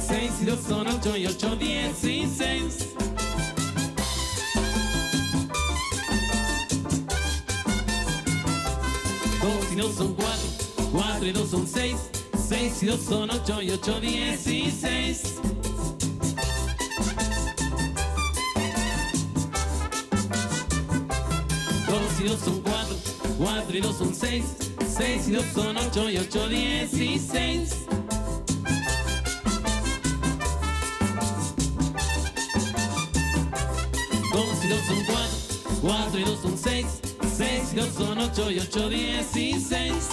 seis 0.06 0.30
y 0.40 0.44
dos 0.44 0.60
son 0.66 0.86
ocho 0.86 1.16
y 1.16 1.26
ocho 1.26 1.56
dieciséis. 1.56 2.90
Dos 9.42 9.72
y 9.72 9.74
dos 9.74 9.94
son 9.96 10.14
cuatro, 10.14 10.48
cuatro 10.92 11.26
y 11.26 11.32
dos 11.32 11.50
son 11.50 11.66
seis, 11.66 11.96
seis 12.48 12.80
y 12.82 12.86
dos 12.86 13.00
son 13.00 13.28
ocho 13.30 13.60
y 13.60 13.70
ocho 13.72 14.00
dieciséis. 14.00 15.34
Y 22.20 22.24
dos 22.24 22.40
son 22.40 22.60
cuatro, 22.62 22.96
cuatro 23.38 23.78
y 23.78 23.80
dos 23.80 23.96
son 23.96 24.12
seis, 24.12 24.44
seis 24.96 25.28
y 25.28 25.32
dos 25.32 25.44
son 25.54 25.76
ocho 25.76 26.10
y 26.10 26.18
ocho 26.18 26.48
dieciséis. 26.48 27.86
Dos 34.32 34.64
y 34.64 34.68
dos 34.68 34.80
son 34.86 35.04
cuatro, 35.06 35.80
cuatro 35.80 36.18
y 36.18 36.24
dos 36.24 36.40
son 36.40 36.58
seis, 36.58 36.86
seis 37.36 37.72
y 37.72 37.76
dos 37.76 37.94
son 37.94 38.18
ocho 38.18 38.50
y 38.50 38.58
ocho 38.58 38.88
dieciséis. 38.88 40.08